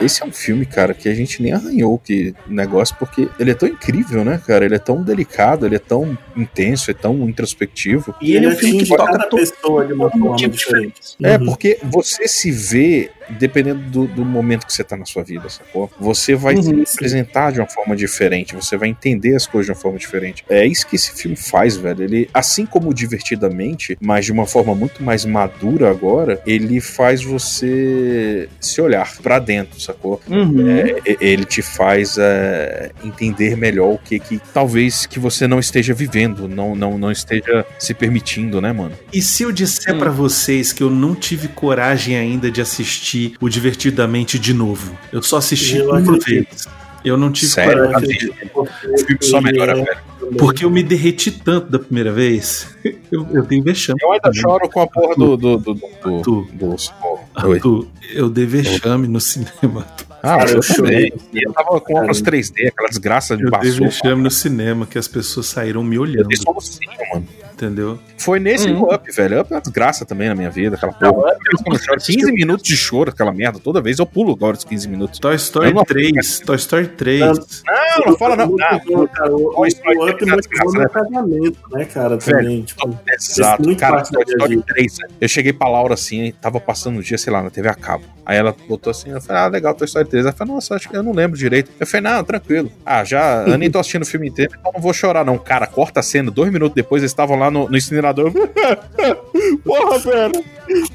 Esse 0.00 0.22
é 0.22 0.26
um 0.26 0.32
filme, 0.32 0.64
cara, 0.66 0.94
que 0.94 1.08
a 1.08 1.14
gente 1.14 1.42
nem 1.42 1.52
arranhou 1.52 1.98
que 1.98 2.34
negócio, 2.46 2.94
porque 2.98 3.28
ele 3.38 3.50
é 3.50 3.54
tão 3.54 3.68
incrível, 3.68 4.24
né, 4.24 4.40
cara? 4.46 4.64
Ele 4.64 4.74
é 4.74 4.78
tão 4.78 5.02
delicado, 5.02 5.66
ele 5.66 5.76
é 5.76 5.78
tão 5.80 6.16
intenso, 6.36 6.90
é 6.90 6.94
tão 6.94 7.28
introspectivo. 7.28 8.14
E 8.20 8.34
ele 8.36 8.46
é 8.46 8.48
um 8.50 8.56
filme 8.56 8.78
que 8.78 8.88
toca 8.88 9.12
cada 9.12 9.24
todo 9.28 9.40
pessoa 9.40 9.86
de 9.86 9.92
uma 9.92 10.10
forma 10.10 10.36
tipo 10.36 10.56
diferente. 10.56 10.94
É, 11.22 11.36
Uhum. 11.38 11.46
porque 11.46 11.78
você 11.82 12.26
se 12.28 12.50
vê 12.50 13.10
dependendo 13.38 13.80
do, 13.90 14.06
do 14.06 14.24
momento 14.24 14.66
que 14.66 14.72
você 14.72 14.82
tá 14.82 14.96
na 14.96 15.04
sua 15.04 15.22
vida, 15.22 15.50
sacou? 15.50 15.90
Você 16.00 16.34
vai 16.34 16.56
se 16.62 16.70
Uhum, 16.70 16.82
apresentar 16.82 17.52
de 17.52 17.60
uma 17.60 17.68
forma 17.68 17.94
diferente, 17.94 18.54
você 18.54 18.74
vai 18.76 18.88
entender 18.88 19.34
as 19.36 19.46
coisas 19.46 19.66
de 19.66 19.72
uma 19.72 19.78
forma 19.78 19.98
diferente. 19.98 20.42
É 20.48 20.64
isso 20.66 20.86
que 20.86 20.96
esse 20.96 21.12
filme 21.12 21.36
faz, 21.36 21.76
velho. 21.76 22.04
Ele, 22.04 22.30
assim 22.32 22.64
como 22.64 22.94
divertidamente, 22.94 23.98
mas 24.00 24.24
de 24.24 24.32
uma 24.32 24.46
forma 24.46 24.74
muito 24.74 25.02
mais 25.02 25.26
madura 25.26 25.90
agora, 25.90 26.40
ele 26.46 26.80
faz 26.80 27.22
você 27.22 28.48
se 28.60 28.80
olhar 28.80 29.14
pra 29.22 29.38
dentro, 29.38 29.67
sacou? 29.78 30.20
Uhum. 30.28 30.68
É, 30.68 31.16
ele 31.20 31.44
te 31.44 31.60
faz 31.62 32.16
é, 32.18 32.90
entender 33.04 33.56
melhor 33.56 33.94
o 33.94 33.98
que 33.98 34.18
que 34.18 34.40
talvez 34.54 35.06
que 35.06 35.18
você 35.18 35.46
não 35.46 35.58
esteja 35.58 35.92
vivendo, 35.92 36.46
não, 36.48 36.74
não, 36.76 36.96
não 36.96 37.10
esteja 37.10 37.64
se 37.78 37.92
permitindo, 37.94 38.60
né, 38.60 38.72
mano? 38.72 38.92
E 39.12 39.20
se 39.20 39.42
eu 39.42 39.52
disser 39.52 39.94
Hum. 39.94 39.98
pra 39.98 40.10
vocês 40.10 40.72
que 40.72 40.82
eu 40.82 40.90
não 40.90 41.14
tive 41.14 41.48
coragem 41.48 42.16
ainda 42.16 42.50
de 42.50 42.60
assistir 42.60 43.34
o 43.40 43.48
Divertidamente 43.48 44.38
de 44.38 44.54
novo? 44.54 44.96
Eu 45.12 45.22
só 45.22 45.38
assisti 45.38 45.76
Eu 45.78 45.90
uma 45.90 45.98
acredito. 45.98 46.24
vez. 46.48 46.68
Eu 47.04 47.16
não 47.16 47.30
tive 47.32 47.50
Sério? 47.52 47.84
coragem. 47.86 48.30
O 48.54 48.66
filme 48.98 49.18
só 49.22 49.40
melhora, 49.40 49.74
velho. 49.74 49.98
Porque 50.36 50.64
eu 50.64 50.70
me 50.70 50.82
derreti 50.82 51.30
tanto 51.30 51.70
da 51.70 51.78
primeira 51.78 52.12
vez. 52.12 52.76
Eu, 53.10 53.26
eu 53.32 53.44
tenho 53.46 53.62
vexame. 53.62 53.98
Eu 54.02 54.12
ainda 54.12 54.32
choro 54.32 54.68
com 54.68 54.80
a 54.80 54.86
porra 54.86 55.14
do. 55.14 55.36
do, 55.36 55.56
do, 55.58 55.74
do, 55.74 56.46
do, 56.52 57.88
eu 58.12 58.28
dei 58.28 58.46
vexame 58.46 59.06
no 59.06 59.20
cinema. 59.20 59.86
Ah, 60.22 60.38
Cara, 60.38 60.50
eu 60.50 60.56
eu 60.56 60.62
chorei. 60.62 61.12
E 61.32 61.46
eu 61.46 61.52
tava 61.52 61.80
com 61.80 61.94
óculos 61.94 62.20
3D, 62.20 62.68
aquela 62.68 62.88
desgraça 62.88 63.36
de 63.36 63.44
Eu 63.44 63.50
dei 63.50 63.70
vexame 63.70 64.22
no 64.22 64.30
cinema, 64.30 64.86
que 64.86 64.98
as 64.98 65.06
pessoas 65.06 65.46
saíram 65.46 65.82
me 65.84 65.96
Eu 65.96 66.02
olhando, 66.02 66.28
dei 66.28 66.36
solucinho, 66.36 66.90
mano. 67.12 67.26
Entendeu? 67.64 67.98
Foi 68.16 68.38
nesse 68.38 68.68
Uhum. 68.68 68.92
Up, 68.92 69.10
velho. 69.12 69.40
Up 69.40 69.52
é 69.52 69.56
uma 69.56 69.60
desgraça 69.60 70.04
também 70.04 70.28
na 70.28 70.34
minha 70.34 70.50
vida, 70.50 70.76
aquela 70.76 70.92
porra. 70.92 71.12
Não, 71.12 71.18
Up 71.20 71.38
Eu 71.66 71.72
não 71.72 71.78
choro. 71.78 72.00
15 72.00 72.32
minutos 72.32 72.64
de 72.64 72.76
choro, 72.76 73.10
aquela 73.10 73.32
merda. 73.32 73.58
Toda 73.58 73.80
vez 73.80 73.98
eu 73.98 74.06
pulo 74.06 74.32
agora 74.32 74.56
os 74.56 74.64
15 74.64 74.88
minutos. 74.88 75.18
Toy 75.18 75.34
Story 75.36 75.72
não- 75.74 75.84
3, 75.84 76.40
Toy 76.40 76.56
Story 76.56 76.86
3. 76.88 77.20
Não, 77.66 78.06
não 78.06 78.18
fala 78.18 78.36
não. 78.36 78.54
Ah, 78.60 78.80
cara, 79.12 79.34
o, 79.36 79.52
Toy 79.54 79.68
Story 79.68 79.96
o 79.96 80.02
Up 80.02 80.22
é 80.22 80.26
motivou 80.26 80.36
desgraça, 80.36 80.78
meu 80.78 80.88
casamento, 80.88 81.58
né, 81.72 81.84
cara? 81.84 82.18
Também. 82.18 82.62
Tipo, 82.62 82.98
Exato. 83.12 83.76
Cara, 83.76 84.02
Toy 84.02 84.22
Story 84.26 84.56
vida. 84.56 84.64
3, 84.68 84.98
né? 84.98 85.08
eu 85.20 85.28
cheguei 85.28 85.52
pra 85.52 85.68
Laura 85.68 85.94
assim, 85.94 86.32
tava 86.40 86.60
passando 86.60 86.98
um 86.98 87.00
dia, 87.00 87.18
sei 87.18 87.32
lá, 87.32 87.42
na 87.42 87.50
TV 87.50 87.68
a 87.68 87.74
cabo. 87.74 88.04
Aí 88.26 88.36
ela 88.36 88.54
botou 88.68 88.90
assim, 88.90 89.10
eu 89.10 89.20
falei, 89.22 89.42
ah, 89.42 89.46
legal, 89.48 89.74
Toy 89.74 89.86
Story 89.86 90.06
3. 90.08 90.26
Ela 90.26 90.34
falou, 90.34 90.54
nossa, 90.56 90.74
acho 90.74 90.88
que 90.88 90.96
eu 90.96 91.02
não 91.02 91.12
lembro 91.12 91.36
direito. 91.38 91.70
Eu 91.80 91.86
falei, 91.86 92.10
não, 92.10 92.22
tranquilo. 92.22 92.70
Ah, 92.84 93.02
já, 93.04 93.44
eu 93.46 93.56
nem 93.56 93.70
tô 93.70 93.78
assistindo 93.78 94.02
o 94.02 94.06
filme 94.06 94.28
inteiro, 94.28 94.52
então 94.58 94.70
não 94.72 94.80
vou 94.80 94.92
chorar, 94.92 95.24
não. 95.24 95.38
Cara, 95.38 95.66
corta 95.66 96.00
a 96.00 96.02
cena, 96.02 96.30
dois 96.30 96.52
minutos 96.52 96.74
depois 96.74 97.02
eles 97.02 97.10
estavam 97.12 97.38
lá 97.38 97.47
no, 97.50 97.68
no 97.68 97.76
incinerador. 97.76 98.32
Porra, 99.64 99.98
velho, 99.98 100.44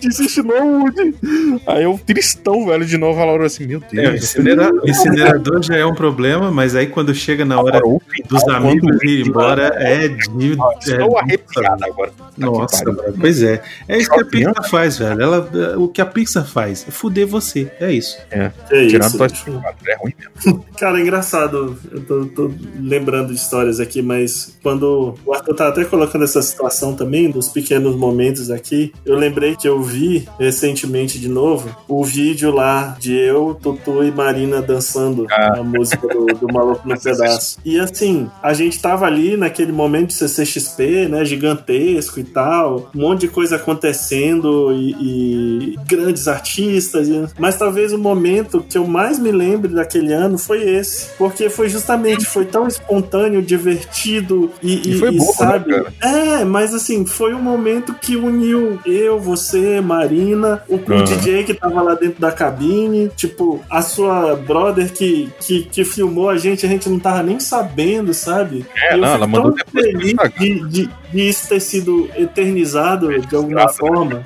desiste 0.02 0.42
não, 0.42 0.82
Woody. 0.84 1.16
Aí 1.68 1.84
eu, 1.84 2.00
tristão, 2.06 2.66
velho, 2.66 2.86
de 2.86 2.98
novo, 2.98 3.20
a 3.22 3.26
Laura 3.26 3.46
assim, 3.46 3.66
meu 3.66 3.82
É, 3.94 4.00
o 4.08 4.12
Deus. 4.12 4.24
incinera- 4.24 4.72
o 4.74 4.90
incinerador 4.90 5.62
já 5.64 5.76
é 5.76 5.86
um 5.86 5.96
problema, 5.96 6.52
mas 6.52 6.76
aí 6.76 6.88
quando 6.88 7.14
chega 7.14 7.44
na 7.46 7.60
hora 7.60 7.78
Agora, 7.78 7.96
o 7.96 8.02
dos 8.28 8.48
amigos 8.50 9.04
ir 9.04 9.28
embora, 9.28 9.74
é 9.78 10.08
de. 10.08 10.52
Estou 10.80 11.18
é- 11.18 11.22
arrepiado 11.22 11.86
agora. 11.86 12.12
Tá 12.12 12.24
Nossa, 12.38 12.84
pariu. 12.84 13.02
velho, 13.02 13.16
pois 13.20 13.44
é. 13.44 13.62
É 13.88 13.98
isso 13.98 14.10
que 14.10 14.20
a 14.22 14.26
Pixar 14.26 14.70
faz, 14.70 14.98
velho. 14.98 15.22
Ela, 15.22 15.50
o 15.78 15.88
que 15.88 16.02
a 16.02 16.06
Pixar 16.06 16.46
faz 16.46 16.86
é 16.88 16.92
fuder 16.92 17.28
você. 17.28 17.72
É 17.80 17.92
isso. 17.92 18.18
é 18.32 18.52
isso. 18.84 18.98
Story 19.08 19.34
4, 19.62 19.90
é 19.90 19.96
ruim 19.98 20.14
mesmo. 20.20 20.66
Cara, 20.78 21.00
engraçado. 21.00 21.78
Eu 21.92 22.02
tô, 22.02 22.26
tô 22.26 22.52
lembrando 22.80 23.30
de 23.30 23.36
histórias 23.36 23.80
aqui, 23.80 24.02
mas 24.02 24.58
quando 24.64 25.16
o 25.26 25.34
Arthur 25.34 25.56
tá 25.56 25.68
até 25.68 25.86
colocando 25.86 26.24
essa 26.24 26.42
situação 26.42 26.96
também, 26.96 27.30
dos 27.30 27.50
pequenos 27.50 27.96
momentos 27.96 28.50
aqui, 28.52 28.92
eu 29.06 29.16
lembrei 29.16 29.56
que 29.64 29.70
eu 29.70 29.82
vi 29.82 30.28
recentemente 30.38 31.18
de 31.18 31.30
novo 31.30 31.74
o 31.88 32.04
vídeo 32.04 32.52
lá 32.54 32.98
de 33.00 33.14
eu, 33.18 33.58
Tutu 33.62 34.04
e 34.04 34.12
Marina 34.12 34.62
dançando 34.62 35.26
Ah. 35.32 35.60
a 35.60 35.64
música 35.64 36.06
do, 36.06 36.26
do 36.26 36.54
Maluco 36.54 36.86
no 36.86 37.00
Pedaço. 37.00 37.58
E 37.64 37.80
assim, 37.80 38.30
a 38.42 38.54
gente 38.54 38.78
tava 38.82 39.06
ali 39.06 39.38
naquele 39.38 39.72
momento 39.72 40.08
de 40.10 40.16
CCXP, 40.16 41.08
né, 41.08 41.24
gigantesco 41.24 42.20
e 42.20 42.26
tal, 42.26 42.90
um 42.94 43.00
monte 43.00 43.22
de 43.22 43.28
coisa 43.30 43.56
acontecendo 43.56 44.74
e, 44.74 44.92
e 45.00 45.76
grandes 45.88 46.28
artistas, 46.28 47.08
e- 47.08 47.26
mas 47.40 47.56
talvez 47.56 47.94
o 47.94 47.98
momento 47.98 48.66
que 48.68 48.78
eu 48.78 48.86
mais 48.86 49.18
me 49.18 49.32
lembre 49.32 49.74
daquele 49.74 50.12
ano 50.12 50.38
foi 50.38 50.62
esse, 50.70 51.08
porque 51.18 51.50
foi 51.50 51.70
justamente, 51.70 52.26
foi 52.26 52.44
tão 52.44 52.68
espontâneo, 52.68 53.42
divertido 53.42 54.52
e, 54.62 54.90
E 54.92 55.00
foi 55.00 55.14
e, 55.14 55.18
bobo, 55.18 55.32
né, 55.32 55.38
sabe? 55.38 55.72
cara? 55.72 55.94
É, 56.02 56.44
mas 56.44 56.74
assim, 56.74 57.06
foi 57.06 57.34
um 57.34 57.42
momento 57.42 57.94
que 57.94 58.18
uniu 58.18 58.78
eu, 58.86 59.18
você, 59.20 59.53
Marina, 59.82 60.64
o, 60.68 60.76
Aham. 60.76 61.04
DJ 61.04 61.44
que 61.44 61.54
tava 61.54 61.82
lá 61.82 61.96
dentro 61.96 62.20
da 62.20 62.32
cabine, 62.32 63.10
tipo, 63.16 63.64
a 63.70 63.82
sua 63.82 64.36
brother 64.36 64.92
que, 64.92 65.32
que, 65.40 65.64
que 65.64 65.84
filmou 65.84 66.30
a 66.30 66.38
gente, 66.38 66.66
a 66.66 66.70
gente 66.70 66.90
não 66.90 67.00
tava 67.00 67.24
nem 67.24 67.40
sabendo, 67.40 68.14
sabe? 68.14 68.66
É, 68.76 68.94
eu 68.94 68.98
não, 69.00 69.08
ela 69.08 69.28
mandou 69.28 69.56
feliz 69.72 70.16
de, 70.40 70.60
de, 70.68 70.90
de 71.12 71.30
isso 71.30 71.48
ter 71.48 71.60
sido 71.60 72.10
eternizado 72.16 73.20
de 73.22 73.36
alguma 73.36 73.70
forma. 73.70 74.24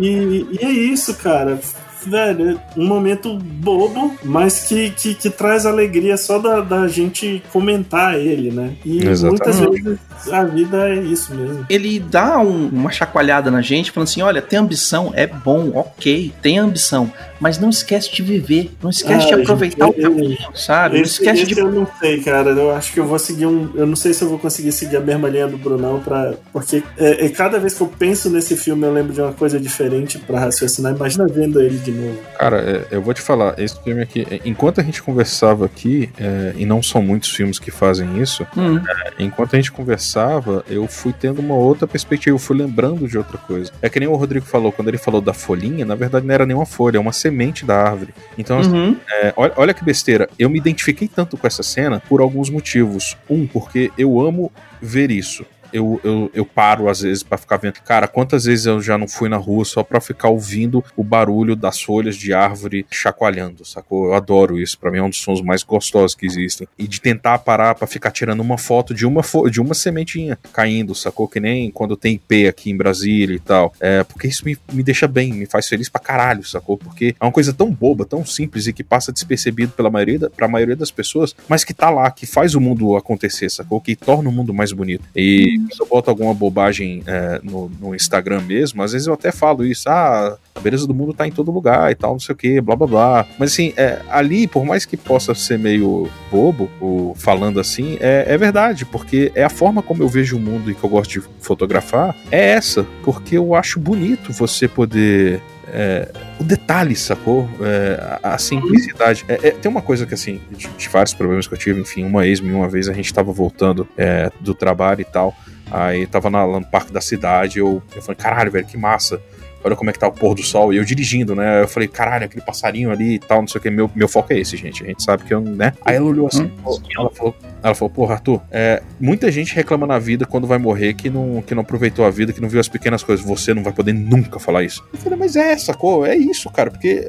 E, 0.00 0.46
e 0.52 0.58
é 0.62 0.70
isso, 0.70 1.14
cara. 1.14 1.58
Velho, 2.06 2.50
é 2.50 2.80
um 2.80 2.86
momento 2.86 3.34
bobo, 3.38 4.14
mas 4.24 4.64
que, 4.68 4.90
que, 4.90 5.14
que 5.14 5.30
traz 5.30 5.66
alegria 5.66 6.16
só 6.16 6.38
da, 6.38 6.60
da 6.60 6.86
gente 6.88 7.42
comentar 7.52 8.18
ele, 8.18 8.50
né? 8.50 8.72
E 8.84 9.04
Exatamente. 9.06 9.52
muitas 9.52 9.84
vezes 9.84 9.98
a 10.32 10.44
vida 10.44 10.88
é 10.90 10.96
isso 10.96 11.34
mesmo. 11.34 11.66
Ele 11.68 11.98
dá 11.98 12.38
um- 12.38 12.68
uma 12.68 12.90
chacoalhada 12.90 13.50
na 13.50 13.60
gente, 13.60 13.90
falando 13.90 14.08
assim: 14.08 14.22
olha, 14.22 14.40
ter 14.40 14.56
ambição 14.56 15.12
é 15.14 15.26
bom, 15.26 15.70
ok, 15.74 16.32
tem 16.40 16.58
ambição, 16.58 17.12
mas 17.40 17.58
não 17.58 17.68
esquece 17.70 18.12
de 18.14 18.22
viver, 18.22 18.70
não 18.82 18.90
esquece 18.90 19.26
de 19.26 19.34
Ah, 19.34 19.36
aproveitar 19.38 19.86
gente, 19.86 19.98
o 19.98 20.02
caminho, 20.02 20.38
sabe? 20.54 20.96
Não 20.96 21.02
Esse, 21.02 21.12
esquece 21.14 21.42
esse 21.42 21.54
de. 21.54 21.60
eu 21.60 21.70
não 21.70 21.86
sei, 22.00 22.20
cara. 22.20 22.50
Eu 22.50 22.70
acho 22.74 22.92
que 22.92 23.00
eu 23.00 23.06
vou 23.06 23.18
seguir 23.18 23.46
um. 23.46 23.70
Eu 23.74 23.86
não 23.86 23.96
sei 23.96 24.12
se 24.14 24.22
eu 24.22 24.28
vou 24.28 24.38
conseguir 24.38 24.72
seguir 24.72 24.96
a 24.96 25.00
mesma 25.00 25.28
linha 25.28 25.46
do 25.48 25.58
Brunão, 25.58 26.00
pra, 26.00 26.34
porque 26.52 26.82
é, 26.96 27.26
é 27.26 27.28
cada 27.28 27.58
vez 27.58 27.74
que 27.74 27.80
eu 27.80 27.86
penso 27.88 28.30
nesse 28.30 28.56
filme 28.56 28.84
eu 28.86 28.92
lembro 28.92 29.12
de 29.12 29.20
uma 29.20 29.32
coisa 29.32 29.58
diferente 29.58 30.18
pra 30.18 30.38
raciocinar. 30.40 30.94
Imagina 30.94 31.26
vendo 31.26 31.60
ele 31.60 31.78
de 31.90 31.98
novo. 31.98 32.18
Cara, 32.38 32.58
é, 32.60 32.96
eu 32.96 33.02
vou 33.02 33.14
te 33.14 33.20
falar, 33.20 33.58
esse 33.58 33.80
filme 33.82 34.02
aqui, 34.02 34.26
é, 34.30 34.40
enquanto 34.44 34.80
a 34.80 34.84
gente 34.84 35.02
conversava 35.02 35.64
aqui, 35.64 36.10
é, 36.18 36.52
e 36.56 36.66
não 36.66 36.82
são 36.82 37.02
muitos 37.02 37.30
filmes 37.30 37.58
que 37.58 37.70
fazem 37.70 38.20
isso, 38.20 38.46
Hum, 38.56 38.80
enquanto 39.18 39.54
a 39.54 39.56
gente 39.56 39.70
conversava, 39.70 40.64
eu 40.68 40.86
fui 40.86 41.12
tendo 41.12 41.40
uma 41.40 41.54
outra 41.54 41.86
perspectiva, 41.86 42.34
eu 42.34 42.38
fui 42.38 42.56
lembrando 42.56 43.06
de 43.06 43.16
outra 43.16 43.38
coisa. 43.38 43.72
É 43.80 43.88
que 43.88 44.00
nem 44.00 44.08
o 44.08 44.14
Rodrigo 44.14 44.44
falou, 44.44 44.72
quando 44.72 44.88
ele 44.88 44.98
falou 44.98 45.20
da 45.20 45.32
folhinha, 45.32 45.84
na 45.84 45.94
verdade 45.94 46.26
não 46.26 46.34
era 46.34 46.46
nem 46.46 46.56
uma 46.56 46.66
folha, 46.66 46.96
é 46.96 47.00
uma 47.00 47.12
semente 47.12 47.64
da 47.64 47.76
árvore. 47.76 48.14
Então, 48.36 48.58
assim, 48.58 48.72
uhum. 48.72 48.96
É, 49.10 49.32
olha, 49.36 49.52
olha 49.56 49.74
que 49.74 49.84
besteira. 49.84 50.28
Eu 50.38 50.50
me 50.50 50.58
identifiquei 50.58 51.08
tanto 51.08 51.36
com 51.36 51.46
essa 51.46 51.62
cena 51.62 52.00
por 52.08 52.20
alguns 52.20 52.50
motivos. 52.50 53.16
Um, 53.28 53.46
porque 53.46 53.90
eu 53.96 54.20
amo 54.20 54.52
ver 54.80 55.10
isso. 55.10 55.44
Eu, 55.72 56.00
eu, 56.04 56.30
eu 56.34 56.44
paro 56.44 56.88
às 56.88 57.00
vezes 57.00 57.22
pra 57.22 57.36
ficar 57.38 57.56
vendo. 57.58 57.74
Cara, 57.84 58.08
quantas 58.08 58.44
vezes 58.44 58.66
eu 58.66 58.80
já 58.80 58.96
não 58.96 59.06
fui 59.08 59.28
na 59.28 59.36
rua 59.36 59.64
só 59.64 59.82
pra 59.82 60.00
ficar 60.00 60.28
ouvindo 60.28 60.84
o 60.96 61.04
barulho 61.04 61.54
das 61.54 61.80
folhas 61.80 62.16
de 62.16 62.32
árvore 62.32 62.86
chacoalhando, 62.90 63.64
sacou? 63.64 64.06
Eu 64.06 64.14
adoro 64.14 64.58
isso. 64.58 64.78
Pra 64.78 64.90
mim 64.90 64.98
é 64.98 65.02
um 65.02 65.10
dos 65.10 65.20
sons 65.20 65.40
mais 65.42 65.62
gostosos 65.62 66.14
que 66.14 66.26
existem. 66.26 66.66
E 66.78 66.86
de 66.86 67.00
tentar 67.00 67.38
parar 67.40 67.74
pra 67.74 67.86
ficar 67.86 68.10
tirando 68.10 68.40
uma 68.40 68.58
foto 68.58 68.94
de 68.94 69.06
uma, 69.06 69.22
fo- 69.22 69.48
de 69.50 69.60
uma 69.60 69.74
sementinha 69.74 70.38
caindo, 70.52 70.94
sacou? 70.94 71.28
Que 71.28 71.40
nem 71.40 71.70
quando 71.70 71.96
tem 71.96 72.14
IP 72.14 72.46
aqui 72.48 72.70
em 72.70 72.76
Brasília 72.76 73.34
e 73.36 73.40
tal. 73.40 73.72
É, 73.80 74.02
porque 74.04 74.26
isso 74.28 74.44
me, 74.44 74.56
me 74.72 74.82
deixa 74.82 75.06
bem, 75.06 75.32
me 75.32 75.46
faz 75.46 75.68
feliz 75.68 75.88
pra 75.88 76.00
caralho, 76.00 76.44
sacou? 76.44 76.76
Porque 76.78 77.14
é 77.20 77.24
uma 77.24 77.32
coisa 77.32 77.52
tão 77.52 77.70
boba, 77.70 78.04
tão 78.04 78.24
simples 78.24 78.66
e 78.66 78.72
que 78.72 78.82
passa 78.84 79.12
despercebido 79.12 79.72
pela 79.72 79.90
maioria, 79.90 80.30
pra 80.30 80.48
maioria 80.48 80.76
das 80.76 80.90
pessoas, 80.90 81.34
mas 81.48 81.64
que 81.64 81.74
tá 81.74 81.90
lá, 81.90 82.10
que 82.10 82.26
faz 82.26 82.54
o 82.54 82.60
mundo 82.60 82.96
acontecer, 82.96 83.50
sacou? 83.50 83.80
Que 83.80 83.94
torna 83.96 84.28
o 84.28 84.32
mundo 84.32 84.52
mais 84.54 84.72
bonito. 84.72 85.04
E 85.14 85.57
quando 85.66 85.80
eu 85.80 85.86
boto 85.86 86.10
alguma 86.10 86.34
bobagem 86.34 87.02
é, 87.06 87.40
no, 87.42 87.70
no 87.80 87.94
Instagram 87.94 88.40
mesmo, 88.42 88.82
às 88.82 88.92
vezes 88.92 89.06
eu 89.06 89.14
até 89.14 89.32
falo 89.32 89.64
isso, 89.64 89.88
ah, 89.88 90.36
a 90.54 90.60
beleza 90.60 90.86
do 90.86 90.94
mundo 90.94 91.12
tá 91.12 91.26
em 91.26 91.32
todo 91.32 91.50
lugar 91.50 91.90
e 91.90 91.94
tal, 91.94 92.12
não 92.12 92.20
sei 92.20 92.34
o 92.34 92.36
que, 92.36 92.60
blá 92.60 92.76
blá 92.76 92.86
blá. 92.86 93.26
Mas 93.38 93.52
assim, 93.52 93.72
é, 93.76 94.00
ali, 94.10 94.46
por 94.46 94.64
mais 94.64 94.84
que 94.84 94.96
possa 94.96 95.34
ser 95.34 95.58
meio 95.58 96.08
bobo, 96.30 96.70
o, 96.80 97.14
falando 97.16 97.60
assim, 97.60 97.96
é, 98.00 98.24
é 98.28 98.36
verdade, 98.36 98.84
porque 98.84 99.32
é 99.34 99.44
a 99.44 99.50
forma 99.50 99.82
como 99.82 100.02
eu 100.02 100.08
vejo 100.08 100.36
o 100.36 100.40
mundo 100.40 100.70
e 100.70 100.74
que 100.74 100.84
eu 100.84 100.90
gosto 100.90 101.20
de 101.20 101.26
fotografar, 101.40 102.16
é 102.30 102.50
essa, 102.50 102.86
porque 103.02 103.36
eu 103.36 103.54
acho 103.54 103.78
bonito 103.78 104.32
você 104.32 104.68
poder 104.68 105.42
é, 105.72 106.08
o 106.40 106.44
detalhe, 106.44 106.94
sacou? 106.96 107.48
É, 107.60 108.18
a, 108.22 108.34
a 108.34 108.38
simplicidade. 108.38 109.24
É, 109.28 109.48
é, 109.48 109.50
tem 109.52 109.70
uma 109.70 109.82
coisa 109.82 110.06
que, 110.06 110.14
assim, 110.14 110.40
de, 110.50 110.68
de 110.68 110.88
vários 110.88 111.14
problemas 111.14 111.46
que 111.46 111.54
eu 111.54 111.58
tive, 111.58 111.80
enfim, 111.80 112.04
uma 112.04 112.26
ex 112.26 112.40
uma 112.40 112.68
vez 112.68 112.88
a 112.88 112.92
gente 112.92 113.12
tava 113.12 113.32
voltando 113.32 113.86
é, 113.96 114.30
do 114.40 114.54
trabalho 114.54 115.00
e 115.00 115.04
tal, 115.04 115.34
aí 115.70 116.06
tava 116.06 116.30
na- 116.30 116.44
lá 116.44 116.60
no 116.60 116.66
parque 116.66 116.92
da 116.92 117.00
cidade, 117.00 117.58
eu, 117.58 117.82
eu 117.94 118.02
falei, 118.02 118.16
caralho, 118.16 118.50
velho, 118.50 118.66
que 118.66 118.76
massa. 118.76 119.20
Olha 119.64 119.74
como 119.74 119.90
é 119.90 119.92
que 119.92 119.98
tá 119.98 120.06
o 120.06 120.12
pôr 120.12 120.36
do 120.36 120.42
sol. 120.42 120.72
E 120.72 120.76
eu 120.76 120.84
dirigindo, 120.84 121.34
né? 121.34 121.62
Eu 121.62 121.66
falei, 121.68 121.88
caralho, 121.88 122.24
aquele 122.26 122.44
passarinho 122.44 122.92
ali 122.92 123.14
e 123.14 123.18
tal, 123.18 123.40
não 123.40 123.48
sei 123.48 123.58
o 123.58 123.62
que. 123.62 123.68
Meu, 123.68 123.90
meu 123.92 124.06
foco 124.06 124.32
é 124.32 124.38
esse, 124.38 124.56
gente. 124.56 124.84
A 124.84 124.86
gente 124.86 125.02
sabe 125.02 125.24
que 125.24 125.34
eu, 125.34 125.40
né? 125.40 125.72
Aí 125.84 125.96
ela 125.96 126.06
olhou 126.06 126.28
assim, 126.28 126.48
ela 126.96 127.10
falou, 127.10 127.34
ela 127.62 127.74
falou, 127.74 127.90
porra, 127.90 128.14
Arthur, 128.14 128.40
é, 128.50 128.82
muita 129.00 129.30
gente 129.30 129.54
reclama 129.54 129.86
na 129.86 129.98
vida 129.98 130.24
quando 130.26 130.46
vai 130.46 130.58
morrer 130.58 130.94
que 130.94 131.10
não, 131.10 131.42
que 131.46 131.54
não 131.54 131.62
aproveitou 131.62 132.04
a 132.04 132.10
vida, 132.10 132.32
que 132.32 132.40
não 132.40 132.48
viu 132.48 132.60
as 132.60 132.68
pequenas 132.68 133.02
coisas. 133.02 133.24
Você 133.24 133.52
não 133.54 133.62
vai 133.62 133.72
poder 133.72 133.92
nunca 133.92 134.38
falar 134.38 134.62
isso. 134.64 134.82
Eu 134.92 134.98
falei, 134.98 135.18
mas 135.18 135.36
é, 135.36 135.56
sacou? 135.56 136.06
É 136.06 136.16
isso, 136.16 136.48
cara, 136.50 136.70
porque 136.70 137.08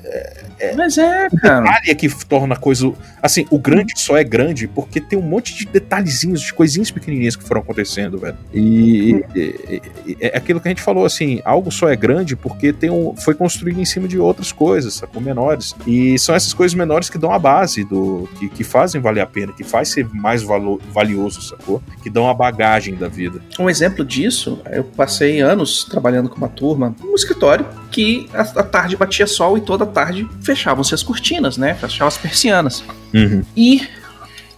Mas 0.75 0.97
é, 0.97 1.29
cara. 1.29 1.61
detalhe 1.61 1.89
é 1.91 1.95
que 1.95 2.09
torna 2.25 2.55
a 2.55 2.57
coisa. 2.57 2.91
Assim, 3.21 3.45
o 3.49 3.59
grande 3.59 3.93
só 3.97 4.17
é 4.17 4.23
grande 4.23 4.67
porque 4.67 4.99
tem 5.01 5.17
um 5.17 5.21
monte 5.21 5.55
de 5.55 5.65
detalhezinhos, 5.65 6.41
de 6.41 6.53
coisinhas 6.53 6.91
pequenininhas 6.91 7.35
que 7.35 7.43
foram 7.43 7.61
acontecendo, 7.61 8.17
velho. 8.17 8.37
E, 8.53 9.23
e- 9.35 9.39
e- 9.69 9.81
e- 10.07 10.17
é 10.21 10.37
aquilo 10.37 10.59
que 10.59 10.67
a 10.67 10.71
gente 10.71 10.81
falou, 10.81 11.05
assim, 11.05 11.41
algo 11.45 11.71
só 11.71 11.89
é 11.89 11.95
grande 11.95 12.35
porque 12.35 12.71
tem 12.73 12.89
um, 12.89 13.15
foi 13.15 13.33
construído 13.33 13.79
em 13.79 13.85
cima 13.85 14.07
de 14.07 14.17
outras 14.19 14.51
coisas, 14.51 14.95
sacou? 14.95 15.21
Menores. 15.21 15.75
E 15.85 16.17
são 16.17 16.33
essas 16.33 16.53
coisas 16.53 16.73
menores 16.75 17.09
que 17.09 17.17
dão 17.17 17.31
a 17.33 17.39
base 17.39 17.83
do. 17.83 18.27
que, 18.39 18.49
que 18.49 18.63
fazem 18.63 19.01
valer 19.01 19.21
a 19.21 19.25
pena, 19.25 19.51
que 19.53 19.63
faz 19.63 19.89
ser 19.89 20.07
mais 20.13 20.38
valo- 20.43 20.79
valioso, 20.91 21.41
sacou? 21.41 21.81
Que 22.03 22.09
dão 22.09 22.29
a 22.29 22.33
bagagem 22.33 22.95
da 22.95 23.07
vida. 23.07 23.41
Um 23.59 23.69
exemplo 23.69 24.03
disso, 24.05 24.59
eu 24.71 24.83
passei 24.83 25.39
anos 25.41 25.83
trabalhando 25.83 26.29
com 26.29 26.37
uma 26.37 26.49
turma 26.49 26.95
no 27.03 27.15
escritório 27.15 27.65
que 27.91 28.29
a, 28.33 28.41
a 28.41 28.63
tarde 28.63 28.95
batia 28.95 29.25
sol 29.27 29.57
e 29.57 29.61
toda 29.61 29.85
tarde 29.85 30.27
fechavam-se 30.41 30.93
as 30.93 31.03
cortinas, 31.03 31.57
né? 31.57 31.73
Fechavam 31.75 32.07
as 32.07 32.17
persianas. 32.17 32.83
E 33.57 33.81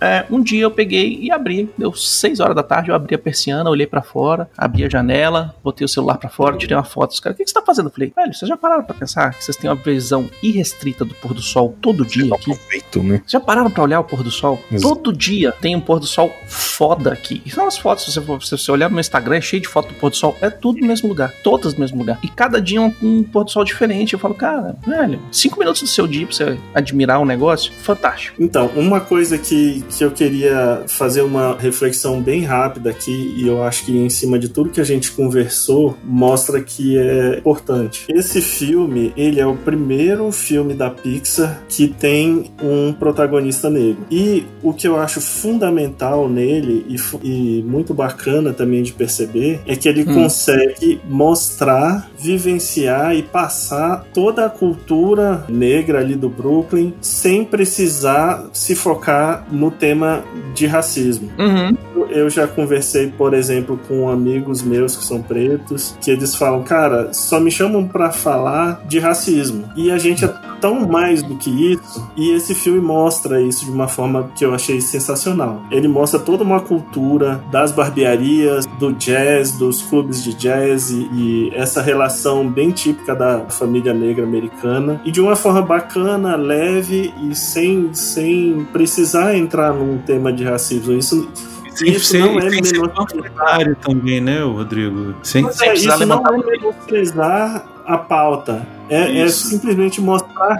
é, 0.01 0.25
um 0.29 0.41
dia 0.41 0.63
eu 0.63 0.71
peguei 0.71 1.19
e 1.21 1.31
abri, 1.31 1.69
deu 1.77 1.93
6 1.93 2.39
horas 2.39 2.55
da 2.55 2.63
tarde, 2.63 2.89
eu 2.89 2.95
abri 2.95 3.13
a 3.13 3.19
persiana, 3.19 3.69
olhei 3.69 3.85
pra 3.85 4.01
fora, 4.01 4.49
abri 4.57 4.83
a 4.83 4.89
janela, 4.89 5.55
botei 5.63 5.85
o 5.85 5.87
celular 5.87 6.17
pra 6.17 6.29
fora, 6.29 6.57
tirei 6.57 6.75
uma 6.75 6.83
foto 6.83 7.11
dos 7.11 7.19
caras. 7.19 7.35
O 7.35 7.37
que, 7.37 7.43
que 7.43 7.49
você 7.49 7.53
tá 7.53 7.61
fazendo? 7.65 7.87
Eu 7.87 7.91
falei, 7.91 8.11
velho, 8.15 8.33
vocês 8.33 8.49
já 8.49 8.57
pararam 8.57 8.83
pra 8.83 8.95
pensar 8.95 9.33
que 9.33 9.43
vocês 9.43 9.55
têm 9.55 9.69
uma 9.69 9.75
visão 9.75 10.29
irrestrita 10.41 11.05
do 11.05 11.13
pôr 11.15 11.33
do 11.33 11.41
sol 11.41 11.75
todo 11.81 12.05
dia 12.05 12.33
aqui? 12.33 12.53
Feito, 12.55 13.03
né? 13.03 13.21
Já 13.27 13.39
pararam 13.39 13.69
pra 13.69 13.83
olhar 13.83 13.99
o 13.99 14.03
pôr 14.03 14.23
do 14.23 14.31
sol? 14.31 14.59
Exato. 14.71 14.95
Todo 14.95 15.15
dia 15.15 15.51
tem 15.51 15.75
um 15.75 15.81
pôr 15.81 15.99
do 15.99 16.07
sol 16.07 16.31
foda 16.47 17.11
aqui. 17.11 17.41
E 17.45 17.51
são 17.51 17.67
as 17.67 17.77
fotos, 17.77 18.05
se 18.05 18.11
você, 18.11 18.21
for, 18.21 18.41
se 18.43 18.57
você 18.57 18.71
olhar 18.71 18.89
no 18.89 18.95
meu 18.95 19.01
Instagram, 19.01 19.35
é 19.37 19.41
cheio 19.41 19.61
de 19.61 19.67
foto 19.67 19.89
do 19.89 19.93
pôr 19.95 20.09
do 20.09 20.15
sol. 20.15 20.35
É 20.41 20.49
tudo 20.49 20.79
no 20.79 20.87
mesmo 20.87 21.07
lugar. 21.07 21.31
Todas 21.43 21.73
no 21.73 21.79
mesmo 21.79 21.99
lugar. 21.99 22.19
E 22.23 22.27
cada 22.27 22.59
dia 22.61 22.81
um, 22.81 22.93
um 23.01 23.23
pôr 23.23 23.43
do 23.43 23.51
sol 23.51 23.63
diferente. 23.63 24.13
Eu 24.13 24.19
falo, 24.19 24.33
cara, 24.33 24.75
velho, 24.85 25.19
cinco 25.31 25.59
minutos 25.59 25.81
do 25.81 25.87
seu 25.87 26.07
dia 26.07 26.25
pra 26.25 26.35
você 26.35 26.57
admirar 26.73 27.19
um 27.19 27.25
negócio, 27.25 27.71
fantástico. 27.73 28.41
Então, 28.41 28.67
uma 28.75 28.99
coisa 28.99 29.37
que, 29.37 29.83
que 29.97 30.03
eu 30.03 30.11
queria 30.11 30.83
fazer 30.87 31.21
uma 31.21 31.57
reflexão 31.57 32.21
bem 32.21 32.43
rápida 32.43 32.89
aqui, 32.89 33.33
e 33.37 33.47
eu 33.47 33.63
acho 33.63 33.85
que 33.85 33.97
em 33.97 34.09
cima 34.09 34.37
de 34.37 34.49
tudo 34.49 34.69
que 34.69 34.81
a 34.81 34.85
gente 34.85 35.11
conversou, 35.11 35.97
mostra 36.03 36.61
que 36.61 36.97
é 36.97 37.37
importante. 37.37 38.05
Esse 38.09 38.41
filme, 38.41 39.13
ele 39.15 39.39
é 39.39 39.45
o 39.45 39.55
primeiro 39.55 40.31
filme 40.31 40.73
da 40.73 40.89
Pixar 40.89 41.61
que 41.67 41.87
tem 41.87 42.51
um 42.61 42.93
protagonista 42.93 43.69
negro. 43.69 44.05
E 44.09 44.45
o 44.61 44.73
que 44.73 44.87
eu 44.87 44.97
acho 44.97 45.21
fundamental 45.21 46.29
nele, 46.29 46.85
e, 46.87 46.95
e 47.27 47.63
muito 47.63 47.93
bacana 47.93 48.53
também 48.53 48.83
de 48.83 48.93
perceber, 48.93 49.59
é 49.65 49.75
que 49.75 49.87
ele 49.87 50.01
Hum. 50.01 50.23
consegue 50.23 50.99
mostrar, 51.07 52.09
vivenciar 52.17 53.15
e 53.15 53.21
passar 53.21 54.05
toda 54.13 54.45
a 54.45 54.49
cultura 54.49 55.45
negra 55.47 55.99
ali 55.99 56.15
do 56.15 56.29
Brooklyn 56.29 56.93
sem 57.01 57.43
precisar 57.43 58.49
se 58.53 58.75
focar 58.75 59.47
no 59.51 59.71
tema 59.81 60.23
de 60.53 60.67
racismo. 60.67 61.31
Uhum. 61.39 61.75
Eu 62.09 62.29
já 62.29 62.47
conversei, 62.47 63.07
por 63.07 63.33
exemplo, 63.33 63.79
com 63.87 64.07
amigos 64.09 64.61
meus 64.61 64.95
que 64.95 65.03
são 65.03 65.21
pretos, 65.21 65.97
que 65.99 66.11
eles 66.11 66.35
falam, 66.35 66.61
cara, 66.61 67.11
só 67.13 67.39
me 67.39 67.49
chamam 67.49 67.87
pra 67.87 68.11
falar 68.11 68.85
de 68.87 68.99
racismo. 68.99 69.67
E 69.75 69.89
a 69.89 69.97
gente 69.97 70.23
tão 70.61 70.87
mais 70.87 71.23
do 71.23 71.35
que 71.35 71.49
isso, 71.73 72.07
e 72.15 72.31
esse 72.31 72.53
filme 72.53 72.79
mostra 72.79 73.41
isso 73.41 73.65
de 73.65 73.71
uma 73.71 73.87
forma 73.87 74.31
que 74.35 74.45
eu 74.45 74.53
achei 74.53 74.79
sensacional. 74.79 75.63
Ele 75.71 75.87
mostra 75.87 76.19
toda 76.19 76.43
uma 76.43 76.59
cultura 76.59 77.43
das 77.51 77.71
barbearias, 77.71 78.65
do 78.79 78.93
jazz, 78.93 79.53
dos 79.53 79.81
clubes 79.81 80.23
de 80.23 80.33
jazz 80.35 80.91
e, 80.91 81.09
e 81.13 81.51
essa 81.55 81.81
relação 81.81 82.47
bem 82.47 82.71
típica 82.71 83.15
da 83.15 83.39
família 83.49 83.93
negra 83.93 84.23
americana, 84.23 85.01
e 85.03 85.11
de 85.11 85.19
uma 85.19 85.35
forma 85.35 85.61
bacana, 85.61 86.35
leve 86.35 87.13
e 87.23 87.35
sem, 87.35 87.93
sem 87.93 88.67
precisar 88.71 89.35
entrar 89.35 89.73
num 89.73 89.97
tema 89.97 90.31
de 90.31 90.43
racismo. 90.43 90.93
Isso 90.93 91.27
Sem 91.73 91.91
Isso 91.91 92.05
ser, 92.05 92.19
não 92.19 92.37
é 92.37 92.49
sem 92.49 92.63
ser 92.63 93.75
também, 93.81 94.19
né, 94.19 94.43
Rodrigo? 94.43 95.15
Sem, 95.23 95.49
Sem 95.51 95.69
é, 95.69 95.73
isso 95.73 96.05
não 96.05 96.21
é 96.27 96.37
menosprezar 96.37 97.65
a 97.85 97.97
pauta. 97.97 98.67
É, 98.89 99.19
é 99.19 99.27
simplesmente 99.29 100.01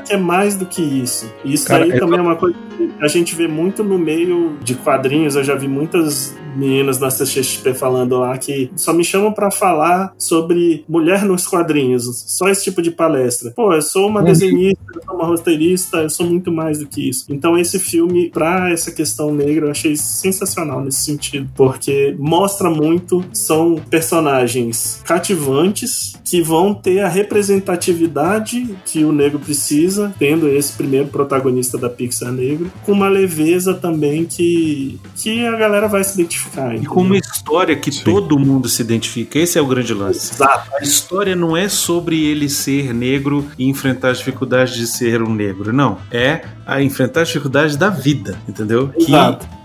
que 0.03 0.13
é 0.13 0.17
mais 0.17 0.55
do 0.55 0.65
que 0.65 0.81
isso. 0.81 1.31
E 1.43 1.53
isso 1.53 1.67
Cara, 1.67 1.83
aí 1.83 1.99
também 1.99 2.19
é 2.19 2.21
uma 2.21 2.35
coisa 2.35 2.57
que 2.77 2.91
a 2.99 3.07
gente 3.07 3.35
vê 3.35 3.47
muito 3.47 3.83
no 3.83 3.97
meio 3.97 4.57
de 4.63 4.75
quadrinhos. 4.75 5.35
Eu 5.35 5.43
já 5.43 5.55
vi 5.55 5.67
muitas 5.67 6.35
meninas 6.55 6.99
na 6.99 7.07
CXP 7.07 7.73
falando 7.73 8.17
lá 8.19 8.37
que 8.37 8.69
só 8.75 8.93
me 8.93 9.03
chamam 9.03 9.31
pra 9.31 9.49
falar 9.49 10.13
sobre 10.17 10.83
mulher 10.87 11.23
nos 11.23 11.47
quadrinhos. 11.47 12.03
Só 12.27 12.49
esse 12.49 12.63
tipo 12.63 12.81
de 12.81 12.91
palestra. 12.91 13.51
Pô, 13.51 13.73
eu 13.73 13.81
sou 13.81 14.07
uma 14.07 14.21
desenhista, 14.21 14.83
eu 14.93 15.01
sou 15.03 15.15
uma 15.15 15.25
roteirista, 15.25 15.97
eu 15.97 16.09
sou 16.09 16.25
muito 16.25 16.51
mais 16.51 16.79
do 16.79 16.87
que 16.87 17.09
isso. 17.09 17.25
Então 17.29 17.57
esse 17.57 17.79
filme, 17.79 18.29
pra 18.29 18.69
essa 18.71 18.91
questão 18.91 19.33
negra, 19.33 19.67
eu 19.67 19.71
achei 19.71 19.95
sensacional 19.95 20.81
nesse 20.81 21.01
sentido. 21.01 21.49
Porque 21.55 22.15
mostra 22.19 22.69
muito, 22.69 23.23
são 23.33 23.75
personagens 23.89 25.01
cativantes 25.05 26.13
que 26.23 26.41
vão 26.41 26.73
ter 26.73 26.99
a 26.99 27.07
representatividade 27.07 28.75
que 28.85 29.03
o 29.03 29.11
negro 29.11 29.39
precisa 29.39 29.70
precisa, 29.71 30.13
tendo 30.19 30.47
esse 30.49 30.73
primeiro 30.73 31.07
protagonista 31.07 31.77
da 31.77 31.89
Pixar 31.89 32.31
negro, 32.31 32.71
com 32.85 32.91
uma 32.91 33.07
leveza 33.07 33.73
também 33.73 34.25
que, 34.25 34.99
que 35.15 35.45
a 35.45 35.55
galera 35.55 35.87
vai 35.87 36.03
se 36.03 36.19
identificar. 36.19 36.75
E 36.75 36.85
com 36.85 37.01
uma 37.01 37.17
história 37.17 37.75
que 37.75 38.03
todo 38.03 38.37
mundo 38.37 38.67
se 38.67 38.81
identifica. 38.81 39.39
Esse 39.39 39.57
é 39.57 39.61
o 39.61 39.65
grande 39.67 39.93
lance. 39.93 40.33
Exato. 40.33 40.69
A 40.79 40.83
história 40.83 41.35
não 41.35 41.55
é 41.55 41.69
sobre 41.69 42.23
ele 42.25 42.49
ser 42.49 42.93
negro 42.93 43.47
e 43.57 43.67
enfrentar 43.69 44.09
as 44.09 44.17
dificuldades 44.17 44.75
de 44.75 44.87
ser 44.87 45.21
um 45.21 45.33
negro. 45.33 45.71
Não. 45.71 45.97
É 46.11 46.41
a 46.65 46.81
enfrentar 46.81 47.21
as 47.21 47.27
dificuldades 47.29 47.75
da 47.75 47.89
vida, 47.89 48.37
entendeu? 48.47 48.89
Que- 48.89 49.11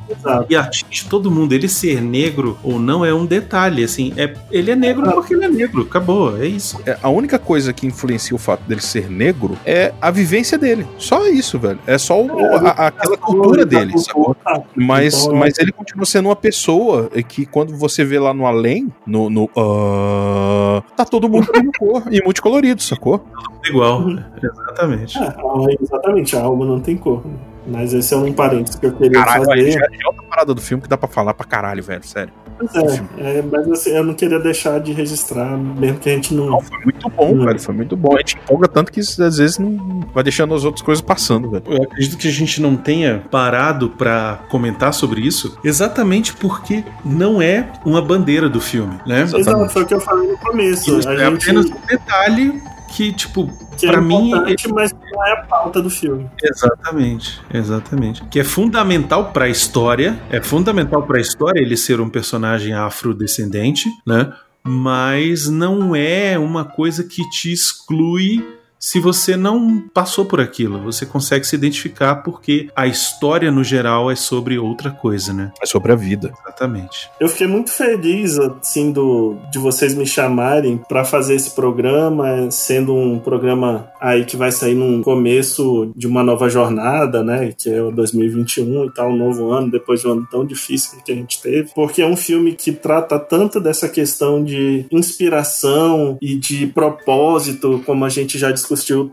Exato. 0.09 0.47
E 0.49 0.57
atinge 0.57 1.07
todo 1.09 1.31
mundo. 1.31 1.53
Ele 1.53 1.69
ser 1.69 2.01
negro 2.01 2.59
ou 2.63 2.79
não 2.79 3.05
é 3.05 3.13
um 3.13 3.27
detalhe, 3.27 3.83
assim. 3.85 4.13
É, 4.17 4.33
ele 4.51 4.71
é 4.71 4.77
negro 4.77 5.11
porque 5.13 5.35
ele 5.35 5.45
é 5.45 5.49
negro. 5.49 5.83
Acabou, 5.83 6.37
é 6.41 6.47
isso. 6.47 6.81
É, 6.87 6.97
a 7.03 7.09
única 7.09 7.39
coisa 7.39 7.73
que 7.73 7.87
influencia 7.87 8.35
o 8.35 8.39
fato 8.39 8.63
dele 8.63 8.81
ser 8.81 9.11
negro 9.11 9.57
é 9.65 9.93
a 10.01 10.11
vivência 10.11 10.57
dele. 10.59 10.87
Só 10.99 11.27
isso, 11.29 11.59
velho. 11.59 11.79
É 11.87 11.99
só 11.99 12.21
o- 12.23 12.31
a- 12.67 12.87
aquela 12.89 13.17
cultura 13.17 13.65
dele, 13.67 13.97
sacou? 13.99 14.37
Mas, 14.75 15.25
Então, 15.25 15.37
mas 15.37 15.59
ele 15.59 15.73
continua 15.73 16.07
sendo 16.07 16.29
uma 16.29 16.37
pessoa 16.37 17.09
que 17.29 17.45
quando 17.47 17.77
você 17.77 18.05
vê 18.05 18.19
lá 18.19 18.33
no 18.33 18.47
além, 18.47 18.93
no. 19.07 19.29
no 19.31 19.51
ah, 19.57 20.83
tá 20.97 21.05
todo 21.05 21.29
mundo 21.29 21.47
de 21.53 21.71
cor 21.79 22.03
e 22.11 22.23
multicolorido, 22.23 22.83
sacou? 22.83 23.25
Igual. 23.65 24.01
Uhum. 24.03 24.19
Exatamente. 24.43 25.19
É, 25.19 25.23
a- 25.23 25.37
exatamente, 25.81 26.37
a 26.37 26.43
alma 26.43 26.65
não 26.65 26.81
tem 26.81 26.97
cor. 26.97 27.23
Mas 27.67 27.93
esse 27.93 28.15
é 28.15 28.17
um 28.17 28.33
parênteses 28.33 28.79
que 28.79 28.87
eu 28.87 28.93
queria 28.93 29.19
Caralho, 29.19 29.45
fazer. 29.45 29.61
aí 29.61 29.71
já 29.73 29.81
é 29.81 30.07
outra 30.07 30.23
parada 30.23 30.55
do 30.55 30.61
filme 30.61 30.83
que 30.83 30.89
dá 30.89 30.97
pra 30.97 31.09
falar 31.09 31.35
pra 31.35 31.45
caralho, 31.47 31.83
velho, 31.83 32.07
sério. 32.07 32.33
É, 33.19 33.39
é, 33.39 33.43
mas 33.43 33.71
assim, 33.71 33.91
eu 33.91 34.03
não 34.03 34.15
queria 34.15 34.39
deixar 34.39 34.81
de 34.81 34.91
registrar, 34.93 35.59
mesmo 35.59 35.99
que 35.99 36.09
a 36.09 36.13
gente 36.15 36.33
não. 36.33 36.47
Não, 36.47 36.61
foi 36.61 36.79
muito 36.85 37.09
bom, 37.11 37.33
Hum. 37.35 37.45
velho. 37.45 37.61
Foi 37.61 37.75
muito 37.75 37.97
bom. 37.97 38.15
A 38.15 38.19
gente 38.19 38.37
empolga 38.39 38.67
tanto 38.69 38.91
que 38.91 39.01
às 39.01 39.17
vezes 39.37 39.59
não 39.59 40.01
vai 40.15 40.23
deixando 40.23 40.55
as 40.55 40.65
outras 40.65 40.81
coisas 40.83 41.03
passando, 41.03 41.51
velho. 41.51 41.65
Eu 41.67 41.83
acredito 41.83 42.17
que 42.17 42.29
a 42.29 42.33
gente 42.33 42.63
não 42.63 42.77
tenha 42.77 43.25
parado 43.31 43.91
pra 43.91 44.41
comentar 44.49 44.95
sobre 44.95 45.21
isso 45.21 45.59
exatamente 45.63 46.33
porque 46.35 46.83
não 47.05 47.43
é 47.43 47.69
uma 47.85 48.01
bandeira 48.01 48.49
do 48.49 48.61
filme, 48.61 48.95
né? 49.07 49.23
Exato, 49.23 49.69
foi 49.69 49.83
o 49.83 49.87
que 49.87 49.95
eu 49.95 50.01
falei 50.01 50.27
no 50.31 50.39
começo. 50.39 50.99
Isso 50.99 51.09
A 51.09 51.13
é 51.15 51.17
gente 51.31 51.43
apenas 51.51 51.67
um 51.67 51.75
detalhe 51.87 52.63
que, 52.97 53.13
tipo, 53.13 53.47
que 53.77 53.87
pra 53.87 53.99
é 53.99 54.01
mim. 54.01 54.29
importante, 54.29 54.73
mas 54.73 54.91
não 55.13 55.27
é 55.27 55.33
a 55.33 55.43
pauta 55.43 55.83
do 55.83 55.91
filme. 55.91 56.31
Exatamente, 56.43 57.39
exatamente. 57.53 58.25
Que 58.31 58.41
é 58.41 58.45
fundamental 58.45 59.33
pra 59.33 59.51
história, 59.51 60.19
é 60.31 60.41
fundamental 60.41 61.03
pra 61.03 61.21
história 61.21 61.61
ele 61.61 61.77
ser 61.77 62.01
um 62.01 62.09
personagem 62.09 62.73
afrodescendente, 62.73 63.91
né? 64.07 64.33
Mas 64.65 65.47
não 65.47 65.95
é 65.95 66.39
uma 66.39 66.65
coisa 66.65 67.05
que 67.05 67.23
te 67.29 67.53
exclui 67.53 68.43
se 68.79 69.01
você 69.01 69.37
não 69.37 69.81
passou 69.93 70.25
por 70.25 70.41
aquilo. 70.41 70.83
Você 70.83 71.05
consegue 71.05 71.47
se 71.47 71.57
identificar 71.57 72.17
porque 72.17 72.69
a 72.75 72.87
história 72.87 73.51
no 73.51 73.65
geral 73.65 74.11
é 74.11 74.15
sobre 74.15 74.59
outra 74.59 74.91
coisa, 74.91 75.33
né? 75.33 75.53
É 75.61 75.67
sobre 75.67 75.93
a 75.93 75.97
vida. 75.97 76.33
Exatamente. 76.43 77.11
Eu 77.21 77.29
fiquei 77.29 77.47
muito 77.47 77.71
feliz, 77.71 78.39
assim, 78.39 78.93
do, 78.93 79.37
de 79.51 79.59
vocês 79.59 79.95
me 79.95 80.07
chamarem 80.07 80.79
pra 80.89 81.05
fazer 81.05 81.35
esse 81.35 81.51
programa, 81.51 82.51
sendo 82.51 82.95
um 82.95 83.19
programa 83.19 83.89
aí 84.01 84.25
que 84.25 84.37
vai 84.37 84.53
sair 84.53 84.75
num 84.75 85.03
começo 85.03 85.93
de 85.97 86.07
uma 86.07 86.23
nova 86.23 86.49
jornada, 86.49 87.23
né? 87.23 87.53
Que 87.57 87.71
é 87.71 87.83
o 87.83 87.91
2021 87.91 88.87
e 88.87 88.93
tal, 88.93 89.11
um 89.11 89.17
novo 89.17 89.51
ano, 89.51 89.71
depois 89.71 90.01
de 90.01 90.09
um 90.09 90.13
ano 90.13 90.29
tão 90.31 90.45
difícil 90.45 90.99
que 91.05 91.13
a 91.13 91.15
gente 91.15 91.41
teve. 91.41 91.71
Porque 91.75 92.03
é 92.03 92.07
um 92.07 92.17
filme 92.17 92.53
que 92.53 92.73
trata 92.73 93.19
tanto 93.19 93.61
dessa 93.61 93.89
questão 93.89 94.45
de 94.45 94.87
inspiração 94.91 96.19
e 96.21 96.37
de 96.37 96.67
propósito, 96.67 97.83
como 97.85 98.05
a 98.05 98.09
gente 98.09 98.39
já 98.39 98.51
discutiu 98.51 98.66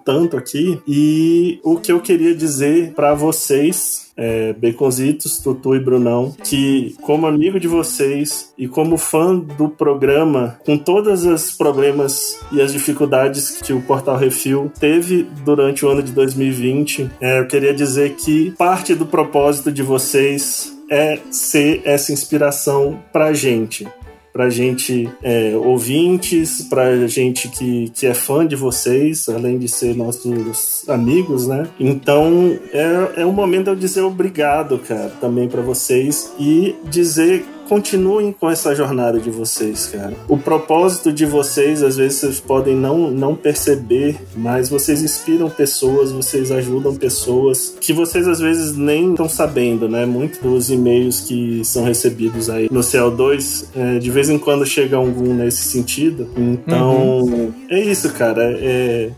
tanto 0.06 0.38
aqui. 0.38 0.80
E 0.88 1.60
o 1.64 1.78
que 1.78 1.92
eu 1.92 2.00
queria 2.00 2.36
dizer 2.36 2.94
pra 2.94 3.14
vocês 3.14 4.04
é, 4.16 4.54
Baconzitos, 4.54 5.40
Tutu 5.40 5.76
e 5.76 5.80
Brunão, 5.80 6.36
que 6.44 6.96
como 7.02 7.28
amigo 7.28 7.60
de 7.60 7.68
vocês 7.68 8.54
e 8.58 8.68
como 8.68 8.98
fã 8.98 9.36
do 9.38 9.70
programa, 9.70 10.60
com 10.66 10.78
todos 10.78 11.26
os 11.26 11.52
problemas 11.52 12.40
e 12.52 12.62
as 12.62 12.72
dificuldades 12.72 13.60
que 13.62 13.74
o 13.74 13.82
Portal 13.82 14.18
Refil 14.18 14.72
teve 14.80 15.28
durante 15.44 15.86
o 15.86 15.90
ano 15.90 16.04
de 16.04 16.12
2020, 16.12 17.10
é, 17.20 17.40
eu 17.40 17.48
queria 17.48 17.74
dizer 17.74 18.16
que 18.16 18.52
parte 18.52 18.94
do 18.96 19.06
propósito 19.06 19.72
de 19.72 19.82
vocês 19.82 20.72
é 20.90 21.20
ser 21.32 21.82
essa 21.86 22.12
inspiração 22.12 23.00
pra 23.12 23.34
gente 23.34 23.88
pra 24.34 24.50
gente 24.50 25.08
é, 25.22 25.56
ouvintes, 25.56 26.64
pra 26.64 27.08
gente 27.08 27.48
que, 27.48 27.90
que 27.92 28.08
é 28.08 28.16
fã 28.16 28.46
de 28.46 28.56
vocês, 28.56 29.30
além 29.30 29.60
de 29.60 29.68
ser 29.68 29.96
nossos 29.96 30.90
amigos, 30.90 31.48
né? 31.48 31.68
Então 31.80 32.58
é, 32.74 33.22
é 33.22 33.26
um 33.26 33.32
momento 33.32 33.66
de 33.66 33.70
eu 33.70 33.76
dizer 33.76 34.02
obrigado, 34.02 34.80
cara, 34.80 35.14
também 35.22 35.48
pra 35.48 35.62
vocês 35.62 36.34
e 36.40 36.76
dizer 36.90 37.46
continuem 37.68 38.32
com 38.32 38.50
essa 38.50 38.76
jornada 38.76 39.20
de 39.20 39.30
vocês, 39.30 39.88
cara. 39.88 40.14
O 40.28 40.38
propósito 40.38 41.12
de 41.12 41.26
vocês, 41.26 41.82
às 41.84 41.98
vezes 41.98 42.20
vocês 42.20 42.40
podem 42.40 42.76
não, 42.76 43.10
não 43.10 43.36
perceber, 43.36 44.20
mas 44.36 44.70
vocês 44.70 45.02
inspiram 45.02 45.50
pessoas, 45.50 46.12
vocês 46.12 46.52
ajudam 46.52 46.96
pessoas 46.96 47.76
que 47.80 47.94
vocês 47.94 48.28
às 48.28 48.40
vezes 48.40 48.76
nem 48.76 49.12
estão 49.12 49.28
sabendo, 49.28 49.88
né? 49.90 50.06
Muitos 50.06 50.40
dos 50.40 50.70
e-mails 50.70 51.22
que 51.22 51.64
são 51.64 51.84
recebidos 51.84 52.50
aí 52.50 52.68
no 52.72 52.82
CO2, 52.82 53.66
é, 53.76 54.00
de 54.00 54.10
vez 54.10 54.30
em 54.30 54.38
quando 54.38 54.66
chega 54.66 54.98
algum 54.98 55.34
nesse 55.34 55.64
sentido. 55.64 56.30
Então, 56.38 57.54
é 57.70 57.80
isso, 57.80 58.12
cara. 58.14 58.56
É, 58.60 59.10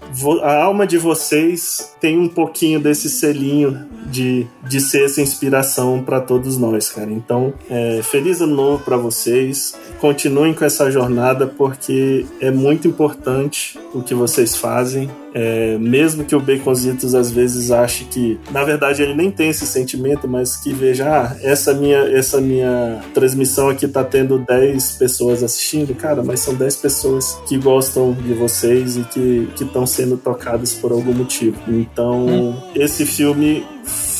a 0.41 0.63
alma 0.63 0.87
de 0.87 0.97
vocês 0.97 1.93
tem 1.99 2.17
um 2.17 2.27
pouquinho 2.27 2.79
desse 2.79 3.09
selinho 3.09 3.85
de, 4.05 4.47
de 4.63 4.79
ser 4.79 5.05
essa 5.05 5.21
inspiração 5.21 6.03
para 6.03 6.21
todos 6.21 6.57
nós, 6.57 6.89
cara. 6.89 7.11
Então, 7.11 7.53
é, 7.69 8.01
feliz 8.03 8.41
ano 8.41 8.55
novo 8.55 8.83
para 8.83 8.97
vocês. 8.97 9.75
Continuem 9.99 10.53
com 10.53 10.63
essa 10.63 10.89
jornada 10.91 11.47
porque 11.47 12.25
é 12.39 12.51
muito 12.51 12.87
importante 12.87 13.79
o 13.93 14.01
que 14.01 14.13
vocês 14.13 14.55
fazem. 14.55 15.09
É, 15.37 15.77
mesmo 15.77 16.23
que 16.23 16.33
o 16.33 16.39
Baconzitos 16.39 17.13
às 17.13 17.29
vezes 17.29 17.69
ache 17.69 18.05
que, 18.05 18.39
na 18.51 18.63
verdade, 18.63 19.01
ele 19.01 19.13
nem 19.13 19.29
tem 19.29 19.49
esse 19.49 19.67
sentimento, 19.67 20.29
mas 20.29 20.55
que 20.55 20.71
veja, 20.71 21.05
ah, 21.09 21.35
essa 21.41 21.73
minha, 21.73 21.97
essa 21.97 22.39
minha 22.39 23.01
transmissão 23.13 23.67
aqui 23.67 23.85
tá 23.85 24.01
tendo 24.01 24.39
10 24.39 24.93
pessoas 24.93 25.43
assistindo, 25.43 25.93
cara, 25.93 26.23
mas 26.23 26.39
são 26.39 26.55
10 26.55 26.77
pessoas 26.77 27.37
que 27.49 27.57
gostam 27.57 28.13
de 28.13 28.33
vocês 28.33 28.95
e 28.95 29.03
que 29.03 29.49
estão 29.59 29.85
sendo 29.85 30.15
tocadas 30.15 30.73
por 30.73 30.93
algum 30.93 31.13
motivo. 31.13 31.57
Então, 31.67 32.63
esse 32.73 33.05
filme 33.05 33.65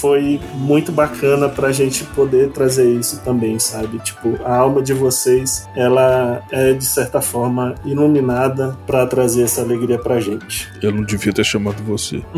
foi 0.05 0.39
muito 0.53 0.91
bacana 0.91 1.49
pra 1.49 1.71
gente 1.71 2.03
poder 2.03 2.51
trazer 2.51 2.87
isso 2.87 3.23
também, 3.23 3.57
sabe? 3.57 3.97
Tipo, 3.97 4.37
a 4.45 4.55
alma 4.55 4.83
de 4.83 4.93
vocês, 4.93 5.67
ela 5.75 6.43
é 6.51 6.73
de 6.73 6.85
certa 6.85 7.21
forma 7.21 7.73
iluminada 7.83 8.77
pra 8.85 9.07
trazer 9.07 9.41
essa 9.41 9.61
alegria 9.61 9.97
pra 9.97 10.19
gente. 10.19 10.71
Eu 10.79 10.91
não 10.91 11.03
devia 11.03 11.33
ter 11.33 11.43
chamado 11.43 11.81
você. 11.81 12.21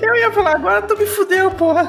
Eu 0.00 0.16
ia 0.16 0.32
falar 0.32 0.54
agora, 0.54 0.80
tu 0.80 0.96
me 0.96 1.04
fudeu, 1.04 1.50
porra. 1.50 1.84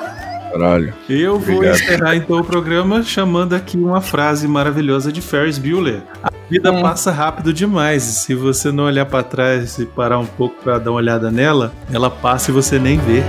Caralho. 0.51 0.93
Eu 1.07 1.39
vou 1.39 1.57
Obrigado. 1.57 1.76
encerrar 1.76 2.15
então 2.17 2.39
o 2.39 2.43
programa 2.43 3.01
chamando 3.01 3.55
aqui 3.55 3.77
uma 3.77 4.01
frase 4.01 4.45
maravilhosa 4.45 5.09
de 5.09 5.21
Ferris 5.21 5.57
Bueller. 5.57 6.01
A 6.49 6.51
vida 6.51 6.73
passa 6.81 7.11
rápido 7.11 7.53
demais 7.53 8.07
e 8.07 8.11
se 8.11 8.34
você 8.34 8.71
não 8.71 8.85
olhar 8.85 9.05
pra 9.05 9.21
trás 9.21 9.77
e 9.77 9.85
parar 9.85 10.17
um 10.17 10.26
pouco 10.26 10.55
pra 10.63 10.80
dar 10.80 10.89
uma 10.89 10.97
olhada 10.97 11.30
nela, 11.30 11.71
ela 11.93 12.09
passa 12.09 12.49
e 12.49 12.53
você 12.53 12.80
nem 12.80 12.97
vê. 12.97 13.21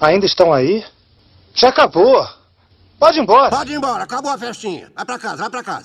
Ainda 0.00 0.24
estão 0.24 0.52
aí? 0.52 0.84
Já 1.54 1.68
acabou. 1.68 2.26
Pode 2.98 3.18
ir 3.18 3.22
embora. 3.22 3.50
Pode 3.50 3.72
ir 3.72 3.76
embora, 3.76 4.04
acabou 4.04 4.30
a 4.30 4.38
festinha. 4.38 4.90
Vai 4.94 5.04
pra 5.04 5.18
casa, 5.18 5.36
vai 5.36 5.50
pra 5.50 5.62
casa. 5.62 5.78